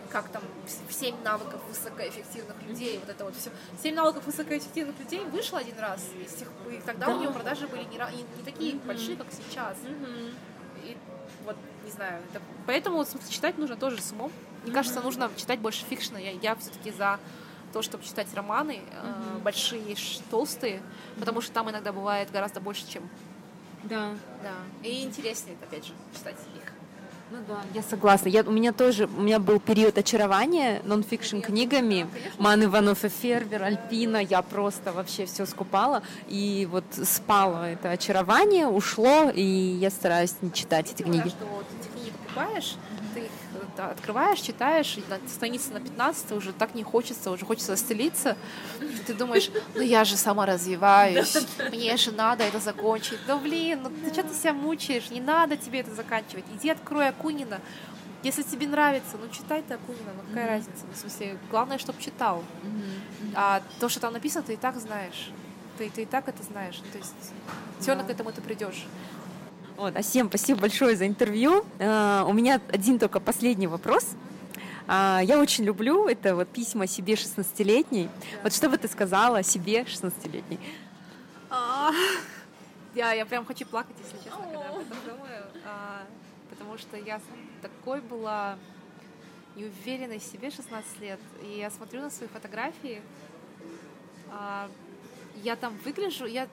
как 0.07 0.29
там 0.29 0.41
семь 0.89 1.15
навыков 1.23 1.61
высокоэффективных 1.67 2.55
людей, 2.67 2.99
вот 2.99 3.09
это 3.09 3.25
вот 3.25 3.35
все. 3.35 3.51
Семь 3.81 3.95
навыков 3.95 4.25
высокоэффективных 4.25 4.99
людей 4.99 5.23
вышло 5.25 5.59
один 5.59 5.77
раз, 5.79 6.01
и, 6.15 6.25
тех, 6.25 6.47
и 6.71 6.81
тогда 6.85 7.07
да. 7.07 7.15
у 7.15 7.21
него 7.21 7.33
продажи 7.33 7.67
были 7.67 7.83
не, 7.83 7.97
не, 7.97 8.23
не 8.37 8.43
такие 8.43 8.73
mm-hmm. 8.73 8.85
большие, 8.85 9.17
как 9.17 9.27
сейчас. 9.31 9.77
Mm-hmm. 9.83 10.33
И 10.83 10.97
вот, 11.45 11.55
не 11.83 11.91
знаю, 11.91 12.21
это... 12.31 12.41
поэтому 12.65 12.97
вот, 12.97 13.09
читать 13.29 13.57
нужно 13.57 13.75
тоже 13.75 14.01
с 14.01 14.11
умом. 14.11 14.31
Мне 14.63 14.71
mm-hmm. 14.71 14.75
кажется, 14.75 15.01
нужно 15.01 15.29
читать 15.35 15.59
больше 15.59 15.85
фикшена. 15.85 16.19
Я, 16.19 16.31
я 16.31 16.55
все-таки 16.55 16.91
за 16.91 17.19
то, 17.73 17.81
чтобы 17.81 18.03
читать 18.03 18.27
романы, 18.33 18.79
mm-hmm. 18.79 19.37
э, 19.37 19.39
большие, 19.39 19.95
толстые, 20.29 20.77
mm-hmm. 20.77 21.19
потому 21.19 21.41
что 21.41 21.51
там 21.51 21.69
иногда 21.69 21.91
бывает 21.91 22.31
гораздо 22.31 22.59
больше, 22.59 22.87
чем 22.87 23.09
да. 23.83 24.15
Да. 24.43 24.53
И 24.83 25.03
интереснее, 25.03 25.57
опять 25.61 25.85
же, 25.85 25.93
читать 26.13 26.35
их. 26.55 26.66
Ну 27.29 27.39
да, 27.45 27.59
я 27.73 27.83
согласна. 27.83 28.29
Я, 28.29 28.43
у 28.43 28.51
меня 28.51 28.71
тоже, 28.71 29.05
у 29.05 29.21
меня 29.21 29.39
был 29.39 29.59
период 29.59 29.97
очарования 29.97 30.81
нон-фикшн 30.85 31.41
книгами. 31.41 32.07
Ман 32.37 32.63
Иванов 32.63 33.03
и 33.03 33.09
Фервер, 33.09 33.63
Альпина. 33.63 34.17
Я 34.17 34.41
просто 34.41 34.93
вообще 34.93 35.25
все 35.25 35.45
скупала. 35.45 36.03
И 36.29 36.67
вот 36.71 36.85
спало 37.03 37.69
это 37.69 37.91
очарование, 37.91 38.67
ушло, 38.67 39.29
и 39.29 39.43
я 39.43 39.89
стараюсь 39.89 40.35
не 40.41 40.53
читать 40.53 40.93
эти 40.93 41.03
книги. 41.03 41.27
Что 41.27 41.63
эти 41.81 41.91
книги 41.91 42.13
покупаешь, 42.17 42.75
ты 42.86 42.86
открываешь, 43.79 44.39
читаешь, 44.39 44.97
и 44.97 45.03
на 45.09 45.19
странице 45.29 45.71
на 45.71 45.79
15 45.79 46.31
уже 46.33 46.53
так 46.53 46.75
не 46.75 46.83
хочется, 46.83 47.31
уже 47.31 47.45
хочется 47.45 47.75
застелиться. 47.75 48.37
Ты 49.05 49.13
думаешь, 49.13 49.49
ну 49.75 49.81
я 49.81 50.03
же 50.03 50.17
сама 50.17 50.45
развиваюсь, 50.45 51.37
мне 51.71 51.95
же 51.97 52.11
надо 52.11 52.43
это 52.43 52.59
закончить. 52.59 53.19
Ну 53.27 53.39
блин, 53.39 53.83
ну 53.83 53.89
ты 53.89 54.13
что 54.13 54.23
ты 54.23 54.33
себя 54.33 54.53
мучаешь, 54.53 55.09
не 55.09 55.21
надо 55.21 55.57
тебе 55.57 55.79
это 55.79 55.93
заканчивать. 55.93 56.45
Иди 56.55 56.69
открой 56.69 57.09
Акунина. 57.09 57.61
Если 58.23 58.41
тебе 58.41 58.67
нравится, 58.67 59.17
ну 59.21 59.29
читай 59.29 59.61
ты 59.61 59.75
Акунина, 59.75 60.11
ну 60.15 60.23
какая 60.27 60.45
mm-hmm. 60.45 60.49
разница? 60.49 60.85
Ну, 60.87 60.93
в 60.93 60.97
смысле, 60.97 61.37
главное, 61.51 61.77
чтобы 61.77 62.01
читал. 62.01 62.43
Mm-hmm. 62.63 63.33
А 63.35 63.61
то, 63.79 63.89
что 63.89 63.99
там 63.99 64.13
написано, 64.13 64.43
ты 64.43 64.53
и 64.53 64.57
так 64.57 64.75
знаешь. 64.77 65.31
Ты, 65.77 65.89
ты 65.91 66.01
и 66.01 66.05
так 66.05 66.27
это 66.27 66.41
знаешь. 66.41 66.77
То 66.91 66.97
есть 66.97 67.13
все 67.79 67.91
равно 67.91 68.05
к 68.05 68.09
этому 68.09 68.31
ты 68.31 68.41
придешь. 68.41 68.85
Вот, 69.77 69.95
а 69.95 70.01
всем 70.01 70.27
спасибо 70.27 70.61
большое 70.61 70.95
за 70.95 71.05
интервью. 71.05 71.63
Uh, 71.77 72.27
у 72.27 72.33
меня 72.33 72.59
один 72.69 72.97
только 72.97 73.19
последний 73.19 73.67
вопрос. 73.67 74.15
Uh, 74.87 75.23
я 75.23 75.39
очень 75.39 75.65
люблю 75.65 76.07
это 76.07 76.35
вот 76.35 76.47
письма 76.47 76.87
себе 76.87 77.13
16-летней. 77.13 78.09
Вот 78.41 78.55
что 78.55 78.69
бы 78.69 78.79
ты 78.79 78.87
сказала 78.87 79.43
себе 79.43 79.81
16-летней? 79.83 80.59
Uh, 81.51 81.93
я, 82.95 83.11
я 83.11 83.23
прям 83.27 83.45
хочу 83.45 83.67
плакать, 83.67 83.95
если 84.03 84.17
честно, 84.23 84.43
когда 84.45 84.67
об 84.67 84.79
этом 84.79 84.97
думаю. 85.05 85.43
Uh, 85.63 86.05
потому 86.49 86.79
что 86.79 86.97
я 86.97 87.21
такой 87.61 88.01
была 88.01 88.57
неуверенной 89.55 90.17
в 90.17 90.23
себе 90.23 90.49
16 90.49 91.01
лет. 91.01 91.19
И 91.43 91.59
я 91.59 91.69
смотрю 91.69 92.01
на 92.01 92.09
свои 92.09 92.27
фотографии, 92.27 93.03
uh, 94.31 94.71
я 95.43 95.55
там 95.55 95.77
выгляжу, 95.85 96.25
я 96.25 96.47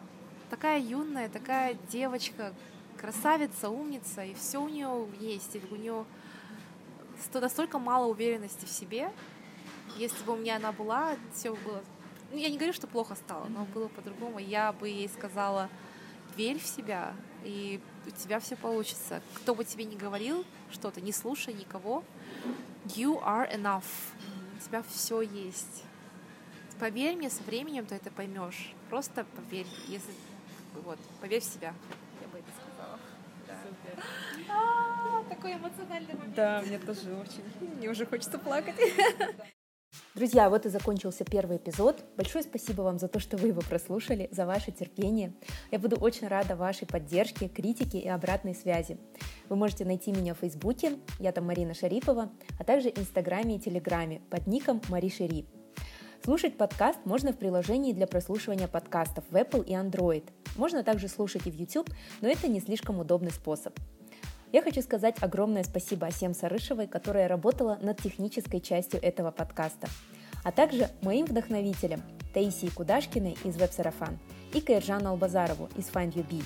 такая 0.51 0.79
юная, 0.79 1.31
такая 1.31 1.75
девочка, 1.89 2.53
красавица, 2.99 3.71
умница, 3.71 4.25
и 4.25 4.35
все 4.35 4.59
у 4.59 4.69
нее 4.69 5.09
есть, 5.21 5.57
и 5.57 5.63
у 5.71 5.77
нее 5.77 6.05
настолько 7.33 7.79
мало 7.79 8.07
уверенности 8.07 8.65
в 8.65 8.71
себе. 8.71 9.11
Если 9.97 10.23
бы 10.25 10.33
у 10.33 10.37
меня 10.37 10.57
она 10.57 10.73
была, 10.73 11.17
все 11.33 11.55
было... 11.55 11.83
Ну, 12.33 12.39
я 12.39 12.49
не 12.49 12.57
говорю, 12.57 12.73
что 12.73 12.87
плохо 12.87 13.15
стало, 13.15 13.47
но 13.47 13.65
было 13.67 13.89
по-другому. 13.89 14.39
Я 14.39 14.73
бы 14.73 14.89
ей 14.89 15.09
сказала, 15.09 15.69
верь 16.37 16.59
в 16.59 16.67
себя, 16.67 17.15
и 17.45 17.81
у 18.07 18.11
тебя 18.11 18.41
все 18.41 18.57
получится. 18.57 19.23
Кто 19.35 19.55
бы 19.55 19.65
тебе 19.65 19.85
ни 19.85 19.95
говорил 19.95 20.45
что-то, 20.73 21.01
не 21.01 21.13
слушай 21.13 21.55
никого. 21.55 22.03
You 22.87 23.23
are 23.23 23.51
enough. 23.55 23.85
У 24.57 24.67
тебя 24.67 24.83
все 24.83 25.21
есть. 25.21 25.85
Поверь 26.81 27.17
мне, 27.17 27.31
со 27.31 27.43
временем 27.45 27.87
ты 27.87 27.95
это 27.95 28.11
поймешь. 28.11 28.73
Просто 28.91 29.25
поверь, 29.37 29.67
если 29.87 30.13
вот, 30.83 30.99
поверь 31.21 31.41
в 31.41 31.45
себя. 31.45 31.73
А, 34.49 35.23
такой 35.29 35.55
эмоциональный 35.55 36.15
момент. 36.15 36.35
Да, 36.35 36.63
мне 36.67 36.79
тоже 36.79 37.15
очень. 37.15 37.43
Мне 37.79 37.89
уже 37.89 38.07
хочется 38.07 38.39
плакать. 38.39 38.77
Друзья, 40.15 40.49
вот 40.49 40.67
и 40.67 40.69
закончился 40.69 41.25
первый 41.25 41.57
эпизод. 41.57 42.05
Большое 42.17 42.45
спасибо 42.45 42.83
вам 42.83 42.99
за 42.99 43.09
то, 43.09 43.21
что 43.21 43.37
вы 43.37 43.49
его 43.49 43.61
прослушали, 43.63 44.29
за 44.31 44.47
ваше 44.47 44.73
терпение. 44.73 45.33
Я 45.71 45.79
буду 45.79 45.97
очень 45.97 46.29
рада 46.29 46.57
вашей 46.57 46.87
поддержке, 46.87 47.49
критике 47.49 47.99
и 47.99 48.09
обратной 48.09 48.55
связи. 48.55 48.99
Вы 49.49 49.57
можете 49.57 49.85
найти 49.85 50.13
меня 50.13 50.35
в 50.35 50.39
Фейсбуке, 50.39 50.99
я 51.19 51.33
там 51.33 51.47
Марина 51.47 51.75
Шарипова, 51.75 52.31
а 52.59 52.65
также 52.65 52.91
в 52.91 52.99
Инстаграме 52.99 53.57
и 53.57 53.61
Телеграме 53.61 54.21
под 54.31 54.47
ником 54.47 54.81
Мари 54.89 55.09
Шарип. 55.09 55.47
Слушать 56.25 56.57
подкаст 56.57 57.01
можно 57.05 57.33
в 57.33 57.37
приложении 57.37 57.93
для 57.93 58.07
прослушивания 58.07 58.67
подкастов 58.67 59.25
в 59.31 59.37
Apple 59.37 59.65
и 59.65 59.73
Android. 59.73 60.25
Можно 60.57 60.83
также 60.83 61.09
слушать 61.09 61.47
и 61.47 61.51
в 61.51 61.55
YouTube, 61.55 61.91
но 62.21 62.29
это 62.29 62.49
не 62.49 62.61
слишком 62.61 62.99
удобный 62.99 63.31
способ. 63.31 63.79
Я 64.55 64.63
хочу 64.63 64.83
сказать 64.83 65.17
огромное 65.21 65.65
спасибо 65.65 66.07
Асем 66.07 66.33
Сарышевой, 66.33 66.87
которая 66.87 67.27
работала 67.27 67.77
над 67.83 68.01
технической 68.01 68.61
частью 68.61 69.03
этого 69.03 69.33
подкаста, 69.33 69.89
а 70.45 70.53
также 70.53 70.91
моим 71.03 71.27
вдохновителям 71.27 72.01
Таисии 72.33 72.69
Кудашкиной 72.69 73.37
из 73.43 73.57
Веб-Сарафан 73.57 74.17
и 74.53 74.61
Каиржану 74.61 75.11
Албазарову 75.11 75.69
из 75.77 75.89
Find 75.89 76.13
You. 76.13 76.45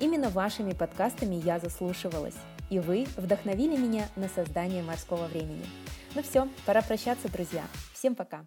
Именно 0.00 0.30
вашими 0.30 0.72
подкастами 0.72 1.34
я 1.34 1.58
заслушивалась, 1.58 2.38
и 2.70 2.78
вы 2.78 3.06
вдохновили 3.14 3.76
меня 3.76 4.08
на 4.16 4.28
создание 4.28 4.82
морского 4.82 5.26
времени. 5.26 5.66
Ну 6.14 6.22
все, 6.22 6.48
пора 6.64 6.80
прощаться, 6.80 7.30
друзья. 7.30 7.64
Всем 7.92 8.14
пока! 8.14 8.46